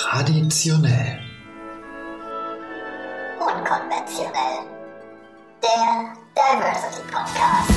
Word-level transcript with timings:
Traditionell. 0.00 1.18
Unkonventionell. 3.38 4.64
Der 5.62 6.14
Diversity 6.34 7.02
Podcast. 7.12 7.70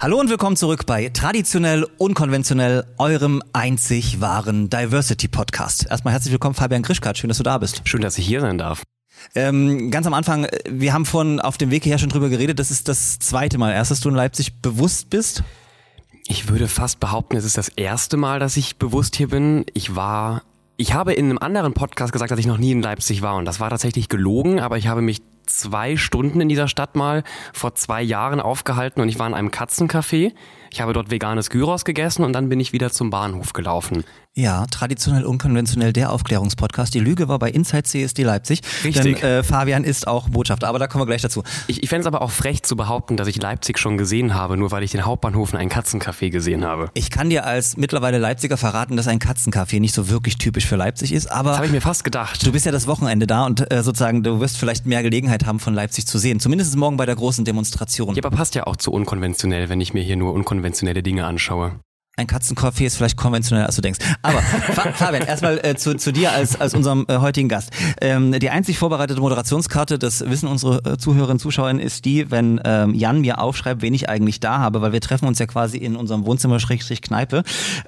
Hallo 0.00 0.20
und 0.20 0.30
willkommen 0.30 0.56
zurück 0.56 0.86
bei 0.86 1.08
Traditionell 1.08 1.88
Unkonventionell, 1.98 2.84
eurem 2.98 3.42
einzig 3.52 4.20
wahren 4.20 4.70
Diversity 4.70 5.26
Podcast. 5.26 5.86
Erstmal 5.90 6.14
herzlich 6.14 6.30
willkommen, 6.30 6.54
Fabian 6.54 6.82
Grischkat. 6.82 7.18
Schön, 7.18 7.28
dass 7.28 7.38
du 7.38 7.42
da 7.42 7.58
bist. 7.58 7.82
Schön, 7.84 8.00
dass 8.00 8.16
ich 8.16 8.26
hier 8.26 8.40
sein 8.40 8.58
darf. 8.58 8.84
Ähm, 9.34 9.90
ganz 9.90 10.06
am 10.06 10.14
Anfang, 10.14 10.44
äh, 10.44 10.58
wir 10.68 10.92
haben 10.92 11.06
vorhin 11.06 11.40
auf 11.40 11.58
dem 11.58 11.70
Weg 11.70 11.84
hierher 11.84 11.98
schon 11.98 12.08
drüber 12.08 12.28
geredet. 12.28 12.58
Das 12.58 12.70
ist 12.70 12.88
das 12.88 13.18
zweite 13.18 13.58
Mal 13.58 13.72
erst, 13.72 13.90
dass 13.90 14.00
du 14.00 14.08
in 14.08 14.14
Leipzig 14.14 14.60
bewusst 14.60 15.10
bist. 15.10 15.42
Ich 16.26 16.48
würde 16.48 16.68
fast 16.68 17.00
behaupten, 17.00 17.36
es 17.36 17.44
ist 17.44 17.58
das 17.58 17.68
erste 17.68 18.16
Mal, 18.16 18.38
dass 18.38 18.56
ich 18.56 18.76
bewusst 18.76 19.16
hier 19.16 19.28
bin. 19.28 19.64
Ich 19.74 19.96
war, 19.96 20.42
ich 20.76 20.94
habe 20.94 21.12
in 21.12 21.26
einem 21.26 21.38
anderen 21.38 21.74
Podcast 21.74 22.12
gesagt, 22.12 22.30
dass 22.30 22.38
ich 22.38 22.46
noch 22.46 22.58
nie 22.58 22.72
in 22.72 22.82
Leipzig 22.82 23.22
war 23.22 23.36
und 23.36 23.44
das 23.44 23.58
war 23.60 23.70
tatsächlich 23.70 24.08
gelogen, 24.08 24.60
aber 24.60 24.78
ich 24.78 24.86
habe 24.86 25.02
mich 25.02 25.22
zwei 25.46 25.96
Stunden 25.96 26.40
in 26.40 26.48
dieser 26.48 26.68
Stadt 26.68 26.94
mal 26.94 27.24
vor 27.52 27.74
zwei 27.74 28.02
Jahren 28.02 28.40
aufgehalten 28.40 29.00
und 29.00 29.08
ich 29.08 29.18
war 29.18 29.26
in 29.26 29.34
einem 29.34 29.50
Katzencafé. 29.50 30.32
Ich 30.72 30.80
habe 30.80 30.94
dort 30.94 31.10
veganes 31.10 31.50
Gyros 31.50 31.84
gegessen 31.84 32.24
und 32.24 32.32
dann 32.32 32.48
bin 32.48 32.58
ich 32.58 32.72
wieder 32.72 32.90
zum 32.90 33.10
Bahnhof 33.10 33.52
gelaufen. 33.52 34.04
Ja, 34.34 34.64
traditionell 34.70 35.26
unkonventionell 35.26 35.92
der 35.92 36.10
Aufklärungspodcast. 36.10 36.94
Die 36.94 37.00
Lüge 37.00 37.28
war 37.28 37.38
bei 37.38 37.50
Inside 37.50 37.82
CSD 37.82 38.22
Leipzig. 38.22 38.62
Richtig. 38.82 39.20
Denn 39.20 39.30
äh, 39.30 39.42
Fabian 39.42 39.84
ist 39.84 40.06
auch 40.06 40.30
Botschafter, 40.30 40.68
aber 40.68 40.78
da 40.78 40.86
kommen 40.86 41.02
wir 41.02 41.06
gleich 41.06 41.20
dazu. 41.20 41.42
Ich, 41.66 41.82
ich 41.82 41.90
fände 41.90 42.00
es 42.00 42.06
aber 42.06 42.22
auch 42.22 42.30
frech 42.30 42.62
zu 42.62 42.74
behaupten, 42.74 43.18
dass 43.18 43.28
ich 43.28 43.36
Leipzig 43.36 43.78
schon 43.78 43.98
gesehen 43.98 44.34
habe, 44.34 44.56
nur 44.56 44.70
weil 44.70 44.82
ich 44.84 44.92
den 44.92 45.04
Hauptbahnhof 45.04 45.52
in 45.52 45.58
ein 45.58 45.68
Katzencafé 45.68 46.30
gesehen 46.30 46.64
habe. 46.64 46.88
Ich 46.94 47.10
kann 47.10 47.28
dir 47.28 47.44
als 47.44 47.76
mittlerweile 47.76 48.16
Leipziger 48.16 48.56
verraten, 48.56 48.96
dass 48.96 49.06
ein 49.06 49.18
Katzencafé 49.18 49.80
nicht 49.80 49.94
so 49.94 50.08
wirklich 50.08 50.38
typisch 50.38 50.64
für 50.64 50.76
Leipzig 50.76 51.12
ist, 51.12 51.30
aber 51.30 51.50
Das 51.50 51.58
habe 51.58 51.66
ich 51.66 51.72
mir 51.72 51.82
fast 51.82 52.02
gedacht. 52.02 52.46
du 52.46 52.52
bist 52.52 52.64
ja 52.64 52.72
das 52.72 52.86
Wochenende 52.86 53.26
da 53.26 53.44
und 53.44 53.70
äh, 53.70 53.82
sozusagen 53.82 54.22
du 54.22 54.40
wirst 54.40 54.56
vielleicht 54.56 54.86
mehr 54.86 55.02
Gelegenheit 55.02 55.44
haben, 55.44 55.60
von 55.60 55.74
Leipzig 55.74 56.06
zu 56.06 56.16
sehen. 56.16 56.40
Zumindest 56.40 56.74
morgen 56.76 56.96
bei 56.96 57.04
der 57.04 57.16
großen 57.16 57.44
Demonstration. 57.44 58.14
Ja, 58.14 58.24
aber 58.24 58.34
passt 58.34 58.54
ja 58.54 58.66
auch 58.66 58.76
zu 58.76 58.92
unkonventionell, 58.92 59.68
wenn 59.68 59.82
ich 59.82 59.92
mir 59.92 60.02
hier 60.02 60.16
nur 60.16 60.32
unkonventionelle 60.62 61.02
Dinge 61.02 61.24
anschaue. 61.24 61.80
Ein 62.18 62.26
Katzencafé 62.26 62.84
ist 62.84 62.96
vielleicht 62.96 63.16
konventioneller, 63.16 63.66
als 63.66 63.76
du 63.76 63.80
denkst. 63.80 63.98
Aber 64.20 64.42
Fa 64.42 64.92
Fabian, 64.92 65.22
erstmal 65.22 65.58
äh, 65.64 65.76
zu, 65.76 65.96
zu 65.96 66.12
dir 66.12 66.32
als, 66.32 66.60
als 66.60 66.74
unserem 66.74 67.06
äh, 67.08 67.16
heutigen 67.16 67.48
Gast. 67.48 67.70
Ähm, 68.02 68.38
die 68.38 68.50
einzig 68.50 68.78
vorbereitete 68.78 69.18
Moderationskarte, 69.18 69.98
das 69.98 70.20
wissen 70.28 70.46
unsere 70.46 70.84
äh, 70.84 70.98
Zuhörerinnen 70.98 71.36
und 71.36 71.38
Zuschauer, 71.38 71.70
ist 71.80 72.04
die, 72.04 72.30
wenn 72.30 72.60
ähm, 72.66 72.92
Jan 72.92 73.22
mir 73.22 73.40
aufschreibt, 73.40 73.80
wen 73.80 73.94
ich 73.94 74.10
eigentlich 74.10 74.40
da 74.40 74.58
habe, 74.58 74.82
weil 74.82 74.92
wir 74.92 75.00
treffen 75.00 75.26
uns 75.26 75.38
ja 75.38 75.46
quasi 75.46 75.78
in 75.78 75.96
unserem 75.96 76.26
Wohnzimmer 76.26 76.60
Schrägstrich 76.60 77.00
Kneipe. 77.00 77.44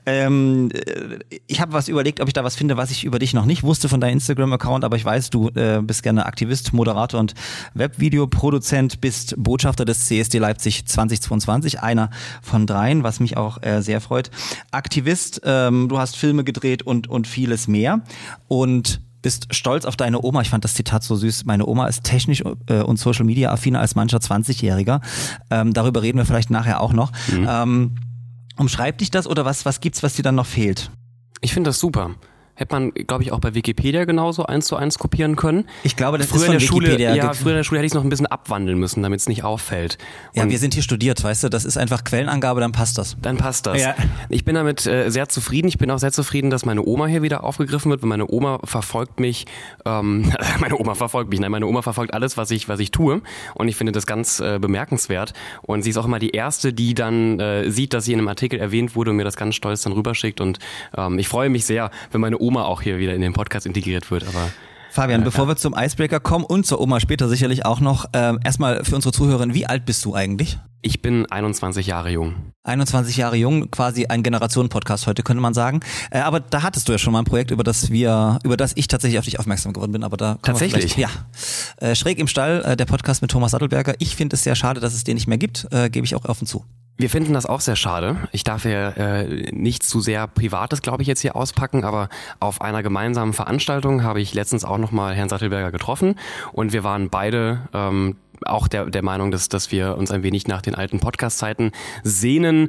Ähm, 0.07 0.71
äh, 0.73 1.19
ich 1.47 1.61
habe 1.61 1.75
was 1.75 1.89
überlegt, 1.89 2.21
ob 2.23 2.29
ich 2.29 2.33
da 2.33 2.45
was 2.45 2.57
finde, 2.57 2.79
was 2.79 2.91
ich 2.91 3.05
über 3.05 3.19
dich 3.19 3.35
noch 3.35 3.45
nicht 3.45 3.63
wusste 3.63 3.91
von 3.91 4.01
deinem 4.01 4.15
Instagram-Account, 4.15 4.85
aber 4.85 4.97
ich 4.97 5.05
weiß, 5.05 5.29
du 5.29 5.51
äh, 5.51 5.83
bist 5.83 6.03
gerne 6.03 6.25
Aktivist, 6.25 6.73
Moderator 6.73 7.21
und 7.21 7.35
Webvideoproduzent, 7.75 9.03
bist 9.03 9.35
Botschafter 9.37 9.85
des 9.85 10.07
CSD 10.07 10.39
Leipzig 10.39 10.87
2022, 10.87 11.81
einer 11.81 12.09
von 12.41 12.67
dreien, 12.67 13.03
was 13.03 13.21
mich 13.21 13.37
auch 13.37 13.63
äh, 13.63 13.83
sehr 13.83 14.01
freut. 14.01 14.24
Aktivist, 14.71 15.41
ähm, 15.45 15.89
du 15.89 15.99
hast 15.99 16.17
Filme 16.17 16.45
gedreht 16.45 16.83
und, 16.83 17.09
und 17.09 17.27
vieles 17.27 17.69
mehr 17.69 18.01
und 18.49 19.01
bist 19.23 19.55
stolz 19.55 19.87
auf 19.87 19.97
deine 19.97 20.23
Oma. 20.23 20.43
Ich 20.43 20.51
fand 20.51 20.65
das 20.65 20.75
Zitat 20.75 21.03
so 21.03 21.17
süß. 21.17 21.47
Meine 21.47 21.67
Oma 21.67 21.87
ist 21.87 22.05
technisch 22.05 22.43
äh, 22.67 22.83
und 22.83 22.99
Social 22.99 23.25
Media 23.25 23.51
affiner 23.51 23.81
als 23.81 23.95
mancher 23.95 24.19
20-Jähriger. 24.19 25.01
Ähm, 25.51 25.73
darüber 25.73 26.03
reden 26.03 26.19
wir 26.19 26.27
vielleicht 26.27 26.51
nachher 26.51 26.81
auch 26.81 26.93
noch. 26.93 27.11
Ähm, 27.33 27.95
umschreibt 28.57 29.01
dich 29.01 29.11
das 29.11 29.27
oder 29.27 29.45
was, 29.45 29.65
was 29.65 29.81
gibt's, 29.81 30.03
was 30.03 30.15
dir 30.15 30.23
dann 30.23 30.35
noch 30.35 30.47
fehlt? 30.47 30.91
Ich 31.41 31.55
finde 31.55 31.71
das 31.71 31.81
super. 31.81 32.15
Hätte 32.57 32.75
man, 32.75 32.93
glaube 32.93 33.23
ich, 33.25 33.33
auch 33.33 33.41
bei 33.41 33.55
Wikipedia 33.55 34.05
genauso 34.05 34.47
eins 34.47 34.67
zu 34.67 34.77
eins 34.77 34.99
kopieren 34.99 35.35
können. 35.37 35.65
Ich 35.83 35.97
glaube, 35.97 36.19
das 36.19 36.29
früher 36.29 36.37
ist 36.39 36.45
von 36.47 36.55
in 36.55 36.61
der 36.61 36.67
Schule, 36.67 36.87
Wikipedia 36.87 37.15
ja, 37.15 37.27
ge- 37.27 37.35
früher 37.35 37.53
in 37.53 37.57
der 37.57 37.65
Schule 37.65 37.79
hätte 37.81 37.87
ich 37.87 37.91
es 37.91 37.95
noch 37.95 38.05
ein 38.05 38.09
bisschen 38.11 38.27
abwandeln 38.27 38.79
müssen, 38.79 39.03
damit 39.03 39.21
es 39.21 39.29
nicht 39.29 39.43
auffällt. 39.45 39.99
Ja, 40.35 40.45
Und 40.45 40.51
wir 40.51 40.59
sind 40.59 40.75
hier 40.75 40.83
studiert, 40.83 41.23
weißt 41.23 41.45
du, 41.45 41.49
das 41.49 41.65
ist 41.65 41.77
einfach 41.77 42.05
Quellenangabe, 42.05 42.61
dann 42.61 42.73
passt 42.73 42.97
das. 42.99 43.17
dann 43.21 43.37
passt 43.39 43.67
das. 43.67 43.81
Ja. 43.83 43.95
Ich 44.29 44.45
bin 44.45 44.55
damit 44.55 44.87
äh, 44.87 45.11
sehr 45.11 45.29
zufrieden. 45.29 45.67
Ich 45.69 45.79
bin 45.79 45.91
auch 45.91 45.99
sehr 45.99 46.13
zufrieden, 46.13 46.51
dass 46.51 46.65
meine 46.65 46.85
Oma 46.87 47.07
hier 47.07 47.23
wieder 47.23 47.43
aufgegriffen 47.45 47.91
wird, 47.91 48.03
weil 48.03 48.09
meine 48.09 48.27
Oma 48.31 48.61
verfolgt 48.65 49.19
mich, 49.19 49.47
ähm, 49.85 50.33
meine 50.61 50.79
Oma 50.79 50.95
verfolgt 50.95 51.31
mich, 51.31 51.41
nein, 51.41 51.51
meine 51.51 51.67
Oma 51.67 51.83
verfolgt 51.83 52.15
alles, 52.15 52.37
was 52.37 52.51
ich, 52.53 52.69
was 52.69 52.79
ich 52.81 52.91
tue. 52.93 53.21
Und 53.55 53.69
ich 53.69 53.75
finde 53.77 53.93
das 53.93 54.07
ganz 54.07 54.39
äh, 54.41 54.59
bemerkenswert. 54.61 55.33
Und 55.63 55.83
sie 55.83 55.91
ist 55.91 55.97
auch 55.97 56.05
immer 56.07 56.21
die 56.21 56.31
Erste, 56.31 56.73
die 56.73 56.95
dann 56.95 57.41
äh, 57.41 57.71
sieht, 57.71 57.95
dass 57.95 58.05
sie 58.05 58.13
in 58.13 58.19
einem 58.21 58.29
Artikel 58.29 58.61
erwähnt 58.61 58.95
wurde 58.95 59.11
und 59.11 59.17
mir 59.17 59.25
das 59.25 59.37
ganz 59.37 59.55
stolz 59.57 59.83
dann 59.83 59.93
rüberschickt. 59.93 60.41
Und 60.41 60.59
ähm, 60.97 61.19
ich 61.19 61.27
freue 61.29 61.49
mich 61.51 61.65
sehr, 61.65 61.91
wenn 62.13 62.21
meine 62.21 62.39
Oma 62.45 62.65
auch 62.65 62.83
hier 62.83 62.99
wieder 62.99 63.15
in 63.15 63.21
den 63.21 63.33
Podcast 63.33 63.67
integriert 63.67 64.11
wird. 64.11 64.27
Aber 64.27 64.51
Fabian, 64.91 65.25
bevor 65.25 65.49
wir 65.49 65.57
zum 65.57 65.75
Icebreaker 65.77 66.21
kommen 66.21 66.45
und 66.45 66.67
zur 66.67 66.81
Oma 66.81 67.01
später 67.01 67.29
sicherlich 67.29 67.65
auch 67.65 67.81
noch, 67.81 68.07
ähm, 68.13 68.39
erstmal 68.45 68.85
für 68.85 68.95
unsere 68.95 69.13
Zuhörerin, 69.13 69.55
wie 69.55 69.67
alt 69.67 69.87
bist 69.87 70.05
du 70.05 70.15
eigentlich? 70.15 70.59
ich 70.85 71.01
bin 71.01 71.27
21 71.27 71.87
Jahre 71.87 72.11
jung. 72.11 72.53
21 72.65 73.17
Jahre 73.17 73.37
jung, 73.37 73.71
quasi 73.71 74.07
ein 74.07 74.23
Generationen-Podcast 74.23 75.07
heute, 75.07 75.23
könnte 75.23 75.41
man 75.41 75.55
sagen. 75.55 75.81
Äh, 76.11 76.19
aber 76.19 76.41
da 76.41 76.63
hattest 76.63 76.89
du 76.89 76.93
ja 76.93 76.99
schon 76.99 77.13
mal 77.13 77.21
ein 77.21 77.25
Projekt, 77.25 77.51
über 77.51 77.65
das 77.65 77.91
wir, 77.91 78.39
über 78.45 78.57
das 78.57 78.73
ich 78.77 78.87
tatsächlich 78.87 79.19
auf 79.19 79.25
dich 79.25 79.39
aufmerksam 79.39 79.73
geworden 79.73 79.93
bin. 79.93 80.05
Aber 80.05 80.17
da 80.17 80.39
Tatsächlich? 80.43 80.97
Ja. 80.97 81.09
Äh, 81.79 81.95
Schräg 81.95 82.19
im 82.19 82.29
Stall, 82.29 82.63
äh, 82.65 82.77
der 82.77 82.85
Podcast 82.85 83.23
mit 83.23 83.31
Thomas 83.31 83.53
Sattelberger. 83.53 83.95
Ich 83.99 84.15
finde 84.15 84.37
es 84.37 84.45
sehr 84.45 84.55
schade, 84.55 84.81
dass 84.81 84.95
es 84.95 85.05
den 85.05 85.15
nicht 85.15 85.27
mehr 85.27 85.39
gibt. 85.39 85.67
Äh, 85.71 85.89
Gebe 85.89 86.05
ich 86.05 86.15
auch 86.15 86.27
offen 86.27 86.47
zu. 86.47 86.65
Wir 86.97 87.11
finden 87.11 87.33
das 87.33 87.47
auch 87.47 87.61
sehr 87.61 87.75
schade. 87.75 88.29
Ich 88.31 88.45
darf 88.45 88.65
ja 88.65 88.91
äh, 88.91 89.51
nicht 89.53 89.83
zu 89.83 90.01
sehr 90.01 90.29
Privates, 90.29 90.81
glaube 90.81 91.03
ich, 91.03 91.09
jetzt 91.09 91.21
hier 91.21 91.35
auspacken, 91.35 91.83
aber 91.83 92.09
auf 92.39 92.61
einer 92.61 92.85
gemeinsamen 92.85 93.33
Veranstaltung 93.33 94.05
habe 94.05 94.21
ich 94.21 94.33
letztens 94.33 94.65
auch 94.65 94.79
nochmal 94.79 95.15
Herrn 95.15 95.29
Sattelberger 95.29 95.73
getroffen 95.73 96.15
und 96.53 96.73
wir 96.73 96.85
waren 96.85 97.11
beide 97.11 97.63
ähm, 97.73 98.17
auch 98.45 98.69
der, 98.69 98.87
der 98.87 99.03
Meinung, 99.03 99.31
dass, 99.31 99.49
dass 99.49 99.73
wir 99.73 99.97
uns 99.97 100.11
ein 100.11 100.23
wenig 100.23 100.47
nach 100.47 100.63
den 100.63 100.75
alten 100.75 101.01
Podcast-Zeiten 101.01 101.73
sehnen. 102.03 102.69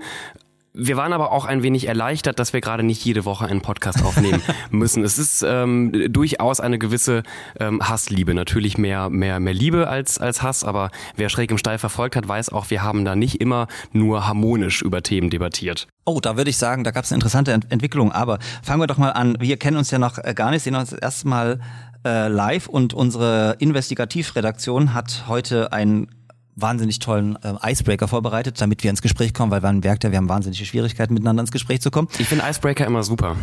Wir 0.78 0.98
waren 0.98 1.14
aber 1.14 1.32
auch 1.32 1.46
ein 1.46 1.64
wenig 1.64 1.88
erleichtert, 1.88 2.38
dass 2.38 2.52
wir 2.52 2.60
gerade 2.60 2.84
nicht 2.84 3.04
jede 3.06 3.24
Woche 3.24 3.46
einen 3.46 3.62
Podcast 3.62 4.04
aufnehmen 4.04 4.42
müssen. 4.72 5.06
Es 5.06 5.18
ist 5.18 5.42
ähm, 5.48 5.94
durchaus 6.10 6.60
eine 6.60 6.78
gewisse 6.78 7.24
ähm, 7.58 7.82
Hassliebe. 7.82 8.34
Natürlich 8.34 8.78
mehr, 8.78 9.10
mehr, 9.10 9.40
mehr 9.40 9.54
Liebe 9.54 9.88
als, 9.88 10.18
als 10.18 10.44
Hass, 10.44 10.66
aber 10.66 10.92
wer 11.16 11.30
schräg 11.30 11.50
im 11.50 11.58
Stall 11.58 11.78
verfolgt 11.78 12.18
hat, 12.18 12.28
weiß 12.28 12.50
auch, 12.50 12.70
wir 12.70 12.84
haben 12.84 13.06
da 13.06 13.16
nicht 13.16 13.40
immer 13.40 13.68
nur 13.94 14.28
harmonisch 14.28 14.82
über 14.82 15.02
Themen 15.02 15.30
debattiert. 15.30 15.88
Oh, 16.04 16.20
da 16.20 16.36
würde 16.36 16.50
ich 16.50 16.58
sagen, 16.58 16.84
da 16.84 16.92
gab 16.92 17.06
es 17.06 17.12
eine 17.12 17.18
interessante 17.18 17.54
Ent 17.54 17.72
Entwicklung. 17.72 18.12
Aber 18.12 18.40
fangen 18.62 18.82
wir 18.82 18.88
doch 18.88 18.98
mal 18.98 19.12
an. 19.12 19.38
Wir 19.40 19.56
kennen 19.56 19.78
uns 19.78 19.92
ja 19.92 20.00
noch 20.00 20.18
äh, 20.18 20.34
gar 20.34 20.52
nicht, 20.52 20.64
sehen 20.64 20.76
uns 20.76 20.90
das 20.90 21.00
erste 21.00 21.30
Mal 21.30 21.62
äh, 22.04 22.28
live 22.28 22.68
und 22.68 22.94
unsere 22.94 23.56
Investigativredaktion 23.60 24.94
hat 24.94 25.24
heute 25.30 25.72
einen 25.72 26.10
wahnsinnig 26.56 27.00
tollen 27.00 27.38
äh, 27.44 27.54
Icebreaker 27.72 28.08
vorbereitet, 28.08 28.60
damit 28.62 28.84
wir 28.84 28.90
ins 28.90 29.02
Gespräch 29.02 29.34
kommen, 29.34 29.52
weil 29.52 29.62
man 29.62 29.80
merkt 29.80 30.04
ja, 30.04 30.12
wir 30.12 30.18
haben 30.18 30.30
wahnsinnige 30.30 30.66
Schwierigkeiten, 30.66 31.14
miteinander 31.14 31.42
ins 31.42 31.52
Gespräch 31.52 31.82
zu 31.82 31.92
kommen. 31.92 32.08
Ich 32.18 32.28
finde 32.28 32.46
Icebreaker 32.50 32.86
immer 32.86 33.04
super. 33.04 33.36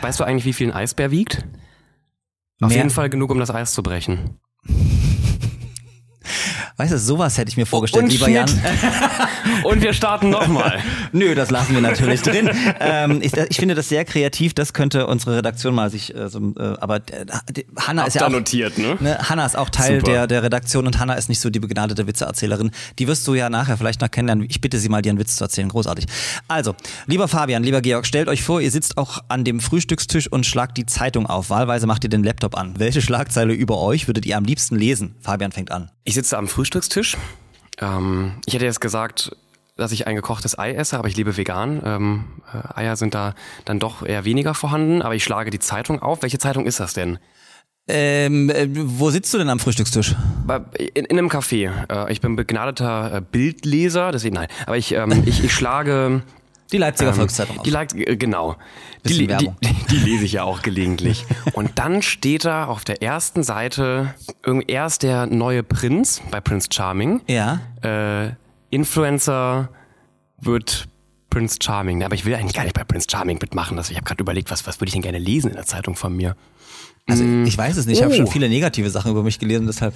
Weißt 0.00 0.18
du 0.20 0.24
eigentlich, 0.24 0.44
wie 0.44 0.52
viel 0.52 0.68
ein 0.70 0.74
Eisbär 0.76 1.10
wiegt? 1.10 1.44
Auf 2.60 2.68
Mehr- 2.68 2.78
jeden 2.78 2.90
Fall 2.90 3.08
genug, 3.08 3.30
um 3.30 3.38
das 3.38 3.50
Eis 3.50 3.72
zu 3.72 3.82
brechen. 3.82 4.38
Weißt 6.76 6.92
du, 6.92 6.98
sowas 6.98 7.38
hätte 7.38 7.50
ich 7.50 7.56
mir 7.56 7.66
vorgestellt, 7.66 8.04
Und 8.04 8.12
lieber 8.12 8.26
Schnitt. 8.26 8.36
Jan. 8.36 9.64
Und 9.64 9.82
wir 9.82 9.92
starten 9.92 10.30
nochmal. 10.30 10.78
Nö, 11.12 11.34
das 11.34 11.50
lassen 11.50 11.74
wir 11.74 11.80
natürlich 11.80 12.22
drin. 12.22 12.50
Ähm, 12.80 13.20
ich, 13.22 13.36
ich 13.36 13.56
finde 13.56 13.74
das 13.74 13.88
sehr 13.88 14.04
kreativ. 14.04 14.54
Das 14.54 14.72
könnte 14.72 15.06
unsere 15.06 15.36
Redaktion 15.36 15.74
mal 15.74 15.90
sich. 15.90 16.14
Äh, 16.14 16.28
so, 16.28 16.38
äh, 16.58 16.76
aber 16.80 16.96
äh, 16.96 17.26
Hanna 17.76 18.04
ist 18.04 18.14
ja 18.14 18.26
auch 18.26 18.30
notiert, 18.30 18.78
ne? 18.78 18.96
Ne, 19.00 19.18
Hanna 19.28 19.44
ist 19.44 19.56
auch 19.56 19.70
Teil 19.70 20.00
Super. 20.00 20.12
der, 20.12 20.26
der 20.26 20.42
Redaktion 20.42 20.86
und 20.86 20.98
Hanna 20.98 21.14
ist 21.14 21.28
nicht 21.28 21.40
so 21.40 21.50
die 21.50 21.60
begnadete 21.60 22.06
Witzeerzählerin. 22.06 22.70
Die 22.98 23.06
wirst 23.08 23.26
du 23.26 23.34
ja 23.34 23.50
nachher 23.50 23.76
vielleicht 23.76 24.00
noch 24.00 24.10
kennenlernen. 24.10 24.46
Ich 24.48 24.60
bitte 24.60 24.78
sie 24.78 24.88
mal, 24.88 25.02
dir 25.02 25.10
einen 25.10 25.18
Witz 25.18 25.36
zu 25.36 25.44
erzählen. 25.44 25.68
Großartig. 25.68 26.06
Also, 26.48 26.74
lieber 27.06 27.28
Fabian, 27.28 27.62
lieber 27.62 27.80
Georg, 27.82 28.06
stellt 28.06 28.28
euch 28.28 28.42
vor, 28.42 28.60
ihr 28.60 28.70
sitzt 28.70 28.96
auch 28.96 29.18
an 29.28 29.44
dem 29.44 29.60
Frühstückstisch 29.60 30.30
und 30.30 30.46
schlagt 30.46 30.76
die 30.76 30.86
Zeitung 30.86 31.26
auf. 31.26 31.50
Wahlweise 31.50 31.86
macht 31.86 32.04
ihr 32.04 32.10
den 32.10 32.24
Laptop 32.24 32.56
an. 32.56 32.74
Welche 32.78 33.02
Schlagzeile 33.02 33.52
über 33.52 33.78
euch 33.78 34.08
würdet 34.08 34.26
ihr 34.26 34.36
am 34.36 34.44
liebsten 34.44 34.76
lesen? 34.76 35.14
Fabian 35.20 35.52
fängt 35.52 35.70
an. 35.70 35.90
Ich 36.04 36.14
sitze 36.14 36.38
am 36.38 36.48
Frühstückstisch. 36.48 36.69
Ähm, 37.78 38.32
ich 38.46 38.54
hätte 38.54 38.64
jetzt 38.64 38.80
gesagt, 38.80 39.36
dass 39.76 39.92
ich 39.92 40.06
ein 40.06 40.14
gekochtes 40.14 40.58
Ei 40.58 40.72
esse, 40.72 40.98
aber 40.98 41.08
ich 41.08 41.16
lebe 41.16 41.36
vegan. 41.36 41.82
Ähm, 41.84 42.24
äh, 42.52 42.80
Eier 42.80 42.96
sind 42.96 43.14
da 43.14 43.34
dann 43.64 43.78
doch 43.78 44.04
eher 44.04 44.24
weniger 44.24 44.54
vorhanden, 44.54 45.02
aber 45.02 45.14
ich 45.14 45.24
schlage 45.24 45.50
die 45.50 45.58
Zeitung 45.58 46.00
auf. 46.00 46.22
Welche 46.22 46.38
Zeitung 46.38 46.66
ist 46.66 46.80
das 46.80 46.92
denn? 46.92 47.18
Ähm, 47.88 48.50
äh, 48.50 48.68
wo 48.70 49.10
sitzt 49.10 49.32
du 49.34 49.38
denn 49.38 49.48
am 49.48 49.58
Frühstückstisch? 49.58 50.14
In, 50.78 51.06
in 51.06 51.18
einem 51.18 51.28
Café. 51.28 51.70
Äh, 51.90 52.12
ich 52.12 52.20
bin 52.20 52.36
begnadeter 52.36 53.16
äh, 53.16 53.20
Bildleser, 53.20 54.12
deswegen 54.12 54.34
nein. 54.34 54.48
Aber 54.66 54.76
ich, 54.76 54.92
ähm, 54.92 55.24
ich, 55.26 55.42
ich 55.42 55.52
schlage 55.52 56.22
Die 56.72 56.78
Leipziger 56.78 57.12
Volkszeitung 57.12 57.58
auch. 57.58 57.62
Die 57.62 57.70
Leip 57.70 57.94
äh, 57.94 58.16
genau. 58.16 58.56
Die, 59.06 59.26
die, 59.26 59.50
die, 59.90 59.96
lese 59.96 60.24
ich 60.24 60.32
ja 60.34 60.44
auch 60.44 60.62
gelegentlich. 60.62 61.24
Und 61.54 61.78
dann 61.78 62.02
steht 62.02 62.44
da 62.44 62.66
auf 62.66 62.84
der 62.84 63.02
ersten 63.02 63.42
Seite 63.42 64.14
erst 64.66 65.02
der 65.02 65.26
neue 65.26 65.62
Prinz 65.62 66.20
bei 66.30 66.40
Prince 66.40 66.68
Charming. 66.72 67.22
Ja. 67.26 67.60
Äh, 67.82 68.32
Influencer 68.70 69.70
wird 70.40 70.88
Prince 71.30 71.58
Charming. 71.62 72.02
Aber 72.04 72.14
ich 72.14 72.24
will 72.24 72.34
eigentlich 72.34 72.54
gar 72.54 72.64
nicht 72.64 72.74
bei 72.74 72.84
Prince 72.84 73.06
Charming 73.10 73.38
mitmachen. 73.40 73.78
Also 73.78 73.90
ich 73.90 73.96
habe 73.96 74.04
gerade 74.06 74.20
überlegt, 74.22 74.50
was, 74.50 74.66
was 74.66 74.80
würde 74.80 74.88
ich 74.88 74.92
denn 74.92 75.02
gerne 75.02 75.18
lesen 75.18 75.48
in 75.50 75.56
der 75.56 75.66
Zeitung 75.66 75.96
von 75.96 76.14
mir? 76.14 76.36
Also 77.08 77.24
ich 77.24 77.56
weiß 77.56 77.76
es 77.76 77.86
nicht, 77.86 77.98
ich 77.98 78.04
habe 78.04 78.12
Oh. 78.12 78.16
schon 78.16 78.26
viele 78.26 78.48
negative 78.48 78.90
Sachen 78.90 79.10
über 79.10 79.22
mich 79.22 79.38
gelesen, 79.38 79.66
deshalb. 79.66 79.94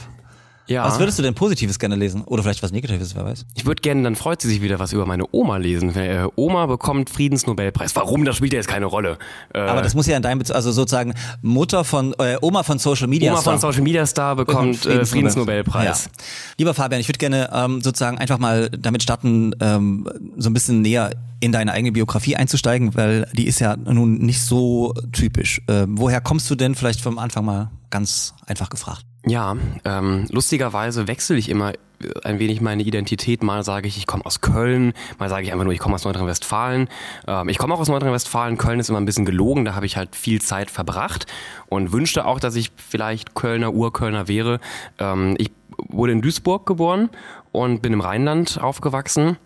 Ja. 0.67 0.85
Was 0.85 0.99
würdest 0.99 1.19
du 1.19 1.23
denn 1.23 1.35
Positives 1.35 1.79
gerne 1.79 1.97
lesen? 1.97 2.23
Oder 2.23 2.43
vielleicht 2.43 2.63
was 2.63 2.73
Negatives, 2.73 3.15
wer 3.15 3.25
weiß? 3.25 3.45
Ich 3.55 3.67
würde 3.67 3.83
gerne, 3.83 4.03
dann 4.03 4.17
freut 4.17 4.41
sie 4.41 4.49
sich 4.49 4.63
wieder 4.63 4.79
was 4.79 4.93
über 4.93 5.05
meine 5.05 5.25
Oma 5.31 5.59
lesen. 5.59 5.95
Äh, 5.95 6.27
Oma 6.37 6.67
bekommt 6.67 7.11
Friedensnobelpreis. 7.11 7.95
Warum? 7.97 8.25
Das 8.25 8.37
spielt 8.37 8.53
ja 8.53 8.59
jetzt 8.59 8.69
keine 8.69 8.87
Rolle. 8.87 9.19
Äh, 9.53 9.59
Aber 9.59 9.83
das 9.83 9.95
muss 9.95 10.07
ja 10.07 10.17
in 10.17 10.23
deinem 10.23 10.39
Bezug, 10.39 10.57
also 10.57 10.73
sozusagen 10.73 11.15
Mutter 11.43 11.85
von, 11.85 12.15
äh, 12.19 12.37
Oma 12.41 12.63
von 12.63 12.79
Social 12.79 13.09
Media. 13.09 13.33
Oma 13.33 13.43
von 13.43 13.59
Star. 13.59 13.73
Social 13.73 13.83
Media 13.83 14.07
Star 14.07 14.37
bekommt 14.37 14.87
äh, 14.87 15.05
Friedensnobelpreis. 15.05 16.05
Ja. 16.07 16.11
Lieber 16.59 16.73
Fabian, 16.73 17.01
ich 17.01 17.09
würde 17.09 17.19
gerne 17.19 17.51
ähm, 17.53 17.83
sozusagen 17.83 18.19
einfach 18.19 18.39
mal 18.39 18.71
damit 18.71 19.03
starten, 19.03 19.55
ähm, 19.61 20.09
so 20.37 20.49
ein 20.49 20.55
bisschen 20.55 20.81
näher 20.81 21.11
in 21.41 21.53
deine 21.53 21.73
eigene 21.73 21.93
Biografie 21.93 22.37
einzusteigen, 22.37 22.95
weil 22.95 23.29
die 23.35 23.47
ist 23.47 23.59
ja 23.61 23.77
nun 23.77 24.19
nicht 24.19 24.41
so 24.41 24.95
typisch. 25.13 25.61
Ähm, 25.69 25.99
woher 25.99 26.23
kommst 26.23 26.49
du 26.51 26.55
denn 26.55 26.75
vielleicht 26.75 27.03
vom 27.03 27.19
Anfang 27.19 27.45
mal 27.45 27.71
ganz 27.91 28.35
einfach 28.47 28.71
gefragt? 28.71 29.05
Ja, 29.27 29.57
ähm, 29.85 30.27
lustigerweise 30.31 31.09
wechsle 31.09 31.37
ich 31.37 31.49
immer 31.49 31.73
äh, 31.73 31.77
ein 32.25 32.39
wenig 32.39 32.61
meine 32.61 32.83
Identität. 32.83 33.43
Mal 33.43 33.65
sage 33.65 33.89
ich, 33.89 33.97
ich 33.97 34.07
komme 34.07 34.27
aus 34.27 34.43
Köln, 34.43 34.93
mal 35.19 35.31
sage 35.31 35.47
ich 35.47 35.53
einfach 35.53 35.65
nur, 35.65 35.73
ich 35.73 35.79
komme 35.79 35.95
aus 35.95 36.05
Nordrhein-Westfalen. 36.05 36.89
Ähm, 37.27 37.49
ich 37.49 37.57
komme 37.57 37.75
auch 37.75 37.81
aus 37.81 37.89
Nordrhein-Westfalen. 37.89 38.59
Köln 38.59 38.81
ist 38.81 38.91
immer 38.91 39.01
ein 39.01 39.07
bisschen 39.07 39.25
gelogen, 39.25 39.65
da 39.65 39.75
habe 39.75 39.87
ich 39.87 39.97
halt 39.97 40.15
viel 40.15 40.43
Zeit 40.43 40.71
verbracht 40.71 41.27
und 41.69 41.93
wünschte 41.93 42.27
auch, 42.27 42.39
dass 42.39 42.55
ich 42.55 42.71
vielleicht 42.77 43.35
Kölner, 43.35 43.73
Urkölner 43.73 44.29
wäre. 44.29 44.61
Ähm, 44.99 45.37
ich 45.39 45.51
wurde 45.89 46.13
in 46.13 46.21
Duisburg 46.21 46.67
geboren 46.67 47.09
und 47.51 47.81
bin 47.81 47.95
im 47.95 48.01
Rheinland 48.03 48.61
aufgewachsen. 48.61 49.39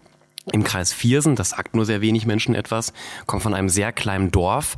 Im 0.51 0.65
Kreis 0.65 0.93
Viersen, 0.95 1.37
das 1.37 1.51
sagt 1.51 1.77
nur 1.77 1.85
sehr 1.85 2.01
wenig 2.01 2.25
Menschen 2.25 2.55
etwas, 2.55 2.95
komme 3.27 3.43
von 3.43 3.53
einem 3.53 3.69
sehr 3.69 3.93
kleinen 3.93 4.31
Dorf 4.31 4.77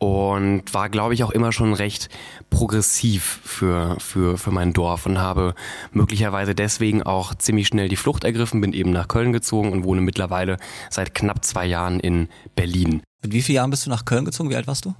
und 0.00 0.72
war, 0.72 0.88
glaube 0.88 1.12
ich, 1.12 1.22
auch 1.22 1.30
immer 1.30 1.52
schon 1.52 1.74
recht 1.74 2.08
progressiv 2.48 3.40
für, 3.44 3.96
für, 4.00 4.38
für 4.38 4.50
mein 4.50 4.72
Dorf 4.72 5.04
und 5.04 5.18
habe 5.18 5.54
möglicherweise 5.92 6.54
deswegen 6.54 7.02
auch 7.02 7.34
ziemlich 7.34 7.68
schnell 7.68 7.90
die 7.90 7.96
Flucht 7.96 8.24
ergriffen, 8.24 8.62
bin 8.62 8.72
eben 8.72 8.90
nach 8.92 9.08
Köln 9.08 9.32
gezogen 9.32 9.70
und 9.70 9.84
wohne 9.84 10.00
mittlerweile 10.00 10.56
seit 10.88 11.14
knapp 11.14 11.44
zwei 11.44 11.66
Jahren 11.66 12.00
in 12.00 12.28
Berlin. 12.56 13.02
Mit 13.22 13.34
wie 13.34 13.42
vielen 13.42 13.56
Jahren 13.56 13.70
bist 13.70 13.84
du 13.84 13.90
nach 13.90 14.06
Köln 14.06 14.24
gezogen? 14.24 14.48
Wie 14.48 14.56
alt 14.56 14.66
warst 14.66 14.86
du? 14.86 14.94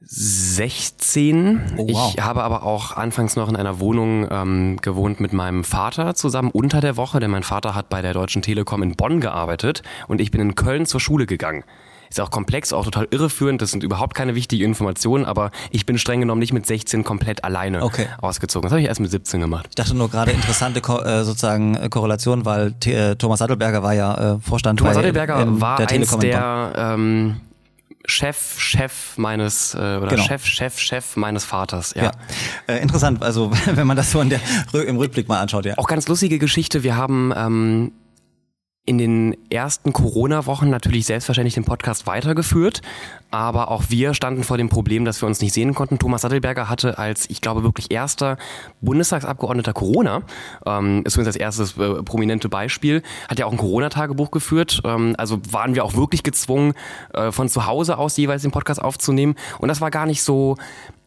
16. 0.00 1.78
Oh, 1.78 1.88
wow. 1.88 2.14
Ich 2.14 2.22
habe 2.22 2.44
aber 2.44 2.62
auch 2.62 2.96
anfangs 2.96 3.34
noch 3.34 3.48
in 3.48 3.56
einer 3.56 3.80
Wohnung 3.80 4.28
ähm, 4.30 4.78
gewohnt 4.80 5.18
mit 5.18 5.32
meinem 5.32 5.64
Vater 5.64 6.14
zusammen 6.14 6.52
unter 6.52 6.80
der 6.80 6.96
Woche, 6.96 7.18
denn 7.18 7.32
mein 7.32 7.42
Vater 7.42 7.74
hat 7.74 7.88
bei 7.88 8.00
der 8.00 8.12
Deutschen 8.12 8.42
Telekom 8.42 8.84
in 8.84 8.94
Bonn 8.94 9.20
gearbeitet 9.20 9.82
und 10.06 10.20
ich 10.20 10.30
bin 10.30 10.40
in 10.40 10.54
Köln 10.54 10.86
zur 10.86 11.00
Schule 11.00 11.26
gegangen. 11.26 11.64
Ist 12.10 12.20
auch 12.20 12.30
komplex, 12.30 12.72
auch 12.72 12.84
total 12.84 13.08
irreführend, 13.10 13.60
das 13.62 13.70
sind 13.70 13.82
überhaupt 13.82 14.14
keine 14.14 14.34
wichtigen 14.34 14.64
Informationen, 14.64 15.24
aber 15.24 15.50
ich 15.70 15.86
bin 15.86 15.98
streng 15.98 16.20
genommen 16.20 16.38
nicht 16.38 16.52
mit 16.52 16.66
16 16.66 17.04
komplett 17.04 17.44
alleine 17.44 17.82
Okay. 17.82 18.06
ausgezogen. 18.20 18.62
Das 18.66 18.72
habe 18.72 18.80
ich 18.80 18.86
erst 18.88 19.00
mit 19.00 19.10
17 19.10 19.40
gemacht. 19.40 19.66
Ich 19.70 19.74
dachte 19.74 19.94
nur 19.94 20.10
gerade 20.10 20.30
interessante 20.30 20.80
Ko 20.80 21.00
äh, 21.00 21.24
sozusagen 21.24 21.74
äh, 21.76 21.88
Korrelation, 21.88 22.44
weil 22.44 22.72
T 22.72 22.92
äh, 22.92 23.16
Thomas 23.16 23.38
Sattelberger 23.40 23.82
war 23.82 23.94
ja 23.94 24.34
äh, 24.34 24.38
Vorstand 24.40 24.78
Thomas 24.78 24.94
bei, 24.94 25.02
Sattelberger 25.02 25.40
ähm, 25.40 25.60
war 25.60 25.76
der 25.78 25.90
eins 25.90 26.12
in 26.12 26.20
der 26.20 26.72
ähm, 26.76 27.40
Chef, 28.08 28.54
Chef 28.60 29.18
meines 29.18 29.74
äh, 29.74 29.78
oder 29.78 30.06
Genau. 30.10 30.22
Chef, 30.22 30.44
Chef, 30.46 30.78
Chef 30.78 31.16
meines 31.16 31.44
Vaters. 31.44 31.92
Ja. 31.96 32.04
Ja, 32.04 32.12
äh, 32.68 32.78
interessant. 32.80 33.20
Also 33.22 33.50
wenn 33.66 33.86
man 33.86 33.96
das 33.96 34.12
so 34.12 34.20
in 34.20 34.30
der, 34.30 34.40
im 34.86 34.96
Rückblick 34.96 35.28
mal 35.28 35.40
anschaut, 35.40 35.66
ja. 35.66 35.74
Auch 35.76 35.88
ganz 35.88 36.06
lustige 36.06 36.38
Geschichte. 36.38 36.84
Wir 36.84 36.96
haben 36.96 37.32
ähm, 37.36 37.92
in 38.86 38.98
den 38.98 39.36
ersten 39.50 39.92
Corona-Wochen 39.92 40.70
natürlich 40.70 41.06
selbstverständlich 41.06 41.54
den 41.54 41.64
Podcast 41.64 42.06
weitergeführt, 42.06 42.82
aber 43.32 43.70
auch 43.70 43.84
wir 43.88 44.14
standen 44.14 44.44
vor 44.44 44.56
dem 44.56 44.68
Problem, 44.68 45.04
dass 45.04 45.20
wir 45.20 45.26
uns 45.26 45.40
nicht 45.40 45.52
sehen 45.52 45.74
konnten. 45.74 45.98
Thomas 45.98 46.22
Sattelberger 46.22 46.68
hatte 46.68 46.96
als, 46.96 47.28
ich 47.28 47.40
glaube, 47.40 47.64
wirklich 47.64 47.90
erster 47.90 48.38
Bundestagsabgeordneter 48.80 49.72
Corona, 49.72 50.22
ähm, 50.64 51.02
ist 51.04 51.16
übrigens 51.16 51.34
das 51.34 51.36
erstes 51.36 51.76
äh, 51.76 52.02
prominente 52.04 52.48
Beispiel, 52.48 53.02
hat 53.28 53.40
ja 53.40 53.46
auch 53.46 53.52
ein 53.52 53.58
Corona-Tagebuch 53.58 54.30
geführt. 54.30 54.80
Ähm, 54.84 55.14
also 55.18 55.40
waren 55.50 55.74
wir 55.74 55.84
auch 55.84 55.94
wirklich 55.94 56.22
gezwungen, 56.22 56.74
äh, 57.12 57.32
von 57.32 57.48
zu 57.48 57.66
Hause 57.66 57.98
aus 57.98 58.16
jeweils 58.16 58.42
den 58.42 58.52
Podcast 58.52 58.80
aufzunehmen. 58.80 59.34
Und 59.58 59.68
das 59.68 59.80
war 59.80 59.90
gar 59.90 60.06
nicht 60.06 60.22
so 60.22 60.56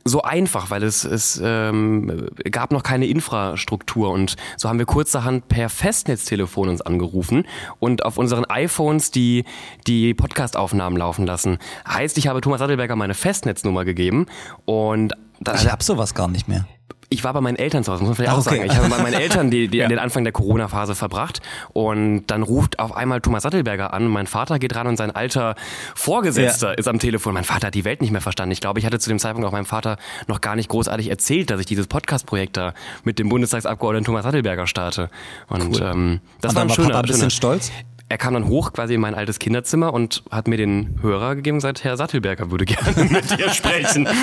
so 0.09 0.21
einfach, 0.21 0.69
weil 0.69 0.83
es, 0.83 1.03
es 1.03 1.41
ähm, 1.43 2.27
gab 2.51 2.71
noch 2.71 2.83
keine 2.83 3.07
Infrastruktur 3.07 4.09
und 4.11 4.35
so 4.57 4.67
haben 4.67 4.79
wir 4.79 4.85
kurzerhand 4.85 5.47
per 5.47 5.69
Festnetztelefon 5.69 6.69
uns 6.69 6.81
angerufen 6.81 7.45
und 7.79 8.03
auf 8.03 8.17
unseren 8.17 8.45
iPhones 8.45 9.11
die, 9.11 9.45
die 9.87 10.13
Podcast-Aufnahmen 10.13 10.97
laufen 10.97 11.25
lassen. 11.25 11.57
Heißt, 11.87 12.17
ich 12.17 12.27
habe 12.27 12.41
Thomas 12.41 12.59
Sattelberger 12.59 12.95
meine 12.95 13.13
Festnetznummer 13.13 13.85
gegeben 13.85 14.25
und 14.65 15.13
dann 15.39 15.55
Ich 15.55 15.71
hab 15.71 15.83
sowas 15.83 16.13
gar 16.13 16.27
nicht 16.27 16.47
mehr. 16.47 16.65
Ich 17.11 17.23
war 17.23 17.33
bei 17.33 17.41
meinen 17.41 17.55
Eltern 17.57 17.83
zu 17.83 17.91
Hause, 17.91 18.03
muss 18.03 18.09
man 18.09 18.15
vielleicht 18.17 18.31
Ah, 18.31 18.35
auch 18.35 18.45
okay. 18.45 18.57
sagen. 18.57 18.69
Ich 18.69 18.77
habe 18.77 18.87
bei 18.89 19.01
meinen 19.01 19.13
Eltern 19.19 19.49
die, 19.49 19.67
die, 19.67 19.79
den 19.87 19.97
Anfang 19.99 20.23
der 20.23 20.31
Corona-Phase 20.33 20.93
verbracht 20.93 21.41
und 21.73 22.27
dann 22.27 22.43
ruft 22.43 22.77
auf 22.79 22.95
einmal 22.95 23.19
Thomas 23.21 23.43
Sattelberger 23.43 23.93
an. 23.93 24.07
Mein 24.07 24.27
Vater 24.27 24.59
geht 24.59 24.75
ran 24.75 24.85
und 24.87 24.97
sein 24.97 25.09
alter 25.11 25.55
Vorgesetzter 25.95 26.67
Ja. 26.69 26.73
ist 26.75 26.87
am 26.87 26.99
Telefon. 26.99 27.33
Mein 27.33 27.43
Vater 27.45 27.67
hat 27.67 27.75
die 27.75 27.83
Welt 27.85 28.01
nicht 28.01 28.11
mehr 28.11 28.21
verstanden. 28.21 28.51
Ich 28.51 28.61
glaube, 28.61 28.79
ich 28.79 28.85
hatte 28.85 28.99
zu 28.99 29.09
dem 29.09 29.19
Zeitpunkt 29.19 29.47
auch 29.47 29.51
meinem 29.51 29.65
Vater 29.65 29.97
noch 30.27 30.41
gar 30.41 30.55
nicht 30.55 30.69
großartig 30.69 31.09
erzählt, 31.09 31.49
dass 31.49 31.59
ich 31.59 31.65
dieses 31.65 31.87
Podcast-Projekt 31.87 32.57
da 32.57 32.73
mit 33.03 33.17
dem 33.19 33.29
Bundestagsabgeordneten 33.29 34.05
Thomas 34.05 34.23
Sattelberger 34.23 34.67
starte. 34.67 35.09
Und 35.47 35.81
ähm, 35.81 36.19
das 36.41 36.53
war 36.55 36.61
ein 36.63 36.69
schöner, 36.69 36.89
Papa 36.89 36.99
ein 37.01 37.05
bisschen 37.07 37.31
stolz? 37.31 37.71
Er 38.11 38.17
kam 38.17 38.33
dann 38.33 38.47
hoch 38.47 38.73
quasi 38.73 38.95
in 38.95 39.01
mein 39.01 39.13
altes 39.13 39.37
Kinderzimmer 39.37 39.93
und 39.93 40.23
hat 40.31 40.47
mir 40.47 40.57
den 40.57 40.97
Hörer 41.01 41.35
gegeben 41.35 41.55
und 41.55 41.59
gesagt, 41.59 41.83
Herr 41.83 41.95
Sattelberger 41.95 42.49
würde 42.49 42.65
gerne 42.65 43.03
mit 43.11 43.29
dir 43.37 43.49
sprechen. 43.51 44.07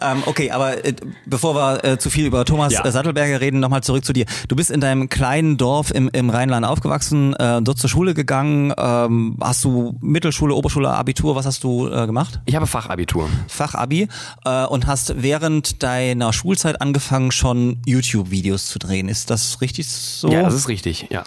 Ähm, 0.00 0.22
okay, 0.26 0.50
aber 0.50 0.84
äh, 0.84 0.94
bevor 1.26 1.54
wir 1.54 1.84
äh, 1.84 1.98
zu 1.98 2.10
viel 2.10 2.26
über 2.26 2.44
Thomas 2.44 2.72
Ja. 2.72 2.84
äh, 2.84 2.92
Sattelberger 2.92 3.40
reden, 3.40 3.60
nochmal 3.60 3.82
zurück 3.82 4.04
zu 4.04 4.12
dir. 4.12 4.26
Du 4.46 4.56
bist 4.56 4.70
in 4.70 4.80
deinem 4.80 5.08
kleinen 5.08 5.56
Dorf 5.56 5.90
im, 5.90 6.08
im 6.12 6.30
Rheinland 6.30 6.64
aufgewachsen, 6.64 7.34
äh, 7.34 7.60
dort 7.62 7.78
zur 7.78 7.90
Schule 7.90 8.14
gegangen. 8.14 8.72
Ähm, 8.78 9.36
hast 9.40 9.64
du 9.64 9.98
Mittelschule, 10.00 10.54
Oberschule, 10.54 10.90
Abitur, 10.90 11.34
was 11.36 11.46
hast 11.46 11.64
du 11.64 11.88
äh, 11.88 12.06
gemacht? 12.06 12.40
Ich 12.46 12.54
habe 12.54 12.66
Fachabitur. 12.66 13.28
Fachabi 13.48 14.08
äh, 14.44 14.64
und 14.66 14.86
hast 14.86 15.20
während 15.22 15.82
deiner 15.82 16.32
Schulzeit 16.32 16.80
angefangen, 16.80 17.32
schon 17.32 17.82
YouTube-Videos 17.86 18.66
zu 18.68 18.78
drehen. 18.78 19.08
Ist 19.08 19.30
das 19.30 19.60
richtig 19.60 19.88
so? 19.88 20.28
Ja, 20.30 20.42
das 20.42 20.54
ist 20.54 20.68
richtig, 20.68 21.06
ja. 21.10 21.24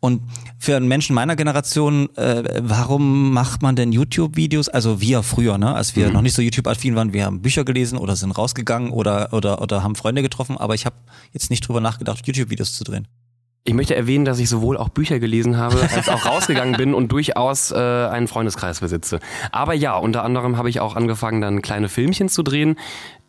Und 0.00 0.22
für 0.58 0.76
einen 0.76 0.86
Menschen 0.86 1.14
meiner 1.14 1.34
Generation, 1.34 2.14
äh, 2.16 2.44
warum 2.62 3.32
macht 3.32 3.62
man 3.62 3.74
denn 3.74 3.90
YouTube-Videos? 3.90 4.68
Also 4.68 5.00
wir 5.00 5.24
früher, 5.24 5.58
ne, 5.58 5.74
als 5.74 5.96
wir 5.96 6.10
noch 6.10 6.22
nicht 6.22 6.34
so 6.34 6.42
YouTube-affin 6.42 6.94
waren, 6.94 7.12
wir 7.12 7.24
haben 7.24 7.42
Bücher 7.42 7.64
gelesen 7.64 7.98
oder 7.98 8.14
sind 8.14 8.30
rausgegangen 8.30 8.90
oder 8.90 9.32
oder 9.32 9.60
oder 9.60 9.82
haben 9.82 9.96
Freunde 9.96 10.22
getroffen, 10.22 10.56
aber 10.56 10.74
ich 10.74 10.86
habe 10.86 10.96
jetzt 11.32 11.50
nicht 11.50 11.66
drüber 11.66 11.80
nachgedacht, 11.80 12.26
YouTube-Videos 12.26 12.74
zu 12.74 12.84
drehen. 12.84 13.08
Ich 13.64 13.74
möchte 13.74 13.94
erwähnen, 13.94 14.24
dass 14.24 14.38
ich 14.38 14.48
sowohl 14.48 14.78
auch 14.78 14.88
Bücher 14.88 15.18
gelesen 15.18 15.58
habe, 15.58 15.76
als 15.94 16.08
auch 16.08 16.24
rausgegangen 16.24 16.76
bin 16.78 16.94
und 16.94 17.12
durchaus 17.12 17.70
äh, 17.70 17.74
einen 17.76 18.26
Freundeskreis 18.26 18.80
besitze. 18.80 19.20
Aber 19.52 19.74
ja, 19.74 19.96
unter 19.96 20.24
anderem 20.24 20.56
habe 20.56 20.70
ich 20.70 20.80
auch 20.80 20.96
angefangen, 20.96 21.42
dann 21.42 21.60
kleine 21.60 21.90
Filmchen 21.90 22.30
zu 22.30 22.42
drehen. 22.42 22.76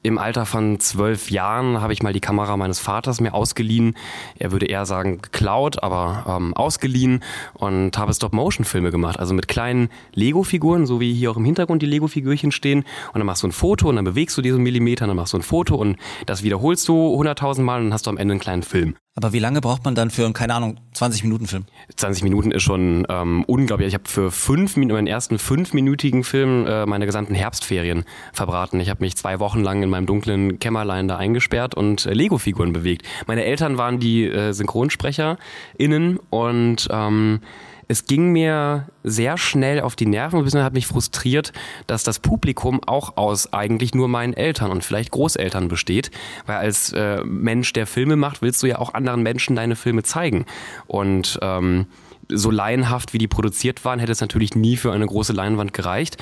Im 0.01 0.17
Alter 0.17 0.45
von 0.45 0.79
zwölf 0.79 1.29
Jahren 1.29 1.81
habe 1.81 1.91
ich 1.91 2.01
mal 2.01 2.13
die 2.13 2.21
Kamera 2.21 2.55
meines 2.55 2.79
Vaters 2.79 3.19
mir 3.19 3.33
ausgeliehen. 3.33 3.95
Er 4.37 4.53
würde 4.53 4.65
eher 4.65 4.85
sagen 4.85 5.21
geklaut, 5.21 5.83
aber 5.83 6.23
ähm, 6.25 6.53
ausgeliehen 6.53 7.21
und 7.55 7.97
habe 7.97 8.13
Stop-Motion-Filme 8.13 8.91
gemacht. 8.91 9.19
Also 9.19 9.33
mit 9.33 9.49
kleinen 9.49 9.89
Lego-Figuren, 10.13 10.85
so 10.85 11.01
wie 11.01 11.13
hier 11.13 11.31
auch 11.31 11.37
im 11.37 11.43
Hintergrund 11.43 11.81
die 11.81 11.85
Lego-Figürchen 11.85 12.53
stehen. 12.53 12.85
Und 13.11 13.19
dann 13.19 13.25
machst 13.25 13.43
du 13.43 13.47
ein 13.47 13.51
Foto 13.51 13.89
und 13.89 13.97
dann 13.97 14.05
bewegst 14.05 14.37
du 14.37 14.41
diesen 14.41 14.63
Millimeter, 14.63 15.05
dann 15.05 15.17
machst 15.17 15.33
du 15.33 15.37
ein 15.37 15.43
Foto 15.43 15.75
und 15.75 15.97
das 16.25 16.43
wiederholst 16.43 16.87
du 16.87 16.93
hunderttausend 17.17 17.65
Mal 17.65 17.79
und 17.79 17.87
dann 17.87 17.93
hast 17.93 18.07
du 18.07 18.09
am 18.09 18.17
Ende 18.17 18.35
einen 18.35 18.41
kleinen 18.41 18.63
Film. 18.63 18.95
Aber 19.15 19.33
wie 19.33 19.39
lange 19.39 19.59
braucht 19.59 19.83
man 19.83 19.95
dann 19.95 20.11
für 20.11 20.23
einen, 20.23 20.33
keine 20.33 20.53
Ahnung, 20.53 20.79
20 20.93 21.23
Minuten 21.23 21.47
Film? 21.47 21.65
20 21.95 22.23
Minuten 22.23 22.51
ist 22.51 22.63
schon 22.63 23.05
ähm, 23.09 23.43
unglaublich. 23.47 23.89
Ich 23.89 23.93
habe 23.93 24.07
für 24.07 24.31
fünf 24.31 24.77
Minuten, 24.77 24.95
meinen 24.95 25.07
ersten 25.07 25.39
fünfminütigen 25.39 26.23
Film 26.23 26.65
äh, 26.65 26.85
meine 26.85 27.05
gesamten 27.05 27.33
Herbstferien 27.33 28.05
verbraten. 28.33 28.79
Ich 28.79 28.89
habe 28.89 29.03
mich 29.03 29.17
zwei 29.17 29.39
Wochen 29.39 29.61
lang 29.61 29.83
in 29.83 29.89
meinem 29.89 30.05
dunklen 30.05 30.59
Kämmerlein 30.59 31.07
da 31.07 31.17
eingesperrt 31.17 31.75
und 31.75 32.05
äh, 32.05 32.13
Lego-Figuren 32.13 32.71
bewegt. 32.71 33.05
Meine 33.27 33.43
Eltern 33.43 33.77
waren 33.77 33.99
die 33.99 34.25
äh, 34.25 34.53
SynchronsprecherInnen 34.53 36.19
und 36.29 36.87
ähm, 36.89 37.41
es 37.89 38.05
ging 38.05 38.31
mir 38.31 38.87
sehr 39.03 39.37
schnell 39.39 39.81
auf 39.81 39.95
die 39.95 40.05
Nerven 40.05 40.39
und 40.39 40.53
hat 40.53 40.73
mich 40.73 40.85
frustriert, 40.85 41.51
dass 41.87 42.03
das 42.03 42.19
Publikum 42.19 42.81
auch 42.85 43.17
aus 43.17 43.51
eigentlich 43.51 43.95
nur 43.95 44.07
meinen 44.07 44.33
Eltern 44.33 44.69
und 44.69 44.83
vielleicht 44.83 45.09
Großeltern 45.09 45.67
besteht. 45.69 46.11
Weil 46.45 46.57
als 46.57 46.93
äh, 46.93 47.23
Mensch, 47.23 47.73
der 47.73 47.87
Filme 47.87 48.15
macht, 48.15 48.43
willst 48.43 48.61
du 48.61 48.67
ja 48.67 48.77
auch 48.77 48.93
anderen 48.93 49.23
Menschen 49.23 49.55
deine 49.55 49.75
Filme 49.75 50.03
zeigen. 50.03 50.45
Und 50.85 51.39
ähm, 51.41 51.87
so 52.31 52.51
laienhaft, 52.51 53.13
wie 53.13 53.17
die 53.17 53.27
produziert 53.27 53.83
waren, 53.85 53.99
hätte 53.99 54.11
es 54.11 54.21
natürlich 54.21 54.55
nie 54.55 54.77
für 54.77 54.91
eine 54.91 55.05
große 55.05 55.33
Leinwand 55.33 55.73
gereicht. 55.73 56.17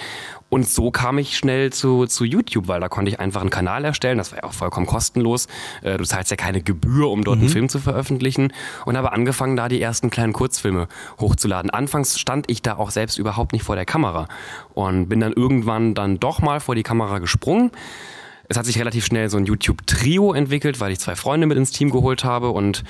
Und 0.50 0.70
so 0.70 0.92
kam 0.92 1.18
ich 1.18 1.38
schnell 1.38 1.74
zu, 1.74 2.06
zu 2.06 2.24
YouTube, 2.24 2.70
weil 2.70 2.80
da 2.80 2.88
konnte 2.88 3.12
ich 3.12 3.20
einfach 3.20 3.42
einen 3.42 3.50
Kanal 3.50 3.84
erstellen. 3.84 4.18
Das 4.18 4.32
war 4.32 4.40
ja 4.40 4.44
auch 4.46 4.54
vollkommen 4.54 4.86
kostenlos. 4.86 5.48
Äh, 5.82 5.98
du 5.98 6.06
zahlst 6.06 6.32
ja 6.32 6.38
keine 6.38 6.62
Gebühr, 6.62 7.10
um 7.10 7.26
dort 7.26 7.38
mhm. 7.38 7.44
einen 7.44 7.52
Film 7.52 7.70
zu 7.70 7.80
veröffentlichen. 7.80 8.54
Und 8.86 8.96
habe 8.96 9.12
angefangen, 9.12 9.58
da 9.58 9.68
die 9.68 9.82
ersten 9.82 10.10
kleinen 10.10 10.32
Kurzfilme 10.32 10.88
hochzuladen. 11.20 11.70
Anfangs 11.70 12.18
stand 12.18 12.50
ich 12.50 12.62
da 12.62 12.78
auch 12.78 12.92
selbst 12.92 13.18
überhaupt 13.18 13.52
nicht 13.52 13.64
vor 13.64 13.76
der 13.76 13.86
Kamera. 13.86 14.30
Und 14.74 15.10
bin 15.10 15.20
dann 15.20 15.34
irgendwann 15.34 15.94
dann 15.94 16.20
doch 16.20 16.42
mal 16.42 16.62
vor 16.62 16.76
die 16.76 16.84
Kamera 16.84 17.20
gesprungen. 17.20 17.72
Es 18.48 18.56
hat 18.56 18.66
sich 18.66 18.80
relativ 18.80 19.06
schnell 19.06 19.30
so 19.30 19.36
ein 19.36 19.46
YouTube-Trio 19.46 20.32
entwickelt, 20.32 20.80
weil 20.80 20.94
ich 20.94 21.00
zwei 21.00 21.18
Freunde 21.18 21.48
mit 21.48 21.58
ins 21.58 21.72
Team 21.72 21.92
geholt 21.92 22.24
habe. 22.24 22.52
Und 22.52 22.86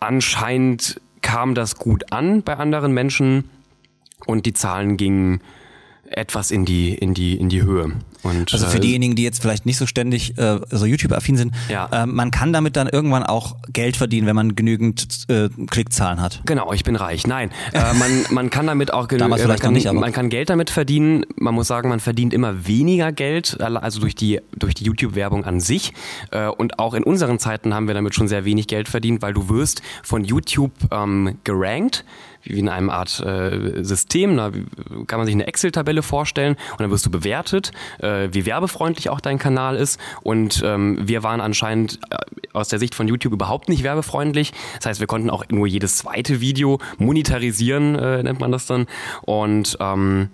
anscheinend 0.00 1.00
kam 1.22 1.54
das 1.54 1.76
gut 1.76 2.12
an 2.12 2.42
bei 2.42 2.56
anderen 2.56 2.92
Menschen. 2.92 3.50
Und 4.26 4.46
die 4.46 4.52
Zahlen 4.52 4.96
gingen 4.96 5.40
etwas 6.04 6.50
in 6.50 6.64
die, 6.64 6.94
in 6.94 7.14
die, 7.14 7.36
in 7.38 7.48
die 7.48 7.62
Höhe. 7.62 7.92
Und, 8.22 8.52
also 8.52 8.66
für 8.66 8.78
äh, 8.78 8.80
diejenigen, 8.80 9.14
die 9.14 9.22
jetzt 9.22 9.40
vielleicht 9.40 9.66
nicht 9.66 9.76
so 9.76 9.86
ständig 9.86 10.36
äh, 10.38 10.60
so 10.70 10.86
YouTube-affin 10.86 11.36
sind, 11.36 11.54
ja. 11.68 11.88
äh, 11.92 12.06
man 12.06 12.30
kann 12.30 12.52
damit 12.52 12.76
dann 12.76 12.88
irgendwann 12.88 13.22
auch 13.22 13.56
Geld 13.72 13.96
verdienen, 13.96 14.26
wenn 14.26 14.36
man 14.36 14.56
genügend 14.56 15.26
äh, 15.28 15.48
Klickzahlen 15.70 16.20
hat. 16.20 16.42
Genau, 16.46 16.72
ich 16.72 16.84
bin 16.84 16.96
reich. 16.96 17.26
Nein, 17.26 17.50
äh, 17.72 17.94
man, 17.94 18.26
man 18.30 18.50
kann 18.50 18.66
damit 18.66 18.92
auch 18.92 19.08
genügend, 19.08 19.30
man, 19.46 19.58
kann, 19.58 19.72
nicht, 19.72 19.92
man 19.92 20.12
kann 20.12 20.28
Geld 20.30 20.50
damit 20.50 20.70
verdienen. 20.70 21.24
Man 21.36 21.54
muss 21.54 21.68
sagen, 21.68 21.88
man 21.88 22.00
verdient 22.00 22.34
immer 22.34 22.66
weniger 22.66 23.12
Geld, 23.12 23.60
also 23.60 24.00
durch 24.00 24.14
die, 24.14 24.40
durch 24.56 24.74
die 24.74 24.84
YouTube-Werbung 24.84 25.44
an 25.44 25.60
sich. 25.60 25.92
Äh, 26.30 26.48
und 26.48 26.78
auch 26.78 26.94
in 26.94 27.04
unseren 27.04 27.38
Zeiten 27.38 27.74
haben 27.74 27.86
wir 27.86 27.94
damit 27.94 28.14
schon 28.14 28.28
sehr 28.28 28.44
wenig 28.44 28.66
Geld 28.66 28.88
verdient, 28.88 29.22
weil 29.22 29.34
du 29.34 29.48
wirst 29.48 29.82
von 30.02 30.24
YouTube 30.24 30.72
ähm, 30.90 31.38
gerankt 31.44 32.04
wie 32.48 32.58
in 32.58 32.68
einem 32.68 32.90
Art 32.90 33.20
äh, 33.20 33.82
System. 33.84 34.36
Da 34.36 34.50
kann 35.06 35.18
man 35.18 35.26
sich 35.26 35.34
eine 35.34 35.46
Excel-Tabelle 35.46 36.02
vorstellen 36.02 36.56
und 36.72 36.80
dann 36.80 36.90
wirst 36.90 37.06
du 37.06 37.10
bewertet, 37.10 37.72
äh, 37.98 38.28
wie 38.32 38.46
werbefreundlich 38.46 39.10
auch 39.10 39.20
dein 39.20 39.38
Kanal 39.38 39.76
ist. 39.76 40.00
Und 40.22 40.62
ähm, 40.64 40.98
wir 41.02 41.22
waren 41.22 41.40
anscheinend 41.40 42.00
äh, 42.10 42.16
aus 42.52 42.68
der 42.68 42.78
Sicht 42.78 42.94
von 42.94 43.08
YouTube 43.08 43.32
überhaupt 43.32 43.68
nicht 43.68 43.82
werbefreundlich. 43.82 44.52
Das 44.76 44.86
heißt, 44.86 45.00
wir 45.00 45.06
konnten 45.06 45.30
auch 45.30 45.44
nur 45.50 45.66
jedes 45.66 45.96
zweite 45.98 46.40
Video 46.40 46.78
monetarisieren, 46.98 47.94
äh, 47.94 48.22
nennt 48.22 48.40
man 48.40 48.52
das 48.52 48.66
dann. 48.66 48.86
Und 49.22 49.76
ähm, 49.80 50.30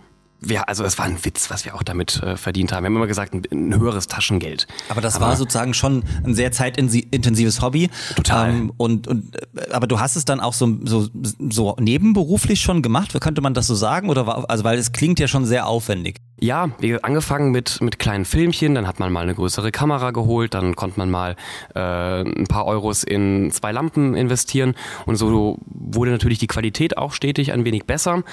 wir, 0.49 0.69
also 0.69 0.85
es 0.85 0.99
war 0.99 1.07
ein 1.07 1.25
Witz, 1.25 1.51
was 1.51 1.65
wir 1.65 1.75
auch 1.75 1.83
damit 1.83 2.23
äh, 2.23 2.37
verdient 2.37 2.73
haben. 2.73 2.85
Wir 2.85 2.87
haben 2.87 2.97
immer 2.97 3.07
gesagt, 3.07 3.35
ein, 3.35 3.43
ein 3.51 3.79
höheres 3.79 4.07
Taschengeld. 4.07 4.67
Aber 4.89 5.01
das 5.01 5.17
aber 5.17 5.27
war 5.27 5.37
sozusagen 5.37 5.75
schon 5.75 6.05
ein 6.25 6.35
sehr 6.35 6.53
zeitintensives 6.53 7.61
Hobby. 7.61 7.91
Total. 8.17 8.51
Ähm, 8.51 8.73
und, 8.77 9.07
und 9.07 9.37
äh, 9.37 9.71
aber 9.73 9.87
du 9.87 10.01
hast 10.01 10.17
es 10.17 10.25
dann 10.25 10.41
auch 10.41 10.53
so, 10.53 10.79
so, 10.85 11.09
so 11.51 11.77
nebenberuflich 11.79 12.61
schon 12.61 12.83
gemacht, 12.83 13.19
könnte 13.21 13.41
man 13.41 13.55
das 13.55 13.67
so 13.67 13.75
sagen? 13.75 14.11
Oder 14.11 14.27
war, 14.27 14.49
also 14.51 14.65
weil 14.65 14.79
es 14.79 14.93
klingt 14.93 15.19
ja 15.19 15.29
schon 15.29 15.45
sehr 15.47 15.67
aufwendig. 15.67 16.21
Ja, 16.41 16.71
wir 16.79 17.05
angefangen 17.05 17.53
mit, 17.53 17.81
mit 17.81 17.99
kleinen 17.99 18.25
Filmchen, 18.25 18.75
dann 18.75 18.87
hat 18.87 18.99
man 18.99 19.13
mal 19.13 19.23
eine 19.23 19.35
größere 19.35 19.71
Kamera 19.71 20.11
geholt, 20.11 20.53
dann 20.53 20.75
konnte 20.75 20.99
man 20.99 21.11
mal 21.11 21.37
äh, 21.75 21.81
ein 22.21 22.47
paar 22.49 22.67
Euros 22.67 23.05
in 23.05 23.51
zwei 23.53 23.73
Lampen 23.73 24.15
investieren 24.15 24.75
und 25.07 25.17
so 25.17 25.59
wurde 25.67 26.11
natürlich 26.11 26.41
die 26.41 26.49
Qualität 26.49 26.99
auch 26.99 27.13
stetig 27.13 27.53
ein 27.53 27.65
wenig 27.65 27.85
besser. 27.85 28.25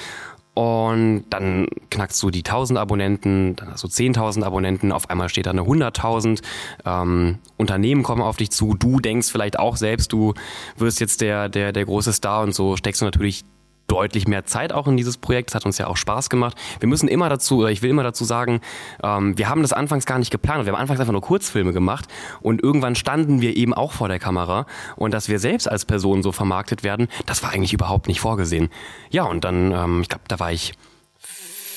Und 0.61 1.23
dann 1.31 1.65
knackst 1.89 2.21
du 2.21 2.29
die 2.29 2.43
1000 2.45 2.77
Abonnenten, 2.77 3.55
dann 3.55 3.71
hast 3.71 3.83
du 3.83 3.87
10.000 3.87 4.43
Abonnenten, 4.43 4.91
auf 4.91 5.09
einmal 5.09 5.27
steht 5.27 5.47
da 5.47 5.49
eine 5.49 5.63
100.000. 5.63 6.43
Ähm, 6.85 7.39
Unternehmen 7.57 8.03
kommen 8.03 8.21
auf 8.21 8.37
dich 8.37 8.51
zu, 8.51 8.75
du 8.75 8.99
denkst 8.99 9.31
vielleicht 9.31 9.57
auch 9.57 9.75
selbst, 9.75 10.13
du 10.13 10.35
wirst 10.77 10.99
jetzt 10.99 11.21
der, 11.21 11.49
der, 11.49 11.71
der 11.71 11.85
große 11.85 12.13
Star 12.13 12.43
und 12.43 12.53
so 12.53 12.77
steckst 12.77 13.01
du 13.01 13.05
natürlich 13.05 13.43
deutlich 13.91 14.27
mehr 14.27 14.45
Zeit 14.45 14.71
auch 14.71 14.87
in 14.87 14.95
dieses 14.95 15.17
Projekt. 15.17 15.49
Es 15.49 15.55
hat 15.55 15.65
uns 15.65 15.77
ja 15.77 15.87
auch 15.87 15.97
Spaß 15.97 16.29
gemacht. 16.29 16.57
Wir 16.79 16.87
müssen 16.87 17.09
immer 17.09 17.27
dazu, 17.27 17.59
oder 17.59 17.71
ich 17.71 17.81
will 17.81 17.89
immer 17.89 18.03
dazu 18.03 18.23
sagen, 18.23 18.61
ähm, 19.03 19.37
wir 19.37 19.49
haben 19.49 19.61
das 19.61 19.73
anfangs 19.73 20.05
gar 20.05 20.17
nicht 20.17 20.31
geplant. 20.31 20.65
Wir 20.65 20.73
haben 20.73 20.79
anfangs 20.79 20.99
einfach 20.99 21.11
nur 21.11 21.21
Kurzfilme 21.21 21.73
gemacht 21.73 22.05
und 22.41 22.63
irgendwann 22.63 22.95
standen 22.95 23.41
wir 23.41 23.57
eben 23.57 23.73
auch 23.73 23.91
vor 23.91 24.07
der 24.07 24.19
Kamera 24.19 24.65
und 24.95 25.13
dass 25.13 25.27
wir 25.27 25.39
selbst 25.39 25.69
als 25.69 25.83
Person 25.85 26.23
so 26.23 26.31
vermarktet 26.31 26.83
werden, 26.83 27.09
das 27.25 27.43
war 27.43 27.51
eigentlich 27.51 27.73
überhaupt 27.73 28.07
nicht 28.07 28.21
vorgesehen. 28.21 28.69
Ja, 29.09 29.23
und 29.23 29.43
dann, 29.43 29.71
ähm, 29.71 30.01
ich 30.01 30.09
glaube, 30.09 30.23
da 30.27 30.39
war 30.39 30.51
ich 30.51 30.73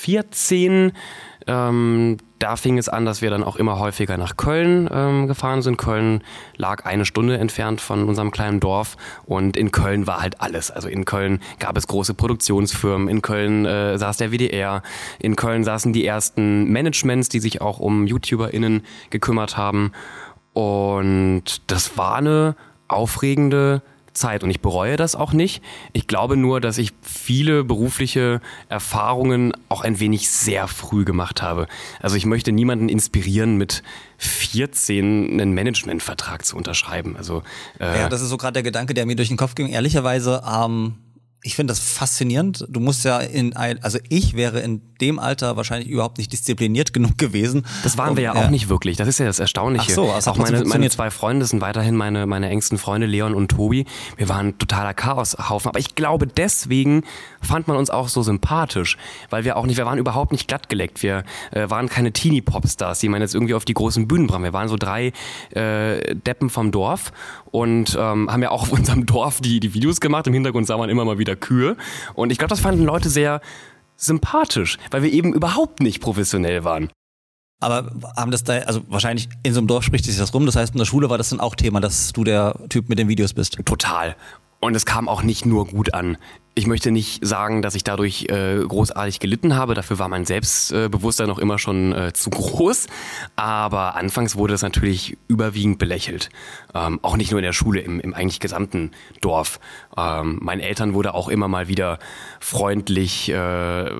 14, 0.05 0.93
ähm, 1.47 2.17
da 2.39 2.57
fing 2.57 2.79
es 2.79 2.89
an, 2.89 3.05
dass 3.05 3.23
wir 3.23 3.31
dann 3.31 3.43
auch 3.43 3.57
immer 3.57 3.79
häufiger 3.79 4.17
nach 4.17 4.37
Köln 4.37 4.89
ähm, 4.93 5.29
gefahren 5.29 5.63
sind. 5.63 5.77
Köln 5.77 6.23
lag 6.57 6.85
eine 6.85 7.05
Stunde 7.05 7.39
entfernt 7.39 7.81
von 7.81 8.09
unserem 8.09 8.31
kleinen 8.31 8.61
Dorf 8.61 8.97
und 9.25 9.57
in 9.57 9.71
Köln 9.73 10.07
war 10.07 10.21
halt 10.21 10.41
alles. 10.41 10.71
Also 10.71 10.89
in 10.89 11.05
Köln 11.05 11.41
gab 11.59 11.77
es 11.77 11.87
große 11.87 12.15
Produktionsfirmen, 12.15 13.09
in 13.09 13.23
Köln 13.23 13.65
äh, 13.67 13.99
saß 13.99 14.17
der 14.19 14.31
WDR, 14.31 14.83
in 15.19 15.37
Köln 15.37 15.65
saßen 15.65 15.93
die 15.93 16.05
ersten 16.05 16.71
Managements, 16.71 17.29
die 17.29 17.41
sich 17.41 17.61
auch 17.61 17.79
um 17.79 18.07
YouTuberInnen 18.07 18.83
gekümmert 19.11 19.57
haben. 19.57 19.93
Und 20.53 21.63
das 21.67 21.97
war 21.97 22.17
eine 22.17 22.57
aufregende 22.89 23.83
Zeit 24.15 24.43
und 24.43 24.51
ich 24.51 24.61
bereue 24.61 24.97
das 24.97 25.15
auch 25.15 25.33
nicht. 25.33 25.63
Ich 25.93 26.07
glaube 26.07 26.37
nur, 26.37 26.61
dass 26.61 26.79
ich 26.79 26.93
viele 27.03 27.65
berufliche 27.65 28.41
Erfahrungen 28.69 29.53
auch 29.69 29.83
ein 29.83 30.01
wenig 30.01 30.29
sehr 30.31 30.69
früh 30.69 31.05
gemacht 31.05 31.43
habe. 31.43 31.67
Also 32.01 32.17
ich 32.17 32.27
möchte 32.27 32.53
niemanden 32.53 32.89
inspirieren, 32.89 33.57
mit 33.57 33.83
14 34.19 35.33
einen 35.33 35.55
Managementvertrag 35.55 36.45
zu 36.45 36.57
unterschreiben. 36.57 37.17
Also 37.17 37.43
äh 37.81 38.01
ja, 38.01 38.09
das 38.09 38.23
ist 38.23 38.29
so 38.29 38.37
gerade 38.37 38.55
der 38.55 38.63
Gedanke, 38.63 38.95
der 38.95 39.07
mir 39.07 39.17
durch 39.17 39.29
den 39.29 39.37
Kopf 39.37 39.55
ging. 39.55 39.69
Ehrlicherweise 39.69 40.43
ähm, 40.51 40.95
ich 41.45 41.57
finde 41.57 41.73
das 41.73 41.81
faszinierend. 41.81 42.65
Du 42.71 42.81
musst 42.81 43.05
ja 43.05 43.19
in 43.19 43.55
ein, 43.55 43.83
also 43.83 43.99
ich 44.09 44.35
wäre 44.35 44.61
in 44.61 44.81
dem 45.03 45.19
Alter 45.19 45.57
wahrscheinlich 45.59 45.91
überhaupt 45.91 46.17
nicht 46.17 46.33
diszipliniert 46.33 46.95
genug 46.95 47.19
gewesen. 47.19 47.67
Das 47.83 47.99
waren 47.99 48.17
wir 48.17 48.23
ja 48.23 48.35
auch 48.35 48.49
nicht 48.49 48.71
wirklich. 48.71 48.97
Das 48.97 49.07
ist 49.07 49.19
ja 49.19 49.27
das 49.27 49.41
Erstaunliche. 49.41 49.89
Ach 49.91 49.95
so, 49.95 50.11
also 50.11 50.31
auch 50.31 50.39
meine, 50.39 50.65
meine 50.65 50.89
zwei 50.89 51.11
Freunde 51.11 51.45
sind 51.45 51.61
weiterhin 51.61 51.97
meine, 51.97 52.25
meine 52.25 52.49
engsten 52.49 52.79
Freunde, 52.79 53.07
Leon 53.07 53.35
und 53.35 53.49
Tobi. 53.49 53.85
Wir 54.17 54.31
waren 54.31 54.57
totaler 54.59 54.95
Chaoshaufen. 54.95 55.69
Aber 55.69 55.79
ich 55.79 55.95
glaube, 55.95 56.27
deswegen 56.27 57.03
fand 57.43 57.69
man 57.69 57.77
uns 57.77 57.91
auch 57.91 58.09
so 58.09 58.23
sympathisch, 58.23 58.97
weil 59.29 59.45
wir 59.45 59.59
auch 59.59 59.67
nicht, 59.67 59.77
wir 59.77 59.85
waren 59.85 59.99
überhaupt 59.99 60.33
nicht 60.33 60.49
glattgeleckt. 60.49 61.03
Wir 61.03 61.25
äh, 61.51 61.69
waren 61.69 61.91
keine 61.91 62.13
Teenie-Popstars, 62.13 63.01
die 63.01 63.11
man 63.11 63.21
jetzt 63.21 63.35
irgendwie 63.35 63.53
auf 63.53 63.67
die 63.67 63.75
großen 63.75 64.09
Bühnen 64.09 64.29
brachten. 64.29 64.45
Wir 64.45 64.55
waren 64.55 64.69
so 64.69 64.77
drei 64.77 65.13
äh, 65.51 66.15
Deppen 66.15 66.49
vom 66.49 66.73
Dorf 66.73 67.13
und 67.55 67.97
ähm, 67.97 68.29
haben 68.29 68.43
ja 68.43 68.51
auch 68.51 68.63
auf 68.63 68.73
unserem 68.79 69.07
Dorf 69.07 69.41
die, 69.41 69.61
die 69.61 69.75
Videos 69.75 70.01
gemacht. 70.01 70.27
Im 70.27 70.33
Hintergrund 70.35 70.67
sah 70.67 70.77
man 70.77 70.91
immer 70.91 71.05
mal 71.05 71.19
wieder 71.19 71.37
Kühe. 71.37 71.77
Und 72.15 72.33
ich 72.33 72.39
glaube, 72.39 72.49
das 72.49 72.59
fanden 72.59 72.83
Leute 72.83 73.09
sehr 73.09 73.41
sympathisch, 73.97 74.77
weil 74.91 75.05
wir 75.05 75.13
eben 75.13 75.33
überhaupt 75.33 75.79
nicht 75.79 76.01
professionell 76.01 76.65
waren. 76.65 76.91
Aber 77.61 77.93
haben 78.17 78.33
das 78.33 78.43
da, 78.43 78.55
also 78.59 78.81
wahrscheinlich 78.89 79.29
in 79.45 79.55
so 79.55 79.61
einem 79.61 79.69
Dorf 79.69 79.85
spricht 79.85 80.05
sich 80.05 80.19
das 80.19 80.35
rum. 80.35 80.47
Das 80.47 80.57
heißt, 80.57 80.75
in 80.75 80.79
der 80.79 80.85
Schule 80.85 81.11
war 81.11 81.17
das 81.17 81.29
dann 81.29 81.39
auch 81.39 81.55
Thema, 81.55 81.81
dass 81.81 82.13
du 82.13 82.25
der 82.25 82.57
Typ 82.71 82.89
mit 82.89 82.99
den 82.99 83.07
Videos 83.07 83.35
bist. 83.35 83.57
Total. 83.65 84.17
Und 84.59 84.75
es 84.75 84.85
kam 84.85 85.09
auch 85.09 85.23
nicht 85.23 85.47
nur 85.47 85.69
gut 85.69 85.95
an. 85.95 86.17
Ich 86.57 86.69
möchte 86.69 86.93
nicht 86.93 87.27
sagen, 87.27 87.63
dass 87.63 87.75
ich 87.75 87.83
dadurch 87.83 88.27
äh, 88.29 88.61
großartig 88.61 89.19
gelitten 89.19 89.57
habe. 89.57 89.75
Dafür 89.75 89.99
war 89.99 90.09
mein 90.09 90.25
Selbstbewusstsein 90.25 91.27
noch 91.27 91.41
immer 91.41 91.59
schon 91.59 91.93
äh, 91.93 92.13
zu 92.13 92.31
groß. 92.31 92.87
Aber 93.35 93.97
anfangs 93.97 94.37
wurde 94.37 94.55
es 94.55 94.63
natürlich 94.63 95.17
überwiegend 95.27 95.79
belächelt. 95.79 96.29
Ähm, 96.73 97.01
auch 97.03 97.17
nicht 97.17 97.33
nur 97.33 97.41
in 97.41 97.45
der 97.45 97.53
Schule, 97.53 97.81
im, 97.81 97.99
im 97.99 98.15
eigentlich 98.15 98.39
gesamten 98.39 98.93
Dorf. 99.21 99.59
Ähm, 99.97 100.39
meinen 100.43 100.61
Eltern 100.61 100.95
wurde 100.95 101.15
auch 101.15 101.29
immer 101.29 101.49
mal 101.49 101.67
wieder 101.67 101.99
freundlich 102.39 103.31
äh, 103.31 103.91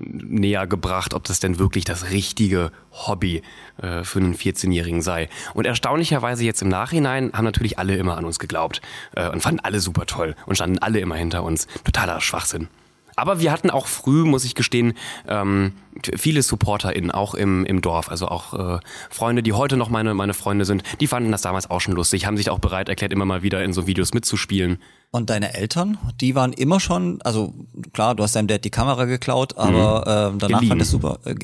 näher 0.00 0.66
gebracht, 0.66 1.14
ob 1.14 1.22
das 1.24 1.38
denn 1.38 1.60
wirklich 1.60 1.84
das 1.84 2.10
richtige 2.10 2.72
Hobby 2.92 3.42
äh, 3.80 4.02
für 4.02 4.18
einen 4.18 4.34
14-Jährigen 4.34 5.00
sei. 5.00 5.28
Und 5.54 5.66
erstaunlicherweise 5.66 6.44
jetzt 6.44 6.60
im 6.62 6.68
Nachhinein 6.68 7.32
haben 7.32 7.44
natürlich 7.44 7.78
alle 7.78 7.96
immer 7.96 8.18
an 8.18 8.24
uns 8.24 8.38
geglaubt 8.38 8.82
äh, 9.14 9.28
und 9.28 9.42
fanden 9.42 9.60
alle 9.60 9.80
super 9.80 10.06
toll 10.06 10.34
und 10.46 10.56
standen 10.56 10.78
alle 10.78 10.98
immer 10.98 11.14
hinter 11.14 11.44
uns. 11.44 11.66
Total 11.84 12.00
totaler 12.00 12.20
Schwachsinn. 12.20 12.68
Aber 13.16 13.40
wir 13.40 13.52
hatten 13.52 13.68
auch 13.68 13.86
früh, 13.86 14.24
muss 14.24 14.44
ich 14.44 14.54
gestehen, 14.54 14.94
ähm, 15.28 15.72
viele 16.16 16.42
SupporterInnen, 16.42 17.10
auch 17.10 17.34
im, 17.34 17.66
im 17.66 17.82
Dorf. 17.82 18.08
Also 18.08 18.28
auch 18.28 18.76
äh, 18.76 18.80
Freunde, 19.10 19.42
die 19.42 19.52
heute 19.52 19.76
noch 19.76 19.90
meine, 19.90 20.14
meine 20.14 20.32
Freunde 20.32 20.64
sind, 20.64 20.82
die 21.00 21.06
fanden 21.06 21.30
das 21.30 21.42
damals 21.42 21.68
auch 21.68 21.80
schon 21.80 21.94
lustig, 21.94 22.24
haben 22.24 22.38
sich 22.38 22.48
auch 22.48 22.60
bereit 22.60 22.88
erklärt, 22.88 23.12
immer 23.12 23.26
mal 23.26 23.42
wieder 23.42 23.62
in 23.62 23.74
so 23.74 23.86
Videos 23.86 24.14
mitzuspielen. 24.14 24.78
Und 25.12 25.28
deine 25.28 25.54
Eltern, 25.54 25.98
die 26.20 26.36
waren 26.36 26.52
immer 26.52 26.78
schon, 26.78 27.20
also 27.22 27.52
klar, 27.92 28.14
du 28.14 28.22
hast 28.22 28.36
deinem 28.36 28.46
Dad 28.46 28.64
die 28.64 28.70
Kamera 28.70 29.06
geklaut, 29.06 29.58
aber 29.58 30.30
mhm. 30.30 30.36
äh, 30.36 30.38
danach 30.38 30.60
Geliehen. 30.60 30.68
fand 30.68 30.82
es 30.82 30.90
super. 30.90 31.18
Äh, 31.24 31.34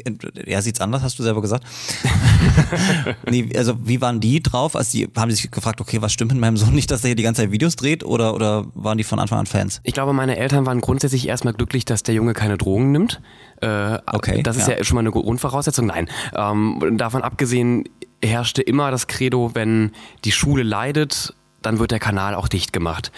er 0.47 0.63
sieht's 0.63 0.81
anders, 0.81 1.03
hast 1.03 1.19
du 1.19 1.25
selber 1.25 1.43
gesagt. 1.43 1.65
nee, 3.29 3.49
also 3.57 3.75
wie 3.83 4.01
waren 4.01 4.21
die 4.21 4.41
drauf? 4.41 4.77
Also 4.77 4.97
die 4.97 5.09
haben 5.17 5.33
sich 5.33 5.51
gefragt, 5.51 5.81
okay, 5.81 6.01
was 6.01 6.13
stimmt 6.13 6.31
mit 6.31 6.41
meinem 6.41 6.57
Sohn 6.57 6.75
nicht, 6.75 6.93
dass 6.93 7.03
er 7.03 7.09
hier 7.09 7.17
die 7.17 7.25
ganze 7.25 7.43
Zeit 7.43 7.51
Videos 7.51 7.75
dreht 7.75 8.05
oder 8.05 8.35
oder 8.35 8.67
waren 8.75 8.99
die 8.99 9.05
von 9.05 9.19
Anfang 9.19 9.41
an 9.41 9.47
Fans? 9.47 9.81
Ich 9.83 9.95
glaube, 9.95 10.13
meine 10.13 10.37
Eltern 10.37 10.65
waren 10.65 10.81
grundsätzlich 10.81 11.27
erstmal 11.27 11.53
glücklich, 11.55 11.85
dass 11.85 12.05
der 12.05 12.15
Junge 12.15 12.35
keine 12.35 12.59
Drogen 12.59 12.93
nimmt. 12.93 13.21
Äh, 13.63 13.99
okay. 14.13 14.45
Das 14.45 14.57
ist 14.57 14.69
ja. 14.69 14.77
ja. 14.77 14.85
schon 14.85 14.95
mal 14.95 15.01
eine 15.01 15.11
Grundvoraussetzung. 15.11 15.87
Nein. 15.87 16.09
Ähm, 16.37 16.95
davon 16.99 17.23
abgesehen 17.23 17.89
herrschte 18.23 18.63
immer 18.63 18.93
das 18.93 19.09
Credo, 19.09 19.51
wenn 19.55 19.91
die 20.25 20.31
Schule 20.31 20.63
leidet, 20.63 21.35
dann 21.63 21.81
wird 21.81 21.91
der 21.91 21.99
Kanal 21.99 22.37
auch 22.37 22.47
dicht 22.47 22.73
gemacht 22.73 23.11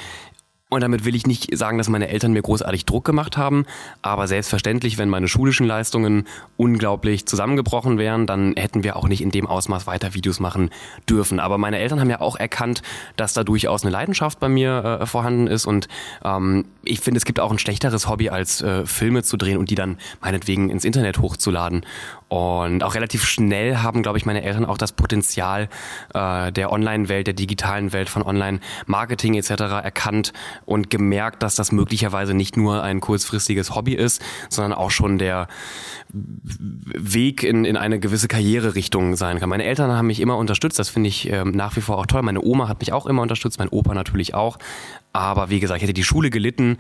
Und 0.71 0.83
damit 0.83 1.07
will 1.07 1.15
ich 1.15 1.27
nicht 1.27 1.57
sagen, 1.57 1.79
dass 1.79 1.89
meine 1.89 2.09
Eltern 2.09 2.35
mir 2.35 2.43
großartig 2.43 2.85
Druck 2.85 3.07
gemacht 3.07 3.39
haben, 3.39 3.65
aber 4.03 4.29
selbstverständlich, 4.29 4.99
wenn 4.99 5.09
meine 5.09 5.27
schulischen 5.27 5.67
Leistungen 5.67 6.27
unglaublich 6.59 7.25
zusammengebrochen 7.25 7.97
wären, 7.97 8.27
dann 8.27 8.55
hätten 8.55 8.85
wir 8.85 8.97
auch 8.97 9.09
nicht 9.09 9.23
in 9.23 9.31
dem 9.31 9.47
Ausmaß 9.47 9.87
weiter 9.87 10.13
Videos 10.13 10.41
machen 10.41 10.69
dürfen. 11.09 11.41
Aber 11.41 11.57
meine 11.57 11.79
Eltern 11.79 12.01
haben 12.01 12.11
ja 12.11 12.21
auch 12.21 12.37
erkannt, 12.37 12.83
dass 13.17 13.33
da 13.33 13.45
durchaus 13.45 13.83
eine 13.83 13.93
Leidenschaft 13.93 14.41
bei 14.41 14.51
mir 14.51 14.99
äh, 15.01 15.07
vorhanden 15.07 15.47
ist 15.47 15.65
und 15.65 15.89
ähm, 16.23 16.67
ich 16.83 17.01
finde, 17.01 17.17
es 17.17 17.25
gibt 17.25 17.41
auch 17.41 17.51
ein 17.51 17.59
schlechteres 17.59 18.07
Hobby, 18.07 18.29
als 18.29 18.61
äh, 18.61 18.85
Filme 18.85 19.23
zu 19.23 19.39
drehen 19.39 19.57
und 19.57 19.71
die 19.71 19.75
dann 19.75 19.97
meinetwegen 20.21 20.69
ins 20.69 20.85
Internet 20.85 21.19
hochzuladen. 21.19 21.87
Und 22.29 22.85
auch 22.85 22.95
relativ 22.95 23.25
schnell 23.25 23.79
haben, 23.79 24.03
glaube 24.03 24.19
ich, 24.19 24.27
meine 24.27 24.43
Eltern 24.43 24.67
auch 24.67 24.77
das 24.77 24.93
Potenzial 24.93 25.69
äh, 26.13 26.53
der 26.53 26.71
Online-Welt, 26.71 27.27
der 27.27 27.35
digitalen 27.35 27.95
Welt 27.95 28.11
von 28.11 28.23
Online-Marketing 28.23 29.35
etc. 29.35 29.51
erkannt 29.83 30.35
und 30.67 30.91
gemerkt, 30.91 31.43
dass 31.43 31.55
das 31.55 31.73
möglicherweise 31.73 32.35
nicht 32.35 32.59
nur 32.59 32.83
ein 32.83 33.01
kurzfristiges 33.01 33.75
Hobby 33.75 33.95
ist, 33.95 34.23
sondern 34.51 34.75
auch 34.75 34.91
schon 34.91 35.17
der 35.17 35.49
Weg 36.11 37.43
in, 37.43 37.65
in 37.65 37.79
eine 37.79 37.99
gewisse 37.99 38.29
Karriererichtung 38.29 39.17
sein 39.17 39.41
kann. 39.41 39.49
Meine 39.49 39.65
Eltern 39.65 39.91
haben 39.91 40.07
mich 40.07 40.21
immer 40.21 40.37
unterstützt, 40.37 40.79
das 40.79 40.91
finde 40.91 41.09
ich 41.09 41.31
ähm, 41.31 41.53
nach 41.53 41.77
wie 41.77 41.81
vor 41.81 41.97
auch 41.97 42.07
toll. 42.07 42.23
Meine 42.23 42.43
Oma 42.43 42.69
hat 42.69 42.81
mich 42.81 42.93
auch 42.93 43.07
immer 43.07 43.23
unterstützt, 43.23 43.59
mein 43.59 43.69
Opa 43.69 43.95
natürlich 43.95 44.35
auch. 44.35 44.59
Aber 45.13 45.49
wie 45.49 45.61
gesagt, 45.61 45.79
ich 45.79 45.83
hätte 45.83 45.95
die 45.95 46.05
Schule 46.05 46.29
gelitten, 46.29 46.77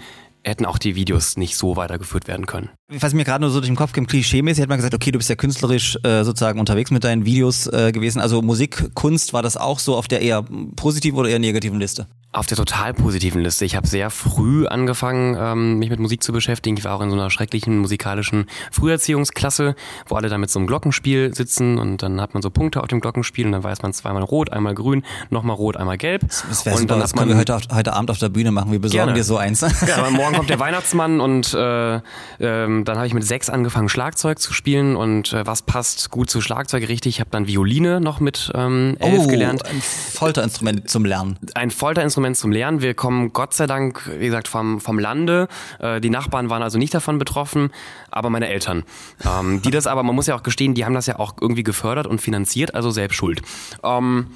hätten 0.49 0.67
auch 0.67 0.79
die 0.79 0.95
Videos 0.95 1.37
nicht 1.37 1.57
so 1.57 1.77
weitergeführt 1.77 2.29
werden 2.29 2.47
können. 2.47 2.71
Was 2.89 3.15
mir 3.15 3.25
gerade 3.25 3.43
nur 3.43 3.51
so 3.51 3.61
durch 3.61 3.69
den 3.69 3.77
Kopf 3.77 3.93
kam, 3.93 4.07
klischee-mäßig 4.07 4.63
hat 4.63 4.69
man 4.69 4.79
gesagt, 4.79 4.95
okay, 4.95 5.11
du 5.11 5.19
bist 5.19 5.29
ja 5.29 5.37
künstlerisch 5.37 5.99
äh, 6.03 6.25
sozusagen 6.25 6.59
unterwegs 6.61 6.91
mit 6.91 7.05
deinen 7.05 7.25
Videos 7.25 7.67
äh, 7.67 7.93
gewesen. 7.93 8.21
Also 8.21 8.43
Musik, 8.43 8.95
Kunst, 8.95 9.33
war 9.33 9.43
das 9.43 9.57
auch 9.57 9.79
so 9.79 9.97
auf 9.97 10.09
der 10.09 10.23
eher 10.23 10.45
positiven 10.77 11.19
oder 11.19 11.29
eher 11.29 11.39
negativen 11.39 11.79
Liste? 11.79 12.07
Auf 12.31 12.47
der 12.47 12.59
total 12.59 12.93
positiven 12.93 13.41
Liste. 13.41 13.65
Ich 13.65 13.75
habe 13.75 13.87
sehr 13.87 14.11
früh 14.11 14.67
angefangen, 14.67 15.35
ähm, 15.41 15.79
mich 15.79 15.89
mit 15.89 15.99
Musik 15.99 16.23
zu 16.23 16.31
beschäftigen. 16.31 16.77
Ich 16.77 16.85
war 16.85 16.95
auch 16.95 17.01
in 17.01 17.09
so 17.09 17.17
einer 17.17 17.31
schrecklichen 17.31 17.79
musikalischen 17.79 18.45
Früherziehungsklasse, 18.71 19.75
wo 20.07 20.15
alle 20.15 20.29
da 20.29 20.37
mit 20.37 20.51
so 20.51 20.59
einem 20.59 20.67
Glockenspiel 20.67 21.35
sitzen 21.35 21.79
und 21.79 22.03
dann 22.03 22.21
hat 22.21 22.35
man 22.35 22.43
so 22.43 22.51
Punkte 22.51 22.83
auf 22.83 22.89
dem 22.89 23.01
Glockenspiel 23.01 23.47
und 23.47 23.53
dann 23.53 23.65
weiß 23.65 23.81
man 23.81 23.95
zweimal 23.95 24.23
rot, 24.25 24.53
einmal 24.53 24.75
grün, 24.75 25.05
nochmal 25.31 25.57
rot, 25.57 25.79
einmal 25.79 25.97
gelb. 25.97 26.21
Das 26.29 26.67
wäre 26.67 26.77
super, 26.77 26.99
das 26.99 27.15
können 27.15 27.31
wir 27.31 27.39
heute, 27.39 27.59
heute 27.73 27.95
Abend 27.95 28.11
auf 28.11 28.19
der 28.19 28.29
Bühne 28.29 28.53
machen. 28.53 28.73
Wir 28.73 28.79
besorgen 28.79 29.07
gerne. 29.07 29.15
dir 29.15 29.25
so 29.25 29.39
eins. 29.39 29.63
Ja, 29.63 29.97
aber 29.97 30.11
morgen 30.11 30.37
kommt 30.37 30.51
der 30.51 30.61
Weihnachtsmann 30.61 31.23
und 31.23 31.55
äh, 31.55 31.97
äh, 31.97 32.01
dann 32.41 32.87
habe 32.89 33.07
ich 33.07 33.15
mit 33.15 33.25
sechs 33.25 33.49
angefangen, 33.49 33.89
Schlagzeug 33.89 34.39
zu 34.39 34.53
spielen 34.53 34.97
und 34.97 35.33
äh, 35.33 35.47
was 35.47 35.63
passt 35.63 36.11
gut 36.11 36.29
zu 36.29 36.43
Schlagzeug 36.43 36.87
richtig? 36.89 37.15
Ich 37.15 37.21
habe 37.21 37.31
dann 37.31 37.47
Violine 37.47 38.03
noch 38.03 38.21
mit 38.21 38.53
ähm, 38.55 38.99
elf 39.01 39.23
oh, 39.25 39.27
gelernt. 39.29 39.65
ein 39.65 39.81
Folterinstrument 39.81 40.91
zum 40.91 41.07
Lernen. 41.07 41.39
Ein 41.55 41.71
Folterinstrument 41.71 42.18
Instrument 42.19 42.37
zum 42.37 42.51
Lernen. 42.51 42.83
Wir 42.83 42.95
kommen 42.95 43.33
Gott 43.33 43.55
sei 43.55 43.67
Dank, 43.67 44.11
wie 44.19 44.27
gesagt, 44.27 44.49
vom, 44.49 44.81
vom 44.81 44.99
Lande. 44.99 45.47
Äh, 45.79 46.01
die 46.01 46.11
Nachbarn 46.11 46.51
waren 46.51 46.63
also 46.63 46.77
nicht 46.77 46.93
davon 46.93 47.19
betroffen, 47.19 47.71
aber 48.11 48.29
meine 48.29 48.49
Eltern. 48.49 48.83
Ähm, 49.25 49.63
die 49.63 49.71
das 49.71 49.87
aber, 49.87 50.03
man 50.03 50.17
muss 50.17 50.27
ja 50.27 50.35
auch 50.35 50.43
gestehen, 50.43 50.75
die 50.75 50.85
haben 50.85 50.95
das 50.95 51.07
ja 51.07 51.19
auch 51.21 51.35
irgendwie 51.41 51.63
gefördert 51.63 52.09
und 52.09 52.21
finanziert, 52.21 52.75
also 52.75 52.91
selbst 52.91 53.17
schuld. 53.17 53.43
Ähm, 53.83 54.29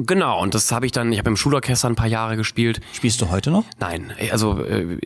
Genau, 0.00 0.40
und 0.40 0.54
das 0.54 0.70
habe 0.70 0.86
ich 0.86 0.92
dann, 0.92 1.10
ich 1.10 1.18
habe 1.18 1.28
im 1.28 1.36
Schulorchester 1.36 1.88
ein 1.88 1.96
paar 1.96 2.06
Jahre 2.06 2.36
gespielt. 2.36 2.80
Spielst 2.92 3.20
du 3.20 3.30
heute 3.30 3.50
noch? 3.50 3.64
Nein, 3.80 4.12
also 4.30 4.62
äh, 4.62 4.96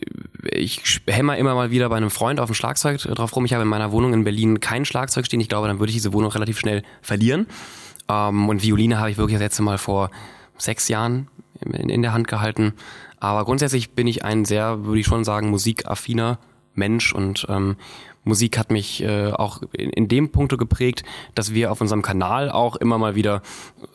ich 0.50 0.82
hämmer 1.06 1.38
immer 1.38 1.54
mal 1.54 1.70
wieder 1.70 1.88
bei 1.88 1.96
einem 1.96 2.10
Freund 2.10 2.38
auf 2.40 2.50
dem 2.50 2.54
Schlagzeug 2.54 2.98
drauf 2.98 3.34
rum. 3.34 3.46
Ich 3.46 3.54
habe 3.54 3.62
in 3.62 3.70
meiner 3.70 3.90
Wohnung 3.90 4.12
in 4.12 4.24
Berlin 4.24 4.60
kein 4.60 4.84
Schlagzeug 4.84 5.24
stehen. 5.24 5.40
Ich 5.40 5.48
glaube, 5.48 5.66
dann 5.66 5.78
würde 5.78 5.88
ich 5.88 5.96
diese 5.96 6.12
Wohnung 6.12 6.30
relativ 6.30 6.58
schnell 6.58 6.82
verlieren. 7.00 7.46
Ähm, 8.10 8.50
und 8.50 8.62
Violine 8.62 8.98
habe 8.98 9.10
ich 9.10 9.16
wirklich 9.16 9.36
das 9.36 9.42
letzte 9.42 9.62
Mal 9.62 9.78
vor 9.78 10.10
sechs 10.58 10.88
Jahren 10.88 11.28
in, 11.62 11.88
in 11.88 12.02
der 12.02 12.12
Hand 12.12 12.28
gehalten. 12.28 12.74
Aber 13.18 13.44
grundsätzlich 13.44 13.90
bin 13.90 14.06
ich 14.06 14.24
ein 14.24 14.44
sehr, 14.44 14.84
würde 14.84 15.00
ich 15.00 15.06
schon 15.06 15.24
sagen, 15.24 15.50
musikaffiner 15.50 16.38
Mensch 16.74 17.12
und 17.12 17.46
ähm, 17.48 17.76
Musik 18.24 18.56
hat 18.56 18.70
mich 18.70 19.02
äh, 19.02 19.32
auch 19.32 19.62
in, 19.72 19.90
in 19.90 20.08
dem 20.08 20.30
Punkto 20.30 20.56
geprägt, 20.56 21.02
dass 21.34 21.54
wir 21.54 21.72
auf 21.72 21.80
unserem 21.80 22.02
Kanal 22.02 22.50
auch 22.50 22.76
immer 22.76 22.98
mal 22.98 23.14
wieder 23.14 23.42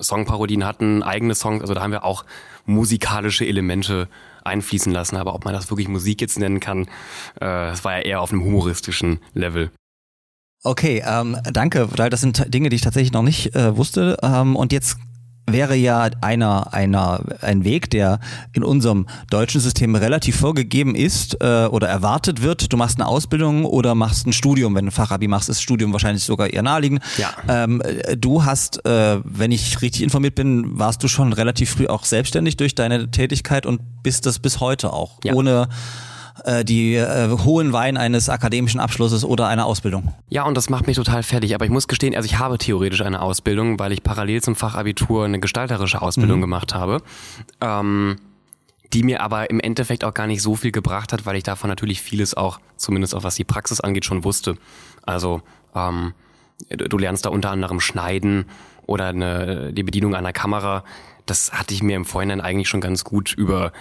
Songparodien 0.01 0.65
hatten, 0.65 1.01
eigene 1.01 1.33
Songs, 1.33 1.61
also 1.61 1.73
da 1.73 1.81
haben 1.81 1.91
wir 1.91 2.03
auch 2.03 2.25
musikalische 2.65 3.45
Elemente 3.45 4.09
einfließen 4.43 4.91
lassen, 4.91 5.15
aber 5.15 5.33
ob 5.33 5.45
man 5.45 5.53
das 5.53 5.69
wirklich 5.69 5.87
Musik 5.87 6.21
jetzt 6.21 6.39
nennen 6.39 6.59
kann, 6.59 6.83
äh, 7.35 7.39
das 7.39 7.85
war 7.85 7.97
ja 7.97 8.03
eher 8.03 8.21
auf 8.21 8.31
einem 8.31 8.43
humoristischen 8.43 9.19
Level. 9.33 9.71
Okay, 10.63 11.03
ähm, 11.07 11.37
danke, 11.53 11.87
weil 11.97 12.09
das 12.09 12.21
sind 12.21 12.53
Dinge, 12.53 12.69
die 12.69 12.75
ich 12.75 12.81
tatsächlich 12.81 13.13
noch 13.13 13.21
nicht 13.21 13.55
äh, 13.55 13.77
wusste. 13.77 14.17
Ähm, 14.21 14.55
und 14.55 14.73
jetzt 14.73 14.97
wäre 15.49 15.75
ja 15.75 16.09
einer, 16.21 16.73
einer, 16.73 17.21
ein 17.41 17.63
Weg, 17.63 17.89
der 17.89 18.19
in 18.51 18.63
unserem 18.63 19.07
deutschen 19.29 19.61
System 19.61 19.95
relativ 19.95 20.37
vorgegeben 20.37 20.93
ist 20.93 21.41
äh, 21.41 21.65
oder 21.65 21.87
erwartet 21.87 22.41
wird. 22.41 22.71
Du 22.71 22.77
machst 22.77 22.99
eine 22.99 23.07
Ausbildung 23.07 23.63
oder 23.63 23.95
machst 23.95 24.27
ein 24.27 24.33
Studium. 24.33 24.75
Wenn 24.75 24.85
du 24.85 24.91
Fachabi 24.91 25.27
machst, 25.27 25.49
ist 25.49 25.61
Studium 25.61 25.93
wahrscheinlich 25.93 26.23
sogar 26.23 26.51
eher 26.51 26.63
naheliegend. 26.63 27.01
Ja. 27.17 27.31
Ähm, 27.47 27.81
du 28.17 28.43
hast, 28.43 28.85
äh, 28.85 29.19
wenn 29.23 29.51
ich 29.51 29.81
richtig 29.81 30.03
informiert 30.03 30.35
bin, 30.35 30.77
warst 30.77 31.01
du 31.03 31.07
schon 31.07 31.31
relativ 31.31 31.71
früh 31.71 31.87
auch 31.87 32.03
selbstständig 32.03 32.57
durch 32.57 32.75
deine 32.75 33.09
Tätigkeit 33.09 33.65
und 33.65 33.81
bist 34.03 34.25
das 34.25 34.39
bis 34.39 34.59
heute 34.59 34.91
auch, 34.91 35.19
ja. 35.23 35.33
ohne 35.33 35.69
äh, 36.43 36.63
die 36.63 36.95
äh, 36.95 37.29
hohen 37.29 37.73
Wein 37.73 37.97
eines 37.97 38.29
akademischen 38.29 38.79
Abschlusses 38.79 39.23
oder 39.23 39.47
einer 39.47 39.65
Ausbildung. 39.65 40.13
Ja, 40.29 40.43
und 40.43 40.55
das 40.55 40.69
macht 40.69 40.87
mich 40.87 40.95
total 40.95 41.23
fertig. 41.23 41.55
Aber 41.55 41.65
ich 41.65 41.71
muss 41.71 41.87
gestehen, 41.87 42.15
also 42.15 42.25
ich 42.25 42.39
habe 42.39 42.57
theoretisch 42.57 43.01
eine 43.01 43.21
Ausbildung, 43.21 43.79
weil 43.79 43.91
ich 43.91 44.03
parallel 44.03 44.41
zum 44.41 44.55
Fachabitur 44.55 45.25
eine 45.25 45.39
gestalterische 45.39 46.01
Ausbildung 46.01 46.37
mhm. 46.37 46.41
gemacht 46.41 46.73
habe. 46.73 47.01
Ähm, 47.61 48.17
die 48.93 49.03
mir 49.03 49.21
aber 49.21 49.49
im 49.49 49.59
Endeffekt 49.59 50.03
auch 50.03 50.13
gar 50.13 50.27
nicht 50.27 50.41
so 50.41 50.55
viel 50.55 50.71
gebracht 50.71 51.11
hat, 51.11 51.25
weil 51.25 51.35
ich 51.35 51.43
davon 51.43 51.69
natürlich 51.69 52.01
vieles 52.01 52.35
auch, 52.35 52.59
zumindest 52.77 53.15
auch 53.15 53.23
was 53.23 53.35
die 53.35 53.43
Praxis 53.43 53.81
angeht, 53.81 54.05
schon 54.05 54.23
wusste. 54.23 54.55
Also 55.05 55.41
ähm, 55.75 56.13
du 56.69 56.97
lernst 56.97 57.25
da 57.25 57.29
unter 57.29 57.51
anderem 57.51 57.79
schneiden 57.79 58.45
oder 58.85 59.07
eine, 59.07 59.73
die 59.73 59.83
Bedienung 59.83 60.15
einer 60.15 60.33
Kamera. 60.33 60.83
Das 61.25 61.51
hatte 61.51 61.73
ich 61.73 61.83
mir 61.83 61.95
im 61.95 62.05
Vorhinein 62.05 62.41
eigentlich 62.41 62.69
schon 62.69 62.81
ganz 62.81 63.03
gut 63.03 63.33
über 63.33 63.73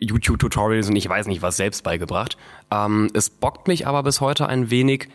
YouTube-Tutorials 0.00 0.88
und 0.88 0.96
ich 0.96 1.08
weiß 1.08 1.26
nicht 1.26 1.42
was 1.42 1.56
selbst 1.56 1.82
beigebracht. 1.82 2.36
Ähm, 2.70 3.10
es 3.14 3.30
bockt 3.30 3.68
mich 3.68 3.86
aber 3.86 4.02
bis 4.02 4.20
heute 4.20 4.48
ein 4.48 4.70
wenig, 4.70 5.08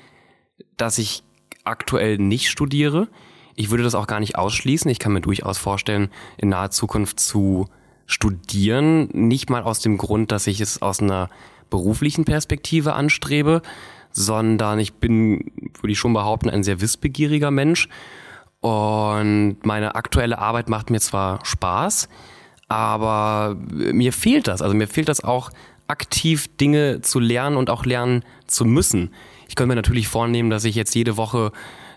dass 0.78 0.98
ich 0.98 1.24
aktuell 1.64 2.18
nicht 2.18 2.50
studiere. 2.50 3.08
Ich 3.56 3.70
würde 3.70 3.84
das 3.84 3.96
auch 3.96 4.08
gar 4.08 4.20
nicht 4.20 4.38
ausschließen. 4.38 4.90
Ich 4.90 5.00
kann 5.00 5.14
mir 5.14 5.22
durchaus 5.22 5.58
vorstellen, 5.58 6.10
in 6.38 6.50
naher 6.50 6.72
Zukunft 6.72 7.20
zu 7.20 7.68
studieren. 8.06 9.10
Nicht 9.14 9.50
mal 9.50 9.64
aus 9.64 9.80
dem 9.80 9.98
Grund, 9.98 10.32
dass 10.32 10.48
ich 10.48 10.62
es 10.62 10.82
aus 10.82 11.02
einer 11.02 11.30
beruflichen 11.70 12.26
Perspektive 12.26 12.94
anstrebe, 12.94 13.62
sondern 14.12 14.80
ich 14.80 14.94
bin, 14.94 15.52
würde 15.80 15.92
ich 15.92 16.00
schon 16.00 16.14
behaupten, 16.14 16.50
ein 16.50 16.64
sehr 16.64 16.82
wissbegieriger 16.82 17.52
Mensch. 17.52 17.88
Und 18.60 19.58
meine 19.64 19.96
aktuelle 19.96 20.38
Arbeit 20.38 20.70
macht 20.70 20.90
mir 20.90 21.00
zwar 21.00 21.44
Spaß, 21.46 22.10
aber 22.72 23.58
mir 23.70 24.14
fehlt 24.14 24.48
das. 24.48 24.62
Also 24.62 24.74
mir 24.74 24.88
fehlt 24.88 25.10
das 25.10 25.24
auch 25.26 25.52
aktiv 25.88 26.48
Dinge 26.56 27.02
zu 27.02 27.20
lernen 27.20 27.58
und 27.58 27.70
auch 27.70 27.86
lernen 27.86 28.24
zu 28.48 28.64
müssen. 28.64 29.14
Ich 29.50 29.56
könnte 29.56 29.68
mir 29.68 29.76
natürlich 29.76 30.08
vornehmen, 30.08 30.50
dass 30.50 30.64
ich 30.64 30.76
jetzt 30.76 30.96
jede 30.96 31.18
Woche 31.18 31.52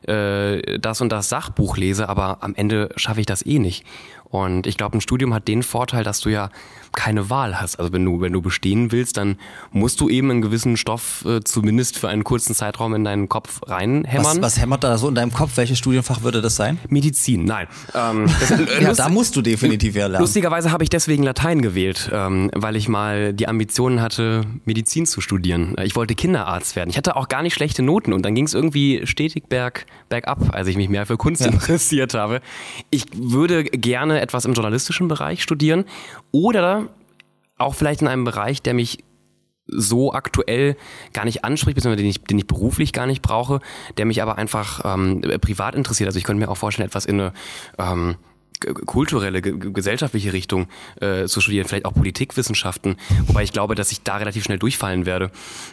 äh, 0.09 0.81
das 0.81 1.01
und 1.01 1.11
das 1.11 1.29
Sachbuch 1.29 1.77
lese, 1.77 2.09
aber 2.09 2.43
am 2.43 2.57
Ende 2.57 2.91
schaffe 2.97 3.21
ich 3.21 3.27
das 3.27 3.47
eh 3.47 3.61
nicht. 3.61 3.85
Und 4.25 4.67
ich 4.67 4.77
glaube, 4.77 4.99
ein 4.99 5.01
Studium 5.01 5.33
hat 5.33 5.47
den 5.47 5.63
Vorteil, 5.63 6.03
dass 6.03 6.19
du 6.19 6.29
ja 6.29 6.51
keine 6.95 7.31
Wahl 7.31 7.61
hast. 7.61 7.77
Also 7.79 7.93
wenn 7.93 8.05
du, 8.05 8.21
wenn 8.21 8.33
du 8.33 8.43
bestehen 8.43 8.93
willst, 8.93 9.17
dann 9.17 9.37
musst 9.73 10.01
du 10.01 10.09
eben 10.09 10.31
einen 10.31 10.43
gewissen 10.43 10.77
Stoff 10.77 11.25
äh, 11.27 11.43
zumindest 11.43 11.99
für 11.99 12.09
einen 12.09 12.25
kurzen 12.25 12.55
Zeitraum 12.55 12.95
in 12.95 13.05
deinen 13.05 13.29
Kopf 13.29 13.61
reinhämmern. 13.67 14.37
Was, 14.37 14.43
was 14.43 14.61
hämmert 14.61 14.85
da 14.85 14.97
so 14.99 15.09
in 15.09 15.15
deinem 15.15 15.33
Kopf? 15.33 15.57
Welches 15.57 15.79
Studienfach 15.79 16.23
würde 16.23 16.41
das 16.41 16.57
sein? 16.57 16.79
Medizin, 16.89 17.45
nein. 17.45 17.67
Ähm, 17.95 18.27
das, 18.41 18.51
äh, 18.51 18.83
ja, 18.83 18.93
da 18.95 19.09
musst 19.09 19.37
du 19.37 19.43
definitiv 19.43 19.95
ja 19.95 20.07
lernen. 20.07 20.23
Lustigerweise 20.23 20.73
habe 20.73 20.85
ich 20.85 20.91
deswegen 20.91 21.23
Latein 21.23 21.63
gewählt, 21.63 22.11
ähm, 22.13 22.51
weil 22.55 22.77
ich 22.77 22.89
mal 22.89 23.33
die 23.33 23.49
Ambitionen 23.49 24.01
hatte, 24.01 24.43
Medizin 24.65 25.07
zu 25.07 25.21
studieren. 25.21 25.75
Ich 25.83 25.97
wollte 25.97 26.15
Kinderarzt 26.15 26.77
werden. 26.77 26.91
Ich 26.91 26.97
hatte 26.97 27.17
auch 27.17 27.29
gar 27.29 27.43
nicht 27.43 27.55
schlechte 27.55 27.83
Noten 27.83 28.13
und 28.13 28.25
dann 28.25 28.35
ging 28.35 28.47
es 28.47 28.55
irgendwie 28.55 29.07
stetig 29.07 29.45
berg, 29.49 29.87
bergab, 30.09 30.55
als 30.55 30.69
ich 30.69 30.77
mich 30.77 30.89
mehr 30.89 31.07
für 31.07 31.17
Kunst 31.17 31.43
ja. 31.43 31.49
interessiert 31.51 32.15
habe. 32.15 32.41
Ich 32.91 33.07
würde 33.15 33.65
gerne 33.65 34.21
etwas 34.21 34.45
im 34.45 34.55
journalistischen 34.55 35.09
Bereich 35.09 35.43
studieren 35.43 35.85
oder 36.33 36.84
auch 37.59 37.75
vielleicht 37.75 38.03
in 38.03 38.09
einem 38.09 38.25
Bereich, 38.25 38.63
der 38.63 38.75
mich 38.75 39.05
so 39.67 40.13
aktuell 40.13 40.77
gar 41.13 41.25
nicht 41.25 41.45
anspricht, 41.45 41.77
beziehungsweise 41.77 42.03
den 42.03 42.11
ich, 42.11 42.23
den 42.23 42.39
ich 42.39 42.47
beruflich 42.47 42.93
gar 42.93 43.07
nicht 43.07 43.23
brauche, 43.23 43.61
der 43.97 44.05
mich 44.05 44.21
aber 44.23 44.37
einfach 44.37 44.83
ähm, 44.85 45.23
privat 45.41 45.75
interessiert. 45.75 46.09
Also 46.09 46.19
ich 46.19 46.25
könnte 46.25 46.45
mir 46.45 46.51
auch 46.51 46.57
vorstellen, 46.57 46.87
etwas 46.87 47.07
in 47.07 47.21
eine 47.21 47.33
ähm, 47.79 48.17
kulturelle, 48.61 49.43
gesellschaftliche 49.43 50.33
Richtung 50.33 50.67
äh, 51.01 51.27
zu 51.27 51.41
studieren, 51.41 51.67
vielleicht 51.67 51.87
auch 51.87 51.95
Politikwissenschaften, 51.95 52.97
wobei 53.27 53.43
ich 53.43 53.53
glaube, 53.53 53.75
dass 53.75 53.93
ich 53.93 54.03
da 54.03 54.17
relativ 54.17 54.45
schnell 54.45 54.59
durchfallen 54.59 55.07
werde. 55.07 55.31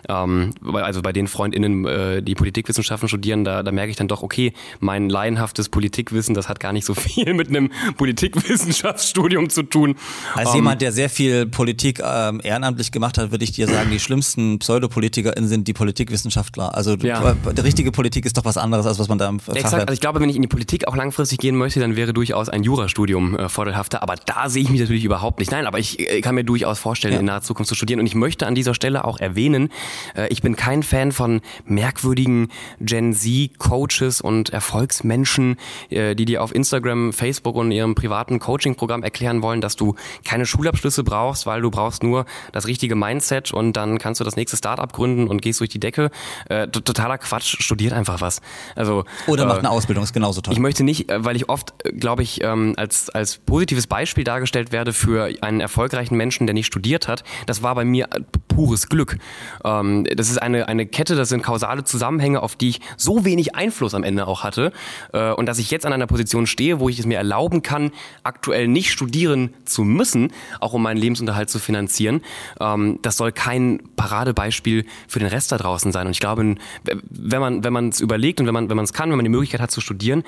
Ähm, 0.10 0.54
also 0.74 1.02
bei 1.02 1.14
den 1.14 1.28
FreundInnen, 1.28 1.86
äh, 1.86 2.22
die 2.22 2.36
Politikwissenschaften 2.36 3.08
studieren, 3.08 3.44
da, 3.44 3.64
da 3.64 3.72
merke 3.72 3.92
ich 3.92 3.98
dann 3.98 4.08
doch, 4.08 4.24
okay, 4.24 4.54
mein 4.80 5.10
laienhaftes 5.10 5.70
Politikwissen, 5.70 6.36
das 6.36 6.50
hat 6.50 6.60
gar 6.60 6.74
nicht 6.74 6.86
so 6.86 6.94
viel 6.96 7.34
mit 7.34 7.50
einem 7.50 7.72
Politikwissenschaftsstudium 7.98 9.50
zu 9.50 9.64
tun. 9.64 9.96
Als 10.36 10.50
ähm, 10.50 10.56
jemand, 10.56 10.82
der 10.82 10.92
sehr 10.92 11.10
viel 11.10 11.46
Politik 11.46 12.02
ähm, 12.04 12.42
ehrenamtlich 12.44 12.92
gemacht 12.92 13.18
hat, 13.18 13.32
würde 13.32 13.44
ich 13.44 13.52
dir 13.52 13.68
sagen, 13.68 13.90
die 13.92 14.00
schlimmsten 14.00 14.60
PseudopolitikerInnen 14.60 15.48
sind 15.48 15.68
die 15.68 15.74
Politikwissenschaftler. 15.74 16.76
Also 16.76 16.96
ja. 16.96 17.36
die 17.36 17.62
richtige 17.62 17.92
Politik 17.92 18.26
ist 18.26 18.38
doch 18.38 18.46
was 18.46 18.58
anderes, 18.58 18.86
als 18.86 19.00
was 19.00 19.08
man 19.08 19.18
da 19.18 19.30
im 19.30 19.40
Fach 19.40 19.56
Exakt. 19.56 19.82
Also 19.82 19.94
ich 19.94 20.02
glaube, 20.02 20.20
wenn 20.20 20.30
ich 20.30 20.36
in 20.36 20.42
die 20.42 20.48
Politik 20.48 20.88
auch 20.88 20.96
langfristig 20.96 21.40
gehen 21.40 21.56
möchte, 21.56 21.80
dann 21.80 21.96
wäre 21.96 22.14
durchaus 22.14 22.50
ein 22.50 22.64
Jurastudium 22.82 23.38
äh, 23.38 23.50
vorteilhafter. 23.50 24.02
Aber 24.04 24.16
da 24.16 24.50
sehe 24.50 24.64
ich 24.64 24.70
mich 24.70 24.82
natürlich 24.82 25.06
überhaupt 25.06 25.40
nicht. 25.40 25.52
Nein, 25.52 25.68
aber 25.68 25.80
ich 25.80 26.00
äh, 26.00 26.22
kann 26.22 26.36
mir 26.36 26.44
durchaus 26.44 26.80
vorstellen, 26.80 27.14
ja. 27.14 27.20
in 27.20 27.26
naher 27.26 27.42
Zukunft 27.42 27.70
zu 27.70 27.76
studieren. 27.76 28.00
Und 28.00 28.08
ich 28.08 28.16
möchte 28.16 28.48
an 28.48 28.56
dieser 28.56 28.74
Stelle 28.74 29.06
auch 29.06 29.20
erwähnen, 29.20 29.70
äh, 30.16 30.28
ich 30.30 30.42
bin 30.42 30.56
kein 30.56 30.84
Fan 30.84 31.12
von 31.12 31.42
merkwürdigen 31.66 32.50
Gen 32.80 33.14
Z-Coaches 33.14 34.22
und 34.22 34.50
Erfolgsmenschen, 34.50 35.58
äh, 35.90 36.16
die 36.16 36.26
dir 36.26 36.44
auf 36.44 36.54
Instagram, 36.54 37.14
Facebook 37.14 37.56
und 37.56 37.72
ihrem 37.72 37.96
privaten 37.96 38.40
Coaching-Programm 38.40 39.04
erklären 39.04 39.42
wollen, 39.42 39.62
dass 39.62 39.76
du 39.76 39.96
keine 40.26 40.46
Schulabschlüsse 40.46 41.04
brauchst, 41.04 41.46
weil 41.46 41.62
du 41.62 41.70
brauchst 41.70 42.04
nur 42.04 42.26
das 42.52 42.68
richtige 42.68 42.96
Mindset 42.96 43.54
und 43.54 43.74
dann 43.74 44.00
kannst 44.00 44.20
du 44.20 44.24
das 44.24 44.36
nächste 44.36 44.58
Startup 44.58 44.92
gründen 44.92 45.28
und 45.28 45.42
gehst 45.42 45.60
durch 45.60 45.70
die 45.70 45.80
Decke. 45.80 46.10
Äh, 46.50 46.68
totaler 46.68 47.18
Quatsch, 47.18 47.62
studiert 47.62 47.94
einfach 47.94 48.22
was. 48.22 48.42
Also 48.76 49.06
oder 49.28 49.46
macht 49.46 49.60
eine 49.60 49.70
Ausbildung, 49.70 50.04
ist 50.04 50.14
genauso 50.14 50.42
toll. 50.42 50.54
Ich 50.54 50.60
möchte 50.60 50.84
nicht, 50.84 51.12
äh, 51.12 51.24
weil 51.24 51.36
ich 51.36 51.50
oft, 51.50 51.74
äh, 51.84 51.92
glaube 51.92 52.24
ich, 52.24 52.44
ähm, 52.44 52.61
als 52.78 53.10
als 53.10 53.38
positives 53.38 53.88
Beispiel 53.88 54.24
dargestellt 54.24 54.72
werde 54.72 54.94
für 54.94 55.32
einen 55.42 55.60
erfolgreichen 55.60 56.16
Menschen, 56.16 56.48
der 56.48 56.54
nicht 56.54 56.68
studiert 56.68 57.08
hat. 57.08 57.24
Das 57.46 57.64
war 57.64 57.76
bei 57.76 57.86
mir 57.86 58.08
pures 58.48 58.88
Glück. 58.90 59.18
Ähm, 59.64 60.06
das 60.16 60.30
ist 60.30 60.42
eine 60.42 60.68
eine 60.68 60.86
Kette, 60.86 61.16
das 61.16 61.30
sind 61.30 61.44
kausale 61.44 61.84
Zusammenhänge, 61.84 62.42
auf 62.42 62.56
die 62.56 62.70
ich 62.70 62.82
so 62.98 63.26
wenig 63.26 63.56
Einfluss 63.56 63.94
am 63.94 64.04
Ende 64.04 64.28
auch 64.28 64.44
hatte 64.44 64.72
und 65.12 65.46
dass 65.46 65.60
ich 65.60 65.72
jetzt 65.72 65.86
an 65.86 65.94
einer 65.94 66.08
Position 66.08 66.48
stehe, 66.48 66.80
wo 66.80 66.90
ich 66.90 67.00
es 67.00 67.06
mir 67.06 67.18
erlauben 67.18 67.62
kann, 67.62 67.92
aktuell 68.24 68.68
nicht 68.68 68.92
studieren 68.92 69.54
zu 69.66 69.84
müssen, 69.84 70.32
auch 70.60 70.74
um 70.74 70.84
meinen 70.84 70.98
Lebensunterhalt 70.98 71.50
zu 71.50 71.60
finanzieren. 71.60 72.22
Ähm, 72.60 73.00
das 73.02 73.18
soll 73.18 73.32
kein 73.32 73.82
Paradebeispiel 73.96 74.86
für 75.08 75.20
den 75.20 75.28
Rest 75.28 75.52
da 75.52 75.58
draußen 75.58 75.92
sein. 75.92 76.08
Und 76.08 76.12
ich 76.12 76.20
glaube, 76.20 76.56
wenn 76.84 77.42
man 77.42 77.64
wenn 77.64 77.90
es 77.90 78.00
überlegt 78.00 78.40
und 78.40 78.48
wenn 78.48 78.54
man 78.54 78.70
wenn 78.70 78.76
man 78.76 78.86
es 78.86 78.94
kann, 78.94 79.10
wenn 79.10 79.18
man 79.18 79.26
die 79.26 79.32
Möglichkeit 79.32 79.62
hat 79.62 79.72
zu 79.72 79.82
studieren, 79.82 80.24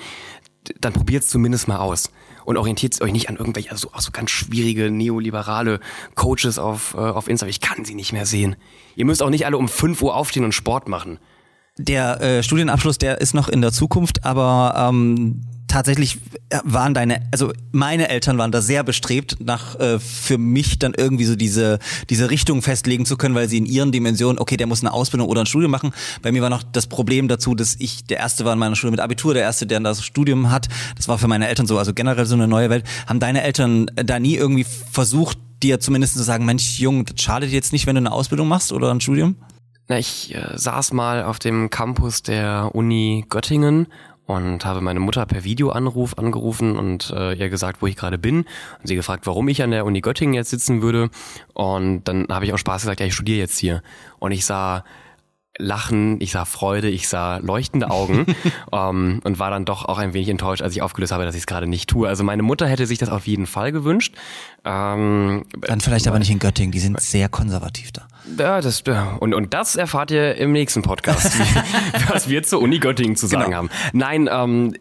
dann 0.80 0.92
probiert 0.92 1.24
es 1.24 1.30
zumindest 1.30 1.68
mal 1.68 1.78
aus 1.78 2.10
und 2.44 2.56
orientiert 2.56 3.00
euch 3.00 3.12
nicht 3.12 3.28
an 3.28 3.36
irgendwelche 3.36 3.70
also 3.70 3.88
auch 3.92 4.00
so 4.00 4.10
ganz 4.10 4.30
schwierige 4.30 4.90
neoliberale 4.90 5.80
Coaches 6.14 6.58
auf 6.58 6.94
äh, 6.94 6.98
auf 6.98 7.28
Instagram. 7.28 7.50
Ich 7.50 7.60
kann 7.60 7.84
sie 7.84 7.94
nicht 7.94 8.12
mehr 8.12 8.26
sehen. 8.26 8.56
Ihr 8.96 9.04
müsst 9.04 9.22
auch 9.22 9.30
nicht 9.30 9.46
alle 9.46 9.58
um 9.58 9.68
5 9.68 10.00
Uhr 10.02 10.14
aufstehen 10.14 10.44
und 10.44 10.52
Sport 10.52 10.88
machen. 10.88 11.18
Der 11.76 12.20
äh, 12.20 12.42
Studienabschluss, 12.42 12.98
der 12.98 13.20
ist 13.20 13.34
noch 13.34 13.48
in 13.48 13.60
der 13.60 13.72
Zukunft, 13.72 14.24
aber 14.24 14.90
ähm, 14.90 15.40
tatsächlich 15.74 16.20
waren 16.62 16.94
deine, 16.94 17.20
also 17.32 17.52
meine 17.72 18.08
Eltern 18.08 18.38
waren 18.38 18.52
da 18.52 18.60
sehr 18.60 18.84
bestrebt, 18.84 19.38
nach 19.40 19.74
äh, 19.80 19.98
für 19.98 20.38
mich 20.38 20.78
dann 20.78 20.94
irgendwie 20.96 21.24
so 21.24 21.34
diese 21.34 21.80
diese 22.10 22.30
Richtung 22.30 22.62
festlegen 22.62 23.04
zu 23.04 23.16
können, 23.16 23.34
weil 23.34 23.48
sie 23.48 23.58
in 23.58 23.66
ihren 23.66 23.90
Dimensionen, 23.90 24.38
okay, 24.38 24.56
der 24.56 24.68
muss 24.68 24.82
eine 24.82 24.92
Ausbildung 24.92 25.28
oder 25.28 25.40
ein 25.40 25.46
Studium 25.46 25.72
machen. 25.72 25.92
Bei 26.22 26.30
mir 26.30 26.42
war 26.42 26.50
noch 26.50 26.62
das 26.62 26.86
Problem 26.86 27.26
dazu, 27.26 27.56
dass 27.56 27.74
ich 27.80 28.04
der 28.04 28.18
erste 28.18 28.44
war 28.44 28.52
in 28.52 28.60
meiner 28.60 28.76
Schule 28.76 28.92
mit 28.92 29.00
Abitur, 29.00 29.34
der 29.34 29.42
erste, 29.42 29.66
der 29.66 29.80
das 29.80 30.04
Studium 30.04 30.52
hat. 30.52 30.68
Das 30.94 31.08
war 31.08 31.18
für 31.18 31.26
meine 31.26 31.48
Eltern 31.48 31.66
so, 31.66 31.76
also 31.76 31.92
generell 31.92 32.26
so 32.26 32.36
eine 32.36 32.46
neue 32.46 32.70
Welt. 32.70 32.84
Haben 33.08 33.18
deine 33.18 33.42
Eltern 33.42 33.90
da 33.96 34.20
nie 34.20 34.36
irgendwie 34.36 34.64
versucht, 34.64 35.38
dir 35.60 35.80
zumindest 35.80 36.16
zu 36.16 36.22
sagen, 36.22 36.44
Mensch, 36.44 36.78
Jung, 36.78 37.04
das 37.04 37.20
schadet 37.20 37.50
jetzt 37.50 37.72
nicht, 37.72 37.88
wenn 37.88 37.96
du 37.96 38.00
eine 38.00 38.12
Ausbildung 38.12 38.46
machst 38.46 38.72
oder 38.72 38.92
ein 38.92 39.00
Studium? 39.00 39.34
Na, 39.88 39.98
ich 39.98 40.34
äh, 40.34 40.56
saß 40.56 40.92
mal 40.92 41.24
auf 41.24 41.40
dem 41.40 41.68
Campus 41.68 42.22
der 42.22 42.70
Uni 42.74 43.24
Göttingen 43.28 43.88
und 44.26 44.64
habe 44.64 44.80
meine 44.80 45.00
Mutter 45.00 45.26
per 45.26 45.44
Videoanruf 45.44 46.16
angerufen 46.18 46.76
und 46.76 47.10
äh, 47.10 47.34
ihr 47.34 47.50
gesagt, 47.50 47.82
wo 47.82 47.86
ich 47.86 47.96
gerade 47.96 48.18
bin. 48.18 48.38
Und 48.38 48.86
sie 48.86 48.94
gefragt, 48.94 49.26
warum 49.26 49.48
ich 49.48 49.62
an 49.62 49.70
der 49.70 49.84
Uni 49.84 50.00
Göttingen 50.00 50.34
jetzt 50.34 50.50
sitzen 50.50 50.82
würde. 50.82 51.10
Und 51.52 52.04
dann 52.04 52.26
habe 52.30 52.44
ich 52.46 52.52
auch 52.52 52.58
Spaß 52.58 52.82
gesagt, 52.82 53.00
ja, 53.00 53.06
ich 53.06 53.14
studiere 53.14 53.38
jetzt 53.38 53.58
hier. 53.58 53.82
Und 54.18 54.32
ich 54.32 54.44
sah 54.44 54.84
Lachen, 55.58 56.20
ich 56.20 56.32
sah 56.32 56.44
Freude, 56.44 56.88
ich 56.88 57.08
sah 57.08 57.36
leuchtende 57.38 57.90
Augen 57.90 58.26
ähm, 58.72 59.20
und 59.22 59.38
war 59.38 59.50
dann 59.50 59.64
doch 59.64 59.84
auch 59.84 59.98
ein 59.98 60.12
wenig 60.12 60.28
enttäuscht, 60.28 60.62
als 60.62 60.74
ich 60.74 60.82
aufgelöst 60.82 61.12
habe, 61.12 61.24
dass 61.24 61.34
ich 61.34 61.42
es 61.42 61.46
gerade 61.46 61.66
nicht 61.66 61.88
tue. 61.88 62.08
Also 62.08 62.24
meine 62.24 62.42
Mutter 62.42 62.66
hätte 62.66 62.86
sich 62.86 62.98
das 62.98 63.08
auf 63.08 63.26
jeden 63.26 63.46
Fall 63.46 63.70
gewünscht. 63.70 64.14
Ähm, 64.64 65.44
dann 65.60 65.80
vielleicht 65.80 66.08
aber 66.08 66.18
nicht 66.18 66.30
in 66.30 66.38
Göttingen, 66.38 66.72
die 66.72 66.80
sind 66.80 67.00
sehr 67.00 67.28
konservativ 67.28 67.92
da. 67.92 68.08
Ja, 68.38 68.60
das, 68.60 68.82
und, 69.20 69.34
und 69.34 69.54
das 69.54 69.76
erfahrt 69.76 70.10
ihr 70.10 70.36
im 70.36 70.52
nächsten 70.52 70.82
Podcast, 70.82 71.32
was 72.08 72.28
wir 72.28 72.42
zur 72.42 72.60
Uni 72.60 72.78
Göttingen 72.78 73.16
zu 73.16 73.26
sagen 73.26 73.44
genau. 73.44 73.56
haben. 73.58 73.70
Nein, 73.92 74.28
ähm, 74.32 74.74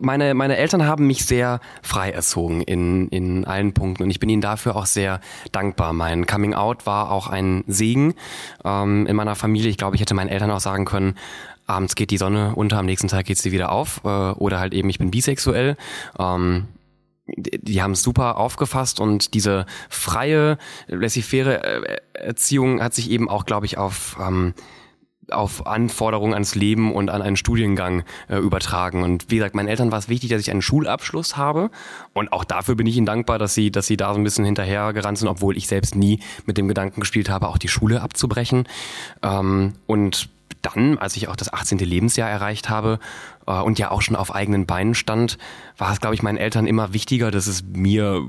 meine, 0.00 0.34
meine 0.34 0.56
Eltern 0.56 0.86
haben 0.86 1.06
mich 1.06 1.24
sehr 1.24 1.60
frei 1.82 2.10
erzogen 2.10 2.62
in, 2.62 3.08
in 3.08 3.44
allen 3.44 3.72
Punkten 3.72 4.04
und 4.04 4.10
ich 4.10 4.20
bin 4.20 4.28
ihnen 4.28 4.42
dafür 4.42 4.76
auch 4.76 4.86
sehr 4.86 5.20
dankbar. 5.52 5.92
Mein 5.92 6.26
Coming 6.26 6.54
Out 6.54 6.86
war 6.86 7.10
auch 7.10 7.28
ein 7.28 7.64
Segen 7.66 8.14
ähm, 8.64 9.06
in 9.06 9.16
meiner 9.16 9.34
Familie. 9.34 9.70
Ich 9.70 9.78
glaube, 9.78 9.96
ich 9.96 10.02
hätte 10.02 10.14
meinen 10.14 10.28
Eltern 10.28 10.50
auch 10.50 10.60
sagen 10.60 10.84
können, 10.84 11.14
abends 11.66 11.94
geht 11.94 12.10
die 12.10 12.18
Sonne 12.18 12.54
unter, 12.54 12.78
am 12.78 12.86
nächsten 12.86 13.08
Tag 13.08 13.26
geht 13.26 13.38
sie 13.38 13.52
wieder 13.52 13.72
auf 13.72 14.00
äh, 14.04 14.08
oder 14.08 14.60
halt 14.60 14.72
eben, 14.72 14.88
ich 14.88 14.98
bin 14.98 15.10
bisexuell. 15.10 15.76
Ähm, 16.18 16.68
die 17.26 17.82
haben 17.82 17.92
es 17.92 18.02
super 18.02 18.36
aufgefasst 18.36 19.00
und 19.00 19.34
diese 19.34 19.66
freie, 19.88 20.58
laissez-faire 20.86 21.64
äh, 21.64 21.96
Erziehung 22.14 22.80
hat 22.80 22.94
sich 22.94 23.10
eben 23.10 23.28
auch, 23.28 23.46
glaube 23.46 23.66
ich, 23.66 23.78
auf 23.78 24.16
ähm, 24.20 24.54
auf 25.30 25.66
Anforderungen 25.66 26.34
ans 26.34 26.54
Leben 26.54 26.94
und 26.94 27.10
an 27.10 27.22
einen 27.22 27.36
Studiengang 27.36 28.04
äh, 28.28 28.36
übertragen. 28.36 29.02
Und 29.02 29.30
wie 29.30 29.36
gesagt, 29.36 29.54
meinen 29.54 29.68
Eltern 29.68 29.90
war 29.90 29.98
es 29.98 30.08
wichtig, 30.08 30.30
dass 30.30 30.40
ich 30.40 30.50
einen 30.50 30.62
Schulabschluss 30.62 31.36
habe. 31.36 31.70
Und 32.12 32.32
auch 32.32 32.44
dafür 32.44 32.74
bin 32.76 32.86
ich 32.86 32.96
ihnen 32.96 33.06
dankbar, 33.06 33.38
dass 33.38 33.54
sie, 33.54 33.70
dass 33.70 33.86
sie 33.86 33.96
da 33.96 34.12
so 34.12 34.20
ein 34.20 34.24
bisschen 34.24 34.44
hinterhergerannt 34.44 35.18
sind, 35.18 35.28
obwohl 35.28 35.56
ich 35.56 35.66
selbst 35.66 35.96
nie 35.96 36.20
mit 36.44 36.58
dem 36.58 36.68
Gedanken 36.68 37.00
gespielt 37.00 37.28
habe, 37.28 37.48
auch 37.48 37.58
die 37.58 37.68
Schule 37.68 38.02
abzubrechen. 38.02 38.68
Ähm, 39.22 39.74
und 39.86 40.28
dann, 40.66 40.98
als 40.98 41.16
ich 41.16 41.28
auch 41.28 41.36
das 41.36 41.52
18. 41.52 41.78
Lebensjahr 41.78 42.28
erreicht 42.28 42.68
habe 42.68 42.98
äh, 43.46 43.52
und 43.52 43.78
ja 43.78 43.90
auch 43.90 44.02
schon 44.02 44.16
auf 44.16 44.34
eigenen 44.34 44.66
Beinen 44.66 44.94
stand, 44.94 45.38
war 45.78 45.92
es, 45.92 46.00
glaube 46.00 46.14
ich, 46.14 46.22
meinen 46.22 46.38
Eltern 46.38 46.66
immer 46.66 46.92
wichtiger, 46.92 47.30
dass 47.30 47.46
es 47.46 47.62
mir 47.62 48.22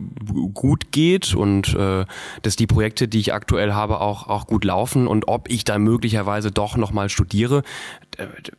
gut 0.54 0.91
geht 0.91 1.34
und 1.34 1.73
äh, 1.73 2.06
dass 2.43 2.56
die 2.56 2.67
Projekte, 2.67 3.08
die 3.08 3.19
ich 3.19 3.34
aktuell 3.34 3.73
habe, 3.73 4.00
auch, 4.02 4.28
auch 4.28 4.45
gut 4.45 4.63
laufen 4.63 5.08
und 5.08 5.28
ob 5.28 5.50
ich 5.50 5.63
da 5.63 5.80
möglicherweise 5.80 6.52
doch 6.52 6.78
nochmal 6.78 7.10
studiere, 7.10 7.63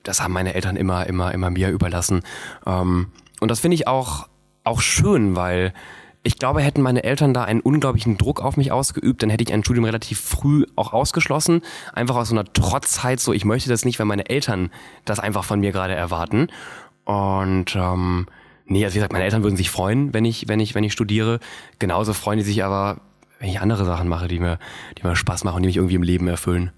das 0.03 0.21
haben 0.21 0.33
meine 0.33 0.55
Eltern 0.55 0.77
immer, 0.77 1.07
immer, 1.07 1.33
immer 1.33 1.51
mir 1.51 1.71
überlassen. 1.71 2.23
Ähm, 2.67 3.09
und 3.41 3.51
das 3.51 3.61
finde 3.61 3.77
ich 3.77 3.87
auch, 3.87 4.29
auch 4.64 4.81
schön, 4.81 5.37
weil 5.37 5.73
ich 6.29 6.37
glaube, 6.37 6.61
hätten 6.61 6.83
meine 6.83 7.05
Eltern 7.05 7.33
da 7.33 7.45
einen 7.45 7.61
unglaublichen 7.61 8.19
Druck 8.19 8.43
auf 8.43 8.59
mich 8.59 8.71
ausgeübt, 8.71 9.23
dann 9.23 9.31
hätte 9.31 9.43
ich 9.43 9.51
ein 9.51 9.64
Studium 9.64 9.87
relativ 9.87 10.21
früh 10.21 10.67
auch 10.77 10.93
ausgeschlossen. 10.93 11.62
Einfach 11.95 12.17
aus 12.17 12.29
so 12.29 12.35
einer 12.35 12.45
Trotzheit, 12.45 13.19
so 13.19 13.33
ich 13.33 13.47
möchte 13.47 13.71
das 13.71 13.87
nicht, 13.87 13.99
weil 13.99 14.05
meine 14.05 14.29
Eltern 14.29 14.71
das 15.07 15.21
einfach 15.21 15.45
von 15.45 15.59
mir 15.59 15.73
gerade 15.73 15.95
erwarten. 15.95 16.49
Und 17.07 17.75
ähm, 17.75 18.27
nee, 18.67 18.85
also 18.85 18.95
wie 18.95 18.99
gesagt, 18.99 19.14
meine 19.14 19.25
Eltern 19.25 19.43
würden 19.43 19.57
sich 19.57 19.71
freuen, 19.71 20.12
wenn 20.12 20.27
ich, 20.27 20.49
wenn 20.49 20.61
ich, 20.61 20.75
wenn 20.75 20.85
ich 20.85 20.93
studiere. 20.93 21.41
Genauso 21.79 22.12
freuen 22.12 22.41
die 22.41 22.45
sich 22.45 22.62
aber, 22.62 23.01
wenn 23.38 23.49
ich 23.49 23.62
andere 23.62 23.87
Sachen 23.87 24.07
mache, 24.07 24.29
die 24.29 24.38
mir, 24.38 24.59
die 24.99 25.07
mir 25.07 25.17
Spaß 25.17 25.45
machen 25.45 25.57
und 25.57 25.62
die 25.62 25.69
mich 25.69 25.77
irgendwie 25.77 25.95
im 25.95 26.03
Leben 26.03 26.29
erfüllen. 26.29 26.73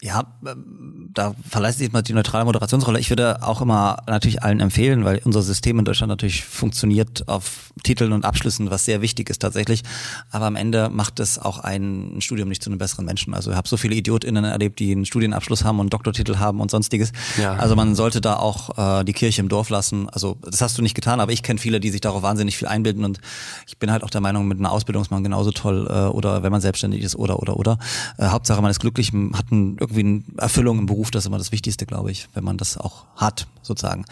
Ja, 0.00 0.38
ähm, 0.46 1.10
da 1.12 1.34
verlässt 1.48 1.78
sich 1.78 1.90
mal 1.90 2.02
die 2.02 2.12
neutrale 2.12 2.44
Moderationsrolle. 2.44 3.00
Ich 3.00 3.10
würde 3.10 3.42
auch 3.42 3.60
immer 3.60 3.96
natürlich 4.06 4.44
allen 4.44 4.60
empfehlen, 4.60 5.04
weil 5.04 5.20
unser 5.24 5.42
System 5.42 5.80
in 5.80 5.84
Deutschland 5.84 6.08
natürlich 6.08 6.44
funktioniert 6.44 7.28
auf 7.28 7.72
Titeln 7.82 8.12
und 8.12 8.24
Abschlüssen, 8.24 8.70
was 8.70 8.84
sehr 8.84 9.00
wichtig 9.02 9.28
ist 9.28 9.40
tatsächlich. 9.40 9.82
Aber 10.30 10.46
am 10.46 10.54
Ende 10.54 10.88
macht 10.88 11.18
es 11.18 11.40
auch 11.40 11.58
ein 11.58 12.20
Studium 12.20 12.48
nicht 12.48 12.62
zu 12.62 12.70
einem 12.70 12.78
besseren 12.78 13.06
Menschen. 13.06 13.34
Also 13.34 13.50
ich 13.50 13.56
habe 13.56 13.68
so 13.68 13.76
viele 13.76 13.96
IdiotInnen 13.96 14.44
erlebt, 14.44 14.78
die 14.78 14.92
einen 14.92 15.04
Studienabschluss 15.04 15.64
haben 15.64 15.80
und 15.80 15.92
Doktortitel 15.92 16.36
haben 16.38 16.60
und 16.60 16.70
sonstiges. 16.70 17.10
Ja. 17.36 17.54
Also 17.54 17.74
man 17.74 17.96
sollte 17.96 18.20
da 18.20 18.36
auch 18.36 19.00
äh, 19.00 19.04
die 19.04 19.12
Kirche 19.12 19.40
im 19.40 19.48
Dorf 19.48 19.68
lassen. 19.68 20.08
Also 20.10 20.36
das 20.42 20.60
hast 20.60 20.78
du 20.78 20.82
nicht 20.82 20.94
getan, 20.94 21.18
aber 21.18 21.32
ich 21.32 21.42
kenne 21.42 21.58
viele, 21.58 21.80
die 21.80 21.90
sich 21.90 22.00
darauf 22.00 22.22
wahnsinnig 22.22 22.56
viel 22.56 22.68
einbilden 22.68 23.04
und 23.04 23.18
ich 23.66 23.78
bin 23.78 23.90
halt 23.90 24.04
auch 24.04 24.10
der 24.10 24.20
Meinung, 24.20 24.46
mit 24.46 24.60
einer 24.60 24.70
Ausbildung 24.70 25.02
ist 25.02 25.10
man 25.10 25.24
genauso 25.24 25.50
toll 25.50 25.88
äh, 25.90 26.06
oder 26.06 26.44
wenn 26.44 26.52
man 26.52 26.60
selbstständig 26.60 27.02
ist 27.02 27.16
oder 27.16 27.40
oder 27.40 27.56
oder. 27.56 27.78
Äh, 28.16 28.26
Hauptsache 28.26 28.62
man 28.62 28.70
ist 28.70 28.78
glücklich, 28.78 29.12
hat 29.34 29.50
einen 29.50 29.76
irgendwie 29.88 30.00
eine 30.00 30.42
Erfüllung 30.42 30.78
im 30.78 30.86
Beruf, 30.86 31.10
das 31.10 31.24
ist 31.24 31.26
immer 31.26 31.38
das 31.38 31.52
Wichtigste, 31.52 31.86
glaube 31.86 32.10
ich, 32.10 32.28
wenn 32.34 32.44
man 32.44 32.56
das 32.56 32.76
auch 32.76 33.06
hat, 33.16 33.46
sozusagen. 33.62 34.04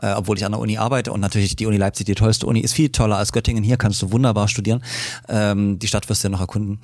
Äh, 0.00 0.12
obwohl 0.12 0.36
ich 0.36 0.44
an 0.44 0.52
der 0.52 0.60
Uni 0.60 0.78
arbeite 0.78 1.12
und 1.12 1.20
natürlich 1.20 1.56
die 1.56 1.66
Uni 1.66 1.76
Leipzig, 1.76 2.06
die 2.06 2.14
tollste 2.14 2.46
Uni, 2.46 2.60
ist 2.60 2.72
viel 2.72 2.90
toller 2.90 3.16
als 3.16 3.32
Göttingen. 3.32 3.64
Hier 3.64 3.76
kannst 3.76 4.00
du 4.02 4.12
wunderbar 4.12 4.48
studieren. 4.48 4.82
Ähm, 5.28 5.78
die 5.78 5.86
Stadt 5.86 6.08
wirst 6.08 6.24
du 6.24 6.28
ja 6.28 6.32
noch 6.32 6.40
erkunden. 6.40 6.78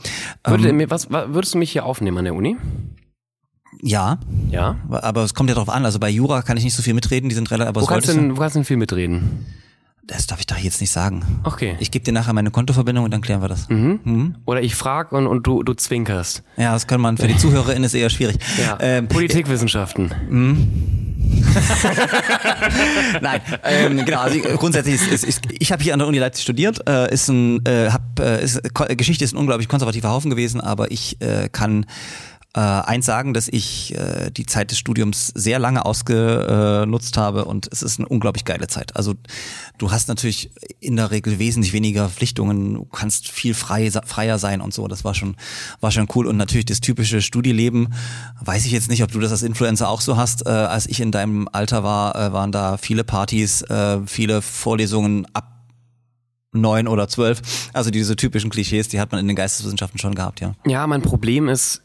Würde, 0.45 0.69
ähm, 0.69 0.85
was, 0.89 1.11
würdest 1.11 1.55
du 1.55 1.59
mich 1.59 1.71
hier 1.71 1.85
aufnehmen 1.85 2.19
an 2.19 2.25
der 2.25 2.35
Uni? 2.35 2.57
Ja. 3.83 4.19
Ja. 4.51 4.77
Aber 4.91 5.23
es 5.23 5.35
kommt 5.35 5.49
ja 5.49 5.55
darauf 5.55 5.71
an. 5.71 5.85
Also 5.85 5.99
bei 5.99 6.11
Jura 6.11 6.43
kann 6.43 6.57
ich 6.57 6.65
nicht 6.65 6.75
so 6.75 6.83
viel 6.83 6.95
mitreden, 6.95 7.29
die 7.29 7.35
sind 7.35 7.51
relativ. 7.51 7.69
Aber 7.69 7.83
wo, 7.83 7.87
kannst 7.87 8.09
denn, 8.09 8.37
wo 8.37 8.41
kannst 8.41 8.57
du 8.57 8.61
denn 8.61 8.65
viel 8.65 8.77
mitreden? 8.77 9.47
Das 10.07 10.27
darf 10.27 10.41
ich 10.41 10.47
doch 10.47 10.57
jetzt 10.57 10.81
nicht 10.81 10.91
sagen. 10.91 11.23
Okay. 11.45 11.77
Ich 11.79 11.91
gebe 11.93 12.05
dir 12.05 12.11
nachher 12.13 12.33
meine 12.33 12.51
Kontoverbindung 12.51 13.05
und 13.05 13.13
dann 13.13 13.21
klären 13.21 13.43
wir 13.43 13.49
das. 13.49 13.69
Oder 14.45 14.61
ich 14.63 14.75
frage 14.75 15.15
und, 15.17 15.27
und 15.29 15.47
du, 15.47 15.63
du 15.63 15.73
zwinkerst. 15.75 16.43
Ja, 16.57 16.73
das 16.73 16.89
kann 16.89 17.01
man 17.01 17.17
für 17.17 17.29
die 17.29 17.37
ZuhörerInnen 17.37 17.85
ist 17.85 17.95
eher 17.95 18.11
schwierig. 18.11 18.39
Ja. 18.59 18.77
Ähm, 18.81 19.07
Politikwissenschaften. 19.07 20.11
Nein, 23.21 23.41
ähm, 23.65 24.05
genau. 24.05 24.21
Also 24.21 24.37
ich- 24.37 24.45
grundsätzlich 24.59 24.95
ist, 24.97 25.09
ist, 25.13 25.25
ist 25.25 25.41
ich 25.59 25.73
habe 25.73 25.83
hier 25.83 25.93
an 25.93 25.99
der 25.99 26.09
Uni 26.09 26.19
Leipzig 26.19 26.43
studiert. 26.43 26.87
Äh, 26.89 27.13
ist 27.13 27.29
ein, 27.29 27.65
äh, 27.67 27.91
hab, 27.91 28.19
äh, 28.19 28.43
ist, 28.43 28.61
Geschichte 28.97 29.25
ist 29.25 29.35
ein 29.35 29.39
unglaublich 29.39 29.69
konservativer 29.69 30.11
Haufen 30.11 30.31
gewesen, 30.31 30.61
aber 30.61 30.91
ich 30.91 31.21
äh, 31.21 31.49
kann 31.51 31.87
äh, 32.55 32.61
eins 32.61 33.07
sagen, 33.07 33.33
dass 33.33 33.47
ich 33.47 33.95
äh, 33.97 34.31
die 34.31 34.45
Zeit 34.45 34.73
des 34.73 34.79
Studiums 34.79 35.29
sehr 35.29 35.61
lange 35.61 35.85
ausgenutzt 35.85 37.17
habe 37.17 37.45
und 37.45 37.69
es 37.71 37.83
ist 37.83 38.01
eine 38.01 38.09
unglaublich 38.09 38.45
geile 38.45 38.67
Zeit. 38.67 38.97
Also 38.97 39.15
du 39.79 39.93
hast 39.93 40.09
natürlich 40.09 40.51
in 40.81 40.97
der 40.97 41.13
Regel 41.13 41.39
wesentlich 41.39 41.73
weniger 41.73 42.09
Verpflichtungen, 42.09 42.75
du 42.75 42.85
kannst 42.87 43.29
viel 43.29 43.55
frei, 43.55 43.91
freier 43.91 44.39
sein 44.39 44.61
und 44.61 44.75
so. 44.75 44.89
Das 44.89 45.05
war 45.05 45.15
schon 45.15 45.37
war 45.81 45.93
schon 45.93 46.09
cool 46.15 46.27
und 46.27 46.37
natürlich 46.37 46.67
das 46.67 46.81
typische 46.81 47.23
Studieleben. 47.23 47.95
Weiß 48.41 48.67
ich 48.67 48.73
jetzt 48.73 48.91
nicht, 48.91 49.05
ob 49.05 49.13
du 49.13 49.21
das 49.21 49.31
als 49.31 49.43
Influencer 49.43 49.89
auch 49.89 50.01
so 50.01 50.17
hast. 50.17 50.47
Äh, 50.47 50.51
als 50.51 50.87
ich 50.87 51.01
in 51.01 51.13
deinem 51.13 51.49
Alter 51.53 51.85
war, 51.85 52.17
äh, 52.17 52.33
waren 52.33 52.51
da 52.51 52.79
viele 52.79 53.05
Partys, 53.05 53.63
äh, 53.63 54.01
viele 54.07 54.43
Vorlesungen 54.43 55.27
ab 55.35 55.47
neun 56.53 56.89
oder 56.89 57.07
zwölf. 57.07 57.43
Also 57.73 57.91
diese 57.91 58.17
typischen 58.17 58.51
Klischees, 58.51 58.89
die 58.89 58.99
hat 58.99 59.13
man 59.13 59.21
in 59.21 59.29
den 59.29 59.37
Geisteswissenschaften 59.37 60.01
schon 60.01 60.17
gehabt, 60.17 60.41
ja. 60.41 60.55
Ja, 60.67 60.85
mein 60.89 61.03
Problem 61.03 61.49
ist, 61.49 61.83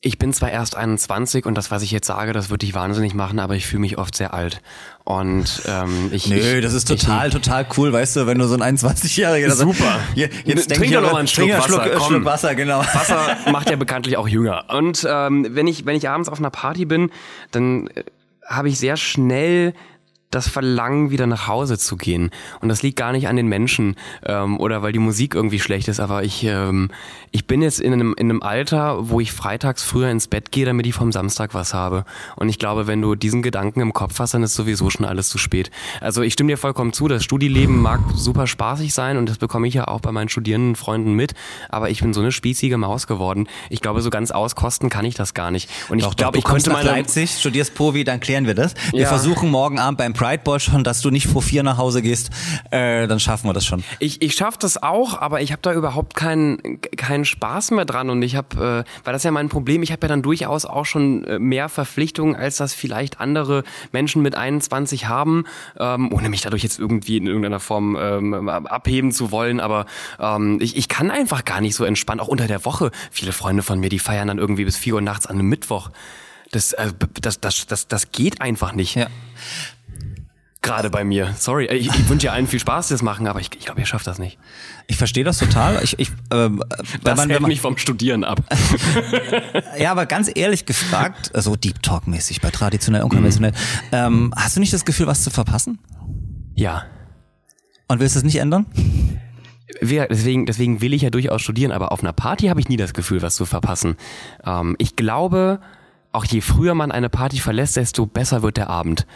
ich 0.00 0.16
bin 0.16 0.32
zwar 0.32 0.50
erst 0.50 0.76
21 0.76 1.44
und 1.44 1.56
das, 1.56 1.72
was 1.72 1.82
ich 1.82 1.90
jetzt 1.90 2.06
sage, 2.06 2.32
das 2.32 2.50
wird 2.50 2.62
dich 2.62 2.72
wahnsinnig 2.72 3.14
machen, 3.14 3.40
aber 3.40 3.56
ich 3.56 3.66
fühle 3.66 3.80
mich 3.80 3.98
oft 3.98 4.14
sehr 4.14 4.32
alt. 4.32 4.60
Und 5.02 5.62
ähm, 5.66 6.08
ich. 6.12 6.28
Nö, 6.28 6.36
ich, 6.36 6.62
das 6.62 6.72
ist 6.72 6.86
total, 6.86 7.30
total 7.30 7.66
cool, 7.76 7.92
weißt 7.92 8.16
du, 8.16 8.26
wenn 8.26 8.38
du 8.38 8.46
so 8.46 8.54
ein 8.54 8.76
21-Jähriger 8.76 9.50
Super. 9.50 9.98
Hier, 10.14 10.30
Trink 10.30 10.46
jetzt 10.46 10.70
denk 10.70 10.80
doch 10.80 10.86
ich 10.86 11.00
noch 11.00 11.18
einen 11.18 11.26
Schluck 11.26 11.48
trink 11.48 11.58
Wasser, 11.58 11.82
Schluck, 11.82 11.96
komm. 11.96 12.06
Schluck 12.06 12.24
Wasser, 12.24 12.54
genau. 12.54 12.78
Wasser 12.80 13.36
macht 13.50 13.70
ja 13.70 13.76
bekanntlich 13.76 14.16
auch 14.16 14.28
jünger. 14.28 14.66
Und 14.68 15.04
ähm, 15.08 15.48
wenn 15.50 15.66
ich 15.66 15.84
wenn 15.84 15.96
ich 15.96 16.08
abends 16.08 16.28
auf 16.28 16.38
einer 16.38 16.50
Party 16.50 16.84
bin, 16.84 17.10
dann 17.50 17.88
äh, 17.88 18.04
habe 18.46 18.68
ich 18.68 18.78
sehr 18.78 18.96
schnell 18.96 19.74
das 20.30 20.48
Verlangen, 20.48 21.10
wieder 21.10 21.26
nach 21.26 21.46
Hause 21.48 21.78
zu 21.78 21.96
gehen. 21.96 22.30
Und 22.60 22.68
das 22.68 22.82
liegt 22.82 22.96
gar 22.96 23.12
nicht 23.12 23.28
an 23.28 23.36
den 23.36 23.46
Menschen 23.48 23.96
ähm, 24.26 24.58
oder 24.60 24.82
weil 24.82 24.92
die 24.92 24.98
Musik 24.98 25.34
irgendwie 25.34 25.58
schlecht 25.60 25.88
ist, 25.88 26.00
aber 26.00 26.22
ich, 26.22 26.44
ähm, 26.44 26.90
ich 27.30 27.46
bin 27.46 27.62
jetzt 27.62 27.80
in 27.80 27.92
einem, 27.92 28.14
in 28.18 28.28
einem 28.30 28.42
Alter, 28.42 29.08
wo 29.08 29.20
ich 29.20 29.32
freitags 29.32 29.82
früher 29.82 30.10
ins 30.10 30.28
Bett 30.28 30.52
gehe, 30.52 30.66
damit 30.66 30.86
ich 30.86 30.94
vom 30.94 31.12
Samstag 31.12 31.54
was 31.54 31.72
habe. 31.72 32.04
Und 32.36 32.48
ich 32.50 32.58
glaube, 32.58 32.86
wenn 32.86 33.00
du 33.00 33.14
diesen 33.14 33.40
Gedanken 33.42 33.80
im 33.80 33.92
Kopf 33.92 34.18
hast, 34.18 34.34
dann 34.34 34.42
ist 34.42 34.54
sowieso 34.54 34.90
schon 34.90 35.06
alles 35.06 35.28
zu 35.30 35.38
spät. 35.38 35.70
Also 36.00 36.22
ich 36.22 36.34
stimme 36.34 36.52
dir 36.52 36.58
vollkommen 36.58 36.92
zu, 36.92 37.08
das 37.08 37.24
Studieleben 37.24 37.80
mag 37.80 38.00
super 38.14 38.46
spaßig 38.46 38.92
sein 38.92 39.16
und 39.16 39.28
das 39.30 39.38
bekomme 39.38 39.66
ich 39.66 39.74
ja 39.74 39.88
auch 39.88 40.00
bei 40.00 40.12
meinen 40.12 40.28
Studierendenfreunden 40.28 41.14
mit, 41.14 41.34
aber 41.70 41.88
ich 41.90 42.00
bin 42.02 42.12
so 42.12 42.20
eine 42.20 42.32
spießige 42.32 42.76
Maus 42.76 43.06
geworden. 43.06 43.48
Ich 43.70 43.80
glaube, 43.80 44.02
so 44.02 44.10
ganz 44.10 44.30
auskosten 44.30 44.90
kann 44.90 45.04
ich 45.06 45.14
das 45.14 45.32
gar 45.32 45.50
nicht. 45.50 45.70
Und 45.88 45.98
ich 46.00 46.16
glaube, 46.16 46.36
ich 46.38 46.44
könnte 46.44 46.70
meine 46.70 46.88
Leipzig, 46.90 47.30
studierst 47.38 47.74
Povi, 47.74 48.04
dann 48.04 48.20
klären 48.20 48.46
wir 48.46 48.54
das. 48.54 48.74
Wir 48.92 49.02
Ja. 49.02 49.08
versuchen 49.08 49.50
morgen 49.50 49.78
Abend 49.78 49.98
beim 49.98 50.12
Pride 50.18 50.42
Ball 50.42 50.58
schon, 50.58 50.82
dass 50.82 51.00
du 51.00 51.10
nicht 51.10 51.28
vor 51.28 51.42
vier 51.42 51.62
nach 51.62 51.78
Hause 51.78 52.02
gehst, 52.02 52.30
äh, 52.72 53.06
dann 53.06 53.20
schaffen 53.20 53.48
wir 53.48 53.52
das 53.52 53.64
schon. 53.64 53.84
Ich, 54.00 54.20
ich 54.20 54.34
schaffe 54.34 54.58
das 54.60 54.82
auch, 54.82 55.20
aber 55.20 55.42
ich 55.42 55.52
habe 55.52 55.62
da 55.62 55.72
überhaupt 55.72 56.16
keinen 56.16 56.80
keinen 56.96 57.24
Spaß 57.24 57.70
mehr 57.70 57.84
dran 57.84 58.10
und 58.10 58.20
ich 58.22 58.34
habe, 58.34 58.84
äh, 58.84 59.04
weil 59.04 59.12
das 59.12 59.20
ist 59.20 59.24
ja 59.24 59.30
mein 59.30 59.48
Problem, 59.48 59.84
ich 59.84 59.92
habe 59.92 60.02
ja 60.02 60.08
dann 60.08 60.22
durchaus 60.22 60.64
auch 60.64 60.86
schon 60.86 61.22
äh, 61.22 61.38
mehr 61.38 61.68
Verpflichtungen, 61.68 62.34
als 62.34 62.56
das 62.56 62.74
vielleicht 62.74 63.20
andere 63.20 63.62
Menschen 63.92 64.20
mit 64.22 64.34
21 64.34 65.06
haben, 65.06 65.44
ähm, 65.78 66.12
ohne 66.12 66.28
mich 66.30 66.40
dadurch 66.40 66.64
jetzt 66.64 66.80
irgendwie 66.80 67.18
in 67.18 67.28
irgendeiner 67.28 67.60
Form 67.60 67.96
ähm, 67.96 68.48
abheben 68.48 69.12
zu 69.12 69.30
wollen, 69.30 69.60
aber 69.60 69.86
ähm, 70.18 70.58
ich, 70.60 70.76
ich 70.76 70.88
kann 70.88 71.12
einfach 71.12 71.44
gar 71.44 71.60
nicht 71.60 71.76
so 71.76 71.84
entspannt, 71.84 72.20
auch 72.20 72.28
unter 72.28 72.48
der 72.48 72.64
Woche. 72.64 72.90
Viele 73.12 73.30
Freunde 73.30 73.62
von 73.62 73.78
mir, 73.78 73.88
die 73.88 74.00
feiern 74.00 74.26
dann 74.26 74.38
irgendwie 74.38 74.64
bis 74.64 74.76
4 74.76 74.94
Uhr 74.94 75.00
nachts 75.00 75.26
an 75.26 75.36
einem 75.36 75.48
Mittwoch. 75.48 75.90
Das, 76.50 76.72
äh, 76.72 76.92
das, 77.20 77.38
das, 77.38 77.66
das, 77.66 77.86
das 77.86 78.10
geht 78.10 78.40
einfach 78.40 78.72
nicht. 78.72 78.96
Ja. 78.96 79.06
Gerade 80.68 80.90
bei 80.90 81.04
mir. 81.04 81.34
Sorry, 81.38 81.66
ich, 81.66 81.88
ich 81.88 82.08
wünsche 82.08 82.26
ja 82.26 82.32
allen 82.32 82.46
viel 82.46 82.60
Spaß, 82.60 82.88
das 82.88 83.02
machen, 83.02 83.26
aber 83.26 83.40
ich, 83.40 83.50
ich 83.58 83.64
glaube, 83.64 83.80
ihr 83.80 83.86
schafft 83.86 84.06
das 84.06 84.18
nicht. 84.18 84.38
Ich 84.86 84.96
verstehe 84.96 85.24
das 85.24 85.38
total. 85.38 85.82
Ich, 85.82 85.98
ich, 85.98 86.10
ähm, 86.30 86.62
Das 87.02 87.16
man, 87.16 87.30
hält 87.30 87.40
man, 87.40 87.48
mich 87.48 87.60
vom 87.60 87.76
Studieren 87.78 88.24
ab. 88.24 88.40
ja, 89.78 89.90
aber 89.90 90.06
ganz 90.06 90.30
ehrlich 90.34 90.66
gefragt, 90.66 91.30
so 91.34 91.56
Deep 91.56 91.82
Talk 91.82 92.06
mäßig 92.06 92.40
bei 92.40 92.50
traditionell 92.50 93.02
und 93.02 93.08
konventionell, 93.08 93.52
ähm, 93.92 94.32
hast 94.36 94.56
du 94.56 94.60
nicht 94.60 94.72
das 94.72 94.84
Gefühl, 94.84 95.06
was 95.06 95.24
zu 95.24 95.30
verpassen? 95.30 95.78
Ja. 96.54 96.84
Und 97.88 98.00
willst 98.00 98.14
du 98.14 98.18
es 98.18 98.24
nicht 98.24 98.36
ändern? 98.36 98.66
Deswegen, 99.80 100.46
deswegen 100.46 100.80
will 100.80 100.92
ich 100.92 101.02
ja 101.02 101.10
durchaus 101.10 101.42
studieren, 101.42 101.72
aber 101.72 101.92
auf 101.92 102.02
einer 102.02 102.12
Party 102.12 102.46
habe 102.48 102.60
ich 102.60 102.68
nie 102.68 102.76
das 102.76 102.94
Gefühl, 102.94 103.22
was 103.22 103.36
zu 103.36 103.46
verpassen. 103.46 103.96
Ähm, 104.44 104.76
ich 104.78 104.96
glaube, 104.96 105.60
auch 106.12 106.24
je 106.24 106.40
früher 106.40 106.74
man 106.74 106.90
eine 106.90 107.08
Party 107.08 107.38
verlässt, 107.38 107.76
desto 107.76 108.06
besser 108.06 108.42
wird 108.42 108.56
der 108.56 108.70
Abend. 108.70 109.06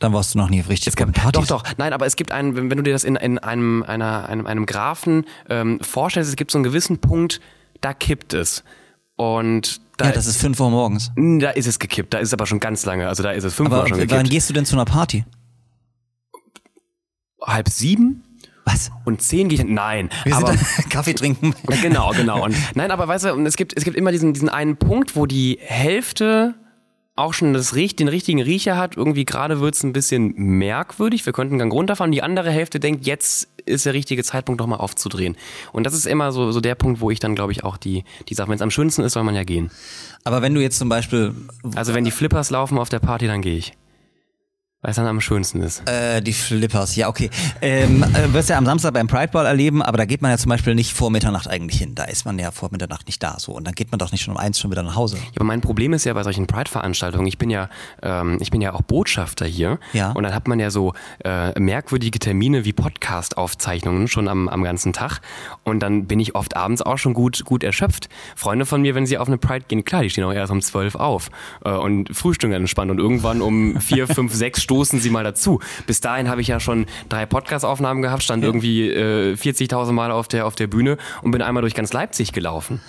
Dann 0.00 0.12
warst 0.12 0.34
du 0.34 0.38
noch 0.38 0.50
nie 0.50 0.60
richtig 0.60 0.94
bei 0.96 1.04
Partys. 1.06 1.46
Doch, 1.46 1.62
doch. 1.62 1.72
Nein, 1.78 1.92
aber 1.92 2.04
es 2.06 2.16
gibt 2.16 2.32
einen, 2.32 2.56
wenn 2.56 2.68
du 2.68 2.82
dir 2.82 2.92
das 2.92 3.04
in, 3.04 3.16
in 3.16 3.38
einem, 3.38 3.82
einer, 3.84 4.28
einem, 4.28 4.46
einem 4.46 4.66
Graphen 4.66 5.24
ähm, 5.48 5.78
vorstellst, 5.80 6.28
es 6.30 6.36
gibt 6.36 6.50
so 6.50 6.58
einen 6.58 6.64
gewissen 6.64 6.98
Punkt, 6.98 7.40
da 7.80 7.94
kippt 7.94 8.34
es. 8.34 8.64
Und 9.16 9.80
da, 9.96 10.06
Ja, 10.06 10.12
das 10.12 10.26
ist 10.26 10.38
fünf 10.40 10.58
Uhr 10.58 10.70
morgens. 10.70 11.12
da 11.16 11.50
ist 11.50 11.66
es 11.68 11.78
gekippt. 11.78 12.12
Da 12.12 12.18
ist 12.18 12.28
es 12.28 12.32
aber 12.34 12.46
schon 12.46 12.58
ganz 12.58 12.84
lange. 12.84 13.06
Also 13.08 13.22
da 13.22 13.30
ist 13.30 13.44
es 13.44 13.54
fünf 13.54 13.68
Aber 13.70 13.82
Uhr 13.82 13.88
schon 13.88 13.98
wann 13.98 14.08
gekippt. 14.08 14.30
gehst 14.30 14.50
du 14.50 14.54
denn 14.54 14.66
zu 14.66 14.74
einer 14.74 14.84
Party? 14.84 15.24
Halb 17.40 17.68
sieben 17.68 18.22
Was? 18.64 18.90
und 19.04 19.20
zehn 19.22 19.50
ich. 19.50 19.62
Nein, 19.64 20.08
Wir 20.24 20.36
aber 20.36 20.54
Kaffee 20.90 21.14
trinken. 21.14 21.54
Genau, 21.82 22.10
genau. 22.12 22.44
Und 22.44 22.56
nein, 22.74 22.90
aber 22.90 23.06
weißt 23.06 23.26
du, 23.26 23.28
es 23.44 23.56
gibt, 23.56 23.76
es 23.76 23.84
gibt 23.84 23.96
immer 23.96 24.10
diesen, 24.12 24.32
diesen 24.32 24.48
einen 24.48 24.76
Punkt, 24.76 25.14
wo 25.14 25.26
die 25.26 25.58
Hälfte 25.60 26.54
auch 27.16 27.32
schon 27.32 27.52
das, 27.52 27.74
Riech- 27.74 27.96
den 27.96 28.08
richtigen 28.08 28.40
Riecher 28.42 28.76
hat. 28.76 28.96
Irgendwie 28.96 29.24
gerade 29.24 29.60
wird's 29.60 29.82
ein 29.82 29.92
bisschen 29.92 30.34
merkwürdig. 30.36 31.24
Wir 31.26 31.32
könnten 31.32 31.58
Gang 31.58 31.72
runterfahren. 31.72 32.10
Die 32.12 32.22
andere 32.22 32.50
Hälfte 32.50 32.80
denkt, 32.80 33.06
jetzt 33.06 33.48
ist 33.66 33.86
der 33.86 33.94
richtige 33.94 34.24
Zeitpunkt, 34.24 34.60
noch 34.60 34.66
mal 34.66 34.76
aufzudrehen. 34.76 35.36
Und 35.72 35.84
das 35.86 35.94
ist 35.94 36.06
immer 36.06 36.32
so, 36.32 36.50
so 36.52 36.60
der 36.60 36.74
Punkt, 36.74 37.00
wo 37.00 37.10
ich 37.10 37.20
dann, 37.20 37.34
glaube 37.34 37.52
ich, 37.52 37.64
auch 37.64 37.76
die, 37.76 38.04
die 38.28 38.34
Sache, 38.34 38.48
wenn 38.48 38.56
es 38.56 38.62
am 38.62 38.70
schönsten 38.70 39.02
ist, 39.02 39.12
soll 39.12 39.22
man 39.24 39.34
ja 39.34 39.44
gehen. 39.44 39.70
Aber 40.24 40.42
wenn 40.42 40.54
du 40.54 40.60
jetzt 40.60 40.78
zum 40.78 40.88
Beispiel 40.88 41.34
Also 41.76 41.94
wenn 41.94 42.04
die 42.04 42.10
Flippers 42.10 42.50
laufen 42.50 42.78
auf 42.78 42.88
der 42.88 42.98
Party, 42.98 43.26
dann 43.26 43.42
gehe 43.42 43.56
ich. 43.56 43.72
Weil 44.84 44.90
es 44.90 44.96
dann 44.96 45.06
am 45.06 45.22
schönsten 45.22 45.62
ist. 45.62 45.88
Äh, 45.88 46.20
die 46.20 46.34
Flippers, 46.34 46.94
ja, 46.94 47.08
okay. 47.08 47.30
Ähm, 47.62 48.02
äh, 48.02 48.34
wirst 48.34 48.50
ja 48.50 48.58
am 48.58 48.66
Samstag 48.66 48.92
beim 48.92 49.06
Pride 49.06 49.28
Ball 49.28 49.46
erleben, 49.46 49.80
aber 49.80 49.96
da 49.96 50.04
geht 50.04 50.20
man 50.20 50.30
ja 50.30 50.36
zum 50.36 50.50
Beispiel 50.50 50.74
nicht 50.74 50.92
vor 50.92 51.10
Mitternacht 51.10 51.48
eigentlich 51.48 51.80
hin. 51.80 51.94
Da 51.94 52.04
ist 52.04 52.26
man 52.26 52.38
ja 52.38 52.50
vor 52.50 52.68
Mitternacht 52.70 53.06
nicht 53.06 53.22
da. 53.22 53.38
So. 53.38 53.52
Und 53.52 53.66
dann 53.66 53.74
geht 53.74 53.90
man 53.92 53.98
doch 53.98 54.12
nicht 54.12 54.22
schon 54.22 54.34
um 54.34 54.36
eins 54.36 54.60
schon 54.60 54.70
wieder 54.70 54.82
nach 54.82 54.94
Hause. 54.94 55.16
Ja, 55.16 55.22
aber 55.36 55.46
mein 55.46 55.62
Problem 55.62 55.94
ist 55.94 56.04
ja 56.04 56.12
bei 56.12 56.22
solchen 56.22 56.46
Pride-Veranstaltungen, 56.46 57.26
ich 57.26 57.38
bin 57.38 57.48
ja, 57.48 57.70
ähm, 58.02 58.36
ich 58.42 58.50
bin 58.50 58.60
ja 58.60 58.74
auch 58.74 58.82
Botschafter 58.82 59.46
hier. 59.46 59.78
Ja. 59.94 60.12
Und 60.12 60.22
dann 60.22 60.34
hat 60.34 60.48
man 60.48 60.60
ja 60.60 60.68
so 60.68 60.92
äh, 61.24 61.58
merkwürdige 61.58 62.18
Termine 62.18 62.66
wie 62.66 62.74
Podcast-Aufzeichnungen 62.74 64.06
schon 64.06 64.28
am, 64.28 64.50
am 64.50 64.64
ganzen 64.64 64.92
Tag. 64.92 65.22
Und 65.62 65.80
dann 65.80 66.04
bin 66.04 66.20
ich 66.20 66.34
oft 66.34 66.58
abends 66.58 66.82
auch 66.82 66.98
schon 66.98 67.14
gut, 67.14 67.46
gut 67.46 67.64
erschöpft. 67.64 68.10
Freunde 68.36 68.66
von 68.66 68.82
mir, 68.82 68.94
wenn 68.94 69.06
sie 69.06 69.16
auf 69.16 69.28
eine 69.28 69.38
Pride 69.38 69.64
gehen, 69.66 69.86
klar, 69.86 70.02
die 70.02 70.10
stehen 70.10 70.24
auch 70.24 70.32
erst 70.34 70.52
um 70.52 70.60
zwölf 70.60 70.94
auf 70.94 71.30
äh, 71.64 71.70
und 71.70 72.14
frühstücken 72.14 72.52
entspannt. 72.52 72.90
Und 72.90 72.98
irgendwann 72.98 73.40
um 73.40 73.80
vier, 73.80 74.06
fünf, 74.14 74.34
sechs 74.34 74.60
stoßen 74.74 74.98
sie 74.98 75.10
mal 75.10 75.22
dazu. 75.22 75.60
Bis 75.86 76.00
dahin 76.00 76.28
habe 76.28 76.40
ich 76.40 76.48
ja 76.48 76.58
schon 76.58 76.86
drei 77.08 77.26
Podcast-Aufnahmen 77.26 78.02
gehabt, 78.02 78.24
stand 78.24 78.42
irgendwie 78.42 78.88
äh, 78.90 79.34
40.000 79.34 79.92
Mal 79.92 80.10
auf 80.10 80.26
der, 80.26 80.46
auf 80.46 80.56
der 80.56 80.66
Bühne 80.66 80.98
und 81.22 81.30
bin 81.30 81.42
einmal 81.42 81.60
durch 81.60 81.74
ganz 81.74 81.92
Leipzig 81.92 82.32
gelaufen. 82.32 82.80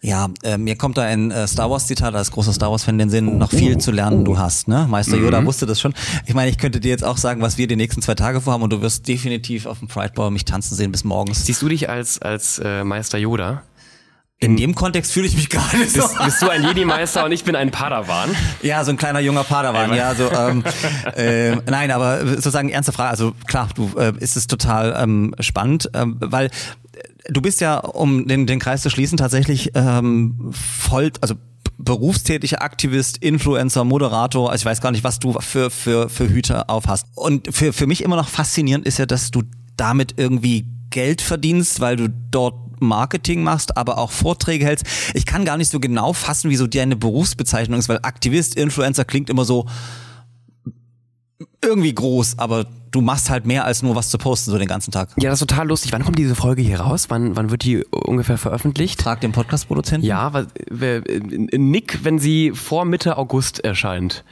Ja, 0.00 0.30
äh, 0.44 0.56
mir 0.56 0.76
kommt 0.76 0.98
da 0.98 1.02
ein 1.02 1.32
äh, 1.32 1.48
Star 1.48 1.68
Wars 1.68 1.88
Zitat 1.88 2.14
als 2.14 2.30
großer 2.30 2.52
Star 2.52 2.70
Wars 2.70 2.84
Fan 2.84 2.98
den 2.98 3.10
Sinn, 3.10 3.38
noch 3.38 3.50
viel 3.50 3.78
zu 3.78 3.90
lernen 3.90 4.24
du 4.24 4.38
hast, 4.38 4.68
ne? 4.68 4.86
Meister 4.88 5.16
Yoda 5.16 5.44
wusste 5.44 5.66
das 5.66 5.80
schon. 5.80 5.94
Ich 6.26 6.34
meine, 6.34 6.50
ich 6.50 6.58
könnte 6.58 6.80
dir 6.80 6.90
jetzt 6.90 7.04
auch 7.04 7.16
sagen, 7.16 7.40
was 7.40 7.58
wir 7.58 7.66
die 7.66 7.76
nächsten 7.76 8.02
zwei 8.02 8.14
Tage 8.14 8.40
vorhaben 8.40 8.62
und 8.62 8.72
du 8.72 8.80
wirst 8.80 9.06
definitiv 9.06 9.66
auf 9.66 9.80
dem 9.80 9.88
Pride 9.88 10.12
Ball 10.14 10.30
mich 10.30 10.44
tanzen 10.44 10.76
sehen 10.76 10.92
bis 10.92 11.04
morgens. 11.04 11.46
Siehst 11.46 11.62
du 11.62 11.68
dich 11.68 11.88
als, 11.88 12.20
als 12.20 12.60
äh, 12.64 12.84
Meister 12.84 13.18
Yoda? 13.18 13.62
In 14.42 14.56
dem 14.56 14.74
Kontext 14.74 15.12
fühle 15.12 15.26
ich 15.28 15.36
mich 15.36 15.48
gerade 15.48 15.86
so. 15.86 16.00
Bist, 16.00 16.18
bist 16.18 16.42
du 16.42 16.48
ein 16.48 16.64
Jedi-Meister 16.64 17.24
und 17.24 17.30
ich 17.30 17.44
bin 17.44 17.54
ein 17.54 17.70
Padawan? 17.70 18.28
Ja, 18.60 18.82
so 18.82 18.90
ein 18.90 18.96
kleiner 18.96 19.20
junger 19.20 19.44
Padawan, 19.44 19.94
ja, 19.94 20.16
so, 20.16 20.32
ähm, 20.32 20.64
äh, 21.14 21.54
nein, 21.70 21.92
aber 21.92 22.26
sozusagen 22.26 22.68
ernste 22.68 22.90
Frage, 22.90 23.10
also 23.10 23.34
klar, 23.46 23.68
du 23.72 23.92
äh, 23.96 24.12
ist 24.18 24.36
es 24.36 24.48
total 24.48 24.96
ähm, 25.00 25.32
spannend, 25.38 25.90
ähm, 25.94 26.16
weil 26.18 26.50
du 27.28 27.40
bist 27.40 27.60
ja, 27.60 27.78
um 27.78 28.26
den, 28.26 28.48
den 28.48 28.58
Kreis 28.58 28.82
zu 28.82 28.90
schließen, 28.90 29.16
tatsächlich 29.16 29.70
ähm, 29.74 30.50
voll, 30.50 31.12
also 31.20 31.36
berufstätiger 31.78 32.62
Aktivist, 32.62 33.18
Influencer, 33.18 33.84
Moderator, 33.84 34.50
also 34.50 34.62
ich 34.62 34.66
weiß 34.66 34.80
gar 34.80 34.90
nicht, 34.90 35.04
was 35.04 35.20
du 35.20 35.34
für, 35.40 35.70
für, 35.70 36.08
für 36.08 36.28
Hüte 36.28 36.68
auf 36.68 36.88
hast. 36.88 37.06
Und 37.14 37.54
für, 37.54 37.72
für 37.72 37.86
mich 37.86 38.02
immer 38.02 38.16
noch 38.16 38.28
faszinierend 38.28 38.86
ist 38.86 38.98
ja, 38.98 39.06
dass 39.06 39.30
du 39.30 39.42
damit 39.76 40.14
irgendwie 40.16 40.66
Geld 40.90 41.22
verdienst, 41.22 41.80
weil 41.80 41.96
du 41.96 42.08
dort 42.08 42.54
Marketing 42.82 43.42
machst, 43.42 43.76
aber 43.76 43.98
auch 43.98 44.10
Vorträge 44.10 44.64
hältst. 44.64 44.86
Ich 45.14 45.24
kann 45.26 45.44
gar 45.44 45.56
nicht 45.56 45.70
so 45.70 45.80
genau 45.80 46.12
fassen, 46.12 46.50
wieso 46.50 46.66
deine 46.66 46.96
Berufsbezeichnung 46.96 47.78
ist, 47.78 47.88
weil 47.88 48.00
Aktivist, 48.02 48.54
Influencer 48.56 49.04
klingt 49.04 49.30
immer 49.30 49.44
so 49.44 49.66
irgendwie 51.62 51.94
groß, 51.94 52.38
aber 52.38 52.66
du 52.90 53.00
machst 53.00 53.30
halt 53.30 53.46
mehr 53.46 53.64
als 53.64 53.82
nur 53.82 53.94
was 53.96 54.10
zu 54.10 54.18
posten 54.18 54.50
so 54.50 54.58
den 54.58 54.68
ganzen 54.68 54.90
Tag. 54.90 55.08
Ja, 55.18 55.30
das 55.30 55.40
ist 55.40 55.48
total 55.48 55.68
lustig. 55.68 55.92
Wann 55.92 56.04
kommt 56.04 56.18
diese 56.18 56.34
Folge 56.34 56.62
hier 56.62 56.80
raus? 56.80 57.06
Wann, 57.08 57.36
wann 57.36 57.50
wird 57.50 57.64
die 57.64 57.84
ungefähr 57.84 58.36
veröffentlicht? 58.38 59.02
Frag 59.02 59.20
den 59.20 59.32
Podcast-Produzenten. 59.32 60.06
Ja, 60.06 60.32
was, 60.32 60.46
wer- 60.70 61.02
Nick, 61.56 62.00
wenn 62.04 62.18
sie 62.18 62.52
vor 62.52 62.84
Mitte 62.84 63.16
August 63.16 63.64
erscheint. 63.64 64.24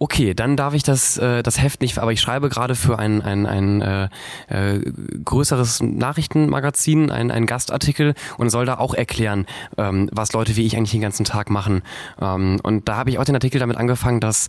Okay, 0.00 0.32
dann 0.32 0.56
darf 0.56 0.74
ich 0.74 0.84
das, 0.84 1.18
äh, 1.18 1.42
das 1.42 1.60
Heft 1.60 1.80
nicht, 1.80 1.98
aber 1.98 2.12
ich 2.12 2.20
schreibe 2.20 2.48
gerade 2.48 2.76
für 2.76 3.00
ein, 3.00 3.20
ein, 3.20 3.46
ein 3.46 3.80
äh, 3.80 4.08
äh, 4.48 4.80
größeres 5.24 5.82
Nachrichtenmagazin, 5.82 7.10
ein, 7.10 7.32
ein 7.32 7.46
Gastartikel 7.46 8.14
und 8.36 8.50
soll 8.50 8.64
da 8.64 8.78
auch 8.78 8.94
erklären, 8.94 9.46
ähm, 9.76 10.08
was 10.12 10.32
Leute 10.32 10.54
wie 10.54 10.64
ich 10.64 10.76
eigentlich 10.76 10.92
den 10.92 11.00
ganzen 11.00 11.24
Tag 11.24 11.50
machen. 11.50 11.82
Ähm, 12.20 12.60
und 12.62 12.88
da 12.88 12.96
habe 12.96 13.10
ich 13.10 13.18
auch 13.18 13.24
den 13.24 13.34
Artikel 13.34 13.58
damit 13.58 13.76
angefangen, 13.76 14.20
dass 14.20 14.48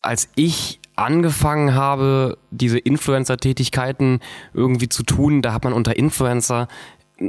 als 0.00 0.28
ich 0.36 0.78
angefangen 0.94 1.74
habe, 1.74 2.38
diese 2.50 2.78
Influencer-Tätigkeiten 2.78 4.20
irgendwie 4.54 4.88
zu 4.88 5.02
tun, 5.02 5.42
da 5.42 5.52
hat 5.52 5.64
man 5.64 5.72
unter 5.72 5.96
Influencer 5.96 6.68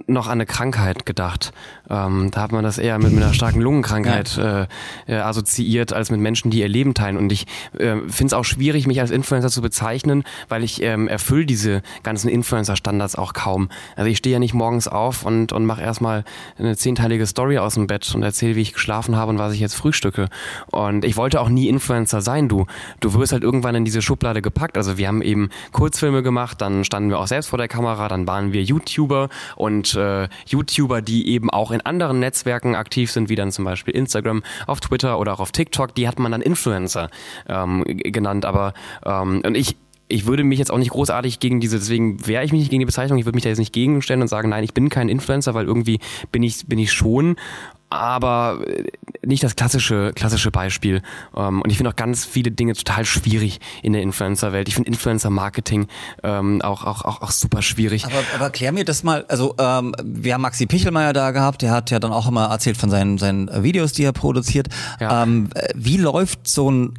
noch 0.08 0.28
an 0.28 0.34
eine 0.34 0.46
Krankheit 0.46 1.06
gedacht. 1.06 1.52
Ähm, 1.90 2.30
da 2.32 2.42
hat 2.42 2.52
man 2.52 2.64
das 2.64 2.78
eher 2.78 3.00
mit, 3.00 3.12
mit 3.12 3.24
einer 3.24 3.34
starken 3.34 3.60
Lungenkrankheit 3.60 4.38
äh, 4.38 4.68
äh, 5.08 5.16
assoziiert, 5.16 5.94
als 5.94 6.12
mit 6.12 6.20
Menschen, 6.20 6.52
die 6.52 6.60
ihr 6.60 6.68
Leben 6.68 6.94
teilen. 6.94 7.18
Und 7.18 7.32
ich 7.32 7.48
äh, 7.74 7.98
finde 8.08 8.26
es 8.28 8.34
auch 8.34 8.46
schwierig, 8.46 8.86
mich 8.86 9.00
als 9.02 9.12
Influencer 9.12 9.50
zu 9.50 9.62
bezeichnen, 9.62 10.24
weil 10.48 10.64
ich 10.64 10.82
ähm, 10.82 11.08
erfülle 11.08 11.46
diese 11.46 11.82
ganzen 12.04 12.30
Influencer-Standards 12.30 13.16
auch 13.16 13.34
kaum. 13.34 13.70
Also 13.96 14.10
ich 14.10 14.18
stehe 14.18 14.34
ja 14.34 14.40
nicht 14.40 14.54
morgens 14.54 14.88
auf 14.88 15.26
und, 15.26 15.54
und 15.54 15.66
mache 15.66 15.82
erstmal 15.82 16.24
eine 16.58 16.78
zehnteilige 16.78 17.26
Story 17.26 17.58
aus 17.58 17.74
dem 17.74 17.88
Bett 17.88 18.14
und 18.14 18.22
erzähle, 18.22 18.56
wie 18.56 18.62
ich 18.62 18.74
geschlafen 18.74 19.16
habe 19.16 19.32
und 19.32 19.40
was 19.40 19.54
ich 19.54 19.60
jetzt 19.60 19.76
frühstücke. 19.76 20.30
Und 20.68 21.04
ich 21.04 21.18
wollte 21.18 21.42
auch 21.42 21.50
nie 21.50 21.68
Influencer 21.68 22.22
sein, 22.22 22.48
du. 22.48 22.68
Du 23.00 23.14
wirst 23.16 23.34
halt 23.34 23.44
irgendwann 23.44 23.76
in 23.76 23.86
diese 23.86 24.02
Schublade 24.02 24.42
gepackt. 24.42 24.78
Also 24.78 24.98
wir 24.98 25.08
haben 25.08 25.22
eben 25.22 25.50
Kurzfilme 25.72 26.22
gemacht, 26.22 26.62
dann 26.62 26.84
standen 26.84 27.10
wir 27.10 27.20
auch 27.20 27.28
selbst 27.28 27.50
vor 27.50 27.58
der 27.58 27.68
Kamera, 27.68 28.08
dann 28.08 28.28
waren 28.28 28.54
wir 28.54 28.62
YouTuber 28.62 29.30
und 29.56 29.79
äh, 29.96 30.28
YouTuber, 30.48 31.02
die 31.02 31.30
eben 31.30 31.50
auch 31.50 31.72
in 31.72 31.82
anderen 31.82 32.20
Netzwerken 32.20 32.76
aktiv 32.76 33.12
sind, 33.12 33.30
wie 33.30 33.36
dann 33.36 33.52
zum 33.52 33.66
Beispiel 33.66 33.96
Instagram, 33.96 34.44
auf 34.68 34.80
Twitter 34.80 35.20
oder 35.20 35.34
auch 35.34 35.40
auf 35.40 35.52
TikTok, 35.52 35.96
die 35.96 36.08
hat 36.08 36.20
man 36.20 36.32
dann 36.32 36.42
Influencer 36.42 37.10
ähm, 37.48 37.84
genannt. 37.86 38.46
Aber 38.46 38.74
ähm, 39.06 39.42
und 39.46 39.56
ich 39.56 39.76
ich 40.10 40.26
würde 40.26 40.44
mich 40.44 40.58
jetzt 40.58 40.72
auch 40.72 40.80
nicht 40.80 40.90
großartig 40.90 41.40
gegen 41.40 41.60
diese, 41.60 41.78
deswegen 41.78 42.26
wehre 42.26 42.44
ich 42.44 42.52
mich 42.52 42.62
nicht 42.62 42.72
gegen 42.72 42.80
die 42.80 42.86
Bezeichnung, 42.86 43.20
ich 43.20 43.26
würde 43.26 43.36
mich 43.36 43.44
da 43.44 43.50
jetzt 43.50 43.60
nicht 43.60 43.74
gegenstellen 43.74 44.22
und 44.24 44.28
sagen, 44.28 44.50
nein, 44.50 44.64
ich 44.64 44.74
bin 44.74 44.90
kein 44.90 45.08
Influencer, 45.08 45.54
weil 45.54 45.68
irgendwie 45.68 46.00
bin 46.32 46.42
ich, 46.42 46.66
bin 46.66 46.80
ich 46.80 46.92
schon, 46.92 47.36
aber 47.90 48.62
äh, 48.66 48.86
nicht 49.26 49.44
das 49.44 49.56
klassische, 49.56 50.12
klassische 50.14 50.52
Beispiel. 50.52 51.02
Ähm, 51.36 51.62
Und 51.62 51.70
ich 51.70 51.78
finde 51.78 51.92
auch 51.92 51.96
ganz 51.96 52.26
viele 52.26 52.52
Dinge 52.52 52.74
total 52.74 53.06
schwierig 53.06 53.60
in 53.82 53.94
der 53.94 54.02
Influencer-Welt. 54.02 54.68
Ich 54.68 54.76
finde 54.76 54.90
Influencer-Marketing 54.90 55.88
ähm, 56.24 56.62
auch, 56.62 56.84
auch, 56.84 57.04
auch, 57.06 57.22
auch 57.22 57.32
super 57.32 57.62
schwierig. 57.62 58.06
Aber, 58.06 58.24
aber 58.36 58.50
klär 58.50 58.72
mir 58.72 58.86
das 58.86 59.04
mal, 59.04 59.26
also 59.28 59.56
ähm, 59.58 59.96
wir 60.04 60.34
haben 60.34 60.42
Maxi 60.42 60.66
Pichelmeier 60.66 61.14
da 61.14 61.32
gehabt, 61.32 61.62
der 61.62 61.72
hat 61.72 61.92
ja 61.92 62.00
dann 62.00 62.12
auch 62.12 62.28
immer 62.28 62.46
erzählt 62.46 62.78
von 62.78 62.90
seinen, 62.90 63.18
seinen 63.18 63.64
Videos, 63.64 63.94
die 63.94 64.04
er 64.04 64.14
produziert. 64.14 64.68
Ja. 65.00 65.24
Ähm, 65.24 65.50
äh, 65.56 65.70
wie 65.76 65.98
läuft 65.98 66.48
so 66.48 66.72
ein 66.72 66.94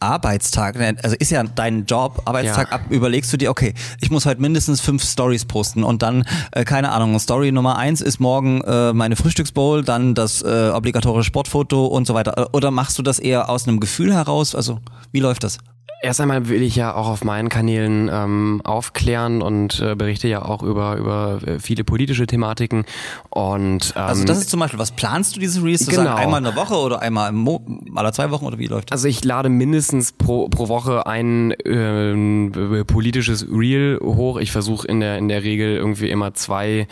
Arbeitstag, 0.00 0.76
ne, 0.76 0.96
also 1.02 1.14
ist 1.18 1.30
ja 1.30 1.42
dein 1.42 1.84
Job, 1.84 2.22
Arbeitstag 2.24 2.68
Ja. 2.70 2.76
ab, 2.76 2.82
überlegst 2.90 3.32
du 3.32 3.36
dir, 3.36 3.50
okay, 3.50 3.74
ich 4.00 4.10
muss 4.10 4.26
halt 4.26 4.40
mindestens 4.40 4.80
fünf 4.80 5.04
Stories 5.04 5.44
posten 5.44 5.84
und 5.84 6.02
dann, 6.02 6.24
äh, 6.52 6.64
keine 6.64 6.90
Ahnung, 6.92 7.18
Story 7.18 7.52
Nummer 7.52 7.76
eins 7.76 8.00
ist 8.00 8.18
morgen 8.18 8.62
äh, 8.62 8.92
meine 8.92 9.16
Frühstücksbowl, 9.16 9.84
dann 9.84 10.14
das 10.14 10.42
äh, 10.42 10.70
obligatorische 10.74 11.26
Sportfoto 11.26 11.86
und 11.86 12.06
so 12.06 12.14
weiter. 12.14 12.48
Oder 12.52 12.70
machst 12.70 12.98
du 12.98 13.02
das 13.02 13.18
eher 13.18 13.48
aus 13.50 13.68
einem 13.68 13.78
Gefühl 13.78 14.12
heraus? 14.14 14.54
Also, 14.54 14.80
wie 15.12 15.20
läuft 15.20 15.44
das? 15.44 15.58
Erst 16.02 16.20
einmal 16.20 16.48
will 16.48 16.62
ich 16.62 16.76
ja 16.76 16.94
auch 16.94 17.08
auf 17.08 17.24
meinen 17.24 17.50
Kanälen 17.50 18.08
ähm, 18.10 18.62
aufklären 18.64 19.42
und 19.42 19.80
äh, 19.80 19.94
berichte 19.94 20.28
ja 20.28 20.42
auch 20.42 20.62
über, 20.62 20.96
über 20.96 21.40
äh, 21.46 21.58
viele 21.58 21.84
politische 21.84 22.26
Thematiken. 22.26 22.84
Und 23.28 23.92
ähm, 23.96 24.02
Also 24.02 24.24
das 24.24 24.38
ist 24.38 24.48
zum 24.48 24.60
Beispiel, 24.60 24.78
was 24.78 24.92
planst 24.92 25.36
du 25.36 25.40
diese 25.40 25.62
Reels? 25.62 25.86
Genau. 25.86 26.04
sagen, 26.04 26.18
einmal 26.18 26.38
in 26.38 26.44
der 26.44 26.56
Woche 26.56 26.74
oder 26.74 27.02
einmal 27.02 27.28
im 27.28 27.36
Mo 27.36 27.60
alle 27.94 28.12
zwei 28.12 28.30
Wochen 28.30 28.46
oder 28.46 28.58
wie 28.58 28.66
läuft 28.66 28.90
das? 28.90 29.00
Also 29.00 29.08
ich 29.08 29.22
lade 29.24 29.50
mindestens 29.50 30.12
pro, 30.12 30.48
pro 30.48 30.68
Woche 30.68 31.06
ein 31.06 31.54
ähm, 31.66 32.84
politisches 32.86 33.46
Reel 33.50 33.98
hoch. 34.02 34.38
Ich 34.38 34.52
versuche 34.52 34.88
in 34.88 35.00
der, 35.00 35.18
in 35.18 35.28
der 35.28 35.42
Regel 35.42 35.76
irgendwie 35.76 36.08
immer 36.08 36.32
zwei 36.32 36.86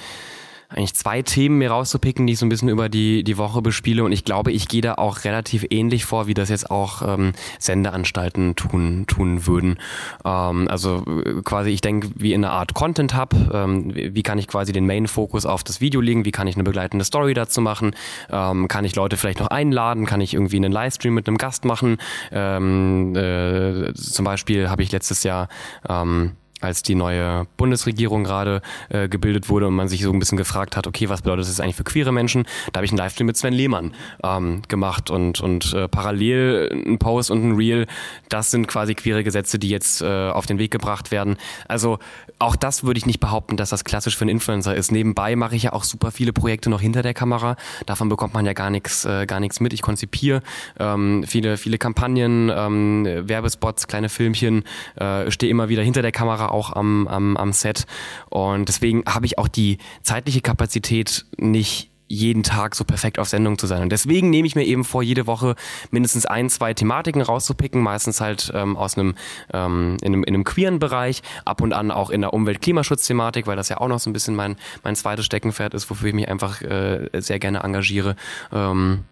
eigentlich 0.69 0.95
zwei 0.95 1.23
Themen 1.23 1.59
mir 1.59 1.71
rauszupicken, 1.71 2.27
die 2.27 2.35
ich 2.35 2.39
so 2.39 2.45
ein 2.45 2.51
bisschen 2.51 2.69
über 2.69 2.91
die, 2.91 3.25
die 3.25 3.39
Woche 3.39 3.63
bespiele. 3.63 4.05
Und 4.05 4.13
ich 4.13 4.25
glaube, 4.25 4.53
ich 4.53 4.69
gehe 4.69 4.83
da 4.83 4.95
auch 4.95 5.25
relativ 5.25 5.67
ähnlich 5.71 6.05
vor, 6.05 6.27
wie 6.27 6.35
das 6.35 6.51
jetzt 6.51 6.71
auch 6.71 7.01
ähm, 7.03 7.33
Sendeanstalten 7.59 8.55
tun, 8.55 9.07
tun 9.07 9.47
würden. 9.47 9.79
Ähm, 10.27 10.69
also 10.69 11.05
äh, 11.25 11.41
quasi, 11.43 11.71
ich 11.71 11.81
denke, 11.81 12.11
wie 12.17 12.35
in 12.35 12.45
einer 12.45 12.53
Art 12.53 12.75
Content 12.75 13.17
Hub. 13.17 13.35
Ähm, 13.51 13.93
wie 13.95 14.23
kann 14.23 14.37
ich 14.37 14.47
quasi 14.47 14.73
den 14.73 14.87
Main-Fokus 14.87 15.47
auf 15.47 15.65
das 15.65 15.81
Video 15.81 16.03
legen? 16.03 16.27
Wie 16.27 16.33
kann 16.33 16.47
ich 16.47 16.57
eine 16.57 16.65
begleitende 16.65 17.05
Story 17.05 17.33
dazu 17.33 17.63
machen? 17.63 17.97
Ähm, 18.31 18.69
kann 18.69 18.85
ich 18.85 18.95
Leute 18.95 19.17
vielleicht 19.17 19.41
noch 19.41 19.49
einladen? 19.49 20.05
Kann 20.05 20.21
ich 20.21 20.35
irgendwie 20.35 20.57
einen 20.57 20.73
Livestream 20.73 21.15
mit 21.15 21.29
einem 21.29 21.39
Gast 21.39 21.65
machen? 21.65 21.97
Ähm, 22.31 23.17
äh, 23.17 23.95
zum 23.95 24.27
Beispiel 24.27 24.69
habe 24.69 24.83
ich 24.83 24.93
letztes 24.93 25.23
Jahr 25.23 25.49
ähm, 25.89 26.33
als 26.61 26.83
die 26.83 26.95
neue 26.95 27.47
Bundesregierung 27.57 28.25
gerade 28.25 28.63
äh, 28.89 29.09
gebildet 29.09 29.49
wurde 29.49 29.67
und 29.67 29.75
man 29.75 29.89
sich 29.89 30.03
so 30.03 30.13
ein 30.13 30.19
bisschen 30.19 30.39
gefragt 30.39 30.77
hat, 30.77 30.87
okay, 30.87 31.09
was 31.09 31.23
bedeutet 31.23 31.47
das 31.47 31.61
eigentlich 31.61 31.77
für 31.77 31.85
queere 31.85 32.13
Menschen? 32.13 32.45
Da 32.73 32.79
habe 32.79 32.87
ich 32.87 32.91
einen 32.91 32.99
Livestream 32.99 33.27
mit 33.27 33.37
Sven 33.37 33.53
Lehmann 33.53 33.95
ähm, 34.23 34.63
gemacht 34.69 35.11
und, 35.11 35.41
und 35.41 35.73
äh, 35.75 35.89
parallel 35.89 36.85
ein 36.87 36.99
Post 36.99 37.31
und 37.31 37.45
ein 37.45 37.57
Reel, 37.57 37.87
das 38.29 38.51
sind 38.51 38.67
quasi 38.67 38.95
queere 38.95 39.25
Gesetze, 39.25 39.59
die 39.59 39.69
jetzt 39.69 40.03
äh, 40.03 40.31
auf 40.31 40.47
den 40.47 40.59
Weg 40.59 40.71
gebracht 40.71 41.11
werden. 41.11 41.37
Also 41.69 41.99
auch 42.39 42.57
das 42.57 42.85
würde 42.85 42.99
ich 42.99 43.07
nicht 43.07 43.21
behaupten, 43.21 43.57
dass 43.57 43.71
das 43.71 43.85
klassisch 43.85 44.17
für 44.17 44.23
einen 44.23 44.31
Influencer 44.31 44.75
ist. 44.75 44.93
Nebenbei 44.93 45.37
mache 45.37 45.57
ich 45.57 45.65
ja 45.65 45.73
auch 45.73 45.85
super 45.85 46.11
viele 46.11 46.33
Projekte 46.33 46.71
noch 46.71 46.81
hinter 46.81 47.03
der 47.03 47.15
Kamera. 47.15 47.57
Davon 47.87 48.09
bekommt 48.09 48.35
man 48.35 48.47
ja 48.47 48.53
gar 48.53 48.71
nichts 48.71 49.05
äh, 49.05 49.27
mit. 49.61 49.73
Ich 49.73 49.83
konzipiere 49.83 50.43
ähm, 50.79 51.25
viele 51.27 51.57
viele 51.57 51.79
Kampagnen, 51.79 52.51
ähm, 52.55 53.05
Werbespots, 53.05 53.87
kleine 53.87 54.09
Filmchen, 54.09 54.65
äh, 54.97 55.31
stehe 55.31 55.51
immer 55.51 55.69
wieder 55.69 55.83
hinter 55.83 56.03
der 56.03 56.13
Kamera 56.13 56.48
auch 56.49 56.73
am, 56.75 57.07
am, 57.09 57.37
am 57.37 57.53
Set 57.53 57.87
und 58.31 58.69
deswegen 58.69 59.05
habe 59.07 59.27
ich 59.27 59.39
auch 59.39 59.49
die 59.49 59.79
zeitliche 60.03 60.41
Kapazität 60.41 61.27
nicht 61.37 61.91
jeden 62.09 62.43
Tag 62.43 62.75
so 62.75 62.85
perfekt 62.85 63.19
auf 63.19 63.29
Sendung 63.29 63.59
zu 63.59 63.67
sein. 63.67 63.83
Und 63.83 63.93
deswegen 63.93 64.31
nehme 64.31 64.47
ich 64.49 64.57
mir 64.57 64.65
eben 64.65 64.85
vor, 64.85 65.03
jede 65.03 65.27
Woche 65.27 65.55
mindestens 65.91 66.27
ein, 66.27 66.49
zwei 66.49 66.75
Thematiken 66.75 67.23
rauszupicken, 67.23 67.83
meistens 67.83 68.21
halt 68.21 68.51
ähm, 68.55 68.77
aus 68.77 68.97
einem, 68.97 69.15
ähm, 69.53 69.99
in 70.01 70.15
einem, 70.15 70.25
in 70.25 70.35
einem 70.35 70.45
queeren 70.45 70.79
Bereich, 70.79 71.23
ab 71.45 71.61
und 71.61 71.73
an 71.73 71.91
auch 71.91 72.11
in 72.11 72.23
der 72.23 72.33
Umwelt-Klimaschutz-Thematik, 72.33 73.47
weil 73.47 73.57
das 73.57 73.69
ja 73.69 73.79
auch 73.79 73.89
noch 73.89 74.01
so 74.01 74.09
ein 74.11 74.15
bisschen 74.15 74.35
mein, 74.35 74.57
mein 74.83 74.97
zweites 74.97 75.27
Steckenpferd 75.27 75.75
ist, 75.75 75.91
wofür 75.91 76.09
ich 76.09 76.15
mich 76.15 76.29
einfach 76.29 76.63
äh, 76.63 77.09
sehr 77.19 77.39
gerne 77.39 77.63
engagiere. 77.63 78.17
Ähm, 78.53 79.05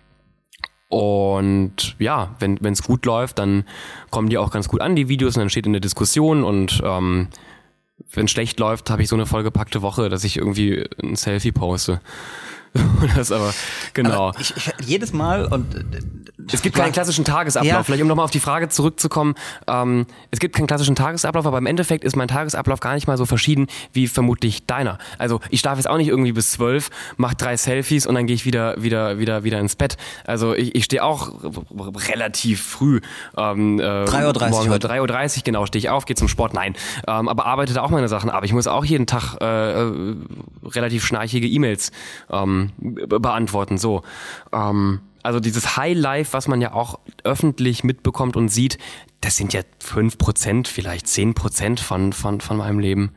und 0.88 1.96
ja, 1.98 2.34
wenn 2.38 2.72
es 2.72 2.82
gut 2.82 3.06
läuft, 3.06 3.38
dann 3.38 3.64
kommen 4.10 4.28
die 4.28 4.38
auch 4.38 4.50
ganz 4.50 4.68
gut 4.68 4.80
an, 4.80 4.94
die 4.94 5.08
Videos, 5.08 5.36
und 5.36 5.40
dann 5.40 5.50
steht 5.50 5.66
in 5.66 5.72
der 5.72 5.80
Diskussion 5.80 6.44
und 6.44 6.80
ähm, 6.84 7.28
wenn 8.12 8.28
schlecht 8.28 8.60
läuft, 8.60 8.90
habe 8.90 9.02
ich 9.02 9.08
so 9.08 9.16
eine 9.16 9.26
vollgepackte 9.26 9.82
Woche, 9.82 10.08
dass 10.08 10.24
ich 10.24 10.36
irgendwie 10.36 10.84
ein 11.02 11.16
Selfie 11.16 11.52
poste. 11.52 12.00
das 13.16 13.32
aber, 13.32 13.52
genau. 13.94 14.28
Aber 14.28 14.40
ich, 14.40 14.54
ich, 14.56 14.72
jedes 14.84 15.12
Mal 15.12 15.46
und 15.46 15.74
äh, 15.74 15.84
Es 16.52 16.62
gibt 16.62 16.76
keinen 16.76 16.92
klassischen 16.92 17.24
Tagesablauf. 17.24 17.72
Ja. 17.72 17.82
Vielleicht 17.82 18.02
um 18.02 18.08
nochmal 18.08 18.24
auf 18.24 18.30
die 18.30 18.40
Frage 18.40 18.68
zurückzukommen. 18.68 19.34
Ähm, 19.66 20.06
es 20.30 20.38
gibt 20.38 20.54
keinen 20.54 20.66
klassischen 20.66 20.94
Tagesablauf, 20.94 21.46
aber 21.46 21.58
im 21.58 21.66
Endeffekt 21.66 22.04
ist 22.04 22.16
mein 22.16 22.28
Tagesablauf 22.28 22.80
gar 22.80 22.94
nicht 22.94 23.06
mal 23.06 23.16
so 23.16 23.26
verschieden 23.26 23.66
wie 23.92 24.06
vermutlich 24.06 24.66
deiner. 24.66 24.98
Also 25.18 25.40
ich 25.50 25.60
schlafe 25.60 25.78
jetzt 25.78 25.88
auch 25.88 25.96
nicht 25.96 26.08
irgendwie 26.08 26.32
bis 26.32 26.52
zwölf, 26.52 26.90
mache 27.16 27.36
drei 27.36 27.56
Selfies 27.56 28.06
und 28.06 28.14
dann 28.14 28.26
gehe 28.26 28.34
ich 28.34 28.44
wieder, 28.44 28.80
wieder, 28.82 29.18
wieder, 29.18 29.44
wieder 29.44 29.58
ins 29.60 29.76
Bett. 29.76 29.96
Also 30.24 30.54
ich, 30.54 30.74
ich 30.74 30.84
stehe 30.84 31.02
auch 31.02 31.32
relativ 32.08 32.62
früh. 32.62 33.00
Ähm, 33.36 33.80
äh, 33.80 33.82
3.30 33.82 34.50
morgen 34.50 34.70
heute. 34.70 34.88
3.30 34.88 35.38
Uhr, 35.38 35.42
genau, 35.44 35.66
stehe 35.66 35.80
ich 35.80 35.90
auf, 35.90 36.04
gehe 36.04 36.16
zum 36.16 36.28
Sport. 36.28 36.54
Nein. 36.54 36.76
Ähm, 37.06 37.28
aber 37.28 37.46
arbeite 37.46 37.74
da 37.74 37.82
auch 37.82 37.90
meine 37.90 38.08
Sachen. 38.08 38.30
Aber 38.30 38.46
ich 38.46 38.52
muss 38.52 38.66
auch 38.66 38.84
jeden 38.84 39.06
Tag 39.06 39.36
äh, 39.40 39.82
äh, 39.82 40.16
relativ 40.74 41.04
schnarchige 41.04 41.46
E-Mails 41.48 41.92
ähm, 42.30 42.72
be- 42.78 43.20
beantworten. 43.20 43.78
So. 43.78 44.02
Ähm, 44.52 45.00
also 45.22 45.40
dieses 45.40 45.76
High 45.76 45.96
Life, 45.98 46.32
was 46.34 46.46
man 46.46 46.60
ja 46.60 46.72
auch 46.72 47.00
öffentlich 47.24 47.82
mitbekommt 47.82 48.36
und 48.36 48.48
sieht, 48.48 48.78
das 49.20 49.36
sind 49.36 49.52
ja 49.52 49.62
5%, 49.84 50.68
vielleicht 50.68 51.06
10% 51.06 51.80
von, 51.80 52.12
von, 52.12 52.40
von 52.40 52.56
meinem 52.56 52.78
Leben. 52.78 53.10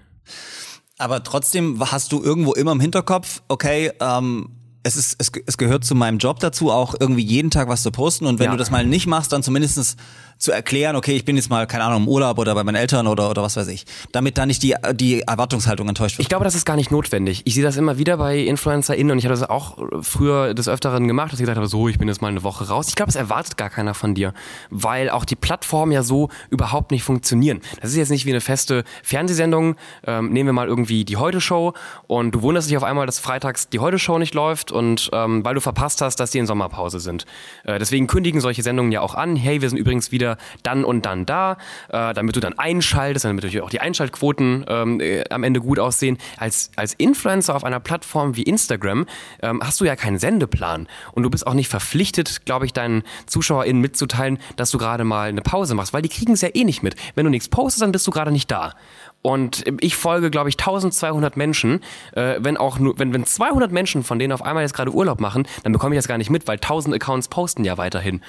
Aber 0.98 1.24
trotzdem 1.24 1.80
hast 1.92 2.12
du 2.12 2.22
irgendwo 2.24 2.54
immer 2.54 2.72
im 2.72 2.80
Hinterkopf, 2.80 3.42
okay, 3.48 3.92
ähm, 4.02 4.50
es, 4.84 4.96
ist, 4.96 5.16
es, 5.20 5.32
es 5.46 5.58
gehört 5.58 5.86
zu 5.86 5.94
meinem 5.94 6.18
Job 6.18 6.40
dazu, 6.40 6.72
auch 6.72 6.96
irgendwie 7.00 7.22
jeden 7.24 7.52
Tag 7.52 7.68
was 7.68 7.84
zu 7.84 7.92
posten. 7.92 8.26
Und 8.26 8.40
wenn 8.40 8.46
Ja. 8.46 8.52
du 8.52 8.58
das 8.58 8.72
mal 8.72 8.86
nicht 8.86 9.08
machst, 9.08 9.32
dann 9.32 9.44
zumindest 9.44 9.98
zu 10.40 10.54
erklären, 10.54 10.96
okay, 10.96 11.16
ich 11.16 11.26
bin 11.26 11.36
jetzt 11.36 11.50
mal, 11.50 11.68
keine 11.68 11.84
Ahnung, 11.84 12.04
im 12.04 12.08
Urlaub 12.08 12.40
oder 12.40 12.56
bei 12.56 12.64
meinen 12.64 12.76
Eltern 12.76 13.08
oder, 13.08 13.30
oder 13.30 13.44
was 13.44 13.58
weiß 13.58 13.68
ich. 13.68 13.86
Damit 14.14 14.38
da 14.38 14.46
nicht 14.46 14.64
die, 14.64 14.74
die 14.94 15.22
Erwartungshaltung 15.22 15.88
enttäuscht 15.90 16.18
wird. 16.18 16.24
Ich 16.24 16.30
glaube, 16.30 16.46
das 16.46 16.56
ist 16.56 16.66
gar 16.66 16.78
nicht 16.78 16.92
notwendig. 16.92 17.42
Ich 17.44 17.56
sehe 17.56 17.64
das 17.64 17.76
immer 17.76 17.98
wieder 17.98 18.16
bei 18.16 18.40
InfluencerInnen 18.40 19.12
und 19.12 19.18
ich 19.20 19.26
habe 19.26 19.36
das 19.36 19.50
auch 19.50 19.78
früher 20.02 20.54
des 20.54 20.70
Öfteren 20.70 21.10
gemacht, 21.10 21.34
dass 21.34 21.40
ich 21.40 21.44
gesagt 21.44 21.58
habe, 21.58 21.68
so, 21.68 21.90
ich 21.90 22.00
bin 22.00 22.08
jetzt 22.08 22.22
mal 22.22 22.30
eine 22.30 22.44
Woche 22.44 22.70
raus. 22.70 22.88
Ich 22.88 22.96
glaube, 22.96 23.12
das 23.12 23.18
erwartet 23.18 23.58
gar 23.58 23.70
keiner 23.70 23.94
von 23.94 24.16
dir, 24.16 24.34
weil 24.70 25.10
auch 25.10 25.26
die 25.26 25.36
Plattformen 25.36 25.92
ja 25.92 26.04
so 26.04 26.30
überhaupt 26.50 26.92
nicht 26.92 27.04
funktionieren. 27.04 27.60
Das 27.82 27.92
ist 27.92 27.98
jetzt 27.98 28.10
nicht 28.10 28.26
wie 28.26 28.32
eine 28.32 28.42
feste 28.42 28.86
Fernsehsendung. 29.04 29.76
Ähm, 30.08 30.32
nehmen 30.32 30.48
wir 30.48 30.54
mal 30.54 30.68
irgendwie 30.68 31.04
die 31.04 31.18
Heute-Show 31.18 31.74
und 32.08 32.32
du 32.32 32.42
wunderst 32.42 32.70
dich 32.70 32.78
auf 32.78 32.84
einmal, 32.84 33.06
dass 33.06 33.20
freitags 33.20 33.68
die 33.68 33.80
Heute-Show 33.80 34.18
nicht 34.18 34.34
läuft 34.34 34.72
und 34.72 35.10
ähm, 35.12 35.44
weil 35.44 35.56
du 35.56 35.62
verpasst 35.62 36.00
hast, 36.02 36.16
dass 36.22 36.32
die 36.32 36.38
in 36.38 36.46
Sommerpause 36.46 37.02
sind. 37.02 37.26
Äh, 37.66 37.78
deswegen 37.78 38.08
kündigen 38.08 38.40
solche 38.40 38.64
Sendungen 38.64 38.94
ja 38.94 39.02
auch 39.02 39.16
an, 39.16 39.36
hey, 39.36 39.62
wir 39.62 39.70
sind 39.70 39.78
übrigens 39.78 40.14
wieder 40.14 40.29
dann 40.64 40.84
und 40.84 41.06
dann 41.06 41.26
da, 41.26 41.58
äh, 41.90 42.14
damit 42.14 42.36
du 42.36 42.40
dann 42.40 42.58
einschaltest, 42.58 43.26
damit 43.26 43.44
natürlich 43.44 43.62
auch 43.64 43.70
die 43.70 43.82
Einschaltquoten 43.82 44.66
ähm, 44.68 45.00
äh, 45.00 45.24
am 45.30 45.44
Ende 45.44 45.62
gut 45.62 45.80
aussehen. 45.80 46.18
Als, 46.38 46.72
als 46.76 46.94
Influencer 46.94 47.56
auf 47.56 47.64
einer 47.64 47.80
Plattform 47.80 48.36
wie 48.36 48.44
Instagram 48.44 49.06
ähm, 49.42 49.62
hast 49.64 49.80
du 49.82 49.86
ja 49.86 49.96
keinen 49.96 50.20
Sendeplan 50.20 50.88
und 51.14 51.24
du 51.24 51.30
bist 51.30 51.48
auch 51.48 51.54
nicht 51.54 51.70
verpflichtet, 51.70 52.46
glaube 52.46 52.66
ich, 52.66 52.74
deinen 52.74 53.04
ZuschauerInnen 53.26 53.82
mitzuteilen, 53.82 54.40
dass 54.56 54.72
du 54.72 54.78
gerade 54.78 55.04
mal 55.04 55.30
eine 55.30 55.42
Pause 55.42 55.76
machst, 55.76 55.94
weil 55.94 56.02
die 56.02 56.10
kriegen 56.10 56.34
es 56.34 56.42
ja 56.42 56.50
eh 56.54 56.64
nicht 56.64 56.84
mit. 56.84 56.96
Wenn 57.16 57.26
du 57.26 57.32
nichts 57.32 57.50
postest, 57.50 57.82
dann 57.82 57.92
bist 57.92 58.06
du 58.08 58.12
gerade 58.12 58.32
nicht 58.32 58.52
da. 58.52 58.74
Und 59.22 59.66
ich 59.82 59.96
folge, 59.96 60.30
glaube 60.30 60.50
ich, 60.50 60.58
1200 60.58 61.36
Menschen. 61.36 61.82
Äh, 62.14 62.36
wenn 62.40 62.56
auch 62.58 62.80
nur, 62.80 62.98
wenn, 63.00 63.14
wenn 63.14 63.26
200 63.26 63.72
Menschen 63.72 64.04
von 64.04 64.18
denen 64.18 64.32
auf 64.32 64.42
einmal 64.42 64.64
jetzt 64.64 64.74
gerade 64.74 64.94
Urlaub 64.94 65.20
machen, 65.20 65.48
dann 65.64 65.74
bekomme 65.74 65.96
ich 65.96 66.00
das 66.00 66.08
gar 66.08 66.18
nicht 66.18 66.30
mit, 66.30 66.48
weil 66.48 66.56
1000 66.56 66.96
Accounts 66.96 67.28
posten 67.28 67.66
ja 67.66 67.78
weiterhin. 67.78 68.22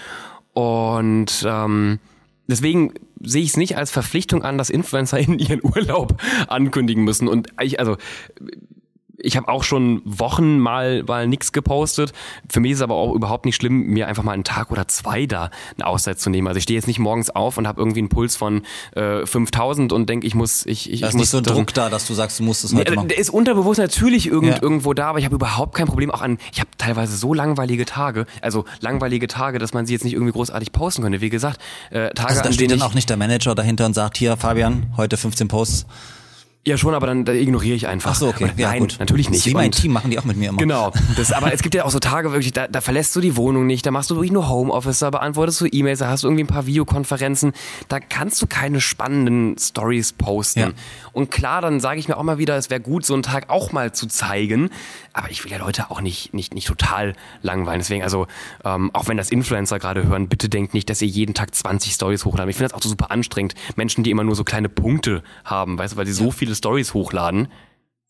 Und 0.53 1.45
ähm, 1.47 1.99
deswegen 2.47 2.95
sehe 3.23 3.43
ich 3.43 3.51
es 3.51 3.57
nicht 3.57 3.77
als 3.77 3.91
Verpflichtung 3.91 4.43
an, 4.43 4.59
dass 4.59 4.71
Influencer 4.71 5.19
in 5.19 5.39
ihren 5.39 5.61
Urlaub 5.65 6.21
ankündigen 6.49 7.05
müssen. 7.05 7.29
Und 7.29 7.49
ich, 7.61 7.79
also 7.79 7.97
ich 9.23 9.37
habe 9.37 9.49
auch 9.49 9.63
schon 9.65 10.03
Wochen 10.05 10.59
mal, 10.59 11.03
mal 11.05 11.27
nichts 11.27 11.53
gepostet. 11.53 12.13
Für 12.49 12.61
mich 12.61 12.73
ist 12.73 12.79
es 12.79 12.83
aber 12.83 12.95
auch 12.95 13.15
überhaupt 13.15 13.45
nicht 13.45 13.57
schlimm, 13.57 13.87
mir 13.87 14.07
einfach 14.09 14.23
mal 14.23 14.33
einen 14.33 14.45
Tag 14.45 14.71
oder 14.71 14.89
zwei 14.89 15.27
da 15.27 15.51
eine 15.77 15.87
Auszeit 15.87 16.19
zu 16.21 16.31
nehmen. 16.31 16.49
Also 16.49 16.59
ich 16.59 16.65
stehe 16.65 16.79
jetzt 16.79 16.87
nicht 16.87 16.99
morgens 16.99 17.31
auf 17.31 17.57
und 17.59 17.67
habe 17.67 17.81
irgendwie 17.81 18.01
einen 18.01 18.09
Puls 18.09 18.37
von 18.37 18.63
äh, 18.95 19.27
5000 19.27 19.93
und 19.93 20.09
denke, 20.09 20.27
ich 20.27 20.35
muss... 20.35 20.65
Ich, 20.67 20.91
ich, 20.91 21.01
da 21.01 21.09
ist 21.09 21.15
ich 21.15 21.19
muss 21.19 21.21
nicht 21.23 21.31
so 21.31 21.39
ein 21.39 21.45
Druck 21.45 21.75
da, 21.75 21.89
dass 21.91 22.07
du 22.07 22.15
sagst, 22.15 22.39
du 22.41 22.45
musst 22.45 22.65
es 22.65 22.75
heute 22.75 22.91
Nee, 22.91 22.97
machen. 22.97 23.09
Der 23.09 23.19
ist 23.19 23.31
unterbewusst 23.31 23.79
natürlich 23.79 24.27
irgend, 24.27 24.57
Ja. 24.57 24.63
irgendwo 24.63 24.95
da, 24.95 25.09
aber 25.09 25.19
ich 25.19 25.25
habe 25.25 25.35
überhaupt 25.35 25.75
kein 25.75 25.87
Problem 25.87 26.11
auch 26.11 26.23
an. 26.23 26.39
Ich 26.53 26.61
habe 26.61 26.71
teilweise 26.79 27.17
so 27.17 27.35
langweilige 27.35 27.85
Tage, 27.85 28.27
also 28.43 28.65
langweilige 28.81 29.27
Tage, 29.27 29.59
dass 29.59 29.73
man 29.75 29.87
sie 29.87 29.93
jetzt 29.93 30.05
nicht 30.05 30.15
irgendwie 30.15 30.33
großartig 30.33 30.73
posten 30.73 31.03
könnte. 31.03 31.21
Wie 31.21 31.31
gesagt, 31.31 31.61
äh, 31.91 32.11
Tage, 32.11 32.31
Also 32.31 32.43
da 32.43 32.53
steht 32.53 32.71
dann 32.71 32.83
auch 32.83 32.95
nicht 32.95 33.09
der 33.11 33.17
Manager 33.17 33.55
dahinter 33.55 33.87
und 33.87 33.95
sagt, 33.95 34.17
hier 34.17 34.37
Fabian, 34.37 34.93
heute 34.97 35.17
15 35.17 35.49
Posts. 35.49 35.87
Ja 36.67 36.77
schon, 36.77 36.95
aber 36.95 37.07
dann 37.07 37.25
da 37.25 37.33
ignoriere 37.33 37.75
ich 37.75 37.87
einfach. 37.89 38.11
Ach 38.13 38.15
so, 38.17 38.29
okay. 38.29 38.51
Ja, 38.57 38.69
Nein, 38.69 38.81
gut. 38.81 38.97
natürlich 39.01 39.31
nicht. 39.31 39.47
Wie 39.47 39.55
mein 39.55 39.67
Und- 39.67 39.77
Team 39.81 39.93
machen 39.93 40.11
die 40.11 40.19
auch 40.19 40.25
mit 40.25 40.37
mir 40.37 40.51
immer. 40.51 40.59
Genau. 40.59 40.93
Das, 41.17 41.33
aber 41.33 41.53
es 41.53 41.63
gibt 41.63 41.75
ja 41.75 41.85
auch 41.85 41.91
so 41.91 41.99
Tage 41.99 42.33
wirklich, 42.33 42.53
da, 42.53 42.69
da 42.69 42.81
verlässt 42.81 43.17
du 43.17 43.21
die 43.21 43.37
Wohnung 43.37 43.67
nicht, 43.67 43.87
da 43.87 43.91
machst 43.91 44.11
du 44.11 44.15
wirklich 44.17 44.31
nur 44.33 44.49
Homeoffice, 44.49 44.99
da 44.99 45.11
beantwortest 45.11 45.61
du 45.63 45.67
E-Mails, 45.67 46.01
da 46.01 46.09
hast 46.09 46.23
du 46.23 46.29
irgendwie 46.29 46.45
ein 46.45 46.49
paar 46.49 46.67
Videokonferenzen, 46.67 47.53
da 47.89 47.99
kannst 47.99 48.43
du 48.43 48.47
keine 48.47 48.81
spannenden 48.81 49.57
Stories 49.59 50.13
posten. 50.13 50.61
Ja. 50.61 50.71
Und 51.13 51.31
klar, 51.31 51.61
dann 51.63 51.81
sage 51.81 51.99
ich 51.99 52.09
mir 52.09 52.17
auch 52.17 52.23
mal 52.23 52.39
wieder, 52.39 52.57
es 52.57 52.71
wäre 52.71 52.81
gut, 52.81 53.05
so 53.07 53.15
einen 53.15 53.23
Tag 53.23 53.49
auch 53.49 53.73
mal 53.73 53.93
zu 53.93 54.07
zeigen. 54.07 54.71
Aber 55.13 55.29
ich 55.31 55.43
will 55.45 55.51
ja 55.51 55.59
Leute 55.59 55.91
auch 55.91 56.01
nicht, 56.01 56.35
nicht, 56.35 56.55
nicht 56.55 56.69
total 56.69 57.15
langweilen. 57.43 57.81
Deswegen, 57.81 58.05
also, 58.05 58.29
ähm, 58.65 58.91
auch 58.93 59.09
wenn 59.09 59.17
das 59.17 59.31
Influencer 59.31 59.81
gerade 59.81 60.07
hören, 60.07 60.29
bitte 60.29 60.49
denkt 60.49 60.73
nicht, 60.73 60.89
dass 60.89 61.03
ihr 61.03 61.09
jeden 61.09 61.35
Tag 61.35 61.53
20 61.53 61.93
Stories 61.95 62.25
hochladen. 62.25 62.49
Ich 62.49 62.57
finde 62.57 62.69
das 62.69 62.79
auch 62.79 62.83
so 62.83 62.89
super 62.89 63.11
anstrengend. 63.11 63.55
Menschen, 63.75 64.05
die 64.05 64.11
immer 64.13 64.23
nur 64.23 64.37
so 64.37 64.45
kleine 64.45 64.69
Punkte 64.69 65.25
haben, 65.45 65.79
weißt 65.79 65.95
du, 65.95 65.97
weil 65.97 66.07
sie 66.07 66.13
so 66.13 66.31
viele 66.31 66.50
Stories 66.55 66.95
hochladen. 66.95 67.49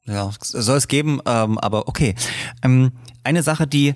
Ja, 0.05 0.31
soll 0.41 0.79
es 0.79 0.89
geben, 0.89 1.21
ähm, 1.27 1.59
aber 1.59 1.89
okay. 1.89 2.15
Ähm, 2.63 2.93
eine 3.23 3.43
Sache, 3.43 3.67
die 3.67 3.95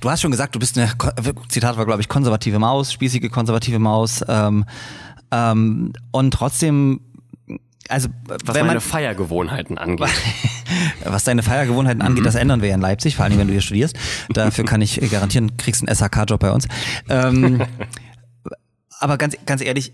du 0.00 0.10
hast 0.10 0.20
schon 0.20 0.30
gesagt, 0.30 0.54
du 0.54 0.58
bist 0.58 0.76
eine 0.78 0.92
Zitat 1.48 1.76
war 1.76 1.86
glaube 1.86 2.00
ich 2.00 2.08
konservative 2.08 2.58
Maus, 2.58 2.92
spießige 2.92 3.30
konservative 3.30 3.78
Maus 3.78 4.24
ähm, 4.28 4.64
ähm, 5.30 5.92
und 6.10 6.32
trotzdem 6.32 7.00
also 7.88 8.08
Was 8.28 8.54
wenn 8.54 8.66
meine 8.66 8.78
man, 8.78 8.80
Feiergewohnheiten 8.80 9.76
angeht. 9.76 10.08
was 11.04 11.24
deine 11.24 11.42
Feiergewohnheiten 11.42 12.00
angeht, 12.00 12.24
das 12.24 12.36
ändern 12.36 12.62
wir 12.62 12.68
ja 12.68 12.74
in 12.74 12.80
Leipzig, 12.80 13.16
vor 13.16 13.24
allem 13.24 13.38
wenn 13.38 13.48
du 13.48 13.52
hier 13.52 13.60
studierst. 13.60 13.98
Dafür 14.30 14.64
kann 14.64 14.80
ich 14.80 15.00
garantieren, 15.10 15.56
kriegst 15.56 15.86
einen 15.86 15.94
SHK-Job 15.94 16.40
bei 16.40 16.52
uns. 16.52 16.68
Ähm, 17.08 17.62
aber 19.00 19.18
ganz, 19.18 19.36
ganz 19.44 19.62
ehrlich, 19.62 19.92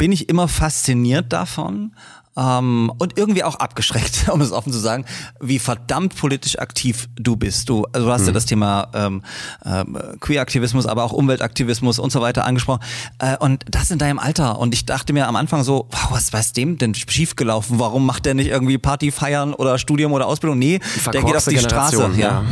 bin 0.00 0.12
ich 0.12 0.30
immer 0.30 0.48
fasziniert 0.48 1.30
davon 1.30 1.94
ähm, 2.34 2.90
und 2.96 3.18
irgendwie 3.18 3.44
auch 3.44 3.56
abgeschreckt, 3.56 4.28
um 4.32 4.40
es 4.40 4.50
offen 4.50 4.72
zu 4.72 4.78
sagen, 4.78 5.04
wie 5.40 5.58
verdammt 5.58 6.16
politisch 6.16 6.58
aktiv 6.58 7.10
du 7.16 7.36
bist. 7.36 7.68
Du, 7.68 7.84
also 7.92 8.06
du 8.06 8.12
hast 8.12 8.26
ja 8.26 8.32
das 8.32 8.46
Thema 8.46 8.88
ähm, 8.94 9.22
ähm, 9.62 9.98
Queer-Aktivismus, 10.20 10.86
aber 10.86 11.04
auch 11.04 11.12
Umweltaktivismus 11.12 11.98
und 11.98 12.10
so 12.12 12.22
weiter 12.22 12.46
angesprochen. 12.46 12.80
Äh, 13.18 13.36
und 13.36 13.66
das 13.68 13.90
in 13.90 13.98
deinem 13.98 14.18
Alter. 14.18 14.58
Und 14.58 14.72
ich 14.72 14.86
dachte 14.86 15.12
mir 15.12 15.28
am 15.28 15.36
Anfang 15.36 15.64
so, 15.64 15.86
wow, 15.90 16.12
was 16.12 16.30
ist 16.30 16.56
dem 16.56 16.78
denn 16.78 16.94
schiefgelaufen? 16.94 17.78
Warum 17.78 18.06
macht 18.06 18.24
der 18.24 18.32
nicht 18.32 18.48
irgendwie 18.48 18.78
Party 18.78 19.10
feiern 19.10 19.52
oder 19.52 19.76
Studium 19.76 20.14
oder 20.14 20.28
Ausbildung? 20.28 20.58
Nee, 20.58 20.80
der 21.12 21.22
geht 21.24 21.36
auf 21.36 21.44
die 21.44 21.58
Straße. 21.58 21.96
Generation, 21.96 22.18
Ja. 22.18 22.44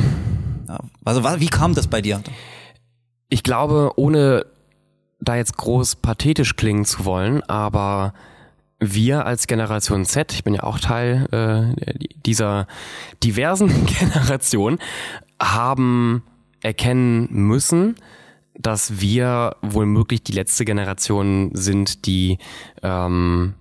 Ja. 0.69 0.81
Also 1.03 1.25
wie 1.41 1.49
kam 1.49 1.73
das 1.73 1.87
bei 1.87 2.03
dir? 2.03 2.21
Ich 3.31 3.43
glaube, 3.43 3.93
ohne 3.97 4.45
da 5.21 5.37
jetzt 5.37 5.57
groß 5.57 5.97
pathetisch 5.97 6.57
klingen 6.57 6.85
zu 6.85 7.05
wollen, 7.05 7.43
aber 7.43 8.15
wir 8.81 9.27
als 9.27 9.47
Generation 9.47 10.05
Z, 10.05 10.33
ich 10.33 10.45
bin 10.45 10.55
ja 10.55 10.63
auch 10.63 10.79
Teil 10.79 11.27
äh, 11.33 12.05
dieser 12.25 12.67
diversen 13.23 13.87
Generation, 13.99 14.79
haben 15.41 16.23
erkennen 16.63 17.29
müssen, 17.31 17.97
dass 18.55 19.01
wir 19.01 19.57
wohl 19.63 19.87
möglich 19.87 20.23
die 20.23 20.33
letzte 20.33 20.65
Generation 20.65 21.51
sind, 21.55 22.07
die 22.07 22.39
ähm, 22.83 23.55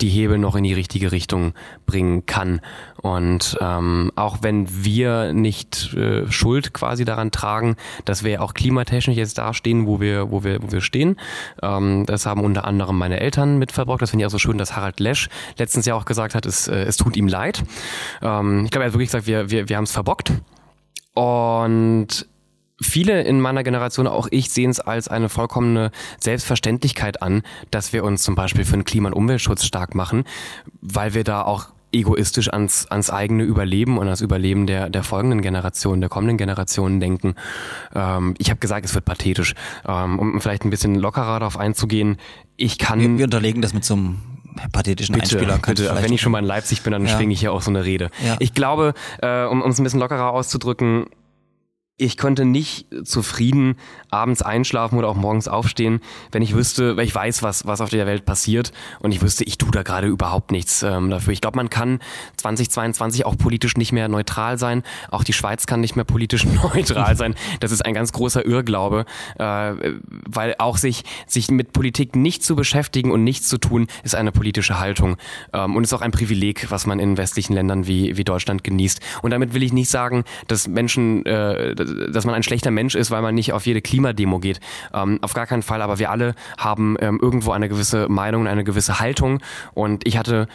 die 0.00 0.08
Hebel 0.08 0.38
noch 0.38 0.56
in 0.56 0.64
die 0.64 0.72
richtige 0.72 1.12
Richtung 1.12 1.54
bringen 1.86 2.26
kann. 2.26 2.60
Und 3.02 3.56
ähm, 3.60 4.12
auch 4.16 4.38
wenn 4.42 4.66
wir 4.84 5.32
nicht 5.32 5.94
äh, 5.94 6.30
Schuld 6.30 6.72
quasi 6.72 7.04
daran 7.04 7.30
tragen, 7.30 7.76
dass 8.04 8.24
wir 8.24 8.42
auch 8.42 8.54
klimatechnisch 8.54 9.16
jetzt 9.16 9.38
dastehen, 9.38 9.86
wo 9.86 10.00
wir, 10.00 10.30
wo 10.30 10.44
wir, 10.44 10.62
wo 10.62 10.70
wir 10.70 10.80
stehen. 10.80 11.16
Ähm, 11.62 12.04
das 12.06 12.26
haben 12.26 12.44
unter 12.44 12.64
anderem 12.64 12.98
meine 12.98 13.20
Eltern 13.20 13.58
mitverbraucht. 13.58 14.02
Das 14.02 14.10
finde 14.10 14.24
ich 14.24 14.26
auch 14.26 14.32
so 14.32 14.38
schön, 14.38 14.58
dass 14.58 14.76
Harald 14.76 15.00
Lesch 15.00 15.28
letztens 15.56 15.86
ja 15.86 15.94
auch 15.94 16.04
gesagt 16.04 16.34
hat, 16.34 16.46
es, 16.46 16.68
äh, 16.68 16.82
es 16.82 16.96
tut 16.96 17.16
ihm 17.16 17.28
leid. 17.28 17.62
Ähm, 18.22 18.64
ich 18.64 18.70
glaube, 18.70 18.84
er 18.84 18.88
hat 18.88 18.94
wirklich 18.94 19.08
gesagt, 19.08 19.26
wir, 19.26 19.50
wir, 19.50 19.68
wir 19.68 19.76
haben 19.76 19.84
es 19.84 19.92
verbockt. 19.92 20.32
Und 21.14 22.26
viele 22.80 23.22
in 23.22 23.40
meiner 23.40 23.62
Generation, 23.62 24.06
auch 24.06 24.28
ich, 24.30 24.50
sehen 24.50 24.70
es 24.70 24.80
als 24.80 25.08
eine 25.08 25.28
vollkommene 25.28 25.90
Selbstverständlichkeit 26.18 27.22
an, 27.22 27.42
dass 27.70 27.92
wir 27.92 28.04
uns 28.04 28.22
zum 28.22 28.34
Beispiel 28.34 28.64
für 28.64 28.76
den 28.76 28.84
Klima- 28.84 29.08
und 29.08 29.14
Umweltschutz 29.14 29.64
stark 29.64 29.94
machen, 29.94 30.24
weil 30.80 31.14
wir 31.14 31.24
da 31.24 31.42
auch 31.42 31.68
egoistisch 31.92 32.52
ans, 32.52 32.86
ans 32.86 33.10
eigene 33.10 33.42
Überleben 33.42 33.98
und 33.98 34.06
das 34.06 34.20
Überleben 34.20 34.66
der, 34.66 34.88
der 34.90 35.02
folgenden 35.02 35.42
Generationen, 35.42 36.00
der 36.00 36.08
kommenden 36.08 36.36
Generationen 36.36 37.00
denken. 37.00 37.34
Ähm, 37.94 38.34
ich 38.38 38.50
habe 38.50 38.60
gesagt, 38.60 38.86
es 38.86 38.94
wird 38.94 39.04
pathetisch. 39.04 39.54
Ähm, 39.86 40.18
um 40.20 40.40
vielleicht 40.40 40.64
ein 40.64 40.70
bisschen 40.70 40.94
lockerer 40.94 41.40
darauf 41.40 41.58
einzugehen, 41.58 42.18
ich 42.56 42.78
kann... 42.78 43.00
Wir, 43.00 43.18
wir 43.18 43.24
unterlegen 43.24 43.60
das 43.60 43.74
mit 43.74 43.84
so 43.84 43.94
einem 43.94 44.20
pathetischen 44.72 45.14
Bitte, 45.14 45.36
Einspieler. 45.36 45.58
Bitte. 45.58 45.98
Wenn 46.00 46.12
ich 46.12 46.20
schon 46.20 46.32
mal 46.32 46.38
in 46.38 46.44
Leipzig 46.44 46.82
bin, 46.82 46.92
dann 46.92 47.06
Ja. 47.06 47.16
schwinge 47.16 47.32
ich 47.32 47.40
hier 47.40 47.52
auch 47.52 47.62
so 47.62 47.70
eine 47.70 47.84
Rede. 47.84 48.10
Ja. 48.24 48.36
Ich 48.38 48.54
glaube, 48.54 48.94
äh, 49.20 49.44
um 49.46 49.62
es 49.62 49.78
ein 49.80 49.84
bisschen 49.84 50.00
lockerer 50.00 50.30
auszudrücken, 50.30 51.06
ich 52.00 52.16
könnte 52.16 52.46
nicht 52.46 52.86
zufrieden 53.04 53.76
abends 54.10 54.40
einschlafen 54.42 54.98
oder 54.98 55.08
auch 55.08 55.16
morgens 55.16 55.48
aufstehen, 55.48 56.00
wenn 56.32 56.40
ich 56.40 56.54
wüsste, 56.54 56.96
weil 56.96 57.04
ich 57.04 57.14
weiß, 57.14 57.42
was, 57.42 57.66
was 57.66 57.80
auf 57.80 57.90
der 57.90 58.06
Welt 58.06 58.24
passiert 58.24 58.72
und 59.00 59.12
ich 59.12 59.20
wüsste, 59.20 59.44
ich 59.44 59.58
tue 59.58 59.70
da 59.70 59.82
gerade 59.82 60.06
überhaupt 60.06 60.50
nichts 60.50 60.82
ähm, 60.82 61.10
dafür. 61.10 61.32
Ich 61.32 61.42
glaube, 61.42 61.56
man 61.56 61.68
kann 61.68 62.00
2022 62.38 63.26
auch 63.26 63.36
politisch 63.36 63.76
nicht 63.76 63.92
mehr 63.92 64.08
neutral 64.08 64.58
sein. 64.58 64.82
Auch 65.10 65.24
die 65.24 65.34
Schweiz 65.34 65.66
kann 65.66 65.80
nicht 65.80 65.94
mehr 65.94 66.06
politisch 66.06 66.44
neutral 66.74 67.16
sein. 67.16 67.34
Das 67.60 67.70
ist 67.70 67.84
ein 67.84 67.92
ganz 67.92 68.12
großer 68.12 68.46
Irrglaube, 68.46 69.04
äh, 69.38 69.74
weil 70.26 70.54
auch 70.58 70.78
sich, 70.78 71.04
sich 71.26 71.50
mit 71.50 71.72
Politik 71.72 72.16
nicht 72.16 72.42
zu 72.42 72.56
beschäftigen 72.56 73.12
und 73.12 73.24
nichts 73.24 73.48
zu 73.48 73.58
tun, 73.58 73.88
ist 74.04 74.14
eine 74.14 74.32
politische 74.32 74.80
Haltung 74.80 75.16
ähm, 75.52 75.76
und 75.76 75.84
ist 75.84 75.92
auch 75.92 76.00
ein 76.00 76.12
Privileg, 76.12 76.70
was 76.70 76.86
man 76.86 76.98
in 76.98 77.18
westlichen 77.18 77.52
Ländern 77.52 77.86
wie, 77.86 78.16
wie 78.16 78.24
Deutschland 78.24 78.64
genießt. 78.64 79.00
Und 79.20 79.32
damit 79.32 79.52
will 79.52 79.62
ich 79.62 79.74
nicht 79.74 79.90
sagen, 79.90 80.24
dass 80.48 80.66
Menschen, 80.66 81.26
äh, 81.26 81.74
dass 82.10 82.24
man 82.24 82.34
ein 82.34 82.42
schlechter 82.42 82.70
Mensch 82.70 82.94
ist, 82.94 83.10
weil 83.10 83.22
man 83.22 83.34
nicht 83.34 83.52
auf 83.52 83.66
jede 83.66 83.82
Klimademo 83.82 84.38
geht. 84.38 84.60
Ähm, 84.92 85.18
auf 85.22 85.34
gar 85.34 85.46
keinen 85.46 85.62
Fall, 85.62 85.82
aber 85.82 85.98
wir 85.98 86.10
alle 86.10 86.34
haben 86.58 86.96
ähm, 87.00 87.18
irgendwo 87.20 87.52
eine 87.52 87.68
gewisse 87.68 88.08
Meinung, 88.08 88.46
eine 88.46 88.64
gewisse 88.64 89.00
Haltung 89.00 89.40
und 89.74 90.06
ich 90.06 90.16
hatte 90.16 90.48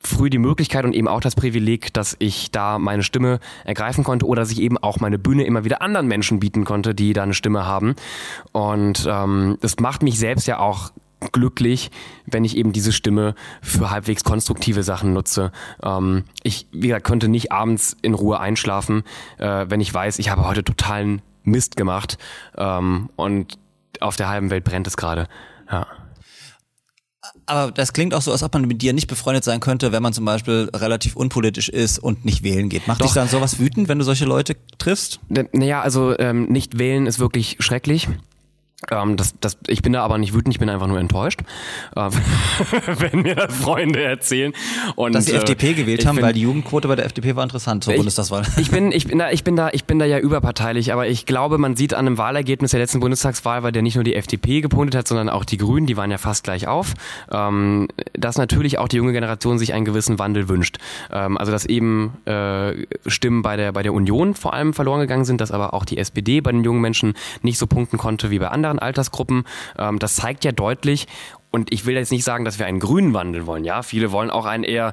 früh 0.00 0.30
die 0.30 0.38
Möglichkeit 0.38 0.84
und 0.84 0.94
eben 0.94 1.08
auch 1.08 1.20
das 1.20 1.34
Privileg, 1.34 1.92
dass 1.92 2.16
ich 2.18 2.50
da 2.50 2.78
meine 2.78 3.02
Stimme 3.02 3.40
ergreifen 3.64 4.04
konnte 4.04 4.26
oder 4.26 4.42
dass 4.42 4.52
ich 4.52 4.60
eben 4.60 4.78
auch 4.78 5.00
meine 5.00 5.18
Bühne 5.18 5.44
immer 5.44 5.64
wieder 5.64 5.82
anderen 5.82 6.06
Menschen 6.06 6.38
bieten 6.40 6.64
konnte, 6.64 6.94
die 6.94 7.12
da 7.12 7.24
eine 7.24 7.34
Stimme 7.34 7.66
haben. 7.66 7.94
Und 8.52 9.08
ähm, 9.10 9.58
das 9.60 9.78
macht 9.80 10.02
mich 10.02 10.18
selbst 10.18 10.46
ja 10.46 10.60
auch 10.60 10.92
glücklich, 11.32 11.90
wenn 12.26 12.44
ich 12.44 12.56
eben 12.56 12.72
diese 12.72 12.92
Stimme 12.92 13.34
für 13.62 13.90
halbwegs 13.90 14.24
konstruktive 14.24 14.82
Sachen 14.82 15.12
nutze. 15.12 15.52
Ähm, 15.82 16.24
ich, 16.42 16.66
wie 16.72 16.88
gesagt, 16.88 17.06
könnte 17.06 17.28
nicht 17.28 17.52
abends 17.52 17.96
in 18.02 18.14
Ruhe 18.14 18.40
einschlafen, 18.40 19.02
äh, 19.38 19.66
wenn 19.68 19.80
ich 19.80 19.92
weiß, 19.92 20.18
ich 20.18 20.30
habe 20.30 20.46
heute 20.46 20.64
totalen 20.64 21.22
Mist 21.42 21.76
gemacht 21.76 22.18
ähm, 22.56 23.10
und 23.16 23.58
auf 24.00 24.16
der 24.16 24.28
halben 24.28 24.50
Welt 24.50 24.64
brennt 24.64 24.86
es 24.86 24.96
gerade. 24.96 25.28
Ja. 25.70 25.86
Aber 27.46 27.72
das 27.72 27.92
klingt 27.92 28.14
auch 28.14 28.22
so, 28.22 28.30
als 28.30 28.42
ob 28.42 28.52
man 28.54 28.66
mit 28.66 28.82
dir 28.82 28.92
nicht 28.92 29.06
befreundet 29.06 29.42
sein 29.42 29.60
könnte, 29.60 29.90
wenn 29.90 30.02
man 30.02 30.12
zum 30.12 30.24
Beispiel 30.24 30.70
relativ 30.74 31.16
unpolitisch 31.16 31.68
ist 31.68 31.98
und 31.98 32.24
nicht 32.24 32.42
wählen 32.42 32.68
geht. 32.68 32.86
Macht 32.86 33.00
Doch. 33.00 33.06
dich 33.06 33.14
dann 33.14 33.28
sowas 33.28 33.58
wütend, 33.58 33.88
wenn 33.88 33.98
du 33.98 34.04
solche 34.04 34.24
Leute 34.24 34.56
triffst? 34.76 35.20
Naja, 35.28 35.80
also 35.80 36.18
ähm, 36.18 36.46
nicht 36.46 36.78
wählen 36.78 37.06
ist 37.06 37.18
wirklich 37.18 37.56
schrecklich. 37.60 38.08
Ähm, 38.92 39.16
das, 39.16 39.34
das, 39.40 39.58
ich 39.66 39.82
bin 39.82 39.92
da 39.92 40.04
aber 40.04 40.18
nicht 40.18 40.34
wütend, 40.34 40.54
ich 40.54 40.60
bin 40.60 40.68
einfach 40.68 40.86
nur 40.86 41.00
enttäuscht, 41.00 41.40
äh, 41.96 42.10
wenn 42.98 43.22
mir 43.22 43.34
das 43.34 43.52
Freunde 43.56 44.02
erzählen. 44.02 44.52
Und, 44.94 45.14
Dass 45.14 45.24
die 45.24 45.32
äh, 45.32 45.38
FDP 45.38 45.74
gewählt 45.74 46.06
haben, 46.06 46.16
bin- 46.16 46.24
weil 46.24 46.32
die 46.32 46.42
Jugendquote 46.42 46.86
bei 46.86 46.94
der 46.94 47.04
FDP 47.04 47.34
war 47.34 47.42
interessant 47.42 47.82
zur 47.82 47.92
ich, 47.94 47.98
Bundestagswahl. 47.98 48.44
Ich 48.56 48.70
bin, 48.70 48.92
ich 48.92 49.06
bin 49.08 49.18
da, 49.18 49.30
ich 49.30 49.42
bin 49.42 49.56
da, 49.56 49.70
ich 49.72 49.84
bin 49.84 49.98
da 49.98 50.04
ja 50.04 50.18
überparteilich, 50.20 50.92
aber 50.92 51.08
ich 51.08 51.26
glaube, 51.26 51.58
man 51.58 51.74
sieht 51.74 51.92
an 51.92 52.04
dem 52.04 52.18
Wahlergebnis 52.18 52.70
der 52.70 52.78
letzten 52.80 53.00
Bundestagswahl, 53.00 53.64
weil 53.64 53.72
der 53.72 53.82
nicht 53.82 53.96
nur 53.96 54.04
die 54.04 54.14
FDP 54.14 54.60
gepunktet 54.60 54.96
hat, 54.96 55.08
sondern 55.08 55.28
auch 55.28 55.44
die 55.44 55.56
Grünen, 55.56 55.86
die 55.86 55.96
waren 55.96 56.10
ja 56.12 56.18
fast 56.18 56.44
gleich 56.44 56.68
auf, 56.68 56.94
ähm, 57.32 57.88
dass 58.12 58.38
natürlich 58.38 58.78
auch 58.78 58.86
die 58.86 58.96
junge 58.98 59.12
Generation 59.12 59.58
sich 59.58 59.74
einen 59.74 59.86
gewissen 59.86 60.20
Wandel 60.20 60.48
wünscht. 60.48 60.78
Ähm, 61.12 61.36
also 61.36 61.50
dass 61.50 61.66
eben 61.66 62.12
äh, 62.26 62.86
Stimmen 63.08 63.42
bei 63.42 63.56
der 63.56 63.72
bei 63.72 63.82
der 63.82 63.92
Union 63.92 64.34
vor 64.34 64.54
allem 64.54 64.72
verloren 64.72 65.00
gegangen 65.00 65.24
sind, 65.24 65.40
dass 65.40 65.50
aber 65.50 65.74
auch 65.74 65.84
die 65.84 65.98
SPD 65.98 66.40
bei 66.40 66.52
den 66.52 66.62
jungen 66.62 66.80
Menschen 66.80 67.14
nicht 67.42 67.58
so 67.58 67.66
punkten 67.66 67.98
konnte 67.98 68.30
wie 68.30 68.38
bei 68.38 68.48
anderen 68.48 68.67
Altersgruppen. 68.78 69.44
Ähm, 69.78 69.98
das 69.98 70.16
zeigt 70.16 70.44
ja 70.44 70.52
deutlich. 70.52 71.06
Und 71.50 71.72
ich 71.72 71.86
will 71.86 71.94
jetzt 71.94 72.12
nicht 72.12 72.24
sagen, 72.24 72.44
dass 72.44 72.58
wir 72.58 72.66
einen 72.66 72.80
grünen 72.80 73.14
Wandel 73.14 73.46
wollen. 73.46 73.64
Ja, 73.64 73.82
viele 73.82 74.12
wollen 74.12 74.30
auch 74.30 74.44
einen 74.44 74.64
eher 74.64 74.92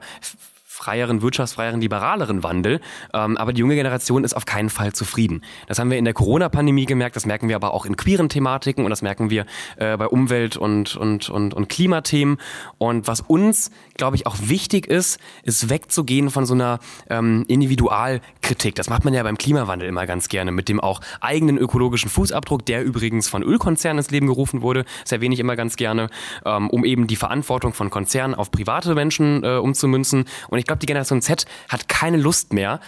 freieren, 0.76 1.22
wirtschaftsfreieren, 1.22 1.80
liberaleren 1.80 2.44
Wandel. 2.44 2.82
Ähm, 3.14 3.38
aber 3.38 3.54
die 3.54 3.62
junge 3.62 3.76
Generation 3.76 4.24
ist 4.26 4.34
auf 4.36 4.46
keinen 4.46 4.70
Fall 4.70 4.92
zufrieden. 4.92 5.42
Das 5.68 5.80
haben 5.80 5.90
wir 5.90 5.98
in 5.98 6.04
der 6.04 6.14
Corona-Pandemie 6.14 6.86
gemerkt, 6.86 7.16
das 7.16 7.26
merken 7.26 7.48
wir 7.48 7.56
aber 7.56 7.74
auch 7.74 7.86
in 7.86 7.96
queeren 7.96 8.28
Thematiken 8.28 8.84
und 8.84 8.90
das 8.90 9.02
merken 9.02 9.30
wir 9.30 9.46
äh, 9.78 9.96
bei 9.96 10.08
Umwelt- 10.08 10.58
und, 10.58 10.98
und, 10.98 11.30
und, 11.30 11.54
und 11.54 11.70
Klimathemen. 11.70 12.38
Und 12.78 13.08
was 13.08 13.22
uns, 13.22 13.72
glaube 13.96 14.18
ich, 14.18 14.28
auch 14.28 14.36
wichtig 14.42 14.88
ist, 14.88 15.18
ist 15.44 15.70
wegzugehen 15.70 16.30
von 16.30 16.46
so 16.46 16.54
einer 16.54 16.80
ähm, 17.10 17.46
Individualkritik. 17.48 18.76
Das 18.76 18.90
macht 18.90 19.06
man 19.06 19.14
ja 19.14 19.24
beim 19.24 19.38
Klimawandel 19.38 19.88
immer 19.88 20.06
ganz 20.06 20.28
gerne 20.28 20.52
mit 20.52 20.68
dem 20.68 20.82
auch 20.82 21.00
eigenen 21.22 21.58
ökologischen 21.58 22.10
Fußabdruck, 22.10 22.66
der 22.66 22.84
übrigens 22.84 23.30
von 23.30 23.44
Ölkonzernen 23.44 24.00
ins 24.00 24.12
Leben 24.12 24.28
gerufen 24.28 24.62
wurde. 24.62 24.84
Das 25.04 25.14
erwähne 25.14 25.34
ich 25.34 25.40
immer 25.40 25.56
ganz 25.56 25.78
gerne, 25.78 26.10
ähm, 26.46 26.70
um 26.70 26.84
eben 26.84 27.08
die 27.08 27.16
Verantwortung 27.16 27.74
von 27.74 27.90
Konzernen 27.90 28.36
auf 28.36 28.52
private 28.52 28.94
Menschen 28.94 29.44
äh, 29.46 29.56
umzumünzen. 29.56 30.26
Und 30.50 30.60
ich 30.60 30.65
glaube, 30.66 30.80
die 30.80 30.86
Generation 30.86 31.22
Z 31.22 31.46
hat 31.70 31.88
keine 31.88 32.18
Lust 32.18 32.54
mehr, 32.54 32.80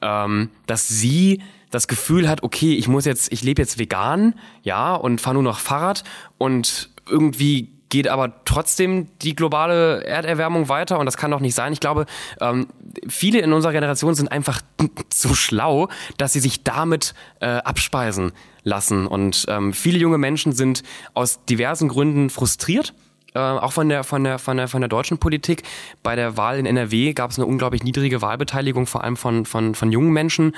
ähm, 0.00 0.50
dass 0.66 0.88
sie 0.88 1.42
das 1.70 1.88
Gefühl 1.88 2.28
hat, 2.28 2.42
okay, 2.42 2.74
ich 2.74 2.86
muss 2.86 3.04
jetzt, 3.04 3.32
ich 3.32 3.42
lebe 3.42 3.62
jetzt 3.62 3.78
vegan, 3.78 4.34
ja, 4.62 4.94
und 4.94 5.20
fahre 5.20 5.34
nur 5.34 5.42
noch 5.42 5.58
Fahrrad 5.58 6.04
und 6.38 6.90
irgendwie 7.08 7.70
geht 7.88 8.08
aber 8.08 8.44
trotzdem 8.46 9.08
die 9.20 9.36
globale 9.36 10.02
Erderwärmung 10.04 10.70
weiter 10.70 10.98
und 10.98 11.04
das 11.04 11.18
kann 11.18 11.30
doch 11.30 11.40
nicht 11.40 11.54
sein. 11.54 11.74
Ich 11.74 11.80
glaube, 11.80 12.06
ähm, 12.40 12.68
viele 13.06 13.40
in 13.40 13.52
unserer 13.52 13.72
Generation 13.72 14.14
sind 14.14 14.32
einfach 14.32 14.62
so 15.12 15.34
schlau, 15.34 15.88
dass 16.16 16.32
sie 16.32 16.40
sich 16.40 16.64
damit 16.64 17.14
äh, 17.40 17.46
abspeisen 17.46 18.32
lassen 18.62 19.06
und 19.06 19.44
ähm, 19.48 19.74
viele 19.74 19.98
junge 19.98 20.16
Menschen 20.16 20.52
sind 20.52 20.82
aus 21.12 21.44
diversen 21.44 21.88
Gründen 21.88 22.30
frustriert 22.30 22.94
äh, 23.34 23.38
auch 23.38 23.72
von 23.72 23.88
der, 23.88 24.04
von, 24.04 24.24
der, 24.24 24.38
von, 24.38 24.56
der, 24.56 24.68
von 24.68 24.80
der 24.80 24.88
deutschen 24.88 25.18
Politik. 25.18 25.62
Bei 26.02 26.16
der 26.16 26.36
Wahl 26.36 26.58
in 26.58 26.66
NRW 26.66 27.12
gab 27.12 27.30
es 27.30 27.38
eine 27.38 27.46
unglaublich 27.46 27.82
niedrige 27.82 28.22
Wahlbeteiligung, 28.22 28.86
vor 28.86 29.04
allem 29.04 29.16
von, 29.16 29.46
von, 29.46 29.74
von 29.74 29.92
jungen 29.92 30.12
Menschen. 30.12 30.54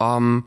Ähm, 0.00 0.44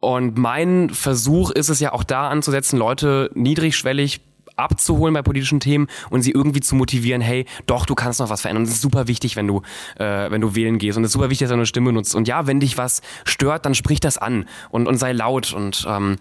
und 0.00 0.36
mein 0.36 0.90
Versuch 0.90 1.50
ist 1.50 1.70
es 1.70 1.80
ja 1.80 1.92
auch 1.92 2.04
da 2.04 2.28
anzusetzen, 2.28 2.78
Leute 2.78 3.30
niedrigschwellig 3.34 4.20
abzuholen 4.56 5.14
bei 5.14 5.22
politischen 5.22 5.60
Themen 5.60 5.88
und 6.10 6.22
sie 6.22 6.30
irgendwie 6.30 6.60
zu 6.60 6.74
motivieren, 6.76 7.20
hey, 7.20 7.46
doch, 7.66 7.86
du 7.86 7.94
kannst 7.94 8.20
noch 8.20 8.30
was 8.30 8.42
verändern. 8.42 8.62
Und 8.62 8.68
es 8.68 8.74
ist 8.74 8.82
super 8.82 9.08
wichtig, 9.08 9.36
wenn 9.36 9.46
du, 9.46 9.62
äh, 9.96 10.30
wenn 10.30 10.40
du 10.40 10.54
wählen 10.54 10.78
gehst. 10.78 10.96
Und 10.96 11.04
es 11.04 11.08
ist 11.08 11.14
super 11.14 11.30
wichtig, 11.30 11.46
dass 11.46 11.50
du 11.50 11.54
eine 11.54 11.66
Stimme 11.66 11.92
nutzt. 11.92 12.14
Und 12.14 12.28
ja, 12.28 12.46
wenn 12.46 12.60
dich 12.60 12.78
was 12.78 13.02
stört, 13.24 13.66
dann 13.66 13.74
sprich 13.74 14.00
das 14.00 14.18
an 14.18 14.46
und, 14.70 14.86
und 14.86 14.98
sei 14.98 15.12
laut 15.12 15.52
und 15.52 15.86
ähm, 15.88 16.18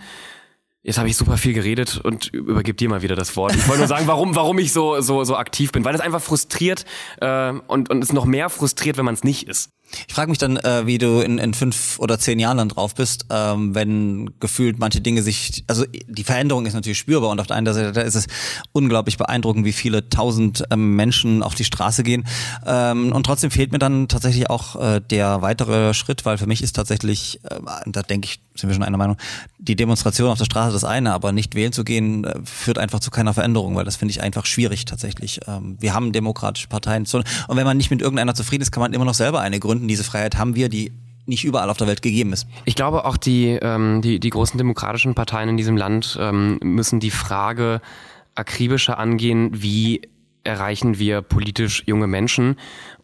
Jetzt 0.85 0.97
habe 0.97 1.07
ich 1.07 1.15
super 1.15 1.37
viel 1.37 1.53
geredet 1.53 2.01
und 2.03 2.27
übergib 2.33 2.75
dir 2.75 2.89
mal 2.89 3.01
wieder 3.01 3.15
das 3.15 3.37
Wort. 3.37 3.55
Ich 3.55 3.65
wollte 3.69 3.79
nur 3.79 3.87
sagen, 3.87 4.05
warum, 4.05 4.35
warum 4.35 4.59
ich 4.59 4.73
so, 4.73 4.99
so, 4.99 5.23
so 5.23 5.37
aktiv 5.37 5.71
bin. 5.71 5.85
Weil 5.85 5.95
es 5.95 6.01
einfach 6.01 6.21
frustriert 6.21 6.83
äh, 7.21 7.53
und, 7.67 7.89
und 7.89 8.03
es 8.03 8.11
noch 8.11 8.25
mehr 8.25 8.49
frustriert, 8.49 8.97
wenn 8.97 9.05
man 9.05 9.13
es 9.13 9.23
nicht 9.23 9.47
ist. 9.47 9.71
Ich 10.07 10.13
frage 10.13 10.29
mich 10.29 10.37
dann, 10.37 10.57
äh, 10.57 10.85
wie 10.85 10.97
du 10.97 11.19
in, 11.19 11.37
in 11.37 11.53
fünf 11.53 11.99
oder 11.99 12.19
zehn 12.19 12.39
Jahren 12.39 12.57
dann 12.57 12.69
drauf 12.69 12.95
bist, 12.95 13.25
ähm, 13.29 13.75
wenn 13.75 14.31
gefühlt 14.39 14.79
manche 14.79 15.01
Dinge 15.01 15.21
sich, 15.21 15.63
also 15.67 15.85
die 16.07 16.23
Veränderung 16.23 16.65
ist 16.65 16.73
natürlich 16.73 16.97
spürbar 16.97 17.29
und 17.29 17.39
auf 17.39 17.47
der 17.47 17.55
einen 17.55 17.71
Seite 17.73 18.01
ist 18.01 18.15
es 18.15 18.27
unglaublich 18.71 19.17
beeindruckend, 19.17 19.65
wie 19.65 19.73
viele 19.73 20.09
tausend 20.09 20.63
ähm, 20.71 20.95
Menschen 20.95 21.43
auf 21.43 21.55
die 21.55 21.63
Straße 21.63 22.03
gehen. 22.03 22.25
Ähm, 22.65 23.11
und 23.11 23.25
trotzdem 23.25 23.51
fehlt 23.51 23.71
mir 23.71 23.79
dann 23.79 24.07
tatsächlich 24.07 24.49
auch 24.49 24.75
äh, 24.75 25.01
der 25.01 25.41
weitere 25.41 25.93
Schritt, 25.93 26.25
weil 26.25 26.37
für 26.37 26.47
mich 26.47 26.61
ist 26.61 26.75
tatsächlich, 26.75 27.39
äh, 27.43 27.59
da 27.85 28.01
denke 28.01 28.25
ich, 28.25 28.39
sind 28.55 28.69
wir 28.69 28.75
schon 28.75 28.83
einer 28.83 28.97
Meinung, 28.97 29.17
die 29.57 29.75
Demonstration 29.75 30.29
auf 30.29 30.37
der 30.37 30.45
Straße 30.45 30.73
das 30.73 30.83
eine, 30.83 31.13
aber 31.13 31.31
nicht 31.31 31.55
wählen 31.55 31.71
zu 31.71 31.83
gehen, 31.83 32.25
äh, 32.25 32.33
führt 32.43 32.77
einfach 32.77 32.99
zu 32.99 33.11
keiner 33.11 33.33
Veränderung, 33.33 33.75
weil 33.75 33.85
das 33.85 33.95
finde 33.95 34.11
ich 34.11 34.21
einfach 34.21 34.45
schwierig 34.45 34.85
tatsächlich. 34.85 35.39
Ähm, 35.47 35.77
wir 35.79 35.93
haben 35.93 36.11
demokratische 36.11 36.67
Parteien 36.67 37.05
und 37.13 37.57
wenn 37.57 37.65
man 37.65 37.77
nicht 37.77 37.91
mit 37.91 38.01
irgendeiner 38.01 38.33
zufrieden 38.35 38.61
ist, 38.61 38.71
kann 38.71 38.81
man 38.81 38.93
immer 38.93 39.05
noch 39.05 39.13
selber 39.13 39.41
eine 39.41 39.59
gründen. 39.59 39.82
Diese 39.87 40.03
Freiheit 40.03 40.37
haben 40.37 40.55
wir, 40.55 40.69
die 40.69 40.91
nicht 41.25 41.45
überall 41.45 41.69
auf 41.69 41.77
der 41.77 41.87
Welt 41.87 42.01
gegeben 42.01 42.33
ist. 42.33 42.47
Ich 42.65 42.75
glaube 42.75 43.05
auch 43.05 43.17
die, 43.17 43.57
ähm, 43.61 44.01
die, 44.01 44.19
die 44.19 44.29
großen 44.29 44.57
demokratischen 44.57 45.15
Parteien 45.15 45.49
in 45.49 45.57
diesem 45.57 45.77
Land 45.77 46.17
ähm, 46.19 46.59
müssen 46.61 46.99
die 46.99 47.11
Frage 47.11 47.81
akribischer 48.35 48.97
angehen, 48.97 49.49
wie 49.53 50.01
erreichen 50.43 50.99
wir 50.99 51.21
politisch 51.21 51.83
junge 51.85 52.07
Menschen 52.07 52.57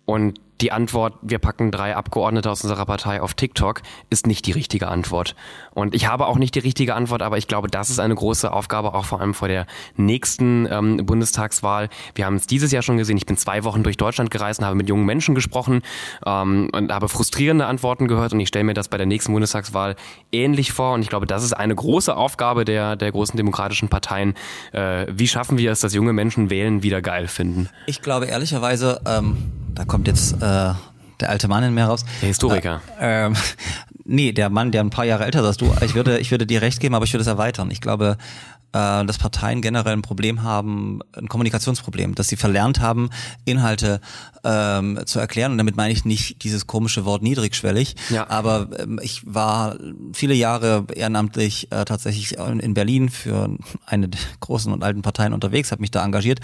und 0.10 0.42
die 0.60 0.72
Antwort, 0.72 1.14
wir 1.22 1.38
packen 1.38 1.70
drei 1.70 1.96
Abgeordnete 1.96 2.50
aus 2.50 2.64
unserer 2.64 2.88
Partei 2.88 3.22
auf 3.22 3.36
TikTok, 3.36 3.84
ist 4.10 4.26
nicht 4.26 4.48
die 4.48 4.52
richtige 4.52 4.88
Antwort. 4.88 5.36
Und 5.72 5.94
ich 5.94 6.08
habe 6.08 6.26
auch 6.26 6.38
nicht 6.40 6.56
die 6.56 6.60
richtige 6.60 6.96
Antwort, 6.96 7.22
aber 7.22 7.38
ich 7.38 7.48
glaube, 7.48 7.70
das 7.70 7.92
ist 7.92 8.00
eine 8.00 8.16
große 8.16 8.52
Aufgabe, 8.52 8.96
auch 8.96 9.06
vor 9.06 9.22
allem 9.22 9.36
vor 9.36 9.48
der 9.48 9.68
nächsten 9.98 10.68
ähm, 10.70 11.06
Bundestagswahl. 11.06 11.90
Wir 12.16 12.26
haben 12.26 12.36
es 12.38 12.48
dieses 12.48 12.72
Jahr 12.72 12.82
schon 12.82 12.98
gesehen. 12.98 13.18
Ich 13.18 13.28
bin 13.28 13.38
zwei 13.38 13.64
Wochen 13.64 13.84
durch 13.84 13.98
Deutschland 13.98 14.32
gereist 14.32 14.60
und 14.60 14.66
habe 14.66 14.76
mit 14.76 14.90
jungen 14.90 15.06
Menschen 15.06 15.36
gesprochen 15.36 15.84
ähm, 16.26 16.70
und 16.74 16.92
habe 16.92 17.08
frustrierende 17.08 17.68
Antworten 17.68 18.08
gehört. 18.08 18.34
Und 18.34 18.40
ich 18.40 18.48
stelle 18.48 18.66
mir 18.66 18.74
das 18.74 18.88
bei 18.88 18.98
der 18.98 19.06
nächsten 19.06 19.32
Bundestagswahl 19.32 19.96
ähnlich 20.32 20.74
vor. 20.74 20.96
Und 20.96 21.04
ich 21.04 21.10
glaube, 21.10 21.28
das 21.28 21.44
ist 21.44 21.54
eine 21.54 21.76
große 21.76 22.18
Aufgabe 22.18 22.66
der, 22.66 22.96
der 22.96 23.12
großen 23.12 23.38
demokratischen 23.38 23.90
Parteien. 23.90 24.34
Äh, 24.72 25.06
wie 25.10 25.28
schaffen 25.28 25.60
wir 25.60 25.72
es, 25.72 25.82
dass 25.82 25.94
junge 25.94 26.14
Menschen 26.14 26.50
wählen 26.50 26.82
wieder 26.82 27.04
geil 27.04 27.28
finden? 27.28 27.70
Ich 27.86 28.02
glaube 28.02 28.26
ehrlicherweise, 28.26 29.02
ähm, 29.06 29.38
da 29.80 29.86
kommt 29.86 30.08
jetzt 30.08 30.34
äh, 30.34 30.74
der 31.22 31.30
alte 31.30 31.48
Mann 31.48 31.64
in 31.64 31.74
mir 31.74 31.86
raus. 31.86 32.04
Der 32.22 32.28
Historiker. 32.28 32.82
Äh, 33.00 33.28
ähm, 33.28 33.36
nee, 34.04 34.34
der 34.34 34.50
Mann, 34.50 34.74
der 34.74 34.82
ein 34.82 34.90
paar 34.90 35.06
Jahre 35.06 35.24
älter 35.24 35.40
ist 35.40 35.46
als 35.46 35.58
du. 35.58 35.74
Ich 35.80 35.96
würde, 35.96 36.20
ich 36.20 36.32
würde 36.32 36.46
dir 36.46 36.62
recht 36.62 36.82
geben, 36.82 36.96
aber 36.96 37.06
ich 37.06 37.14
würde 37.14 37.22
es 37.22 37.28
erweitern. 37.28 37.72
Ich 37.72 37.80
glaube, 37.80 38.18
äh, 38.74 39.06
dass 39.06 39.18
Parteien 39.18 39.62
generell 39.62 39.94
ein 39.94 40.02
Problem 40.02 40.44
haben, 40.44 41.00
ein 41.14 41.28
Kommunikationsproblem, 41.28 42.16
dass 42.16 42.28
sie 42.28 42.36
verlernt 42.36 42.80
haben, 42.80 43.10
Inhalte 43.46 44.02
ähm, 44.44 45.00
zu 45.06 45.20
erklären. 45.20 45.54
Und 45.54 45.58
damit 45.58 45.76
meine 45.76 45.92
ich 45.92 46.06
nicht 46.06 46.44
dieses 46.44 46.68
komische 46.68 47.06
Wort 47.06 47.22
niedrigschwellig. 47.22 47.96
Ja. 48.10 48.30
Aber 48.30 48.70
ähm, 48.80 49.00
ich 49.02 49.22
war 49.26 49.78
viele 50.14 50.34
Jahre 50.34 50.86
ehrenamtlich 50.94 51.72
äh, 51.72 51.86
tatsächlich 51.86 52.38
in 52.38 52.74
Berlin 52.74 53.10
für 53.10 53.50
eine 53.86 54.10
der 54.10 54.20
großen 54.40 54.72
und 54.72 54.84
alten 54.84 55.02
Parteien 55.02 55.34
unterwegs, 55.34 55.72
habe 55.72 55.82
mich 55.82 55.92
da 55.92 56.04
engagiert 56.04 56.40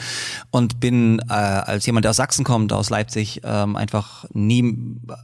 und 0.52 0.80
bin 0.80 1.20
äh, 1.30 1.34
als 1.34 1.86
jemand, 1.86 2.06
der 2.06 2.12
aus 2.12 2.18
Sachsen 2.18 2.44
kommt, 2.44 2.74
aus 2.74 2.90
Leipzig, 2.90 3.42
ähm, 3.44 3.76
einfach 3.76 4.26
nie 4.34 4.78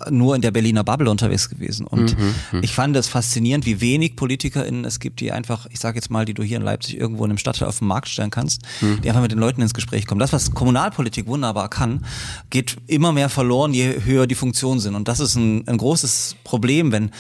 nur 0.10 0.36
in 0.36 0.42
der 0.42 0.52
Berliner 0.52 0.84
Bubble 0.84 1.10
unterwegs 1.10 1.50
gewesen. 1.50 1.86
Und 1.88 2.16
ich 2.62 2.74
fand 2.74 2.96
es 2.96 3.08
faszinierend, 3.08 3.66
wie 3.66 3.82
wenig 3.82 4.16
PolitikerInnen 4.16 4.86
es 4.86 5.00
gibt, 5.00 5.20
die 5.20 5.32
einfach, 5.32 5.68
ich 5.70 5.80
sage 5.80 5.98
jetzt 5.98 6.10
mal, 6.10 6.26
die 6.26 6.34
du 6.34 6.44
hier 6.44 6.58
in 6.58 6.64
Leipzig 6.64 6.91
plötzlich 6.92 7.00
irgendwo 7.00 7.26
in 7.26 7.32
einem 7.32 7.38
Stadtteil 7.38 7.68
auf 7.68 7.80
den 7.80 7.88
Markt 7.88 8.10
stellen 8.10 8.30
kannst, 8.30 8.62
die 8.82 9.10
einfach 9.10 9.22
mit 9.22 9.32
den 9.32 9.40
Leuten 9.40 9.62
ins 9.62 9.74
Gespräch 9.74 10.06
kommen. 10.06 10.20
Das, 10.20 10.34
was 10.34 10.54
Kommunalpolitik 10.54 11.28
wunderbar 11.28 11.70
kann, 11.70 12.06
geht 12.50 12.78
immer 12.88 13.12
mehr 13.12 13.30
verloren, 13.30 13.74
je 13.74 14.04
höher 14.04 14.28
die 14.28 14.36
Funktionen 14.36 14.80
sind. 14.80 14.96
Und 14.96 15.08
das 15.08 15.20
ist 15.20 15.36
ein, 15.36 15.68
ein 15.68 15.78
großes 15.78 16.36
Problem, 16.44 16.92
wenn 16.92 17.12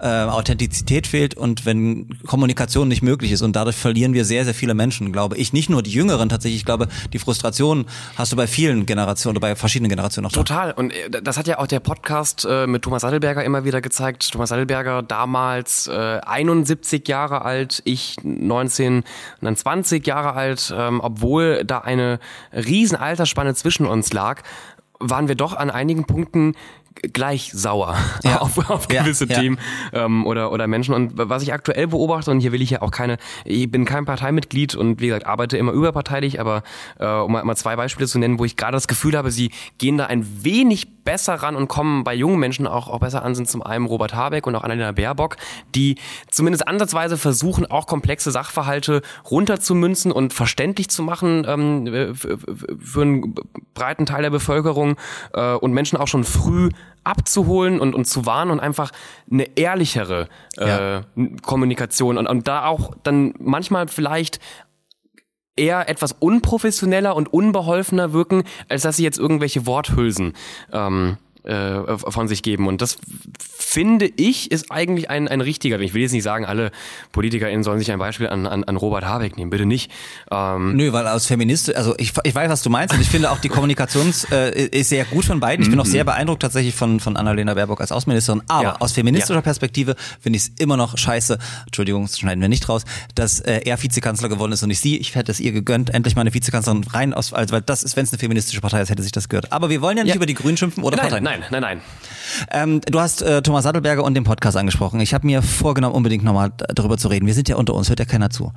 äh, 0.00 0.06
Authentizität 0.06 1.06
fehlt 1.06 1.34
und 1.34 1.66
wenn 1.66 2.08
Kommunikation 2.26 2.88
nicht 2.88 3.02
möglich 3.02 3.32
ist. 3.32 3.42
Und 3.42 3.56
dadurch 3.56 3.76
verlieren 3.76 4.14
wir 4.14 4.24
sehr, 4.24 4.44
sehr 4.44 4.54
viele 4.54 4.74
Menschen, 4.74 5.12
glaube 5.12 5.36
ich. 5.36 5.52
Nicht 5.52 5.70
nur 5.70 5.82
die 5.82 5.90
Jüngeren 5.90 6.28
tatsächlich, 6.28 6.60
ich 6.60 6.64
glaube, 6.64 6.88
die 7.12 7.18
Frustration 7.18 7.86
hast 8.16 8.32
du 8.32 8.36
bei 8.36 8.46
vielen 8.46 8.86
Generationen 8.86 9.36
oder 9.36 9.48
bei 9.48 9.56
verschiedenen 9.56 9.90
Generationen 9.90 10.26
auch 10.26 10.32
da. 10.32 10.40
Total. 10.40 10.72
Und 10.72 10.92
äh, 10.92 11.22
das 11.22 11.36
hat 11.36 11.46
ja 11.46 11.58
auch 11.58 11.66
der 11.66 11.80
Podcast 11.80 12.46
äh, 12.48 12.66
mit 12.66 12.82
Thomas 12.82 13.02
Sattelberger 13.02 13.44
immer 13.44 13.64
wieder 13.64 13.80
gezeigt. 13.80 14.30
Thomas 14.30 14.50
Sattelberger 14.50 15.02
damals 15.02 15.86
äh, 15.86 16.20
71 16.24 17.06
Jahre 17.08 17.42
alt, 17.42 17.82
ich 17.84 18.16
19 18.22 18.98
und 18.98 19.04
dann 19.40 19.56
20 19.56 20.06
Jahre 20.06 20.34
alt, 20.34 20.72
ähm, 20.76 21.00
obwohl 21.02 21.64
da 21.64 21.78
eine 21.78 22.18
riesen 22.52 22.96
Altersspanne 22.96 23.54
zwischen 23.54 23.86
uns 23.86 24.12
lag, 24.12 24.42
waren 25.00 25.28
wir 25.28 25.34
doch 25.34 25.54
an 25.54 25.70
einigen 25.70 26.04
Punkten 26.04 26.54
gleich 27.12 27.50
sauer 27.52 27.96
Ja. 28.24 28.38
auf, 28.38 28.70
auf 28.70 28.92
Ja, 28.92 29.02
gewisse 29.02 29.26
ja. 29.26 29.38
Themen 29.38 29.58
ähm, 29.92 30.26
oder, 30.26 30.52
oder 30.52 30.66
Menschen. 30.66 30.94
Und 30.94 31.12
was 31.14 31.42
ich 31.42 31.52
aktuell 31.52 31.86
beobachte, 31.86 32.30
und 32.30 32.40
hier 32.40 32.52
will 32.52 32.62
ich 32.62 32.70
ja 32.70 32.82
auch 32.82 32.90
keine, 32.90 33.16
ich 33.44 33.70
bin 33.70 33.84
kein 33.84 34.04
Parteimitglied 34.04 34.74
und 34.74 35.00
wie 35.00 35.06
gesagt, 35.06 35.26
arbeite 35.26 35.56
immer 35.56 35.72
überparteilich, 35.72 36.40
aber 36.40 36.62
äh, 36.98 37.06
um 37.06 37.32
mal, 37.32 37.44
mal 37.44 37.56
zwei 37.56 37.76
Beispiele 37.76 38.08
zu 38.08 38.18
nennen, 38.18 38.38
wo 38.38 38.44
ich 38.44 38.56
gerade 38.56 38.72
das 38.72 38.88
Gefühl 38.88 39.16
habe, 39.16 39.30
sie 39.30 39.50
gehen 39.78 39.98
da 39.98 40.06
ein 40.06 40.44
wenig 40.44 41.04
besser 41.04 41.36
ran 41.36 41.56
und 41.56 41.68
kommen 41.68 42.04
bei 42.04 42.14
jungen 42.14 42.38
Menschen 42.38 42.66
auch, 42.66 42.88
auch 42.88 43.00
besser 43.00 43.24
an, 43.24 43.34
sind 43.34 43.48
zum 43.48 43.62
einen 43.62 43.86
Robert 43.86 44.14
Habeck 44.14 44.46
und 44.46 44.54
auch 44.54 44.62
Annalena 44.62 44.92
Baerbock, 44.92 45.36
die 45.74 45.96
zumindest 46.30 46.68
ansatzweise 46.68 47.16
versuchen, 47.16 47.64
auch 47.64 47.86
komplexe 47.86 48.30
Sachverhalte 48.30 49.00
runterzumünzen 49.30 50.12
und 50.12 50.34
verständlich 50.34 50.90
zu 50.90 51.02
machen 51.02 51.46
ähm, 51.48 52.14
für, 52.14 52.38
für 52.78 53.02
einen 53.02 53.34
breiten 53.72 54.04
Teil 54.04 54.22
der 54.22 54.30
Bevölkerung 54.30 54.96
äh, 55.32 55.54
und 55.54 55.72
Menschen 55.72 55.96
auch 55.96 56.08
schon 56.08 56.24
früh 56.24 56.68
abzuholen 57.04 57.80
und, 57.80 57.94
und 57.94 58.04
zu 58.06 58.26
warnen 58.26 58.50
und 58.50 58.60
einfach 58.60 58.90
eine 59.30 59.56
ehrlichere 59.56 60.28
äh, 60.56 60.68
Ja. 60.68 61.00
Kommunikation 61.42 62.18
und, 62.18 62.26
und 62.26 62.46
da 62.48 62.66
auch 62.66 62.94
dann 63.02 63.34
manchmal 63.38 63.88
vielleicht 63.88 64.40
eher 65.56 65.88
etwas 65.88 66.12
unprofessioneller 66.12 67.16
und 67.16 67.32
unbeholfener 67.32 68.12
wirken, 68.12 68.44
als 68.68 68.82
dass 68.82 68.96
sie 68.96 69.04
jetzt 69.04 69.18
irgendwelche 69.18 69.66
Worthülsen 69.66 70.34
ähm, 70.72 71.16
äh, 71.44 71.98
von 71.98 72.28
sich 72.28 72.42
geben. 72.42 72.66
Und 72.68 72.82
das 72.82 72.98
finde 73.58 74.10
ich 74.16 74.50
ist 74.50 74.70
eigentlich 74.70 75.10
ein, 75.10 75.28
ein 75.28 75.40
richtiger. 75.40 75.78
Ich 75.80 75.94
will 75.94 76.02
jetzt 76.02 76.12
nicht 76.12 76.22
sagen, 76.22 76.44
alle 76.44 76.70
PolitikerInnen 77.12 77.62
sollen 77.62 77.78
sich 77.78 77.90
ein 77.90 77.98
Beispiel 77.98 78.28
an, 78.28 78.46
an, 78.46 78.64
an 78.64 78.76
Robert 78.76 79.04
Habeck 79.04 79.36
nehmen, 79.36 79.50
bitte 79.50 79.66
nicht. 79.66 79.90
Ähm, 80.30 80.76
Nö, 80.76 80.92
weil 80.92 81.06
aus 81.06 81.26
Feminist, 81.26 81.74
also 81.74 81.94
ich, 81.98 82.12
ich 82.24 82.34
weiß, 82.34 82.50
was 82.50 82.62
du 82.62 82.70
meinst 82.70 82.94
und 82.94 83.00
ich 83.00 83.08
finde 83.08 83.30
auch 83.30 83.38
die 83.38 83.48
Kommunikations 83.48 84.24
äh, 84.30 84.66
ist 84.68 84.88
sehr 84.90 85.04
gut 85.04 85.24
von 85.24 85.40
beiden. 85.40 85.64
Ich 85.64 85.70
bin 85.70 85.80
auch 85.80 85.86
sehr 85.86 86.04
beeindruckt 86.04 86.42
tatsächlich 86.42 86.74
von, 86.74 87.00
von 87.00 87.16
Annalena 87.16 87.54
Baerbock 87.54 87.80
als 87.80 87.92
Außenministerin, 87.92 88.42
aber 88.48 88.62
Ja. 88.62 88.76
aus 88.80 88.92
feministischer 88.92 89.34
Ja. 89.36 89.40
Perspektive 89.42 89.96
finde 90.20 90.36
ich 90.38 90.44
es 90.44 90.48
immer 90.58 90.76
noch 90.76 90.96
scheiße, 90.98 91.38
Entschuldigung, 91.66 92.04
das 92.06 92.18
schneiden 92.18 92.40
wir 92.40 92.48
nicht 92.48 92.68
raus, 92.68 92.84
dass 93.14 93.40
äh, 93.40 93.60
er 93.64 93.82
Vizekanzler 93.82 94.28
geworden 94.28 94.52
ist 94.52 94.62
und 94.62 94.68
nicht 94.68 94.80
sie. 94.80 94.96
Ich 94.98 95.14
hätte 95.14 95.30
es 95.32 95.40
ihr 95.40 95.52
gegönnt, 95.52 95.90
endlich 95.90 96.14
mal 96.16 96.22
eine 96.22 96.34
Vizekanzlerin 96.34 96.84
rein 96.84 97.14
aus, 97.14 97.32
also, 97.32 97.52
weil 97.52 97.62
das 97.62 97.82
ist, 97.82 97.96
wenn 97.96 98.04
es 98.04 98.12
eine 98.12 98.18
feministische 98.18 98.60
Partei 98.60 98.80
ist, 98.82 98.90
hätte 98.90 99.02
sich 99.02 99.12
das 99.12 99.28
gehört. 99.28 99.52
Aber 99.52 99.70
wir 99.70 99.80
wollen 99.80 99.96
ja 99.96 100.04
nicht 100.04 100.12
Ja. 100.12 100.16
über 100.16 100.26
die 100.26 100.34
Grünen 100.34 100.56
schimpfen 100.56 100.82
oder 100.84 100.96
nein, 100.96 101.04
Parteien. 101.06 101.24
nein, 101.24 101.37
nein, 101.50 101.62
nein. 101.62 101.80
Ähm, 102.50 102.80
du 102.82 103.00
hast 103.00 103.22
äh, 103.22 103.42
Thomas 103.42 103.64
Sattelberger 103.64 104.04
und 104.04 104.14
den 104.14 104.24
Podcast 104.24 104.56
angesprochen. 104.56 105.00
Ich 105.00 105.14
habe 105.14 105.26
mir 105.26 105.42
vorgenommen, 105.42 105.94
unbedingt 105.94 106.24
nochmal 106.24 106.52
darüber 106.74 106.98
zu 106.98 107.08
reden. 107.08 107.26
Wir 107.26 107.34
sind 107.34 107.48
ja 107.48 107.56
unter 107.56 107.74
uns, 107.74 107.88
hört 107.88 107.98
ja 108.00 108.04
keiner 108.04 108.30
zu. 108.30 108.52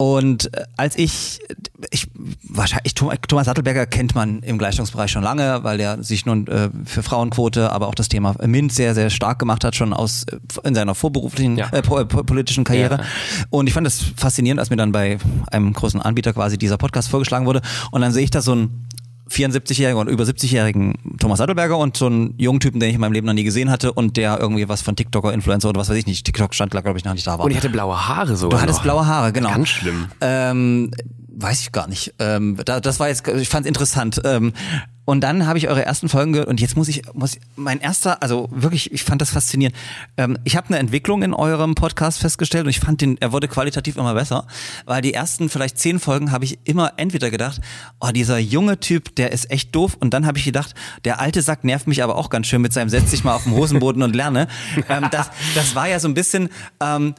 Und 0.00 0.54
äh, 0.54 0.62
als 0.76 0.96
ich, 0.96 1.40
ich 1.90 2.06
wahrscheinlich 2.44 2.94
Thomas 2.94 3.46
Sattelberger 3.46 3.84
kennt 3.86 4.14
man 4.14 4.44
im 4.44 4.56
Gleichstellungsbereich 4.56 5.10
schon 5.10 5.24
lange, 5.24 5.64
weil 5.64 5.80
er 5.80 6.04
sich 6.04 6.24
nun 6.24 6.46
äh, 6.46 6.70
für 6.84 7.02
Frauenquote, 7.02 7.72
aber 7.72 7.88
auch 7.88 7.96
das 7.96 8.08
Thema 8.08 8.36
MINT 8.46 8.72
sehr 8.72 8.94
sehr 8.94 9.10
stark 9.10 9.40
gemacht 9.40 9.64
hat 9.64 9.74
schon 9.74 9.92
aus 9.92 10.22
äh, 10.30 10.36
in 10.68 10.76
seiner 10.76 10.94
vorberuflichen 10.94 11.56
Ja. 11.56 11.68
äh, 11.70 11.82
po, 11.82 12.04
politischen 12.04 12.62
Karriere. 12.62 12.98
Ja. 12.98 13.04
Und 13.50 13.66
ich 13.66 13.72
fand 13.74 13.88
das 13.88 14.00
faszinierend, 14.16 14.60
als 14.60 14.70
mir 14.70 14.76
dann 14.76 14.92
bei 14.92 15.18
einem 15.50 15.72
großen 15.72 16.00
Anbieter 16.00 16.32
quasi 16.32 16.58
dieser 16.58 16.78
Podcast 16.78 17.08
vorgeschlagen 17.08 17.46
wurde. 17.46 17.60
Und 17.90 18.00
dann 18.00 18.12
sehe 18.12 18.22
ich 18.22 18.30
da 18.30 18.40
so 18.40 18.54
ein 18.54 18.86
74-jährigen 19.30 20.00
oder 20.00 20.10
über 20.10 20.24
70-jährigen 20.24 20.94
Thomas 21.18 21.38
Sattelberger 21.38 21.78
und 21.78 21.96
so 21.96 22.06
einen 22.06 22.34
jungen 22.38 22.60
Typen, 22.60 22.80
den 22.80 22.88
ich 22.88 22.94
in 22.94 23.00
meinem 23.00 23.12
Leben 23.12 23.26
noch 23.26 23.34
nie 23.34 23.44
gesehen 23.44 23.70
hatte 23.70 23.92
und 23.92 24.16
der 24.16 24.38
irgendwie 24.40 24.68
was 24.68 24.82
von 24.82 24.96
TikToker, 24.96 25.32
Influencer 25.32 25.68
oder 25.68 25.80
was 25.80 25.88
weiß 25.88 25.96
ich 25.96 26.06
nicht, 26.06 26.24
TikTok 26.24 26.54
stand, 26.54 26.70
glaube 26.70 26.96
ich, 26.96 27.04
noch 27.04 27.14
nicht 27.14 27.26
da 27.26 27.38
war. 27.38 27.44
Und 27.44 27.50
ich 27.50 27.56
hatte 27.56 27.70
blaue 27.70 28.08
Haare 28.08 28.36
sogar. 28.36 28.58
Du 28.58 28.62
hattest 28.62 28.78
noch. 28.78 28.84
blaue 28.84 29.06
Haare, 29.06 29.32
genau. 29.32 29.50
Ganz 29.50 29.68
schlimm. 29.68 30.06
Ähm, 30.20 30.90
weiß 31.40 31.60
ich 31.60 31.72
gar 31.72 31.86
nicht. 31.86 32.14
Ähm, 32.18 32.58
da, 32.64 32.80
das 32.80 32.98
war 33.00 33.08
jetzt, 33.08 33.26
ich 33.28 33.48
fand 33.48 33.64
es 33.64 33.68
interessant. 33.68 34.20
Ähm, 34.24 34.52
und 35.04 35.22
dann 35.22 35.46
habe 35.46 35.56
ich 35.56 35.68
eure 35.68 35.86
ersten 35.86 36.10
Folgen 36.10 36.32
gehört 36.32 36.48
und 36.48 36.60
jetzt 36.60 36.76
muss 36.76 36.86
ich, 36.88 37.02
muss 37.14 37.36
ich, 37.36 37.40
mein 37.56 37.80
erster, 37.80 38.22
also 38.22 38.48
wirklich, 38.50 38.92
ich 38.92 39.04
fand 39.04 39.22
das 39.22 39.30
faszinierend. 39.30 39.74
Ähm, 40.18 40.36
ich 40.44 40.54
habe 40.54 40.68
eine 40.68 40.78
Entwicklung 40.78 41.22
in 41.22 41.32
eurem 41.32 41.74
Podcast 41.74 42.18
festgestellt 42.18 42.64
und 42.64 42.70
ich 42.70 42.80
fand 42.80 43.00
den, 43.00 43.16
er 43.18 43.32
wurde 43.32 43.48
qualitativ 43.48 43.96
immer 43.96 44.12
besser, 44.12 44.46
weil 44.84 45.00
die 45.00 45.14
ersten 45.14 45.48
vielleicht 45.48 45.78
zehn 45.78 45.98
Folgen 45.98 46.30
habe 46.30 46.44
ich 46.44 46.58
immer 46.64 46.92
entweder 46.98 47.30
gedacht, 47.30 47.62
oh, 48.00 48.10
dieser 48.10 48.38
junge 48.38 48.80
Typ, 48.80 49.16
der 49.16 49.32
ist 49.32 49.50
echt 49.50 49.74
doof 49.74 49.96
und 49.98 50.12
dann 50.12 50.26
habe 50.26 50.36
ich 50.36 50.44
gedacht, 50.44 50.74
der 51.06 51.20
alte 51.20 51.40
Sack 51.40 51.64
nervt 51.64 51.86
mich 51.86 52.02
aber 52.02 52.16
auch 52.16 52.28
ganz 52.28 52.46
schön 52.46 52.60
mit 52.60 52.74
seinem 52.74 52.90
setz 52.90 53.10
dich 53.10 53.24
mal 53.24 53.34
auf 53.34 53.44
den 53.44 53.52
Hosenboden 53.52 54.02
und 54.02 54.14
lerne. 54.14 54.48
Ähm, 54.90 55.08
das, 55.10 55.30
das 55.54 55.74
war 55.74 55.88
ja 55.88 56.00
so 56.00 56.08
ein 56.08 56.14
bisschen, 56.14 56.48
ähm, 56.80 57.14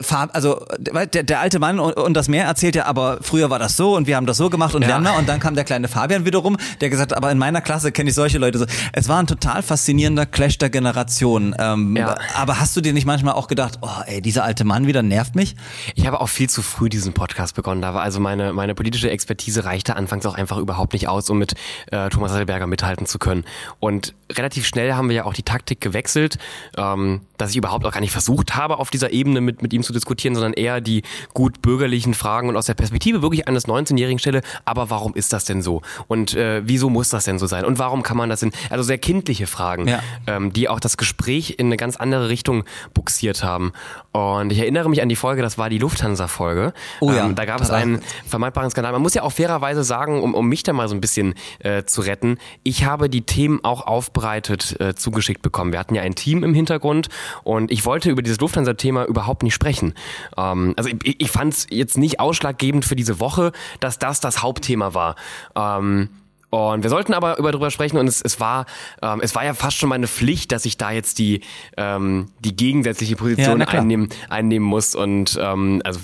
Farb, 0.00 0.30
also 0.34 0.60
der, 0.76 1.06
der 1.06 1.38
alte 1.38 1.60
Mann 1.60 1.78
und, 1.78 1.92
und 1.96 2.14
das 2.14 2.26
Meer 2.26 2.46
erzählt 2.46 2.74
ja, 2.74 2.86
aber 2.86 3.18
früher 3.22 3.48
war 3.48 3.60
das 3.60 3.76
so 3.76 3.94
und 3.94 4.08
wir 4.08 4.16
haben 4.16 4.26
das 4.26 4.36
so 4.36 4.50
gemacht 4.50 4.74
und 4.74 4.82
Ja. 4.82 4.88
lernen. 4.88 5.06
Und 5.16 5.28
dann 5.28 5.38
kam 5.38 5.54
der 5.54 5.62
kleine 5.62 5.86
Fabian 5.86 6.24
wiederum, 6.24 6.56
der 6.80 6.90
gesagt 6.90 7.12
hat, 7.12 7.16
aber 7.16 7.30
in 7.30 7.38
meiner 7.38 7.60
Klasse 7.60 7.92
kenne 7.92 8.08
ich 8.10 8.16
solche 8.16 8.38
Leute 8.38 8.58
so. 8.58 8.66
Es 8.92 9.08
war 9.08 9.20
ein 9.20 9.28
total 9.28 9.62
faszinierender 9.62 10.26
Clash 10.26 10.58
der 10.58 10.68
Generation. 10.68 11.54
Ähm, 11.60 11.96
Ja. 11.96 12.16
Aber 12.34 12.58
hast 12.58 12.76
du 12.76 12.80
dir 12.80 12.92
nicht 12.92 13.06
manchmal 13.06 13.34
auch 13.34 13.46
gedacht, 13.46 13.78
oh 13.82 13.88
ey, 14.06 14.20
dieser 14.20 14.42
alte 14.42 14.64
Mann 14.64 14.88
wieder 14.88 15.04
nervt 15.04 15.36
mich? 15.36 15.54
Ich 15.94 16.08
habe 16.08 16.20
auch 16.20 16.28
viel 16.28 16.50
zu 16.50 16.62
früh 16.62 16.88
diesen 16.88 17.12
Podcast 17.12 17.54
begonnen. 17.54 17.80
Da 17.80 17.94
war 17.94 18.02
also 18.02 18.18
meine, 18.18 18.52
meine 18.52 18.74
politische 18.74 19.10
Expertise 19.10 19.64
reichte 19.64 19.94
anfangs 19.94 20.26
auch 20.26 20.34
einfach 20.34 20.58
überhaupt 20.58 20.92
nicht 20.92 21.06
aus, 21.06 21.30
um 21.30 21.38
mit 21.38 21.54
äh, 21.92 22.08
Thomas 22.08 22.32
Sattelberger 22.32 22.66
mithalten 22.66 23.06
zu 23.06 23.20
können. 23.20 23.44
Und 23.78 24.12
relativ 24.36 24.66
schnell 24.66 24.94
haben 24.94 25.08
wir 25.08 25.16
ja 25.16 25.24
auch 25.24 25.34
die 25.34 25.42
Taktik 25.42 25.80
gewechselt, 25.80 26.38
ähm, 26.76 27.22
dass 27.36 27.50
ich 27.50 27.56
überhaupt 27.56 27.84
auch 27.86 27.92
gar 27.92 28.00
nicht 28.00 28.12
versucht 28.12 28.54
habe, 28.54 28.78
auf 28.78 28.90
dieser 28.90 29.12
Ebene 29.12 29.40
mit, 29.40 29.62
mit 29.62 29.72
ihm 29.72 29.82
zu 29.82 29.92
diskutieren, 29.92 30.34
sondern 30.34 30.52
eher 30.52 30.80
die 30.80 31.02
gut 31.32 31.62
bürgerlichen 31.62 32.14
Fragen 32.14 32.48
und 32.48 32.56
aus 32.56 32.66
der 32.66 32.74
Perspektive 32.74 33.22
wirklich 33.22 33.48
eines 33.48 33.66
19-Jährigen 33.66 34.18
stelle, 34.18 34.42
aber 34.64 34.90
warum 34.90 35.14
ist 35.14 35.32
das 35.32 35.44
denn 35.44 35.62
so? 35.62 35.82
Und 36.08 36.34
äh, 36.34 36.62
wieso 36.64 36.90
muss 36.90 37.08
das 37.08 37.24
denn 37.24 37.38
so 37.38 37.46
sein? 37.46 37.64
Und 37.64 37.78
warum 37.78 38.02
kann 38.02 38.16
man 38.16 38.28
das 38.28 38.40
denn? 38.40 38.52
Also 38.70 38.82
sehr 38.84 38.98
kindliche 38.98 39.46
Fragen, 39.46 39.88
Ja. 39.88 40.00
ähm, 40.26 40.52
die 40.52 40.68
auch 40.68 40.80
das 40.80 40.96
Gespräch 40.96 41.56
in 41.58 41.66
eine 41.66 41.76
ganz 41.76 41.96
andere 41.96 42.28
Richtung 42.28 42.64
buxiert 42.92 43.42
haben. 43.42 43.72
Und 44.14 44.52
ich 44.52 44.60
erinnere 44.60 44.88
mich 44.88 45.02
an 45.02 45.08
die 45.08 45.16
Folge, 45.16 45.42
das 45.42 45.58
war 45.58 45.68
die 45.68 45.78
Lufthansa-Folge. 45.78 46.72
Oh 47.00 47.10
ja, 47.10 47.26
ähm, 47.26 47.34
da 47.34 47.44
gab 47.46 47.60
es 47.60 47.70
einen 47.70 48.00
vermeidbaren 48.24 48.70
Skandal. 48.70 48.92
Man 48.92 49.02
muss 49.02 49.14
ja 49.14 49.22
auch 49.22 49.32
fairerweise 49.32 49.82
sagen, 49.82 50.22
um, 50.22 50.34
um 50.34 50.48
mich 50.48 50.62
da 50.62 50.72
mal 50.72 50.86
so 50.86 50.94
ein 50.94 51.00
bisschen 51.00 51.34
äh, 51.58 51.82
zu 51.82 52.00
retten, 52.00 52.38
ich 52.62 52.84
habe 52.84 53.10
die 53.10 53.22
Themen 53.22 53.58
auch 53.64 53.88
aufbereitet 53.88 54.80
äh, 54.80 54.94
zugeschickt 54.94 55.42
bekommen. 55.42 55.72
Wir 55.72 55.80
hatten 55.80 55.96
ja 55.96 56.02
ein 56.02 56.14
Team 56.14 56.44
im 56.44 56.54
Hintergrund 56.54 57.08
und 57.42 57.72
ich 57.72 57.84
wollte 57.86 58.08
über 58.08 58.22
dieses 58.22 58.38
Lufthansa-Thema 58.38 59.04
überhaupt 59.04 59.42
nicht 59.42 59.54
sprechen. 59.54 59.94
Ähm, 60.36 60.74
also 60.76 60.90
ich, 60.90 61.20
ich 61.20 61.30
fand 61.32 61.52
es 61.52 61.66
jetzt 61.70 61.98
nicht 61.98 62.20
ausschlaggebend 62.20 62.84
für 62.84 62.94
diese 62.94 63.18
Woche, 63.18 63.50
dass 63.80 63.98
das 63.98 64.20
das 64.20 64.44
Hauptthema 64.44 64.94
war. 64.94 65.16
Ähm, 65.56 66.10
und 66.54 66.82
wir 66.82 66.90
sollten 66.90 67.14
aber 67.14 67.38
über 67.38 67.52
drüber 67.52 67.70
sprechen 67.70 67.98
und 67.98 68.06
es, 68.06 68.20
es 68.22 68.40
war 68.40 68.66
ähm, 69.02 69.20
es 69.22 69.34
war 69.34 69.44
ja 69.44 69.54
fast 69.54 69.76
schon 69.78 69.88
meine 69.88 70.06
Pflicht, 70.06 70.52
dass 70.52 70.64
ich 70.64 70.76
da 70.76 70.90
jetzt 70.90 71.18
die 71.18 71.40
ähm, 71.76 72.28
die 72.40 72.54
gegensätzliche 72.56 73.14
Ja, 73.14 73.18
Position 73.18 73.60
klar. 73.60 73.80
einnehmen 73.80 74.08
einnehmen 74.28 74.66
muss 74.66 74.94
und 74.94 75.38
ähm, 75.40 75.80
also 75.84 76.00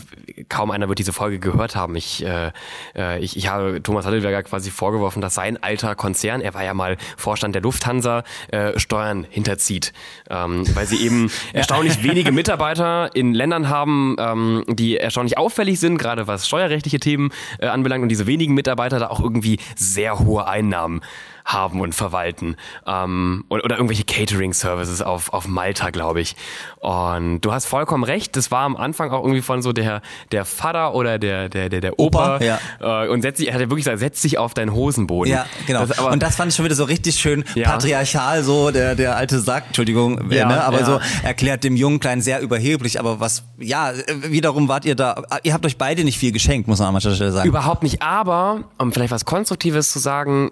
kaum 0.48 0.70
einer 0.70 0.88
wird 0.88 0.98
diese 0.98 1.12
Folge 1.12 1.38
gehört 1.38 1.76
haben. 1.76 1.96
Ich 1.96 2.24
äh, 2.24 2.52
äh, 2.94 3.18
ich, 3.20 3.36
ich 3.36 3.48
habe 3.48 3.82
Thomas 3.82 4.06
Hattelberger 4.06 4.42
quasi 4.42 4.70
vorgeworfen, 4.70 5.20
dass 5.20 5.34
sein 5.34 5.62
alter 5.62 5.94
Konzern, 5.94 6.40
er 6.40 6.54
war 6.54 6.64
ja 6.64 6.74
mal 6.74 6.96
Vorstand 7.16 7.54
der 7.54 7.62
Lufthansa, 7.62 8.24
äh, 8.48 8.78
Steuern 8.78 9.26
hinterzieht, 9.28 9.92
ähm, 10.28 10.64
weil 10.74 10.86
sie 10.86 11.04
eben 11.04 11.30
erstaunlich 11.52 12.02
wenige 12.02 12.32
Mitarbeiter 12.32 13.14
in 13.14 13.34
Ländern 13.34 13.68
haben, 13.68 14.16
ähm, 14.18 14.64
die 14.68 14.96
erstaunlich 14.96 15.38
auffällig 15.38 15.80
sind, 15.80 15.98
gerade 15.98 16.26
was 16.26 16.46
steuerrechtliche 16.46 17.00
Themen 17.00 17.30
äh, 17.58 17.66
anbelangt 17.66 18.02
und 18.02 18.08
diese 18.08 18.26
wenigen 18.26 18.54
Mitarbeiter 18.54 18.98
da 18.98 19.08
auch 19.08 19.20
irgendwie 19.20 19.58
sehr 19.76 20.18
hohe 20.18 20.46
Einnahmen 20.46 21.00
haben 21.44 21.80
und 21.80 21.94
verwalten. 21.94 22.56
Ähm, 22.86 23.44
oder, 23.48 23.64
oder 23.64 23.76
irgendwelche 23.76 24.04
Catering-Services 24.04 25.02
auf, 25.02 25.32
auf 25.32 25.48
Malta, 25.48 25.90
glaube 25.90 26.20
ich. 26.20 26.36
Und 26.78 27.40
du 27.40 27.52
hast 27.52 27.66
vollkommen 27.66 28.04
recht, 28.04 28.36
das 28.36 28.50
war 28.50 28.62
am 28.62 28.76
Anfang 28.76 29.10
auch 29.10 29.22
irgendwie 29.22 29.42
von 29.42 29.62
so 29.62 29.72
der, 29.72 30.02
der 30.32 30.44
Vater 30.44 30.94
oder 30.94 31.18
der, 31.18 31.48
der, 31.48 31.68
der, 31.68 31.80
der 31.80 31.98
Opa. 31.98 32.36
Opa, 32.36 32.44
ja. 32.44 32.58
Äh, 33.04 33.08
und 33.08 33.22
setzt 33.22 33.38
sich, 33.38 33.48
er 33.48 33.54
hat 33.54 33.60
ja 33.60 33.66
wirklich 33.68 33.84
gesagt, 33.84 33.98
setz 33.98 34.20
dich 34.22 34.38
auf 34.38 34.54
deinen 34.54 34.72
Hosenboden. 34.72 35.32
Ja, 35.32 35.46
genau. 35.66 35.84
Das, 35.86 35.98
aber, 35.98 36.10
und 36.12 36.22
das 36.22 36.36
fand 36.36 36.50
ich 36.50 36.56
schon 36.56 36.64
wieder 36.64 36.74
so 36.74 36.84
richtig 36.84 37.16
schön 37.16 37.44
Ja. 37.54 37.70
patriarchal, 37.70 38.42
so 38.42 38.70
der, 38.70 38.94
der 38.94 39.16
alte 39.16 39.40
Sack, 39.40 39.64
Entschuldigung, 39.68 40.30
Ja, 40.30 40.46
ne, 40.46 40.64
aber 40.64 40.84
so 40.84 41.00
erklärt 41.22 41.64
dem 41.64 41.76
jungen 41.76 42.00
Kleinen 42.00 42.22
sehr 42.22 42.40
überheblich, 42.40 42.98
aber 42.98 43.20
was, 43.20 43.44
ja, 43.58 43.92
wiederum 44.22 44.68
wart 44.68 44.84
ihr 44.84 44.94
da, 44.94 45.22
ihr 45.42 45.52
habt 45.52 45.66
euch 45.66 45.76
beide 45.78 46.04
nicht 46.04 46.18
viel 46.18 46.32
geschenkt, 46.32 46.68
muss 46.68 46.78
man 46.78 46.88
an 46.88 46.94
mancher 46.94 47.14
Stelle 47.14 47.32
sagen. 47.32 47.48
Überhaupt 47.48 47.82
nicht, 47.82 48.02
aber 48.02 48.64
um 48.78 48.92
vielleicht 48.92 49.12
was 49.12 49.24
Konstruktives 49.24 49.90
zu 49.92 49.98
sagen, 49.98 50.50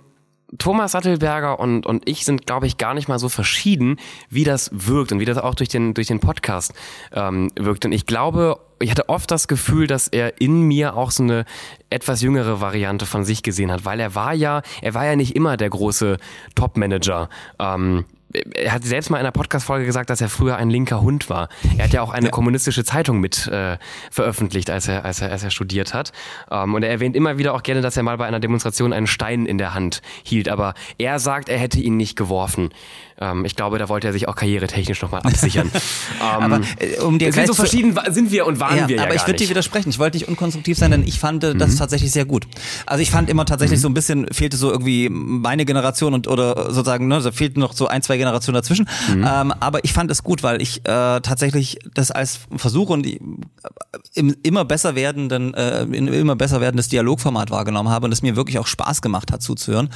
Thomas 0.57 0.93
Sattelberger 0.93 1.61
und, 1.61 1.85
und 1.85 2.09
ich 2.09 2.25
sind, 2.25 2.47
glaube 2.47 2.67
ich, 2.67 2.79
gar 2.79 2.95
nicht 2.95 3.09
mal 3.09 3.19
so 3.19 3.29
verschieden, 3.29 3.99
wie 4.31 4.45
das 4.45 4.71
wirkt 4.73 5.13
und 5.13 5.21
wie 5.21 5.27
das 5.27 5.37
auch 5.37 5.55
durch 5.55 5.69
den, 5.69 5.93
durch 5.93 6.07
den 6.07 6.21
Podcast 6.21 6.73
ähm, 7.13 7.51
wirkt. 7.55 7.85
Und 7.85 7.93
ich 7.93 8.07
glaube, 8.07 8.59
ich 8.81 8.91
hatte 8.91 9.09
oft 9.09 9.31
das 9.31 9.49
Gefühl, 9.49 9.87
dass 9.87 10.09
er 10.09 10.41
in 10.41 10.63
mir 10.63 10.97
auch 10.97 11.11
so 11.11 11.23
eine 11.23 11.45
etwas 11.91 12.23
jüngere 12.23 12.61
Variante 12.61 13.05
von 13.05 13.25
sich 13.25 13.43
gesehen 13.43 13.71
hat, 13.71 13.85
weil 13.85 14.01
er 14.01 14.15
war 14.15 14.33
ja, 14.33 14.63
er 14.81 14.95
war 14.95 15.05
ja 15.05 15.17
nicht 15.17 15.37
immer 15.37 15.57
der 15.57 15.69
große 15.69 16.17
Top-Manager. 16.55 17.29
Ähm, 17.59 18.05
er 18.33 18.73
hat 18.73 18.85
selbst 18.85 19.11
mal 19.11 19.19
in 19.19 19.21
einer 19.21 19.33
Podcast-Folge 19.33 19.87
gesagt, 19.87 20.11
dass 20.11 20.21
er 20.21 20.29
früher 20.29 20.57
ein 20.57 20.71
linker 20.71 21.01
Hund 21.01 21.31
war. 21.31 21.49
Er 21.77 21.85
hat 21.85 21.93
ja 21.93 22.03
auch 22.03 22.13
eine 22.13 22.31
kommunistische 22.31 22.85
Zeitung 22.85 23.21
mit 23.21 23.47
äh, 23.47 23.79
veröffentlicht, 24.11 24.71
als 24.71 24.89
er, 24.89 25.05
als 25.05 25.21
er, 25.21 25.31
als 25.31 25.43
er 25.43 25.51
studiert 25.51 25.95
hat. 25.95 26.13
Ähm, 26.51 26.75
und 26.75 26.83
er 26.83 26.91
erwähnt 26.91 27.17
immer 27.17 27.39
wieder 27.39 27.55
auch 27.55 27.63
gerne, 27.63 27.81
dass 27.81 27.97
er 27.97 28.03
mal 28.03 28.19
bei 28.19 28.27
einer 28.27 28.41
Demonstration 28.41 28.93
einen 28.93 29.07
Stein 29.07 29.47
in 29.47 29.59
der 29.59 29.75
Hand 29.75 30.03
hielt. 30.23 30.49
Aber 30.49 30.75
er 30.99 31.19
sagt, 31.19 31.49
er 31.49 31.59
hätte 31.59 31.81
ihn 31.81 31.97
nicht 31.97 32.17
geworfen. 32.17 32.71
Ähm, 33.21 33.45
ich 33.45 33.57
glaube, 33.57 33.79
da 33.79 33.89
wollte 33.89 34.09
er 34.09 34.13
sich 34.13 34.29
auch 34.29 34.35
karrieretechnisch 34.35 35.03
nochmal 35.03 35.23
absichern. 35.23 35.71
ähm, 36.21 36.43
aber 36.43 36.61
äh, 36.79 37.01
um 37.01 37.19
dir 37.19 37.33
sind 37.33 37.47
so 37.47 37.55
verschieden 37.55 37.99
sind 38.11 38.31
wir 38.31 38.47
und 38.47 38.61
waren 38.61 38.77
ja, 38.77 38.89
wir 38.89 38.97
ja 38.97 39.03
aber 39.03 39.15
ich 39.15 39.27
würde 39.27 39.39
dir 39.39 39.49
widersprechen. 39.49 39.91
Ich 39.91 39.99
wollte 39.99 40.17
nicht 40.17 40.29
unkonstruktiv 40.29 40.79
sein, 40.79 40.91
denn 40.91 41.07
ich 41.07 41.19
fand 41.19 41.45
äh, 41.45 41.55
das 41.55 41.73
Mhm. 41.73 41.79
tatsächlich 41.79 42.13
sehr 42.13 42.25
gut. 42.25 42.47
Also 42.87 43.03
ich 43.03 43.11
fand 43.11 43.29
immer 43.29 43.45
tatsächlich 43.45 43.81
so 43.81 43.89
ein 43.89 43.95
bisschen 43.95 44.27
fehlte 44.33 44.57
so 44.57 44.71
irgendwie 44.71 45.09
meine 45.09 45.65
Generation 45.65 46.15
und 46.15 46.29
oder 46.29 46.73
sozusagen 46.73 47.09
ne, 47.09 47.21
da 47.21 47.33
fehlten 47.33 47.61
noch 47.61 47.73
so 47.73 47.87
ein 47.89 48.03
zwei 48.03 48.17
Generationen 48.17 48.55
dazwischen. 48.55 48.89
Mhm. 49.13 49.27
Ähm, 49.29 49.53
aber 49.61 49.85
ich 49.85 49.93
fand 49.93 50.11
es 50.11 50.23
gut, 50.23 50.43
weil 50.43 50.63
ich 50.63 50.79
äh, 50.81 51.21
tatsächlich 51.21 51.79
das 51.95 52.11
als 52.11 52.41
Versuch 52.57 52.91
und 52.91 53.03
die, 53.05 53.21
im 54.15 54.35
immer 54.43 54.65
besser 54.65 54.95
werdenden 54.95 55.55
äh, 55.55 55.83
immer 55.83 56.37
besser 56.37 56.61
werdendes 56.61 56.89
Dialogformat 56.89 57.51
wahrgenommen 57.51 57.89
habe 57.89 58.07
und 58.07 58.13
es 58.13 58.23
mir 58.23 58.37
wirklich 58.37 58.59
auch 58.59 58.67
Spaß 58.67 59.03
gemacht 59.03 59.33
hat 59.33 59.43
zuzuhören. 59.43 59.91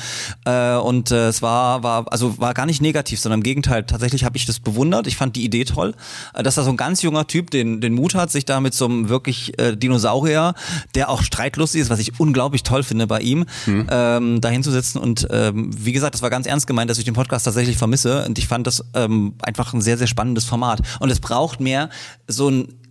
Äh, 0.44 0.74
und 0.76 1.10
äh, 1.10 1.28
es 1.28 1.42
war 1.42 1.82
war 1.82 2.10
also 2.10 2.38
war 2.38 2.54
gar 2.54 2.66
nicht 2.66 2.82
negativ, 2.82 3.11
sondern 3.20 3.40
im 3.40 3.44
Gegenteil. 3.44 3.84
Tatsächlich 3.84 4.24
habe 4.24 4.36
ich 4.36 4.46
das 4.46 4.60
bewundert. 4.60 5.06
Ich 5.06 5.16
fand 5.16 5.36
die 5.36 5.44
Idee 5.44 5.64
toll, 5.64 5.94
äh, 6.34 6.42
dass 6.42 6.54
da 6.54 6.62
so 6.62 6.70
ein 6.70 6.76
ganz 6.76 7.02
junger 7.02 7.26
Typ 7.26 7.50
den 7.50 7.80
den 7.80 7.94
Mut 7.94 8.14
hat, 8.14 8.30
sich 8.30 8.44
da 8.44 8.60
mit 8.60 8.74
so 8.74 8.86
einem 8.86 9.08
wirklich 9.08 9.58
äh, 9.58 9.76
Dinosaurier, 9.76 10.54
der 10.94 11.08
auch 11.08 11.22
streitlustig 11.22 11.82
ist, 11.82 11.90
was 11.90 11.98
ich 11.98 12.18
unglaublich 12.18 12.62
toll 12.62 12.82
finde 12.82 13.06
bei 13.06 13.20
ihm, 13.20 13.44
ähm, 13.66 14.40
da 14.40 14.48
hinzusetzen. 14.48 15.00
Und 15.00 15.26
ähm, 15.30 15.70
wie 15.76 15.92
gesagt, 15.92 16.14
das 16.14 16.22
war 16.22 16.30
ganz 16.30 16.46
ernst 16.46 16.66
gemeint, 16.66 16.90
dass 16.90 16.98
ich 16.98 17.04
den 17.04 17.14
Podcast 17.14 17.44
tatsächlich 17.44 17.76
vermisse. 17.76 18.24
Und 18.24 18.38
ich 18.38 18.48
fand 18.48 18.66
das 18.66 18.84
ähm, 18.94 19.34
einfach 19.42 19.72
ein 19.72 19.80
sehr, 19.80 19.98
sehr 19.98 20.06
spannendes 20.06 20.44
Format. 20.44 20.80
Und 21.00 21.10
es 21.10 21.20
braucht 21.20 21.60
mehr 21.60 21.90
so 22.26 22.48
ein 22.48 22.81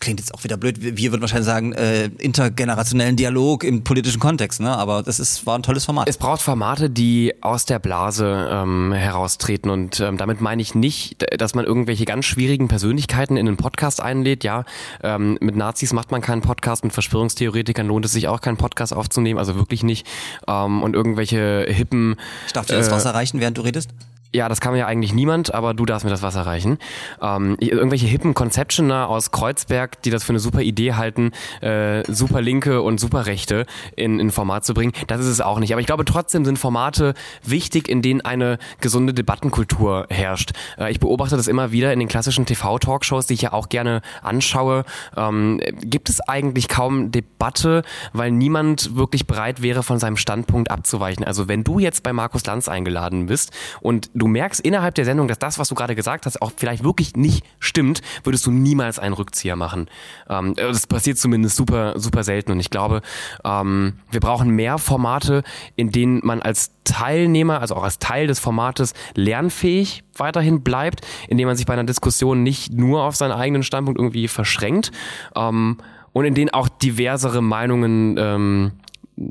klingt 0.00 0.20
jetzt 0.20 0.34
auch 0.34 0.44
wieder 0.44 0.56
blöd, 0.56 0.76
wir 0.80 1.10
würden 1.10 1.20
wahrscheinlich 1.20 1.46
sagen, 1.46 1.72
äh, 1.72 2.06
intergenerationellen 2.18 3.16
Dialog 3.16 3.64
im 3.64 3.84
politischen 3.84 4.20
Kontext, 4.20 4.60
ne? 4.60 4.76
Aber 4.76 5.02
das 5.02 5.20
ist, 5.20 5.46
war 5.46 5.58
ein 5.58 5.62
tolles 5.62 5.84
Format. 5.84 6.08
Es 6.08 6.16
braucht 6.16 6.42
Formate, 6.42 6.90
die 6.90 7.34
aus 7.40 7.64
der 7.64 7.78
Blase 7.78 8.48
ähm, 8.50 8.92
heraustreten 8.92 9.70
und 9.70 10.00
ähm, 10.00 10.16
damit 10.16 10.40
meine 10.40 10.62
ich 10.62 10.74
nicht, 10.74 11.24
dass 11.40 11.54
man 11.54 11.64
irgendwelche 11.64 12.04
ganz 12.04 12.24
schwierigen 12.24 12.68
Persönlichkeiten 12.68 13.36
in 13.36 13.48
einen 13.48 13.56
Podcast 13.56 14.00
einlädt. 14.00 14.44
Ja, 14.44 14.64
ähm, 15.02 15.38
mit 15.40 15.56
Nazis 15.56 15.92
macht 15.92 16.10
man 16.10 16.20
keinen 16.20 16.42
Podcast, 16.42 16.84
mit 16.84 16.92
Verschwörungstheoretikern 16.92 17.86
lohnt 17.86 18.04
es 18.04 18.12
sich 18.12 18.28
auch 18.28 18.40
keinen 18.40 18.56
Podcast 18.56 18.94
aufzunehmen, 18.94 19.38
also 19.38 19.56
wirklich 19.56 19.82
nicht. 19.82 20.06
Ähm, 20.46 20.82
und 20.82 20.94
irgendwelche 20.94 21.66
hippen 21.68 22.16
Ich 22.46 22.52
darf 22.52 22.66
dir 22.66 22.76
das 22.76 22.88
äh, 22.88 22.92
Wasser 22.92 23.14
reichen, 23.14 23.40
während 23.40 23.58
du 23.58 23.62
redest? 23.62 23.90
Ja, 24.32 24.48
das 24.48 24.60
kann 24.60 24.72
mir 24.72 24.80
ja 24.80 24.86
eigentlich 24.86 25.14
niemand, 25.14 25.54
aber 25.54 25.72
du 25.72 25.86
darfst 25.86 26.04
mir 26.04 26.10
das 26.10 26.22
Wasser 26.22 26.42
reichen. 26.42 26.78
Ähm, 27.22 27.56
irgendwelche 27.60 28.06
hippen 28.06 28.34
Conceptioner 28.34 29.08
aus 29.08 29.30
Kreuzberg, 29.30 30.02
die 30.02 30.10
das 30.10 30.22
für 30.22 30.30
eine 30.30 30.40
super 30.40 30.60
Idee 30.60 30.94
halten, 30.94 31.32
äh, 31.62 32.02
super 32.12 32.42
Linke 32.42 32.82
und 32.82 33.00
super 33.00 33.26
Rechte 33.26 33.64
in 33.96 34.20
in 34.20 34.30
Format 34.30 34.64
zu 34.66 34.74
bringen, 34.74 34.92
das 35.06 35.20
ist 35.20 35.28
es 35.28 35.40
auch 35.40 35.58
nicht. 35.58 35.72
Aber 35.72 35.80
ich 35.80 35.86
glaube 35.86 36.04
trotzdem 36.04 36.44
sind 36.44 36.58
Formate 36.58 37.14
wichtig, 37.42 37.88
in 37.88 38.02
denen 38.02 38.20
eine 38.20 38.58
gesunde 38.80 39.14
Debattenkultur 39.14 40.06
herrscht. 40.10 40.52
Äh, 40.78 40.90
ich 40.90 41.00
beobachte 41.00 41.36
das 41.36 41.48
immer 41.48 41.72
wieder 41.72 41.92
in 41.94 41.98
den 41.98 42.08
klassischen 42.08 42.44
TV-Talkshows, 42.44 43.26
die 43.26 43.34
ich 43.34 43.42
ja 43.42 43.52
auch 43.54 43.70
gerne 43.70 44.02
anschaue. 44.22 44.84
Ähm, 45.16 45.60
gibt 45.80 46.10
es 46.10 46.20
eigentlich 46.20 46.68
kaum 46.68 47.10
Debatte, 47.10 47.82
weil 48.12 48.30
niemand 48.30 48.94
wirklich 48.94 49.26
bereit 49.26 49.62
wäre, 49.62 49.82
von 49.82 49.98
seinem 49.98 50.16
Standpunkt 50.16 50.70
abzuweichen. 50.70 51.24
Also 51.24 51.48
wenn 51.48 51.64
du 51.64 51.78
jetzt 51.78 52.02
bei 52.02 52.12
Markus 52.12 52.44
Lanz 52.44 52.68
eingeladen 52.68 53.26
bist 53.26 53.52
und 53.80 54.10
du 54.18 54.26
merkst 54.26 54.60
innerhalb 54.60 54.94
der 54.94 55.04
Sendung, 55.04 55.28
dass 55.28 55.38
das, 55.38 55.58
was 55.58 55.68
du 55.68 55.74
gerade 55.74 55.94
gesagt 55.94 56.26
hast, 56.26 56.40
auch 56.42 56.52
vielleicht 56.56 56.84
wirklich 56.84 57.16
nicht 57.16 57.44
stimmt, 57.58 58.00
würdest 58.24 58.46
du 58.46 58.50
niemals 58.50 58.98
einen 58.98 59.14
Rückzieher 59.14 59.56
machen. 59.56 59.88
Ähm, 60.28 60.54
das 60.54 60.86
passiert 60.86 61.18
zumindest 61.18 61.56
super, 61.56 61.98
super 61.98 62.24
selten. 62.24 62.52
Und 62.52 62.60
ich 62.60 62.70
glaube, 62.70 63.02
ähm, 63.44 63.94
wir 64.10 64.20
brauchen 64.20 64.50
mehr 64.50 64.78
Formate, 64.78 65.42
in 65.76 65.90
denen 65.90 66.20
man 66.24 66.42
als 66.42 66.72
Teilnehmer, 66.84 67.60
also 67.60 67.76
auch 67.76 67.84
als 67.84 67.98
Teil 67.98 68.26
des 68.26 68.38
Formates 68.38 68.94
lernfähig 69.14 70.04
weiterhin 70.16 70.62
bleibt, 70.62 71.06
indem 71.28 71.46
man 71.46 71.56
sich 71.56 71.66
bei 71.66 71.74
einer 71.74 71.84
Diskussion 71.84 72.42
nicht 72.42 72.72
nur 72.72 73.02
auf 73.02 73.16
seinen 73.16 73.32
eigenen 73.32 73.62
Standpunkt 73.62 74.00
irgendwie 74.00 74.28
verschränkt 74.28 74.90
ähm, 75.36 75.78
und 76.12 76.24
in 76.24 76.34
denen 76.34 76.50
auch 76.50 76.68
diversere 76.68 77.42
Meinungen 77.42 78.16
ähm, 78.18 78.72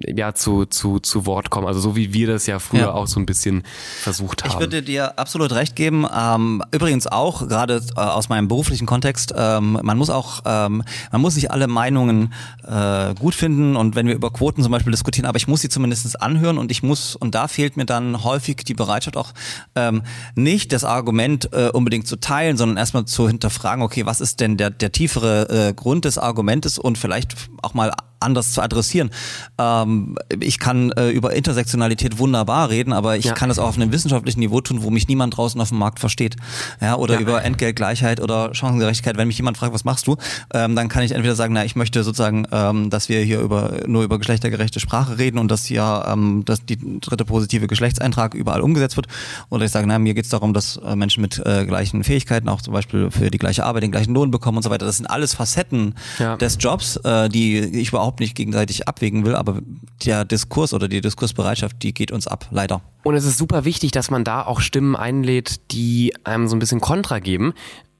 ja, 0.06 0.34
zu, 0.34 0.66
zu, 0.66 1.00
zu 1.00 1.26
Wort 1.26 1.50
kommen. 1.50 1.68
Also 1.68 1.80
so 1.80 1.96
wie 1.96 2.14
wir 2.14 2.28
das 2.28 2.46
ja 2.46 2.60
früher 2.60 2.82
Ja. 2.82 2.92
auch 2.94 3.08
so 3.08 3.20
ein 3.20 3.26
bisschen 3.26 3.64
versucht 4.02 4.44
haben. 4.44 4.52
Ich 4.52 4.60
würde 4.60 4.82
dir 4.84 5.18
absolut 5.18 5.52
recht 5.54 5.76
geben. 5.76 6.06
Ähm, 6.16 6.64
übrigens 6.72 7.08
auch, 7.08 7.48
gerade 7.48 7.82
äh, 7.96 8.00
aus 8.00 8.30
meinem 8.30 8.48
beruflichen 8.48 8.86
Kontext, 8.86 9.34
ähm, 9.36 9.80
man 9.82 9.98
muss 9.98 10.10
auch, 10.10 10.42
ähm, 10.46 10.84
man 11.12 11.22
muss 11.22 11.36
nicht 11.36 11.52
alle 11.52 11.68
Meinungen 11.68 12.34
äh, 12.68 13.14
gut 13.16 13.36
finden 13.36 13.76
und 13.76 13.96
wenn 13.96 14.08
wir 14.08 14.16
über 14.16 14.32
Quoten 14.32 14.62
zum 14.64 14.72
Beispiel 14.72 14.92
diskutieren, 14.92 15.26
aber 15.26 15.38
ich 15.38 15.48
muss 15.48 15.62
sie 15.62 15.70
zumindest 15.70 16.22
anhören 16.22 16.58
und 16.58 16.72
ich 16.72 16.84
muss, 16.84 17.16
und 17.16 17.34
da 17.36 17.48
fehlt 17.48 17.78
mir 17.78 17.86
dann 17.86 18.24
häufig 18.24 18.58
die 18.58 18.74
Bereitschaft 18.74 19.18
auch 19.18 19.32
ähm, 19.76 20.04
nicht 20.36 20.72
das 20.74 20.84
Argument 20.84 21.54
äh, 21.54 21.70
unbedingt 21.70 22.08
zu 22.08 22.18
teilen, 22.20 22.58
sondern 22.58 22.78
erstmal 22.78 23.06
zu 23.06 23.28
hinterfragen, 23.28 23.84
okay, 23.84 24.06
was 24.06 24.22
ist 24.22 24.40
denn 24.40 24.58
der, 24.58 24.70
der 24.70 24.92
tiefere 24.92 25.70
äh, 25.70 25.74
Grund 25.74 26.06
des 26.06 26.18
Argumentes 26.18 26.78
und 26.78 26.98
vielleicht 26.98 27.36
auch 27.62 27.74
mal 27.74 27.94
anders 28.20 28.52
zu 28.52 28.62
adressieren. 28.62 29.10
Ähm, 29.58 30.18
ich 30.40 30.60
kann 30.60 30.92
äh, 30.92 31.10
über 31.10 31.34
Intersektionalität 31.34 32.20
wunderbar 32.20 32.70
reden, 32.70 32.94
aber 32.94 33.18
ich 33.18 33.26
Ja. 33.26 33.34
kann 33.34 33.50
das 33.50 33.60
auch 33.60 33.68
auf 33.68 33.76
einem 33.76 33.92
wissenschaftlichen 33.92 34.40
Niveau 34.40 34.62
tun, 34.62 34.84
wo 34.84 34.90
mich 34.90 35.08
niemand 35.08 35.36
draußen 35.38 35.60
auf 35.60 35.70
dem 35.70 35.78
Markt 35.80 36.00
versteht. 36.00 36.36
Ja, 36.82 36.96
oder 36.96 37.16
Ja. 37.16 37.20
über 37.22 37.44
Entgeltgleichheit 37.44 38.20
oder 38.22 38.54
Chancengerechtigkeit. 38.54 39.18
Wenn 39.18 39.28
mich 39.28 39.38
jemand 39.38 39.58
fragt, 39.58 39.74
was 39.74 39.84
machst 39.84 40.08
du, 40.08 40.18
ähm, 40.54 40.76
dann 40.76 40.88
kann 40.90 41.04
ich 41.04 41.12
entweder 41.12 41.36
sagen, 41.36 41.54
na, 41.54 41.66
ich 41.66 41.76
möchte 41.76 42.04
sozusagen, 42.04 42.46
ähm, 42.52 42.90
dass 42.90 43.10
wir 43.10 43.22
hier 43.22 43.40
über 43.42 43.74
nur 43.88 44.04
über 44.04 44.18
geschlechtergerechte 44.20 44.80
Sprache 44.80 45.18
reden 45.18 45.38
und 45.38 45.50
dass 45.52 45.66
hier 45.66 46.06
ähm, 46.08 46.44
dass 46.46 46.66
die 46.66 47.00
dritte 47.00 47.26
positive 47.26 47.68
Geschlechtseintrag 47.68 48.34
überall 48.34 48.62
umgesetzt 48.62 48.96
wird. 48.96 49.08
Oder 49.50 49.66
ich 49.66 49.72
sage, 49.72 49.88
na, 49.88 50.00
mir 50.00 50.14
geht 50.14 50.26
es 50.26 50.32
darum, 50.32 50.54
dass 50.54 50.78
äh, 50.78 50.96
Menschen 50.96 51.22
mit 51.22 51.40
äh, 51.46 51.66
gleichen 51.66 52.04
Fähigkeiten 52.04 52.50
auch 52.50 52.62
zum 52.62 52.74
Beispiel 52.74 53.12
für 53.12 53.30
die 53.32 53.38
gleiche 53.38 53.64
Arbeit 53.66 53.84
den 53.84 53.92
gleichen 53.92 54.14
Lohn 54.14 54.32
bekommen 54.32 54.58
und 54.58 54.64
so 54.64 54.70
weiter. 54.70 54.86
Das 54.86 54.98
sind 54.98 55.08
alles 55.08 55.34
Facetten 55.34 55.96
Ja. 56.20 56.36
des 56.38 56.58
Jobs, 56.60 56.98
äh, 56.98 57.30
die 57.30 57.58
ich 57.60 57.92
überhaupt 58.08 58.22
nicht 58.22 58.36
gegenseitig 58.36 58.88
abwägen 58.88 59.26
will, 59.26 59.36
aber 59.36 59.60
der 60.06 60.24
Diskurs 60.24 60.74
oder 60.74 60.88
die 60.88 61.02
Diskursbereitschaft, 61.02 61.84
die 61.84 61.94
geht 61.94 62.12
uns 62.12 62.26
ab, 62.26 62.48
leider. 62.52 62.82
Und 63.04 63.16
es 63.16 63.26
ist 63.26 63.38
super 63.38 63.66
wichtig, 63.66 63.92
dass 63.92 64.10
man 64.10 64.24
da 64.24 64.46
auch 64.46 64.62
Stimmen 64.62 64.96
einlädt, 64.96 65.72
die 65.72 66.14
einem 66.24 66.48
so 66.48 66.56
ein 66.56 66.60
bisschen 66.60 66.80
Kontra 66.80 67.20
geben. 67.20 67.54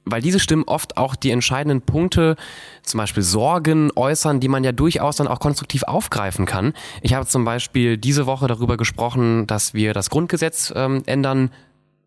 Weil 0.06 0.22
diese 0.22 0.40
Stimmen 0.40 0.64
oft 0.66 0.96
auch 0.96 1.14
die 1.14 1.30
entscheidenden 1.30 1.82
Punkte, 1.82 2.36
zum 2.82 2.96
Beispiel 2.96 3.22
Sorgen 3.22 3.90
äußern, 3.94 4.40
die 4.40 4.48
man 4.48 4.64
ja 4.64 4.72
durchaus 4.72 5.16
dann 5.16 5.28
auch 5.28 5.40
konstruktiv 5.40 5.82
aufgreifen 5.82 6.46
kann. 6.46 6.72
Ich 7.02 7.12
habe 7.12 7.26
zum 7.26 7.44
Beispiel 7.44 7.98
diese 7.98 8.24
Woche 8.24 8.46
darüber 8.46 8.78
gesprochen, 8.78 9.46
dass 9.46 9.74
wir 9.74 9.92
das 9.92 10.08
Grundgesetz 10.08 10.72
ähm, 10.74 11.02
ändern 11.04 11.50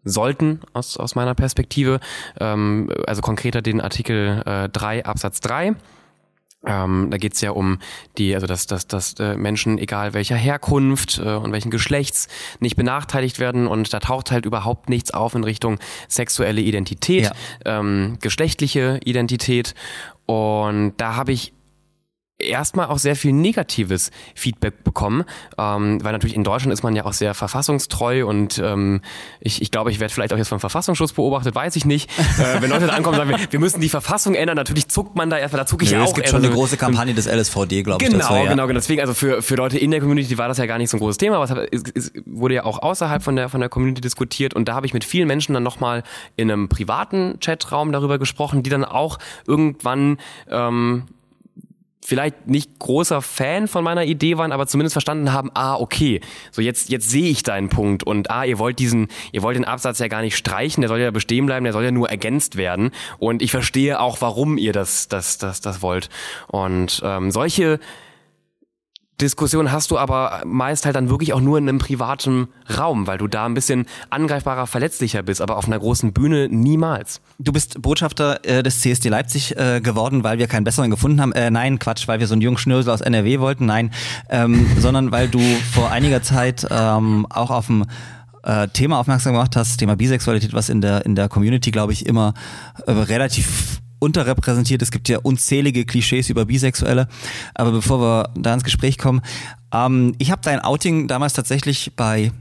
sollten 0.04 0.62
aus, 0.74 0.98
aus 0.98 1.14
meiner 1.14 1.36
Perspektive. 1.36 2.00
Ähm, 2.40 2.90
also 3.06 3.22
konkreter 3.22 3.62
den 3.62 3.80
Artikel 3.80 4.42
äh, 4.48 4.70
3 4.70 5.06
Absatz 5.06 5.40
3. 5.42 5.76
Ähm, 6.66 7.08
da 7.10 7.18
geht's 7.18 7.42
ja 7.42 7.52
um 7.52 7.80
die, 8.18 8.36
also 8.36 8.46
dass, 8.46 8.68
dass, 8.68 8.86
dass 8.86 9.14
äh, 9.20 9.36
Menschen, 9.36 9.80
egal 9.80 10.14
welcher 10.14 10.36
Herkunft 10.36 11.18
äh, 11.18 11.36
und 11.36 11.52
welchen 11.52 11.72
Geschlechts, 11.72 12.28
nicht 12.60 12.76
benachteiligt 12.76 13.40
werden 13.40 13.66
und 13.66 13.92
da 13.94 14.00
taucht 14.00 14.32
halt 14.32 14.46
überhaupt 14.46 14.90
nichts 14.90 15.12
auf 15.12 15.34
in 15.34 15.44
Richtung 15.44 15.80
sexuelle 16.08 16.62
Identität, 16.62 17.32
ähm, 17.66 18.18
geschlechtliche 18.22 19.00
Identität. 19.04 19.74
Und 20.28 20.94
da 20.98 21.16
habe 21.16 21.32
ich 21.32 21.54
erstmal 22.44 22.88
auch 22.88 22.98
sehr 22.98 23.16
viel 23.16 23.34
negatives 23.34 24.12
Feedback 24.36 24.84
bekommen, 24.84 25.24
ähm, 25.58 26.04
weil 26.04 26.12
natürlich 26.12 26.36
in 26.36 26.44
Deutschland 26.44 26.74
ist 26.74 26.84
man 26.84 26.96
ja 26.96 27.06
auch 27.06 27.14
sehr 27.14 27.34
verfassungstreu 27.34 28.26
und 28.26 28.60
ähm, 28.60 29.02
ich, 29.40 29.62
ich 29.62 29.72
glaube, 29.72 29.92
ich 29.92 30.00
werde 30.00 30.14
vielleicht 30.14 30.34
auch 30.34 30.38
jetzt 30.38 30.50
vom 30.50 30.60
Verfassungsschutz 30.60 31.14
beobachtet, 31.14 31.56
weiß 31.56 31.76
ich 31.76 31.86
nicht. 31.86 32.10
Äh, 32.40 32.62
wenn 32.62 32.70
Leute 32.70 32.88
da 32.88 32.94
ankommen 32.94 33.20
und 33.20 33.28
sagen, 33.28 33.42
wir, 33.42 33.52
wir 33.52 33.60
müssen 33.60 33.82
die 33.82 33.90
Verfassung 33.90 34.36
ändern, 34.36 34.56
natürlich 34.56 34.88
zuckt 34.88 35.16
man 35.16 35.30
da 35.30 35.38
erstmal, 35.38 35.62
da 35.62 35.66
zucke 35.66 35.84
ich 35.84 35.92
Nö, 35.92 35.98
ja 35.98 36.04
auch. 36.04 36.08
es 36.08 36.14
gibt 36.14 36.30
schon 36.30 36.44
eine 36.44 36.54
große 36.54 36.78
Kampagne 36.78 37.14
des 37.14 37.28
LSVD, 37.28 37.84
glaube 37.84 38.04
ich. 38.04 38.10
Genau, 38.10 38.24
dazu, 38.24 38.34
ja. 38.34 38.50
genau, 38.50 38.68
genau. 38.68 38.80
Deswegen, 38.80 39.02
also 39.02 39.14
für, 39.14 39.42
für 39.42 39.56
Leute 39.56 39.78
in 39.78 39.92
der 39.92 40.00
Community 40.00 40.38
war 40.38 40.48
das 40.48 40.58
ja 40.58 40.66
gar 40.66 40.78
nicht 40.78 40.90
so 40.90 40.98
ein 40.98 41.00
großes 41.00 41.18
Thema, 41.18 41.38
aber 41.38 41.74
es, 41.74 41.84
es 41.94 42.12
wurde 42.26 42.56
ja 42.56 42.66
auch 42.66 42.82
außerhalb 42.82 43.22
von 43.22 43.36
der, 43.36 43.50
von 43.50 43.60
der 43.60 43.70
Community 43.70 44.02
diskutiert 44.02 44.54
und 44.54 44.68
da 44.68 44.76
habe 44.76 44.86
ich 44.86 44.94
mit 44.94 45.04
vielen 45.04 45.28
Menschen 45.28 45.54
dann 45.54 45.64
nochmal 45.64 46.04
in 46.36 46.52
einem 46.52 46.70
privaten 46.70 47.40
Chatraum 47.40 47.92
darüber 47.92 48.18
gesprochen, 48.20 48.64
die 48.64 48.70
dann 48.70 48.86
auch 48.86 49.20
irgendwann 49.46 50.18
ähm, 50.50 51.06
vielleicht 52.04 52.48
nicht 52.48 52.80
großer 52.80 53.22
Fan 53.22 53.68
von 53.68 53.84
meiner 53.84 54.06
Idee 54.06 54.38
waren, 54.38 54.52
aber 54.52 54.68
zumindest 54.68 54.94
verstanden 54.94 55.32
haben, 55.32 55.52
ah, 55.54 55.76
okay, 55.76 56.20
so 56.52 56.62
jetzt, 56.62 56.90
jetzt 56.90 57.10
sehe 57.10 57.30
ich 57.30 57.44
deinen 57.44 57.70
Punkt 57.70 58.04
und 58.04 58.32
ah, 58.32 58.44
ihr 58.44 58.60
wollt 58.60 58.80
diesen, 58.80 59.08
ihr 59.32 59.44
wollt 59.44 59.56
den 59.56 59.66
Absatz 59.66 60.00
ja 60.00 60.08
gar 60.08 60.22
nicht 60.22 60.36
streichen, 60.36 60.82
der 60.82 60.90
soll 60.90 61.00
ja 61.00 61.12
bestehen 61.12 61.46
bleiben, 61.46 61.64
der 61.64 61.74
soll 61.74 61.84
ja 61.84 61.92
nur 61.92 62.10
ergänzt 62.10 62.58
werden 62.58 62.92
und 63.20 63.42
ich 63.42 63.52
verstehe 63.52 64.00
auch, 64.00 64.20
warum 64.22 64.58
ihr 64.58 64.74
das, 64.74 65.08
das, 65.08 65.38
das, 65.38 65.62
das 65.62 65.82
wollt. 65.82 66.10
Und 66.48 67.02
ähm, 67.06 67.32
solche 67.32 67.80
Diskussion 69.22 69.72
hast 69.72 69.92
du 69.92 69.98
aber 69.98 70.42
meist 70.46 70.86
halt 70.86 70.96
dann 70.96 71.10
wirklich 71.10 71.34
auch 71.34 71.42
nur 71.42 71.58
in 71.58 71.70
einem 71.70 71.78
privaten 71.78 72.48
Raum, 72.78 73.08
weil 73.08 73.18
du 73.18 73.28
da 73.28 73.46
ein 73.46 73.54
bisschen 73.54 73.86
angreifbarer, 74.10 74.68
verletzlicher 74.68 75.24
bist, 75.24 75.42
aber 75.42 75.58
auf 75.58 75.68
einer 75.68 75.80
großen 75.80 76.14
Bühne 76.14 76.50
niemals. 76.50 77.22
Du 77.40 77.52
bist 77.52 77.82
Botschafter 77.82 78.44
äh, 78.44 78.64
des 78.64 78.82
CSD 78.82 79.10
Leipzig 79.10 79.58
äh, 79.58 79.82
geworden, 79.82 80.24
weil 80.24 80.38
wir 80.38 80.48
keinen 80.48 80.64
besseren 80.64 80.90
gefunden 80.90 81.22
haben. 81.22 81.32
Äh, 81.34 81.52
nein, 81.52 81.80
Quatsch, 81.80 82.08
weil 82.08 82.20
wir 82.20 82.28
so 82.28 82.34
einen 82.34 82.42
jungen 82.42 82.58
Schnösel 82.58 82.92
aus 82.92 83.02
NRW 83.02 83.40
wollten, 83.40 83.66
nein, 83.66 83.92
ähm, 84.30 84.68
sondern 84.78 85.12
weil 85.12 85.28
du 85.28 85.40
vor 85.74 85.92
einiger 85.92 86.22
Zeit 86.22 86.68
ähm, 86.70 87.28
auch 87.30 87.52
auf 87.52 87.68
dem 87.68 87.86
äh, 88.44 88.68
Thema 88.70 89.00
aufmerksam 89.00 89.34
gemacht 89.34 89.56
hast, 89.56 89.78
Thema 89.78 89.96
Bisexualität, 89.96 90.54
was 90.54 90.70
in 90.70 90.82
der 90.82 91.06
in 91.06 91.16
der 91.16 91.30
Community, 91.30 91.72
glaube 91.72 91.94
ich, 91.94 92.06
immer 92.06 92.34
äh, 92.88 92.92
relativ 92.92 93.82
unterrepräsentiert. 94.02 94.82
Es 94.82 94.92
gibt 94.92 95.08
ja 95.10 95.20
unzählige 95.20 95.86
Klischees 95.86 96.30
über 96.30 96.46
Bisexuelle. 96.46 97.08
Aber 97.54 97.72
bevor 97.72 98.02
wir 98.02 98.30
da 98.36 98.54
ins 98.54 98.64
Gespräch 98.64 98.98
kommen, 98.98 99.22
ähm, 99.72 100.16
ich 100.18 100.32
habe 100.32 100.42
dein 100.44 100.60
Outing 100.60 101.08
damals 101.08 101.34
tatsächlich 101.34 101.94
bei 101.96 102.32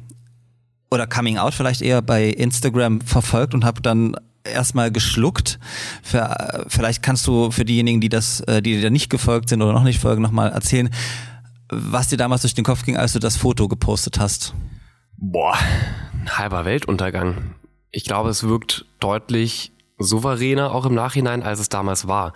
oder 0.91 1.07
Coming 1.07 1.39
Out 1.39 1.55
vielleicht 1.55 1.83
eher 1.83 2.03
bei 2.03 2.29
Instagram 2.29 3.01
verfolgt 3.03 3.55
und 3.55 3.65
habe 3.65 3.81
dann 3.81 4.17
erstmal 4.43 4.91
geschluckt. 4.91 5.61
Für, 6.03 6.65
vielleicht 6.69 7.03
kannst 7.03 7.27
du 7.27 7.51
für 7.51 7.65
diejenigen, 7.65 8.01
die 8.01 8.09
das, 8.09 8.41
äh, 8.41 8.63
die 8.63 8.81
dir 8.81 8.91
nicht 8.91 9.11
gefolgt 9.11 9.51
sind 9.51 9.63
oder 9.63 9.73
noch 9.73 9.85
nicht 9.85 10.01
folgen, 10.01 10.23
nochmal 10.23 10.51
erzählen, 10.51 10.91
was 11.69 12.09
dir 12.09 12.17
damals 12.17 12.41
durch 12.41 12.55
den 12.55 12.65
Kopf 12.65 12.85
ging, 12.85 12.97
als 12.97 13.13
du 13.13 13.19
das 13.19 13.37
Foto 13.37 13.69
gepostet 13.69 14.19
hast. 14.19 14.55
Boah, 15.17 15.57
ein 16.13 16.39
halber 16.39 16.65
Weltuntergang. 16.65 17.55
Ich 17.93 18.05
glaube, 18.05 18.31
es 18.31 18.43
wirkt 18.43 18.87
deutlich 18.99 19.73
souveräner 20.01 20.75
auch 20.75 20.87
im 20.87 20.95
Nachhinein, 20.95 21.43
als 21.43 21.61
es 21.61 21.69
damals 21.69 22.09
war. 22.09 22.33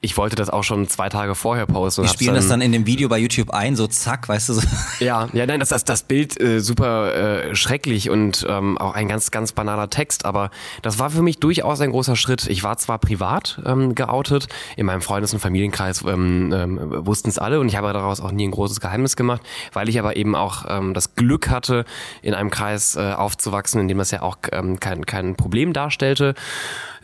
Ich 0.00 0.16
wollte 0.16 0.36
das 0.36 0.48
auch 0.48 0.62
schon 0.62 0.86
zwei 0.86 1.08
Tage 1.08 1.34
vorher 1.34 1.66
posten. 1.66 2.02
Die 2.02 2.08
spielen 2.08 2.28
dann, 2.28 2.36
das 2.36 2.48
dann 2.48 2.60
in 2.60 2.70
dem 2.70 2.86
Video 2.86 3.08
bei 3.08 3.18
YouTube 3.18 3.50
ein, 3.50 3.74
so 3.74 3.88
zack, 3.88 4.28
weißt 4.28 4.48
du 4.48 4.52
so. 4.54 4.62
Ja, 5.00 5.28
ja, 5.32 5.44
nein, 5.44 5.58
das, 5.58 5.70
das, 5.70 5.84
das 5.84 6.04
Bild 6.04 6.40
äh, 6.40 6.60
super 6.60 7.14
äh, 7.14 7.56
schrecklich 7.56 8.08
und 8.08 8.46
ähm, 8.48 8.78
auch 8.78 8.94
ein 8.94 9.08
ganz, 9.08 9.32
ganz 9.32 9.50
banaler 9.52 9.90
Text, 9.90 10.24
aber 10.24 10.50
das 10.82 11.00
war 11.00 11.10
für 11.10 11.22
mich 11.22 11.38
durchaus 11.40 11.80
ein 11.80 11.90
großer 11.90 12.14
Schritt. 12.14 12.46
Ich 12.46 12.62
war 12.62 12.78
zwar 12.78 12.98
privat 12.98 13.60
ähm, 13.66 13.96
geoutet, 13.96 14.46
in 14.76 14.86
meinem 14.86 15.00
Freundes- 15.00 15.32
und 15.32 15.40
Familienkreis 15.40 16.02
ähm, 16.02 16.52
ähm, 16.52 16.78
wussten 17.06 17.28
es 17.28 17.38
alle 17.38 17.58
und 17.58 17.66
ich 17.68 17.76
habe 17.76 17.92
daraus 17.92 18.20
auch 18.20 18.30
nie 18.30 18.46
ein 18.46 18.52
großes 18.52 18.80
Geheimnis 18.80 19.16
gemacht, 19.16 19.42
weil 19.72 19.88
ich 19.88 19.98
aber 19.98 20.14
eben 20.14 20.36
auch 20.36 20.64
ähm, 20.68 20.94
das 20.94 21.16
Glück 21.16 21.50
hatte, 21.50 21.84
in 22.22 22.34
einem 22.34 22.50
Kreis 22.50 22.94
äh, 22.94 23.14
aufzuwachsen, 23.14 23.80
in 23.80 23.88
dem 23.88 23.98
das 23.98 24.12
ja 24.12 24.22
auch 24.22 24.38
ähm, 24.52 24.78
kein, 24.78 25.06
kein 25.06 25.34
Problem 25.34 25.72
darstellte, 25.72 26.34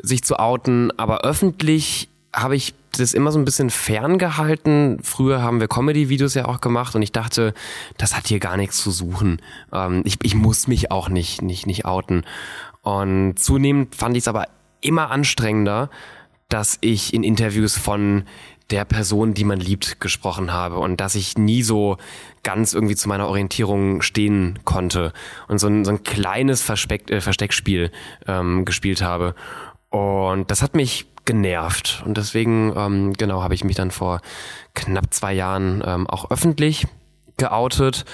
sich 0.00 0.22
zu 0.22 0.38
outen, 0.38 0.96
aber 0.96 1.22
öffentlich 1.22 2.08
habe 2.34 2.56
ich 2.56 2.74
das 2.92 3.14
immer 3.14 3.32
so 3.32 3.38
ein 3.38 3.44
bisschen 3.44 3.70
ferngehalten. 3.70 4.98
Früher 5.02 5.42
haben 5.42 5.60
wir 5.60 5.68
Comedy-Videos 5.68 6.34
ja 6.34 6.46
auch 6.46 6.60
gemacht 6.60 6.94
und 6.94 7.02
ich 7.02 7.12
dachte, 7.12 7.54
das 7.96 8.16
hat 8.16 8.28
hier 8.28 8.40
gar 8.40 8.56
nichts 8.56 8.78
zu 8.78 8.90
suchen. 8.90 9.40
Ähm, 9.72 10.02
ich, 10.04 10.18
ich 10.22 10.34
muss 10.34 10.66
mich 10.68 10.90
auch 10.90 11.08
nicht, 11.08 11.42
nicht, 11.42 11.66
nicht 11.66 11.84
outen. 11.84 12.24
Und 12.82 13.38
zunehmend 13.38 13.94
fand 13.94 14.16
ich 14.16 14.24
es 14.24 14.28
aber 14.28 14.48
immer 14.80 15.10
anstrengender, 15.10 15.90
dass 16.48 16.78
ich 16.82 17.14
in 17.14 17.24
Interviews 17.24 17.76
von 17.76 18.24
der 18.70 18.84
Person, 18.84 19.34
die 19.34 19.44
man 19.44 19.60
liebt, 19.60 20.00
gesprochen 20.00 20.52
habe 20.52 20.78
und 20.78 21.00
dass 21.00 21.14
ich 21.14 21.36
nie 21.36 21.62
so 21.62 21.98
ganz 22.42 22.72
irgendwie 22.72 22.96
zu 22.96 23.08
meiner 23.08 23.28
Orientierung 23.28 24.02
stehen 24.02 24.58
konnte 24.64 25.12
und 25.48 25.58
so 25.58 25.66
ein, 25.66 25.84
so 25.84 25.90
ein 25.90 26.02
kleines 26.02 26.62
Versteck, 26.62 27.10
äh, 27.10 27.20
Versteckspiel 27.20 27.90
ähm, 28.26 28.64
gespielt 28.64 29.02
habe. 29.02 29.34
Und 29.90 30.50
das 30.50 30.62
hat 30.62 30.74
mich 30.74 31.06
genervt. 31.24 32.02
Und 32.04 32.16
deswegen, 32.16 32.72
ähm, 32.76 33.12
genau, 33.14 33.42
habe 33.42 33.54
ich 33.54 33.64
mich 33.64 33.76
dann 33.76 33.90
vor 33.90 34.20
knapp 34.74 35.12
zwei 35.12 35.32
Jahren 35.32 35.82
ähm, 35.86 36.06
auch 36.06 36.30
öffentlich 36.30 36.86
geoutet. 37.36 38.04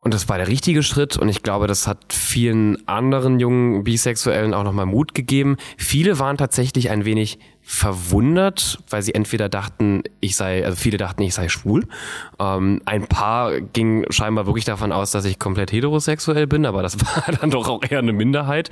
Und 0.00 0.14
das 0.14 0.28
war 0.28 0.38
der 0.38 0.46
richtige 0.46 0.84
Schritt 0.84 1.16
und 1.16 1.28
ich 1.28 1.42
glaube, 1.42 1.66
das 1.66 1.88
hat 1.88 2.12
vielen 2.12 2.86
anderen 2.86 3.40
jungen 3.40 3.82
Bisexuellen 3.82 4.54
auch 4.54 4.62
nochmal 4.62 4.86
Mut 4.86 5.14
gegeben. 5.14 5.56
Viele 5.76 6.20
waren 6.20 6.36
tatsächlich 6.36 6.90
ein 6.90 7.04
wenig 7.04 7.40
verwundert, 7.68 8.78
weil 8.90 9.02
sie 9.02 9.12
entweder 9.12 9.48
dachten, 9.48 10.04
ich 10.20 10.36
sei, 10.36 10.64
also 10.64 10.76
viele 10.76 10.98
dachten, 10.98 11.22
ich 11.22 11.34
sei 11.34 11.48
schwul. 11.48 11.88
Ähm, 12.38 12.80
ein 12.84 13.08
paar 13.08 13.60
ging 13.60 14.06
scheinbar 14.08 14.46
wirklich 14.46 14.64
davon 14.64 14.92
aus, 14.92 15.10
dass 15.10 15.24
ich 15.24 15.40
komplett 15.40 15.72
heterosexuell 15.72 16.46
bin, 16.46 16.64
aber 16.64 16.84
das 16.84 16.96
war 17.00 17.34
dann 17.40 17.50
doch 17.50 17.68
auch 17.68 17.82
eher 17.82 17.98
eine 17.98 18.12
Minderheit. 18.12 18.70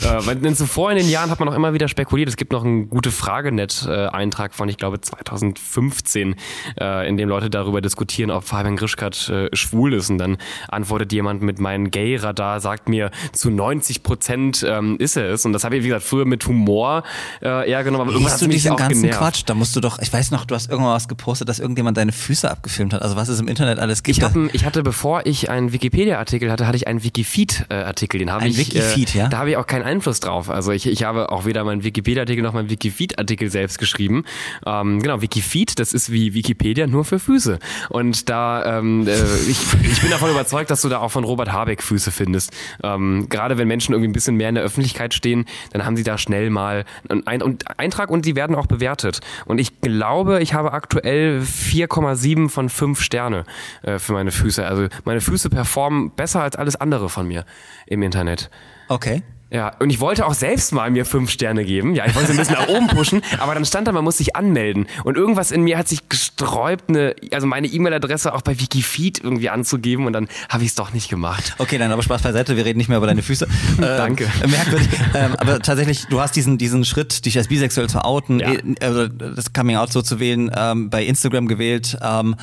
Äh, 0.00 0.24
weil 0.26 0.36
denn 0.36 0.54
zuvor 0.54 0.92
in 0.92 0.98
den 0.98 1.10
Jahren 1.10 1.30
hat 1.30 1.40
man 1.40 1.48
auch 1.48 1.54
immer 1.54 1.74
wieder 1.74 1.88
spekuliert. 1.88 2.28
Es 2.28 2.36
gibt 2.36 2.52
noch 2.52 2.64
einen 2.64 2.88
gute 2.88 3.10
Fragenet-Eintrag 3.10 4.54
von, 4.54 4.68
ich 4.68 4.76
glaube, 4.76 5.00
2015, 5.00 6.36
äh, 6.80 7.08
in 7.08 7.16
dem 7.16 7.28
Leute 7.28 7.50
darüber 7.50 7.80
diskutieren, 7.80 8.30
ob 8.30 8.44
Fabian 8.44 8.76
Grischkat 8.76 9.28
äh, 9.28 9.48
schwul 9.56 9.92
ist. 9.92 10.08
Und 10.08 10.18
dann 10.18 10.36
antwortet 10.68 11.12
jemand 11.12 11.42
mit 11.42 11.58
meinem 11.58 11.90
Gay-Radar, 11.90 12.60
sagt 12.60 12.88
mir, 12.88 13.10
zu 13.32 13.50
90 13.50 14.04
Prozent 14.04 14.64
ähm, 14.66 14.98
ist 15.00 15.16
er 15.16 15.30
es. 15.30 15.44
Und 15.44 15.52
das 15.52 15.64
habe 15.64 15.76
ich, 15.76 15.82
wie 15.82 15.88
gesagt, 15.88 16.04
früher 16.04 16.26
mit 16.26 16.46
Humor 16.46 17.02
äh, 17.42 17.68
eher 17.68 17.82
genommen. 17.82 18.02
Aber 18.02 18.12
irgendwann 18.12 18.35
Hast 18.36 18.42
du 18.42 18.48
diesen 18.48 18.76
ganzen 18.76 19.02
genervt. 19.02 19.18
Quatsch? 19.18 19.42
Da 19.46 19.54
musst 19.54 19.74
du 19.76 19.80
doch, 19.80 19.98
ich 19.98 20.12
weiß 20.12 20.30
noch, 20.30 20.44
du 20.44 20.54
hast 20.54 20.70
irgendwann 20.70 20.94
was 20.94 21.08
gepostet, 21.08 21.48
dass 21.48 21.58
irgendjemand 21.58 21.96
deine 21.96 22.12
Füße 22.12 22.50
abgefilmt 22.50 22.92
hat. 22.92 23.02
Also 23.02 23.16
was 23.16 23.28
es 23.28 23.40
im 23.40 23.48
Internet 23.48 23.78
alles 23.78 24.02
gibt. 24.02 24.18
Ich, 24.18 24.24
hab, 24.24 24.34
ich 24.52 24.64
hatte, 24.64 24.82
bevor 24.82 25.26
ich 25.26 25.50
einen 25.50 25.72
Wikipedia-Artikel 25.72 26.50
hatte, 26.50 26.66
hatte 26.66 26.76
ich 26.76 26.86
einen 26.86 27.02
Wikifeed-Artikel. 27.02 28.18
Den 28.18 28.30
habe 28.30 28.44
Ein 28.44 28.50
ich. 28.50 28.58
Wikifeed, 28.58 29.14
äh, 29.14 29.18
ja? 29.18 29.28
Da 29.28 29.38
habe 29.38 29.50
ich 29.50 29.56
auch 29.56 29.66
keinen 29.66 29.82
Einfluss 29.82 30.20
drauf. 30.20 30.50
Also 30.50 30.72
ich, 30.72 30.86
ich 30.86 31.04
habe 31.04 31.32
auch 31.32 31.44
weder 31.44 31.64
meinen 31.64 31.82
Wikipedia-Artikel 31.82 32.42
noch 32.42 32.52
meinen 32.52 32.70
Wikifeed-Artikel 32.70 33.50
selbst 33.50 33.78
geschrieben. 33.78 34.24
Ähm, 34.66 35.00
genau, 35.00 35.22
Wikifeed, 35.22 35.78
das 35.78 35.92
ist 35.92 36.12
wie 36.12 36.34
Wikipedia 36.34 36.86
nur 36.86 37.04
für 37.04 37.18
Füße. 37.18 37.58
Und 37.88 38.28
da, 38.28 38.78
ähm, 38.78 39.06
äh, 39.06 39.12
ich, 39.48 39.58
ich 39.82 40.00
bin 40.00 40.10
davon 40.10 40.30
überzeugt, 40.36 40.70
dass 40.70 40.82
du 40.82 40.88
da 40.88 40.98
auch 40.98 41.10
von 41.10 41.24
Robert 41.24 41.52
Habeck 41.52 41.82
Füße 41.82 42.10
findest. 42.10 42.52
Ähm, 42.82 43.28
gerade 43.28 43.58
wenn 43.58 43.68
Menschen 43.68 43.92
irgendwie 43.92 44.10
ein 44.10 44.12
bisschen 44.12 44.36
mehr 44.36 44.48
in 44.48 44.56
der 44.56 44.64
Öffentlichkeit 44.64 45.14
stehen, 45.14 45.46
dann 45.72 45.84
haben 45.84 45.96
sie 45.96 46.02
da 46.02 46.18
schnell 46.18 46.50
mal 46.50 46.84
einen 47.08 47.58
Eintrag 47.76 48.10
und 48.10 48.25
die 48.26 48.36
werden 48.36 48.56
auch 48.56 48.66
bewertet. 48.66 49.20
Und 49.46 49.58
ich 49.58 49.80
glaube, 49.80 50.42
ich 50.42 50.54
habe 50.54 50.72
aktuell 50.72 51.40
4,7 51.40 52.48
von 52.48 52.68
5 52.68 53.00
Sterne 53.00 53.44
äh, 53.82 53.98
für 53.98 54.12
meine 54.12 54.32
Füße. 54.32 54.66
Also 54.66 54.88
meine 55.04 55.20
Füße 55.20 55.50
performen 55.50 56.10
besser 56.10 56.42
als 56.42 56.56
alles 56.56 56.76
andere 56.76 57.08
von 57.08 57.26
mir 57.26 57.44
im 57.86 58.02
Internet. 58.02 58.50
Okay. 58.88 59.22
Ja, 59.48 59.70
und 59.78 59.90
ich 59.90 60.00
wollte 60.00 60.26
auch 60.26 60.34
selbst 60.34 60.72
mal 60.72 60.90
mir 60.90 61.04
fünf 61.06 61.30
Sterne 61.30 61.64
geben. 61.64 61.94
Ja, 61.94 62.04
ich 62.04 62.16
wollte 62.16 62.32
ein 62.32 62.36
bisschen 62.36 62.54
nach 62.56 62.66
oben 62.68 62.88
pushen, 62.88 63.22
aber 63.38 63.54
dann 63.54 63.64
stand 63.64 63.86
da, 63.86 63.92
man 63.92 64.02
muss 64.02 64.18
sich 64.18 64.34
anmelden. 64.34 64.86
Und 65.04 65.16
irgendwas 65.16 65.52
in 65.52 65.62
mir 65.62 65.78
hat 65.78 65.86
sich 65.86 66.08
gesträubt, 66.08 66.88
eine, 66.88 67.14
also 67.30 67.46
meine 67.46 67.68
E-Mail-Adresse 67.68 68.34
auch 68.34 68.42
bei 68.42 68.58
Wikifeed 68.58 69.22
irgendwie 69.22 69.48
anzugeben 69.48 70.06
und 70.06 70.12
dann 70.14 70.26
habe 70.48 70.64
ich 70.64 70.70
es 70.70 70.74
doch 70.74 70.92
nicht 70.92 71.08
gemacht. 71.08 71.54
Okay, 71.58 71.78
dann 71.78 71.92
aber 71.92 72.02
Spaß 72.02 72.22
beiseite, 72.22 72.56
wir 72.56 72.64
reden 72.64 72.78
nicht 72.78 72.88
mehr 72.88 72.98
über 72.98 73.06
deine 73.06 73.22
Füße. 73.22 73.46
Danke. 73.78 74.24
Äh, 74.42 74.48
merkwürdig. 74.48 74.88
Ähm, 75.14 75.36
aber 75.38 75.60
tatsächlich, 75.60 76.06
du 76.10 76.20
hast 76.20 76.34
diesen, 76.34 76.58
diesen 76.58 76.84
Schritt, 76.84 77.24
dich 77.24 77.38
als 77.38 77.46
bisexuell 77.46 77.88
zu 77.88 78.04
outen, 78.04 78.40
Ja. 78.40 78.50
äh, 78.52 78.62
also 78.80 79.06
das 79.06 79.52
Coming 79.52 79.76
Out 79.76 79.92
so 79.92 80.02
zu 80.02 80.18
wählen, 80.18 80.50
ähm, 80.56 80.90
bei 80.90 81.04
Instagram 81.04 81.46
gewählt. 81.46 81.96
Ähm, 82.02 82.34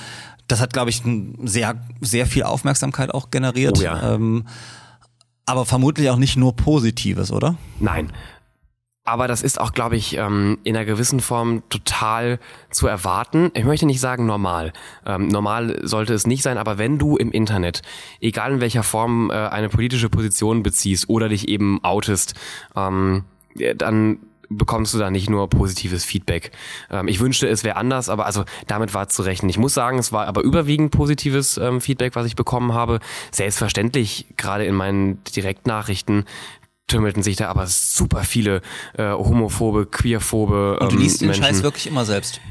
das 0.48 0.62
hat, 0.62 0.72
glaube 0.72 0.90
ich, 0.90 1.02
sehr, 1.44 1.76
sehr 2.02 2.26
viel 2.28 2.44
Aufmerksamkeit 2.44 3.14
auch 3.14 3.30
generiert. 3.30 3.78
Oh 3.80 3.82
ja. 3.84 4.18
Aber 5.46 5.66
vermutlich 5.66 6.10
auch 6.10 6.18
nicht 6.18 6.38
nur 6.38 6.56
Positives, 6.56 7.32
oder? 7.32 7.56
Nein. 7.80 8.12
Aber 9.06 9.28
das 9.28 9.42
ist 9.42 9.60
auch, 9.60 9.74
glaube 9.74 9.98
ich, 9.98 10.16
ähm, 10.16 10.60
in 10.64 10.78
einer 10.78 10.86
gewissen 10.86 11.20
Form 11.20 11.64
total 11.68 12.40
zu 12.70 12.88
erwarten. 12.88 13.52
Ich 13.54 13.66
möchte 13.66 13.86
nicht 13.86 14.00
sagen 14.00 14.26
normal. 14.26 14.72
Ähm, 15.06 15.28
normal 15.28 15.82
sollte 15.84 16.14
es 16.14 16.26
nicht 16.26 16.42
sein, 16.42 16.58
aber 16.58 16.78
wenn 16.78 17.00
du 17.00 17.18
im 17.18 17.32
Internet, 17.32 17.82
egal 18.22 18.54
in 18.54 18.62
welcher 18.62 18.84
Form, 18.84 19.30
äh, 19.30 19.34
eine 19.34 19.68
politische 19.68 20.10
Position 20.10 20.64
beziehst 20.64 21.10
oder 21.10 21.28
dich 21.28 21.50
eben 21.50 21.84
outest, 21.84 22.36
ähm, 22.78 23.26
dann 23.76 24.20
bekommst 24.50 24.94
du 24.94 24.98
da 24.98 25.10
nicht 25.10 25.30
nur 25.30 25.50
positives 25.50 26.06
Feedback. 26.06 26.52
Ähm, 26.90 27.08
ich 27.08 27.20
wünschte, 27.20 27.48
es 27.48 27.64
wäre 27.64 27.76
anders, 27.76 28.10
aber 28.10 28.26
also 28.26 28.44
damit 28.68 28.94
war 28.94 29.10
zu 29.10 29.24
rechnen. 29.24 29.50
Ich 29.50 29.58
muss 29.58 29.74
sagen, 29.74 29.98
es 30.00 30.12
war 30.12 30.28
aber 30.28 30.42
überwiegend 30.42 30.92
positives 30.92 31.58
ähm, 31.58 31.82
Feedback, 31.82 32.16
was 32.16 32.26
ich 32.26 32.36
bekommen 32.36 32.74
habe. 32.74 33.00
Selbstverständlich, 33.32 34.26
gerade 34.38 34.66
in 34.66 34.76
meinen 34.76 35.24
Direktnachrichten 35.26 36.26
tümmelten 36.88 37.24
sich 37.24 37.38
da 37.38 37.50
aber 37.50 37.66
super 37.68 38.24
viele 38.24 38.62
äh, 38.98 39.12
homophobe, 39.12 39.86
queerphobe 39.86 40.78
ähm, 40.80 40.88
Und 40.88 40.94
du 40.94 40.98
liest 40.98 41.22
den 41.22 41.28
Menschen. 41.30 41.44
Scheiß 41.44 41.64
wirklich 41.64 41.88
immer 41.88 42.06
selbst? 42.06 42.42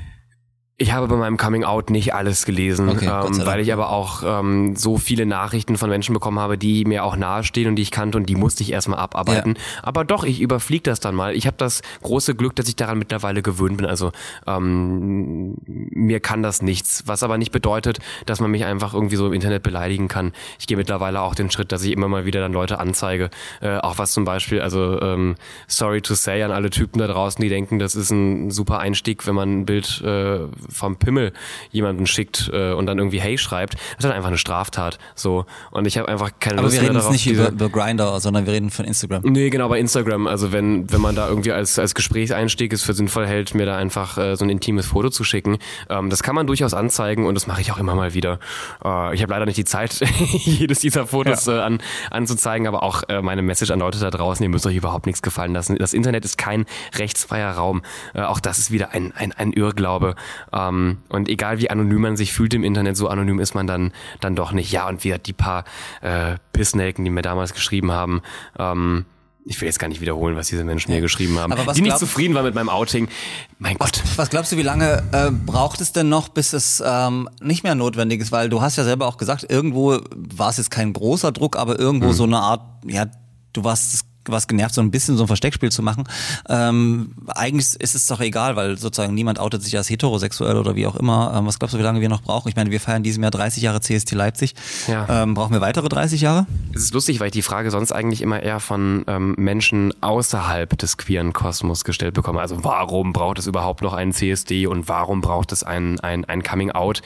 Ich 0.83 0.93
habe 0.93 1.07
bei 1.07 1.15
meinem 1.15 1.37
Coming 1.37 1.63
Out 1.63 1.91
nicht 1.91 2.13
alles 2.13 2.45
gelesen, 2.45 2.89
Okay, 2.89 3.07
ähm, 3.07 3.47
weil 3.47 3.61
ich 3.61 3.73
aber 3.73 3.91
auch 3.91 4.25
ähm, 4.27 4.75
so 4.75 4.99
viele 4.99 5.27
Nachrichten 5.27 5.77
von 5.77 5.89
Menschen 5.89 6.13
bekommen 6.13 6.41
habe, 6.41 6.59
die 6.59 6.85
mir 6.85 7.05
auch 7.05 7.15
nahestehen 7.15 7.69
und 7.69 7.77
die 7.77 7.83
ich 7.83 7.93
kannte 7.93 8.19
und 8.19 8.29
die 8.29 8.35
musste 8.35 8.65
ich 8.65 8.73
erstmal 8.73 8.99
abarbeiten. 8.99 9.57
Aber 9.85 10.05
doch, 10.05 10.25
ich 10.25 10.41
überfliege 10.41 10.83
das 10.83 10.99
dann 10.99 11.15
mal. 11.15 11.37
Ich 11.37 11.47
habe 11.47 11.57
das 11.57 11.83
große 12.03 12.35
Glück, 12.35 12.57
dass 12.57 12.67
ich 12.67 12.75
daran 12.75 12.99
mittlerweile 12.99 13.43
gewöhnt 13.43 13.77
bin. 13.77 13.87
Also 13.87 14.11
ähm, 14.45 15.55
mir 15.67 16.19
kann 16.19 16.43
das 16.43 16.63
nichts, 16.63 17.05
was 17.07 17.23
aber 17.23 17.39
nicht 17.39 17.53
bedeutet, 17.53 18.01
dass 18.27 18.41
man 18.41 18.51
mich 18.51 18.65
einfach 18.65 18.93
irgendwie 18.93 19.15
so 19.15 19.29
im 19.29 19.35
Internet 19.35 19.63
beleidigen 19.63 20.09
kann. 20.09 20.33
Ich 20.59 20.67
gehe 20.67 20.77
mittlerweile 20.77 21.21
auch 21.21 21.37
den 21.37 21.49
Schritt, 21.49 21.71
dass 21.71 21.85
ich 21.85 21.93
immer 21.93 22.09
mal 22.09 22.25
wieder 22.25 22.41
dann 22.41 22.53
Leute 22.53 22.81
anzeige, 22.81 23.31
äh, 23.61 23.77
auch 23.77 23.99
was 23.99 24.11
zum 24.11 24.25
Beispiel, 24.25 24.61
also 24.61 25.01
ähm, 25.01 25.37
sorry 25.69 26.03
to 26.03 26.15
say 26.15 26.43
an 26.43 26.51
alle 26.51 26.71
Typen 26.71 26.99
da 26.99 27.07
draußen, 27.07 27.41
die 27.41 27.49
denken, 27.49 27.79
das 27.79 27.95
ist 27.95 28.11
ein 28.11 28.51
super 28.51 28.81
Einstieg, 28.81 29.29
wenn 29.29 29.37
man 29.37 29.61
ein 29.61 29.65
Bild 29.65 30.03
äh, 30.05 30.41
vom 30.73 30.97
Pimmel 30.97 31.33
jemanden 31.71 32.07
schickt 32.07 32.51
äh, 32.53 32.73
und 32.73 32.87
dann 32.87 32.99
irgendwie 32.99 33.21
Hey 33.21 33.39
schreibt. 33.39 33.75
Das 33.75 33.83
ist 33.99 34.05
dann 34.05 34.13
einfach 34.13 34.29
eine 34.29 34.39
Straftat. 34.39 34.99
So 35.15 35.47
und 35.71 35.87
ich 35.87 35.99
habe 35.99 36.09
einfach 36.09 36.31
keine 36.41 36.59
Aber 36.59 36.65
Lust 36.65 36.75
wir 36.75 36.83
mehr 36.83 36.91
reden 36.91 36.97
jetzt 36.97 37.05
darauf. 37.05 37.13
nicht 37.13 37.27
über, 37.27 37.49
über 37.49 37.69
Grinder, 37.69 38.19
sondern 38.21 38.47
wir 38.47 38.53
reden 38.53 38.71
von 38.71 38.85
Instagram. 38.85 39.23
Nee, 39.25 39.51
genau, 39.51 39.69
bei 39.69 39.79
Instagram. 39.79 40.27
Also 40.27 40.53
wenn, 40.53 40.91
wenn 40.91 41.01
man 41.01 41.15
da 41.15 41.29
irgendwie 41.29 41.53
als, 41.53 41.79
als 41.79 41.95
Gesprächseinstieg 41.95 42.73
es 42.73 42.83
für 42.83 42.95
sinnvoll 42.95 43.27
hält, 43.27 43.55
mir 43.55 43.67
da 43.67 43.77
einfach 43.77 44.19
äh, 44.19 44.37
so 44.37 44.45
ein 44.45 44.51
intimes 44.51 44.87
Foto 44.87 45.11
zu 45.11 45.25
schicken, 45.25 45.59
ähm, 45.89 46.11
das 46.11 46.23
kann 46.23 46.35
man 46.35 46.47
durchaus 46.47 46.75
anzeigen 46.75 47.27
und 47.27 47.35
das 47.35 47.47
mache 47.47 47.61
ich 47.61 47.73
auch 47.73 47.79
immer 47.79 47.95
mal 47.95 48.15
wieder. 48.15 48.39
Äh, 48.85 49.15
ich 49.15 49.23
habe 49.23 49.33
leider 49.33 49.47
nicht 49.47 49.57
die 49.57 49.65
Zeit, 49.65 50.01
jedes 50.31 50.81
dieser 50.81 51.07
Fotos 51.07 51.47
äh, 51.49 51.53
an, 51.53 51.81
anzuzeigen, 52.11 52.67
aber 52.67 52.83
auch 52.83 53.03
äh, 53.09 53.23
meine 53.23 53.43
Message 53.43 53.71
an 53.71 53.79
Leute 53.79 53.99
da 53.99 54.11
draußen, 54.11 54.43
ihr 54.43 54.51
müsst 54.51 54.67
euch 54.67 54.77
überhaupt 54.77 55.07
nichts 55.07 55.23
gefallen 55.23 55.53
lassen. 55.53 55.77
Das 55.77 55.93
Internet 55.93 56.25
ist 56.25 56.39
kein 56.39 56.67
rechtsfreier 56.95 57.53
Raum. 57.53 57.83
Äh, 58.15 58.23
auch 58.23 58.41
das 58.41 58.59
ist 58.59 58.71
wieder 58.71 58.91
ein, 58.93 59.13
ein, 59.17 59.33
ein 59.33 59.53
Irrglaube. 59.53 60.15
Ähm, 60.69 60.99
und 61.09 61.29
egal 61.29 61.59
wie 61.59 61.71
anonym 61.71 62.03
man 62.03 62.17
sich 62.17 62.33
fühlt 62.33 62.55
im 62.55 62.65
Internet, 62.65 62.97
so 62.97 63.09
anonym 63.09 63.39
ist 63.41 63.55
man 63.55 63.67
dann, 63.67 63.93
dann 64.21 64.37
doch 64.37 64.53
nicht. 64.53 64.73
Ja, 64.73 64.89
und 64.89 65.05
wieder 65.05 65.19
die 65.19 65.33
paar 65.33 65.65
äh, 66.01 66.37
Pissnelken, 66.53 67.05
die 67.05 67.11
mir 67.11 67.23
damals 67.23 67.53
geschrieben 67.55 67.93
haben, 67.93 68.23
ähm, 68.59 69.05
ich 69.45 69.61
will 69.61 69.67
jetzt 69.67 69.81
gar 69.81 69.89
nicht 69.89 70.01
wiederholen, 70.01 70.37
was 70.37 70.47
diese 70.47 70.63
Menschen 70.63 70.93
mir 70.93 71.01
geschrieben 71.01 71.37
haben, 71.39 71.53
Aber 71.53 71.67
was 71.67 71.75
die 71.75 71.83
nicht 71.83 71.99
zufrieden 71.99 72.35
waren 72.35 72.45
mit 72.45 72.55
meinem 72.55 72.69
Outing. 72.69 73.09
Mein 73.59 73.77
Gott. 73.77 74.01
Was 74.15 74.31
glaubst 74.31 74.53
du, 74.53 74.57
wie 74.57 74.63
lange 74.63 75.03
äh, 75.11 75.33
braucht 75.33 75.81
es 75.81 75.93
denn 75.93 76.09
noch, 76.09 76.29
bis 76.29 76.53
es 76.53 76.81
ähm, 76.85 77.29
nicht 77.41 77.65
mehr 77.65 77.75
notwendig 77.75 78.21
ist? 78.21 78.31
Weil 78.31 78.49
du 78.49 78.63
hast 78.63 78.77
ja 78.77 78.85
selber 78.85 79.09
auch 79.09 79.17
gesagt, 79.17 79.51
irgendwo 79.51 79.99
war 80.15 80.51
es 80.51 80.59
jetzt 80.59 80.71
kein 80.71 80.93
großer 80.93 81.33
Druck, 81.33 81.57
aber 81.57 81.79
irgendwo 81.79 82.09
Hm. 82.09 82.13
so 82.13 82.25
eine 82.25 82.39
Art, 82.39 82.63
ja, 82.87 83.07
du 83.53 83.65
warst 83.65 84.05
warst 84.27 84.49
genervt, 84.49 84.75
so 84.75 84.81
ein 84.81 84.91
bisschen 84.91 85.17
so 85.17 85.25
ein 85.25 85.27
Versteckspiel 85.27 85.71
zu 85.71 85.83
machen. 85.83 86.05
Ähm, 86.49 87.13
eigentlich 87.29 87.81
ist 87.81 87.95
es 87.95 88.07
doch 88.07 88.21
egal, 88.21 88.57
weil 88.57 88.79
sozusagen 88.79 89.15
niemand 89.15 89.39
outet 89.39 89.63
sich 89.63 89.77
als 89.77 89.91
heterosexuell 89.91 90.57
oder 90.57 90.77
wie 90.77 90.87
auch 90.87 90.97
immer. 90.97 91.33
Ähm, 91.35 91.47
was 91.47 91.59
glaubst 91.59 91.75
du, 91.75 91.79
wie 91.79 91.83
lange 91.83 92.01
wir 92.01 92.09
noch 92.09 92.23
brauchen? 92.23 92.49
Ich 92.49 92.57
meine, 92.57 92.71
wir 92.71 92.81
feiern 92.81 93.03
diesem 93.03 93.23
Jahr 93.23 93.31
30 93.31 93.63
Jahre 93.63 93.81
CST 93.81 94.13
Leipzig. 94.13 94.55
Ja. 94.89 95.23
Ähm, 95.23 95.35
brauchen 95.35 95.53
wir 95.53 95.61
weitere 95.61 95.89
30 95.89 96.21
Jahre? 96.21 96.47
Es 96.75 96.83
ist 96.83 96.95
lustig, 96.95 97.21
weil 97.21 97.27
ich 97.29 97.33
die 97.33 97.43
Frage 97.43 97.71
sonst 97.71 97.93
eigentlich 97.93 98.23
immer 98.23 98.43
eher 98.43 98.61
von 98.61 99.05
ähm, 99.07 99.35
Menschen 99.39 99.95
außerhalb 100.03 100.77
des 100.79 100.97
queeren 100.97 101.33
Kosmos 101.33 101.85
gestellt 101.85 102.15
bekomme. 102.15 102.41
Also 102.41 102.63
warum 102.65 103.13
braucht 103.13 103.39
es 103.39 103.47
überhaupt 103.47 103.83
noch 103.83 103.93
einen 103.93 104.13
CSD 104.13 104.67
und 104.67 104.89
warum 104.89 105.21
braucht 105.21 105.53
es 105.53 105.63
ein, 105.63 106.01
ein, 106.01 106.25
ein 106.25 106.43
Coming 106.43 106.71
Out? 106.71 107.03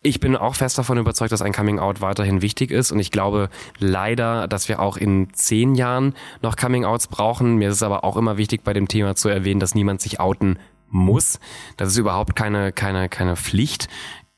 Ich 0.00 0.20
bin 0.20 0.36
auch 0.36 0.54
fest 0.54 0.78
davon 0.78 0.96
überzeugt, 0.96 1.32
dass 1.32 1.42
ein 1.42 1.52
Coming 1.52 1.80
Out 1.80 2.00
weiterhin 2.00 2.40
wichtig 2.40 2.70
ist 2.70 2.92
und 2.92 3.00
ich 3.00 3.10
glaube 3.10 3.48
leider, 3.80 4.46
dass 4.46 4.68
wir 4.68 4.78
auch 4.78 4.96
in 4.96 5.32
zehn 5.32 5.74
Jahren 5.74 6.14
noch 6.40 6.54
Coming 6.54 6.84
Outs 6.84 7.08
brauchen. 7.08 7.56
Mir 7.56 7.70
ist 7.70 7.76
es 7.76 7.82
aber 7.82 8.04
auch 8.04 8.16
immer 8.16 8.36
wichtig, 8.36 8.62
bei 8.62 8.72
dem 8.72 8.86
Thema 8.86 9.16
zu 9.16 9.28
erwähnen, 9.28 9.58
dass 9.58 9.74
niemand 9.74 10.00
sich 10.00 10.20
outen 10.20 10.60
muss. 10.88 11.40
Das 11.76 11.88
ist 11.88 11.96
überhaupt 11.96 12.36
keine, 12.36 12.70
keine, 12.70 13.08
keine 13.08 13.34
Pflicht. 13.34 13.88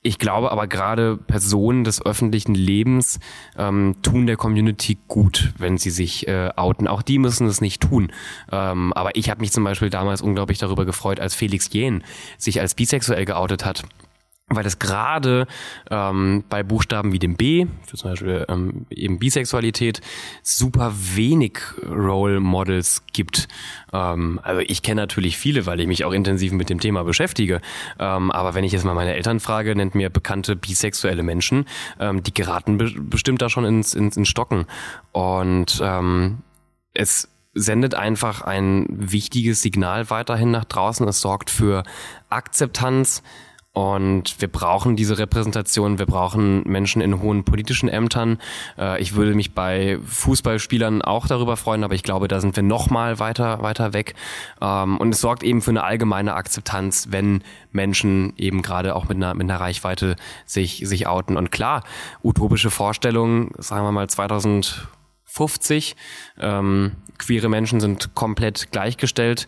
Ich 0.01 0.19
glaube 0.19 0.51
aber 0.51 0.67
gerade 0.67 1.19
Personen 1.19 1.85
des 1.85 2.03
öffentlichen 2.03 2.55
Lebens 2.55 3.21
ähm, 3.59 3.97
tun 4.01 4.27
der 4.27 4.39
Community 4.39 4.97
gut, 5.09 5.53
wenn 5.59 5.77
sie 5.77 5.91
sich 5.91 6.27
äh, 6.27 6.49
outen. 6.57 6.89
Auch 6.89 7.03
die 7.03 7.19
müssen 7.19 7.47
es 7.47 7.61
nicht 7.61 7.83
tun. 7.83 8.11
Ähm, 8.51 8.95
aber 8.95 9.15
ich 9.15 9.29
habe 9.29 9.43
mich 9.43 9.53
zum 9.53 9.65
Beispiel 9.65 9.91
damals 9.91 10.23
unglaublich 10.23 10.57
darüber 10.57 10.87
gefreut, 10.87 11.21
als 11.21 11.35
Felix 11.35 11.71
Jähn 11.71 12.03
sich 12.39 12.63
als 12.63 12.75
bisexuell 12.75 13.27
geoutet 13.27 13.67
hat 13.67 13.85
weil 14.51 14.67
es 14.67 14.79
gerade 14.79 15.47
ähm, 15.91 16.45
bei 16.49 16.63
Buchstaben 16.63 17.13
wie 17.13 17.21
dem 17.21 17.37
B, 17.37 17.67
für 17.87 17.97
zum 17.97 18.11
Beispiel 18.11 18.45
ähm, 18.49 18.85
eben 18.91 19.19
Bisexualität, 19.19 20.01
super 20.43 20.93
wenig 21.15 21.61
Role 21.89 22.41
Models 22.41 23.05
gibt. 23.13 23.49
Ähm, 23.93 24.41
also 24.43 24.61
ich 24.67 24.83
kenne 24.83 25.01
natürlich 25.01 25.39
viele, 25.39 25.67
weil 25.67 25.81
ich 25.81 25.87
mich 25.87 26.05
auch 26.05 26.13
intensiv 26.13 26.53
mit 26.53 26.69
dem 26.69 26.81
Thema 26.81 27.05
beschäftige. 27.05 27.61
Ähm, 27.99 28.33
aber 28.33 28.55
wenn 28.55 28.65
ich 28.65 28.73
jetzt 28.73 28.85
mal 28.85 28.95
meine 28.95 29.15
Eltern 29.15 29.39
frage, 29.39 29.75
nennt 29.77 29.95
mir 29.95 30.11
bekannte 30.11 30.57
bisexuelle 30.57 31.23
Menschen, 31.23 31.67
ähm, 32.01 32.23
die 32.25 32.35
geraten 32.35 32.77
be 32.77 32.91
bestimmt 33.01 33.41
da 33.41 33.49
schon 33.49 33.65
ins, 33.65 33.95
ins, 33.95 34.17
ins 34.17 34.29
Stocken. 34.29 34.67
Und 35.13 35.81
ähm, 35.83 36.39
es 36.93 37.29
sendet 37.55 37.95
einfach 37.95 38.43
ein 38.43 38.87
wichtiges 38.89 39.63
Signal 39.63 40.11
weiterhin 40.11 40.51
nach 40.51 40.65
draußen. 40.65 41.07
Es 41.07 41.21
sorgt 41.21 41.51
für 41.51 41.85
Akzeptanz. 42.29 43.23
Und 43.81 44.43
wir 44.43 44.49
brauchen 44.49 44.95
diese 44.95 45.17
Repräsentation, 45.17 45.99
wir 45.99 46.05
brauchen 46.05 46.65
Menschen 46.65 47.01
in 47.01 47.23
hohen 47.23 47.45
politischen 47.45 47.89
Ämtern. 47.89 48.37
Äh, 48.77 49.01
Ich 49.01 49.15
würde 49.15 49.35
mich 49.35 49.55
bei 49.55 49.99
Fußballspielern 50.05 51.01
auch 51.01 51.27
darüber 51.27 51.57
freuen, 51.57 51.83
aber 51.83 51.95
ich 51.95 52.03
glaube, 52.03 52.29
da 52.29 52.41
sind 52.41 52.57
wir 52.57 52.63
noch 52.63 52.91
mal 52.91 53.19
weiter, 53.19 53.63
weiter 53.63 53.95
weg. 53.95 54.15
Ähm, 54.61 54.99
Und 54.99 55.15
es 55.15 55.23
sorgt 55.23 55.43
eben 55.43 55.63
für 55.63 55.71
eine 55.71 55.83
allgemeine 55.83 56.35
Akzeptanz, 56.35 57.09
wenn 57.11 57.43
Menschen 57.73 58.35
eben 58.37 58.61
gerade 58.61 58.95
auch 58.95 59.09
mit 59.09 59.17
einer, 59.17 59.33
mit 59.33 59.51
einer 59.51 59.59
Reichweite 59.59 60.17
sich, 60.45 60.83
sich 60.85 61.07
outen. 61.07 61.39
Und 61.39 61.51
klar, 61.51 61.83
utopische 62.23 62.71
Vorstellungen, 62.71 63.51
sagen 63.57 63.87
wir 63.87 63.93
mal 63.93 64.11
2050, 64.11 65.97
ähm, 66.39 66.97
queere 67.17 67.49
Menschen 67.49 67.81
sind 67.81 68.15
komplett 68.15 68.73
gleichgestellt. 68.73 69.47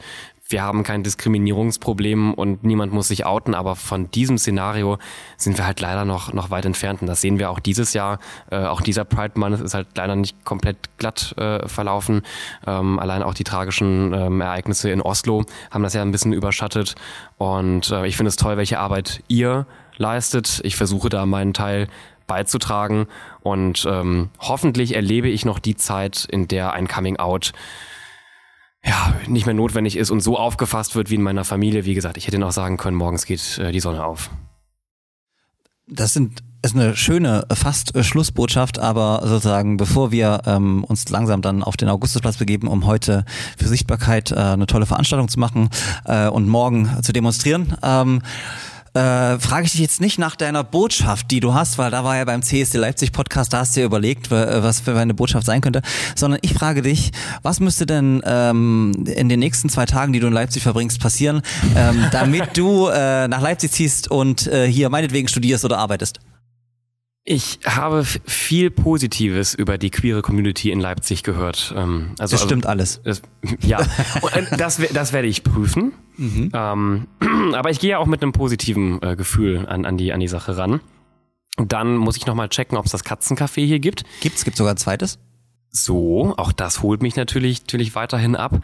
Wir 0.52 0.62
haben 0.62 0.82
kein 0.82 1.02
Diskriminierungsproblem 1.02 2.34
und 2.34 2.62
niemand 2.62 2.92
muss 2.92 3.08
sich 3.08 3.26
outen, 3.26 3.54
aber 3.54 3.74
von 3.74 4.10
diesem 4.10 4.38
Szenario 4.38 4.98
sind 5.36 5.58
wir 5.58 5.66
halt 5.66 5.80
leider 5.80 6.04
noch, 6.04 6.32
noch 6.32 6.50
weit 6.50 6.66
entfernt. 6.66 7.00
Und 7.00 7.08
das 7.08 7.20
sehen 7.20 7.38
wir 7.38 7.50
auch 7.50 7.58
dieses 7.58 7.94
Jahr. 7.94 8.18
Äh, 8.50 8.64
auch 8.64 8.82
dieser 8.82 9.04
Pride 9.04 9.38
Month 9.38 9.60
ist 9.60 9.74
halt 9.74 9.88
leider 9.96 10.14
nicht 10.14 10.44
komplett 10.44 10.76
glatt 10.98 11.34
äh, 11.38 11.66
verlaufen. 11.66 12.22
Ähm, 12.66 12.98
allein 12.98 13.22
auch 13.22 13.34
die 13.34 13.44
tragischen 13.44 14.12
ähm, 14.12 14.40
Ereignisse 14.40 14.90
in 14.90 15.00
Oslo 15.00 15.44
haben 15.70 15.82
das 15.82 15.94
ja 15.94 16.02
ein 16.02 16.12
bisschen 16.12 16.32
überschattet. 16.32 16.94
Und 17.38 17.90
äh, 17.90 18.06
ich 18.06 18.16
finde 18.16 18.28
es 18.28 18.36
toll, 18.36 18.56
welche 18.56 18.78
Arbeit 18.78 19.22
ihr 19.28 19.66
leistet. 19.96 20.60
Ich 20.64 20.76
versuche 20.76 21.08
da 21.08 21.26
meinen 21.26 21.54
Teil 21.54 21.88
beizutragen 22.26 23.06
und 23.42 23.86
ähm, 23.86 24.30
hoffentlich 24.38 24.94
erlebe 24.94 25.28
ich 25.28 25.44
noch 25.44 25.58
die 25.58 25.76
Zeit, 25.76 26.26
in 26.30 26.48
der 26.48 26.72
ein 26.72 26.88
Coming 26.88 27.18
Out 27.18 27.52
ja, 28.84 29.14
nicht 29.28 29.46
mehr 29.46 29.54
notwendig 29.54 29.96
ist 29.96 30.10
und 30.10 30.20
so 30.20 30.38
aufgefasst 30.38 30.96
wird 30.96 31.10
wie 31.10 31.16
in 31.16 31.22
meiner 31.22 31.44
Familie. 31.44 31.84
Wie 31.84 31.94
gesagt, 31.94 32.16
ich 32.16 32.26
hätte 32.26 32.38
noch 32.38 32.52
sagen 32.52 32.76
können, 32.76 32.96
morgens 32.96 33.26
geht 33.26 33.58
äh, 33.58 33.72
die 33.72 33.80
Sonne 33.80 34.04
auf. 34.04 34.30
Das 35.86 36.12
sind 36.12 36.42
ist 36.64 36.76
eine 36.76 36.96
schöne 36.96 37.44
äh, 37.48 37.54
fast 37.56 37.94
äh, 37.94 38.04
Schlussbotschaft, 38.04 38.78
aber 38.78 39.22
sozusagen 39.24 39.76
bevor 39.76 40.12
wir 40.12 40.42
ähm, 40.46 40.84
uns 40.84 41.08
langsam 41.08 41.42
dann 41.42 41.62
auf 41.62 41.76
den 41.76 41.88
Augustusplatz 41.88 42.36
begeben, 42.36 42.68
um 42.68 42.86
heute 42.86 43.24
für 43.58 43.66
Sichtbarkeit 43.66 44.30
äh, 44.30 44.36
eine 44.36 44.66
tolle 44.66 44.86
Veranstaltung 44.86 45.28
zu 45.28 45.40
machen 45.40 45.70
äh, 46.04 46.28
und 46.28 46.48
morgen 46.48 46.88
zu 47.02 47.12
demonstrieren, 47.12 47.76
ähm, 47.82 48.22
äh, 48.94 49.38
frage 49.38 49.64
ich 49.64 49.72
dich 49.72 49.80
jetzt 49.80 50.00
nicht 50.00 50.18
nach 50.18 50.36
deiner 50.36 50.64
Botschaft, 50.64 51.30
die 51.30 51.40
du 51.40 51.54
hast, 51.54 51.78
weil 51.78 51.90
da 51.90 52.04
war 52.04 52.16
ja 52.16 52.24
beim 52.24 52.42
CSD 52.42 52.78
Leipzig 52.78 53.12
Podcast, 53.12 53.52
da 53.52 53.60
hast 53.60 53.76
du 53.76 53.80
dir 53.80 53.86
überlegt, 53.86 54.30
was 54.30 54.80
für 54.80 54.98
eine 54.98 55.14
Botschaft 55.14 55.46
sein 55.46 55.60
könnte, 55.60 55.82
sondern 56.14 56.40
ich 56.42 56.52
frage 56.54 56.82
dich, 56.82 57.12
was 57.42 57.60
müsste 57.60 57.86
denn 57.86 58.22
ähm, 58.24 59.04
in 59.06 59.28
den 59.28 59.40
nächsten 59.40 59.68
zwei 59.68 59.86
Tagen, 59.86 60.12
die 60.12 60.20
du 60.20 60.26
in 60.26 60.32
Leipzig 60.32 60.62
verbringst, 60.62 61.00
passieren, 61.00 61.42
ähm, 61.74 62.04
damit 62.12 62.56
du 62.56 62.88
äh, 62.88 63.28
nach 63.28 63.40
Leipzig 63.40 63.72
ziehst 63.72 64.10
und 64.10 64.46
äh, 64.46 64.66
hier 64.70 64.90
meinetwegen 64.90 65.28
studierst 65.28 65.64
oder 65.64 65.78
arbeitest? 65.78 66.20
Ich 67.24 67.60
habe 67.64 68.04
viel 68.04 68.70
Positives 68.72 69.54
über 69.54 69.78
die 69.78 69.90
queere 69.90 70.22
Community 70.22 70.72
in 70.72 70.80
Leipzig 70.80 71.22
gehört. 71.22 71.72
Ähm, 71.76 72.14
also, 72.18 72.34
Das 72.34 72.42
stimmt 72.42 72.66
alles. 72.66 73.00
Das, 73.04 73.22
ja, 73.60 73.80
äh, 73.80 74.56
das, 74.56 74.80
das 74.92 75.12
werde 75.12 75.28
ich 75.28 75.44
prüfen. 75.44 75.92
Ähm, 76.18 77.06
aber 77.54 77.70
ich 77.70 77.78
gehe 77.78 77.90
ja 77.90 77.98
auch 77.98 78.06
mit 78.06 78.22
einem 78.22 78.32
positiven 78.32 79.00
äh, 79.02 79.14
Gefühl 79.14 79.66
an, 79.68 79.84
an, 79.86 79.96
die, 79.96 80.12
an 80.12 80.18
die 80.18 80.28
Sache 80.28 80.56
ran. 80.56 80.80
Und 81.56 81.72
dann 81.72 81.96
muss 81.96 82.16
ich 82.16 82.26
nochmal 82.26 82.48
checken, 82.48 82.76
ob 82.76 82.86
es 82.86 82.92
das 82.92 83.04
Katzencafé 83.04 83.64
hier 83.64 83.78
gibt. 83.78 84.04
Gibt's, 84.20 84.44
gibt 84.44 84.56
sogar 84.56 84.74
ein 84.74 84.78
zweites? 84.78 85.18
So. 85.72 86.34
Auch 86.36 86.52
das 86.52 86.82
holt 86.82 87.02
mich 87.02 87.16
natürlich, 87.16 87.62
natürlich 87.62 87.94
weiterhin 87.94 88.36
ab. 88.36 88.60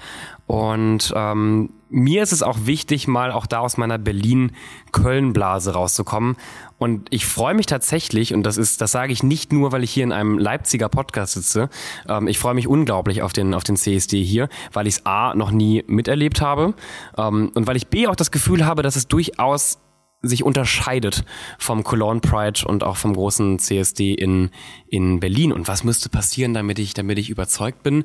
Und 0.46 1.12
ähm, 1.16 1.70
mir 1.90 2.22
ist 2.22 2.32
es 2.32 2.42
auch 2.42 2.58
wichtig, 2.64 3.08
mal 3.08 3.32
auch 3.32 3.46
da 3.46 3.60
aus 3.60 3.78
meiner 3.78 3.98
Berlin-Köln-Blase 3.98 5.72
rauszukommen. 5.72 6.36
Und 6.76 7.08
ich 7.10 7.26
freue 7.26 7.54
mich 7.54 7.66
tatsächlich, 7.66 8.34
und 8.34 8.42
das 8.44 8.56
ist, 8.56 8.80
das 8.80 8.92
sage 8.92 9.12
ich 9.12 9.22
nicht 9.22 9.52
nur, 9.52 9.72
weil 9.72 9.82
ich 9.82 9.90
hier 9.90 10.04
in 10.04 10.12
einem 10.12 10.38
Leipziger 10.38 10.88
Podcast 10.88 11.32
sitze. 11.34 11.70
Ähm, 12.08 12.28
ich 12.28 12.38
freue 12.38 12.54
mich 12.54 12.68
unglaublich 12.68 13.22
auf 13.22 13.32
den, 13.32 13.54
auf 13.54 13.64
den 13.64 13.76
CSD 13.76 14.22
hier, 14.22 14.48
weil 14.72 14.86
ich 14.86 14.96
es 14.96 15.06
A 15.06 15.34
noch 15.34 15.50
nie 15.50 15.84
miterlebt 15.86 16.40
habe 16.40 16.74
ähm, 17.16 17.50
und 17.54 17.66
weil 17.66 17.76
ich 17.76 17.88
B 17.88 18.06
auch 18.06 18.16
das 18.16 18.30
Gefühl 18.30 18.66
habe, 18.66 18.82
dass 18.82 18.96
es 18.96 19.08
durchaus 19.08 19.78
sich 20.20 20.42
unterscheidet 20.42 21.24
vom 21.58 21.84
Cologne 21.84 22.20
Pride 22.20 22.66
und 22.66 22.82
auch 22.82 22.96
vom 22.96 23.14
großen 23.14 23.58
CSD 23.58 24.14
in, 24.14 24.50
in 24.88 25.20
Berlin. 25.20 25.52
Und 25.52 25.68
was 25.68 25.84
müsste 25.84 26.08
passieren, 26.08 26.54
damit 26.54 26.78
ich, 26.78 26.94
damit 26.94 27.18
ich 27.18 27.30
überzeugt 27.30 27.82
bin? 27.82 28.04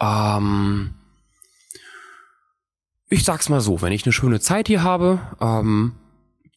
Ähm, 0.00 0.94
ich 3.08 3.24
sag's 3.24 3.48
mal 3.48 3.60
so, 3.60 3.80
wenn 3.80 3.92
ich 3.92 4.04
eine 4.04 4.12
schöne 4.12 4.40
Zeit 4.40 4.68
hier 4.68 4.82
habe, 4.82 5.20
ähm, 5.40 5.92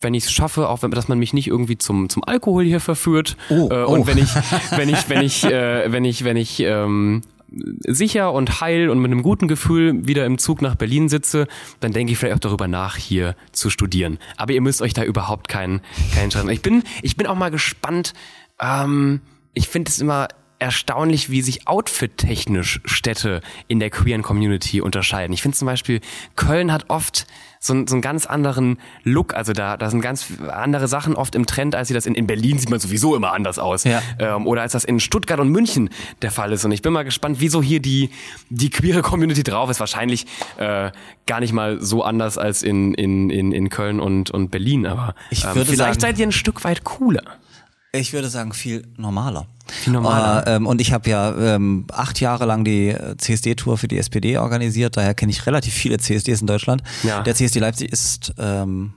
wenn 0.02 0.14
ich 0.14 0.26
es 0.26 0.32
schaffe, 0.32 0.68
auch 0.68 0.82
wenn, 0.82 0.92
dass 0.92 1.08
man 1.08 1.20
mich 1.20 1.34
nicht 1.34 1.48
irgendwie 1.48 1.78
zum 1.78 2.10
zum 2.10 2.24
Alkohol 2.24 2.64
hier 2.66 2.80
verführt 2.80 3.38
Oh, 3.50 3.70
äh, 3.72 3.84
oh. 3.84 3.94
und 3.94 4.08
wenn 4.08 4.18
ich 4.18 4.30
wenn 4.76 4.89
ich 4.89 5.10
wenn 5.10 5.22
ich 5.22 5.44
äh, 5.44 5.92
wenn 5.92 6.04
ich 6.04 6.24
wenn 6.24 6.38
ich 6.38 6.60
ähm, 6.60 7.22
sicher 7.52 8.32
und 8.34 8.62
heil 8.62 8.89
und 8.89 8.99
mit 8.99 9.12
einem 9.12 9.24
guten 9.24 9.47
Gefühl 9.47 10.08
wieder 10.08 10.26
im 10.26 10.38
Zug 10.38 10.62
nach 10.62 10.76
Berlin 10.76 11.10
sitze, 11.10 11.47
dann 11.80 11.91
denke 11.91 12.14
ich 12.14 12.18
vielleicht 12.18 12.36
auch 12.36 12.39
darüber 12.39 12.68
nach, 12.68 12.95
hier 12.95 13.36
zu 13.52 13.70
studieren. 13.70 14.20
Aber 14.38 14.54
ihr 14.54 14.62
müsst 14.62 14.82
euch 14.82 14.93
da 14.93 15.04
überhaupt 15.04 15.47
keinen 15.47 15.82
keinen 16.14 16.32
Schaden. 16.32 16.49
Ich 16.49 16.62
bin 16.62 16.84
ich 17.02 17.18
bin 17.18 17.28
auch 17.28 17.36
mal 17.36 17.52
gespannt. 17.52 18.14
Ähm, 18.60 19.22
ich 19.54 19.68
finde 19.68 19.89
es 19.89 19.99
immer 19.99 20.30
erstaunlich, 20.60 21.32
wie 21.32 21.41
sich 21.41 21.68
outfit-technisch 21.68 22.82
Städte 22.86 23.41
in 23.68 23.80
der 23.80 23.89
queeren 23.89 24.22
Community 24.22 24.80
unterscheiden. 24.80 25.34
Ich 25.34 25.41
finde 25.41 25.58
zum 25.58 25.66
Beispiel, 25.66 26.02
Köln 26.36 26.72
hat 26.72 26.86
oft 26.89 27.26
so, 27.64 27.74
einen- 27.74 27.86
so 27.86 27.93
einen 27.95 28.01
ganz 28.01 28.26
anderen 28.26 28.80
Look. 29.03 29.36
Also 29.36 29.53
da, 29.53 29.78
da 29.78 29.89
sind 29.91 30.01
ganz 30.01 30.26
andere 30.51 30.88
Sachen 30.88 31.16
oft 31.16 31.36
im 31.36 31.45
Trend, 31.45 31.76
als 31.76 31.88
sie 31.89 31.93
das 31.93 32.07
in, 32.07 32.16
in 32.16 32.26
Berlin 32.26 32.57
sieht 32.57 32.72
man 32.72 32.80
sowieso 32.80 33.16
immer 33.16 33.34
anders 33.34 33.59
aus. 33.59 33.84
Ja. 33.84 34.01
Ähm, 34.18 34.47
oder 34.47 34.64
als 34.64 34.72
das 34.72 34.84
in 34.84 34.99
Stuttgart 34.99 35.39
und 35.39 35.49
München 35.49 35.91
der 36.24 36.32
Fall 36.32 36.51
ist. 36.51 36.66
Und 36.66 36.72
ich 36.72 36.82
bin 36.82 36.91
mal 36.91 37.03
gespannt, 37.03 37.38
wieso 37.39 37.62
hier 37.62 37.80
die, 37.80 38.09
die 38.49 38.72
queere 38.72 39.03
Community 39.03 39.43
drauf 39.43 39.70
ist. 39.70 39.80
Wahrscheinlich 39.80 40.26
äh, 40.57 40.89
gar 41.28 41.39
nicht 41.39 41.53
mal 41.53 41.80
so 41.82 42.03
anders 42.03 42.39
als 42.39 42.64
in, 42.64 42.95
in, 42.95 43.30
in, 43.30 43.51
in 43.51 43.70
Köln 43.70 43.99
und, 43.99 44.32
und 44.32 44.49
Berlin. 44.49 44.88
Aber 44.88 45.14
ähm, 45.30 45.38
vielleicht 45.53 45.78
sagen- 45.78 45.99
seid 45.99 46.18
ihr 46.20 46.26
ein 46.28 46.32
Stück 46.32 46.64
weit 46.64 46.84
cooler. 46.84 47.22
Ich 47.94 48.14
würde 48.14 48.30
sagen, 48.30 48.54
viel 48.54 48.88
normaler. 48.96 49.48
Viel 49.68 49.94
normaler. 49.94 50.48
Äh, 50.48 50.56
ähm, 50.56 50.68
und 50.68 50.80
ich 50.80 50.94
habe 50.94 51.10
ja 51.10 51.36
ähm, 51.56 51.86
acht 51.92 52.22
Jahre 52.22 52.46
lang 52.46 52.64
die 52.64 52.89
äh, 52.89 53.18
CSD-Tour 53.18 53.78
für 53.78 53.89
die 53.89 53.98
SPD 53.98 54.38
organisiert, 54.38 54.96
daher 54.96 55.14
kenne 55.14 55.32
ich 55.32 55.46
relativ 55.46 55.74
viele 55.74 55.98
CSDs 55.98 56.42
in 56.42 56.48
Deutschland. 56.48 56.84
Ja. 57.04 57.22
Der 57.22 57.36
CSD 57.36 57.60
Leipzig 57.60 57.92
ist 57.92 58.34
ähm, 58.38 58.94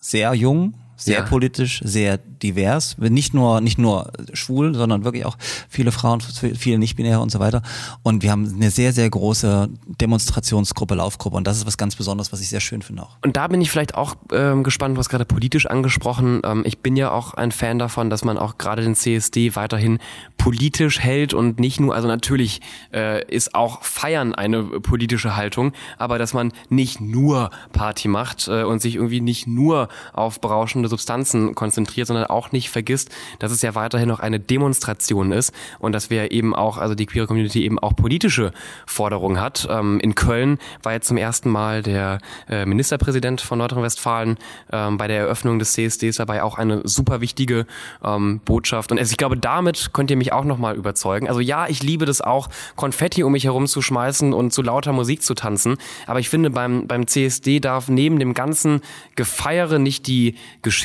sehr 0.00 0.32
jung, 0.32 0.74
sehr 1.04 1.18
Ja. 1.18 1.22
politisch, 1.22 1.80
sehr 1.84 2.18
divers. 2.18 2.96
Nicht 2.98 3.34
nur, 3.34 3.60
nicht 3.60 3.78
nur 3.78 4.10
schwul, 4.32 4.74
sondern 4.74 5.04
wirklich 5.04 5.24
auch 5.24 5.36
viele 5.68 5.92
Frauen, 5.92 6.20
viele 6.20 6.78
Nicht-Binäre 6.78 7.20
und 7.20 7.30
so 7.30 7.38
weiter. 7.40 7.62
Und 8.02 8.22
wir 8.22 8.30
haben 8.30 8.52
eine 8.54 8.70
sehr, 8.70 8.92
sehr 8.92 9.08
große 9.08 9.68
Demonstrationsgruppe, 10.00 10.94
Laufgruppe. 10.94 11.36
Und 11.36 11.46
das 11.46 11.56
ist 11.56 11.66
was 11.66 11.76
ganz 11.78 11.96
Besonderes, 11.96 12.32
was 12.32 12.40
ich 12.40 12.48
sehr 12.48 12.60
schön 12.60 12.82
finde 12.82 13.02
auch. 13.02 13.16
Und 13.24 13.36
da 13.36 13.48
bin 13.48 13.60
ich 13.60 13.70
vielleicht 13.70 13.94
auch 13.94 14.14
ähm, 14.32 14.62
gespannt, 14.62 14.96
was 14.98 15.08
gerade 15.08 15.24
politisch 15.24 15.66
angesprochen. 15.66 16.40
Ähm, 16.44 16.62
ich 16.66 16.78
bin 16.78 16.96
ja 16.96 17.10
auch 17.10 17.34
ein 17.34 17.52
Fan 17.52 17.78
davon, 17.78 18.10
dass 18.10 18.24
man 18.24 18.38
auch 18.38 18.58
gerade 18.58 18.82
den 18.82 18.94
CSD 18.94 19.56
weiterhin 19.56 19.98
politisch 20.36 20.98
hält 21.00 21.34
und 21.34 21.60
nicht 21.60 21.80
nur, 21.80 21.94
also 21.94 22.08
natürlich 22.08 22.60
äh, 22.92 23.24
ist 23.32 23.54
auch 23.54 23.82
Feiern 23.82 24.34
eine 24.34 24.62
politische 24.64 25.36
Haltung, 25.36 25.72
aber 25.98 26.18
dass 26.18 26.34
man 26.34 26.52
nicht 26.68 27.00
nur 27.00 27.50
Party 27.72 28.08
macht 28.08 28.48
äh, 28.48 28.64
und 28.64 28.80
sich 28.82 28.96
irgendwie 28.96 29.20
nicht 29.20 29.46
nur 29.46 29.88
auf 30.12 30.40
berauschende 30.40 30.88
Substanzen 30.92 31.54
konzentriert, 31.54 32.06
sondern 32.06 32.26
auch 32.26 32.52
nicht 32.52 32.68
vergisst, 32.68 33.10
dass 33.38 33.50
es 33.50 33.62
ja 33.62 33.74
weiterhin 33.74 34.08
noch 34.08 34.20
eine 34.20 34.38
Demonstration 34.38 35.32
ist 35.32 35.54
und 35.78 35.92
dass 35.92 36.10
wir 36.10 36.32
eben 36.32 36.54
auch, 36.54 36.76
also 36.76 36.94
die 36.94 37.06
queere 37.06 37.26
Community 37.26 37.64
eben 37.64 37.78
auch 37.78 37.96
politische 37.96 38.52
Forderungen 38.86 39.40
hat. 39.40 39.66
Ähm, 39.70 39.98
in 40.00 40.14
Köln 40.14 40.58
war 40.82 40.92
jetzt 40.92 41.08
zum 41.08 41.16
ersten 41.16 41.48
Mal 41.48 41.82
der 41.82 42.18
äh, 42.48 42.66
Ministerpräsident 42.66 43.40
von 43.40 43.58
Nordrhein-Westfalen 43.58 44.36
ähm, 44.70 44.98
bei 44.98 45.08
der 45.08 45.20
Eröffnung 45.20 45.58
des 45.58 45.72
CSDs 45.72 46.16
dabei 46.16 46.42
auch 46.42 46.58
eine 46.58 46.82
super 46.84 47.22
wichtige 47.22 47.66
ähm, 48.04 48.40
Botschaft. 48.44 48.92
Und 48.92 48.98
also 48.98 49.10
ich 49.10 49.16
glaube, 49.16 49.38
damit 49.38 49.94
könnt 49.94 50.10
ihr 50.10 50.18
mich 50.18 50.32
auch 50.32 50.44
nochmal 50.44 50.76
überzeugen. 50.76 51.26
Also 51.26 51.40
ja, 51.40 51.66
ich 51.68 51.82
liebe 51.82 52.04
das 52.04 52.20
auch, 52.20 52.50
Konfetti 52.76 53.22
um 53.22 53.32
mich 53.32 53.44
herum 53.44 53.66
zu 53.66 53.80
schmeißen 53.80 54.34
und 54.34 54.52
zu 54.52 54.60
lauter 54.60 54.92
Musik 54.92 55.22
zu 55.22 55.34
tanzen. 55.34 55.78
Aber 56.06 56.20
ich 56.20 56.28
finde, 56.28 56.50
beim, 56.50 56.86
beim 56.86 57.06
CSD 57.06 57.60
darf 57.60 57.88
neben 57.88 58.18
dem 58.18 58.34
ganzen 58.34 58.82
Gefeiere 59.16 59.78
nicht 59.78 60.06
die 60.06 60.36
Geschichte 60.60 60.81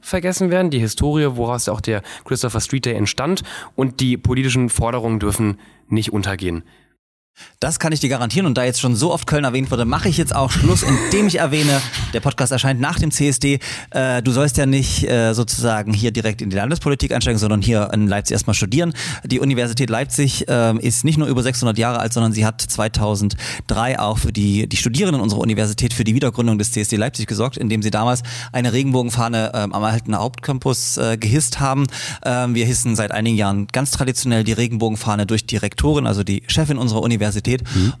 vergessen 0.00 0.50
werden, 0.50 0.70
die 0.70 0.78
Historie, 0.78 1.36
woraus 1.36 1.68
auch 1.68 1.80
der 1.80 2.02
Christopher 2.24 2.60
Street 2.60 2.86
Day 2.86 2.94
entstand 2.94 3.42
und 3.76 4.00
die 4.00 4.16
politischen 4.16 4.68
Forderungen 4.68 5.20
dürfen 5.20 5.58
nicht 5.88 6.12
untergehen. 6.12 6.64
Das 7.60 7.80
kann 7.80 7.92
ich 7.92 7.98
dir 7.98 8.08
garantieren 8.08 8.46
und 8.46 8.56
da 8.56 8.62
jetzt 8.62 8.80
schon 8.80 8.94
so 8.94 9.12
oft 9.12 9.26
Köln 9.26 9.42
erwähnt 9.42 9.70
wurde, 9.72 9.84
mache 9.84 10.08
ich 10.08 10.16
jetzt 10.16 10.32
auch 10.34 10.52
Schluss, 10.52 10.84
indem 10.84 11.26
ich 11.26 11.40
erwähne, 11.40 11.80
der 12.12 12.20
Podcast 12.20 12.52
erscheint 12.52 12.80
nach 12.80 13.00
dem 13.00 13.10
CSD. 13.10 13.58
Äh, 13.90 14.22
du 14.22 14.30
sollst 14.30 14.56
ja 14.58 14.66
nicht 14.66 15.02
äh, 15.08 15.32
sozusagen 15.32 15.92
hier 15.92 16.12
direkt 16.12 16.40
in 16.40 16.50
die 16.50 16.56
Landespolitik 16.56 17.12
einsteigen, 17.12 17.38
sondern 17.38 17.60
hier 17.60 17.90
in 17.92 18.06
Leipzig 18.06 18.34
erstmal 18.34 18.54
studieren. 18.54 18.92
Die 19.24 19.40
Universität 19.40 19.90
Leipzig 19.90 20.46
äh, 20.48 20.78
ist 20.78 21.04
nicht 21.04 21.18
nur 21.18 21.26
über 21.26 21.42
600 21.42 21.76
Jahre 21.78 21.98
alt, 21.98 22.12
sondern 22.12 22.32
sie 22.32 22.46
hat 22.46 22.60
2003 22.60 23.98
auch 23.98 24.18
für 24.18 24.32
die, 24.32 24.68
die 24.68 24.76
Studierenden 24.76 25.20
unserer 25.20 25.40
Universität 25.40 25.92
für 25.92 26.04
die 26.04 26.14
Wiedergründung 26.14 26.58
des 26.58 26.70
CSD 26.70 26.94
Leipzig 26.94 27.26
gesorgt, 27.26 27.56
indem 27.56 27.82
sie 27.82 27.90
damals 27.90 28.22
eine 28.52 28.72
Regenbogenfahne 28.72 29.50
ähm, 29.54 29.72
am 29.72 29.82
erhaltenen 29.82 30.20
Hauptcampus 30.20 30.96
äh, 30.96 31.16
gehisst 31.16 31.58
haben. 31.58 31.88
Ähm, 32.24 32.54
wir 32.54 32.66
hissen 32.66 32.94
seit 32.94 33.10
einigen 33.10 33.36
Jahren 33.36 33.66
ganz 33.66 33.90
traditionell 33.90 34.44
die 34.44 34.52
Regenbogenfahne 34.52 35.26
durch 35.26 35.44
die 35.44 35.56
Rektorin, 35.56 36.06
also 36.06 36.22
die 36.22 36.44
Chefin 36.46 36.78
unserer 36.78 37.02
Universität. 37.02 37.27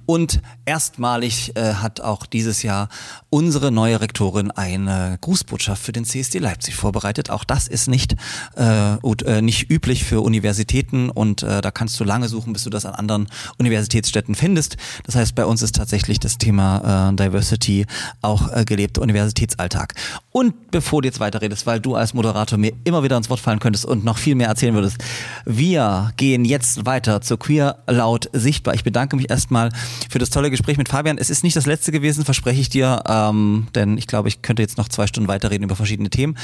Und 0.06 0.40
erstmalig 0.64 1.56
äh, 1.56 1.74
hat 1.74 2.00
auch 2.00 2.26
dieses 2.26 2.62
Jahr 2.62 2.88
unsere 3.30 3.70
neue 3.70 4.00
Rektorin 4.00 4.50
eine 4.50 5.18
Grußbotschaft 5.20 5.82
für 5.82 5.92
den 5.92 6.04
CSD 6.04 6.38
Leipzig 6.38 6.74
vorbereitet. 6.74 7.30
Auch 7.30 7.44
das 7.44 7.68
ist 7.68 7.88
nicht, 7.88 8.16
äh, 8.56 8.96
ut- 9.02 9.22
äh, 9.22 9.42
nicht 9.42 9.70
üblich 9.70 10.04
für 10.04 10.20
Universitäten 10.20 11.10
und 11.10 11.42
äh, 11.42 11.60
da 11.60 11.70
kannst 11.70 11.98
du 12.00 12.04
lange 12.04 12.28
suchen, 12.28 12.52
bis 12.52 12.64
du 12.64 12.70
das 12.70 12.86
an 12.86 12.94
anderen 12.94 13.28
Universitätsstädten 13.58 14.34
findest. 14.34 14.76
Das 15.04 15.14
heißt, 15.14 15.34
bei 15.34 15.44
uns 15.44 15.62
ist 15.62 15.74
tatsächlich 15.76 16.20
das 16.20 16.38
Thema 16.38 17.10
äh, 17.10 17.14
Diversity 17.16 17.86
auch 18.22 18.50
äh, 18.52 18.64
gelebter 18.64 19.02
Universitätsalltag. 19.02 19.94
Und 20.32 20.70
bevor 20.70 21.02
du 21.02 21.08
jetzt 21.08 21.20
weiterredest, 21.20 21.66
weil 21.66 21.80
du 21.80 21.94
als 21.94 22.14
Moderator 22.14 22.58
mir 22.58 22.72
immer 22.84 23.02
wieder 23.02 23.16
ins 23.16 23.28
Wort 23.30 23.40
fallen 23.40 23.58
könntest 23.58 23.84
und 23.84 24.04
noch 24.04 24.18
viel 24.18 24.34
mehr 24.34 24.48
erzählen 24.48 24.74
würdest, 24.74 24.98
wir 25.44 26.12
gehen 26.16 26.44
jetzt 26.44 26.86
weiter 26.86 27.20
zu 27.20 27.36
Queer 27.36 27.78
Laut 27.86 28.30
Sichtbar. 28.32 28.74
Ich 28.74 28.84
bedanke 28.84 29.16
mich 29.18 29.30
erstmal 29.30 29.70
für 30.08 30.18
das 30.18 30.30
tolle 30.30 30.50
Gespräch 30.50 30.78
mit 30.78 30.88
Fabian. 30.88 31.18
Es 31.18 31.30
ist 31.30 31.44
nicht 31.44 31.56
das 31.56 31.66
letzte 31.66 31.92
gewesen, 31.92 32.24
verspreche 32.24 32.60
ich 32.60 32.68
dir, 32.68 33.02
ähm, 33.06 33.66
denn 33.74 33.98
ich 33.98 34.06
glaube, 34.06 34.28
ich 34.28 34.42
könnte 34.42 34.62
jetzt 34.62 34.78
noch 34.78 34.88
zwei 34.88 35.06
Stunden 35.06 35.28
weiterreden 35.28 35.64
über 35.64 35.76
verschiedene 35.76 36.10
Themen. 36.10 36.36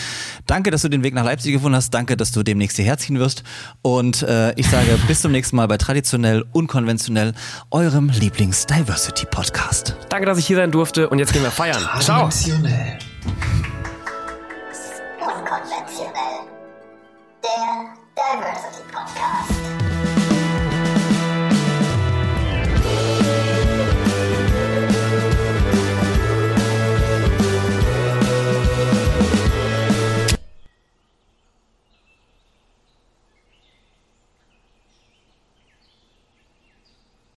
Danke, 0.47 0.71
dass 0.71 0.83
du 0.83 0.89
den 0.89 1.03
Weg 1.03 1.15
nach 1.15 1.25
Leipzig 1.25 1.53
gefunden 1.53 1.77
hast. 1.77 1.91
Danke, 1.91 2.17
dass 2.17 2.33
du 2.33 2.43
demnächst 2.43 2.77
hierher 2.77 2.99
ziehen 2.99 3.19
wirst. 3.19 3.43
Und 3.83 4.23
äh, 4.23 4.53
ich 4.57 4.69
sage 4.69 4.99
bis 5.07 5.23
zum 5.23 5.33
nächsten 5.33 5.57
Mal 5.57 5.69
bei 5.69 5.79
Traditionell, 5.79 6.45
Unkonventionell, 6.53 7.35
eurem 7.71 8.11
Lieblings-Diversity-Podcast. 8.11 9.97
Danke, 10.09 10.27
dass 10.27 10.39
ich 10.39 10.47
hier 10.47 10.57
sein 10.57 10.71
durfte 10.71 11.09
und 11.09 11.19
jetzt 11.19 11.33
gehen 11.33 11.43
wir 11.43 11.51
feiern. 11.51 11.83
Ciao. 12.01 12.25
Unkonventionell. 12.25 12.99
Der 17.43 17.95
Diversity 18.17 18.83
Podcast. 18.91 19.94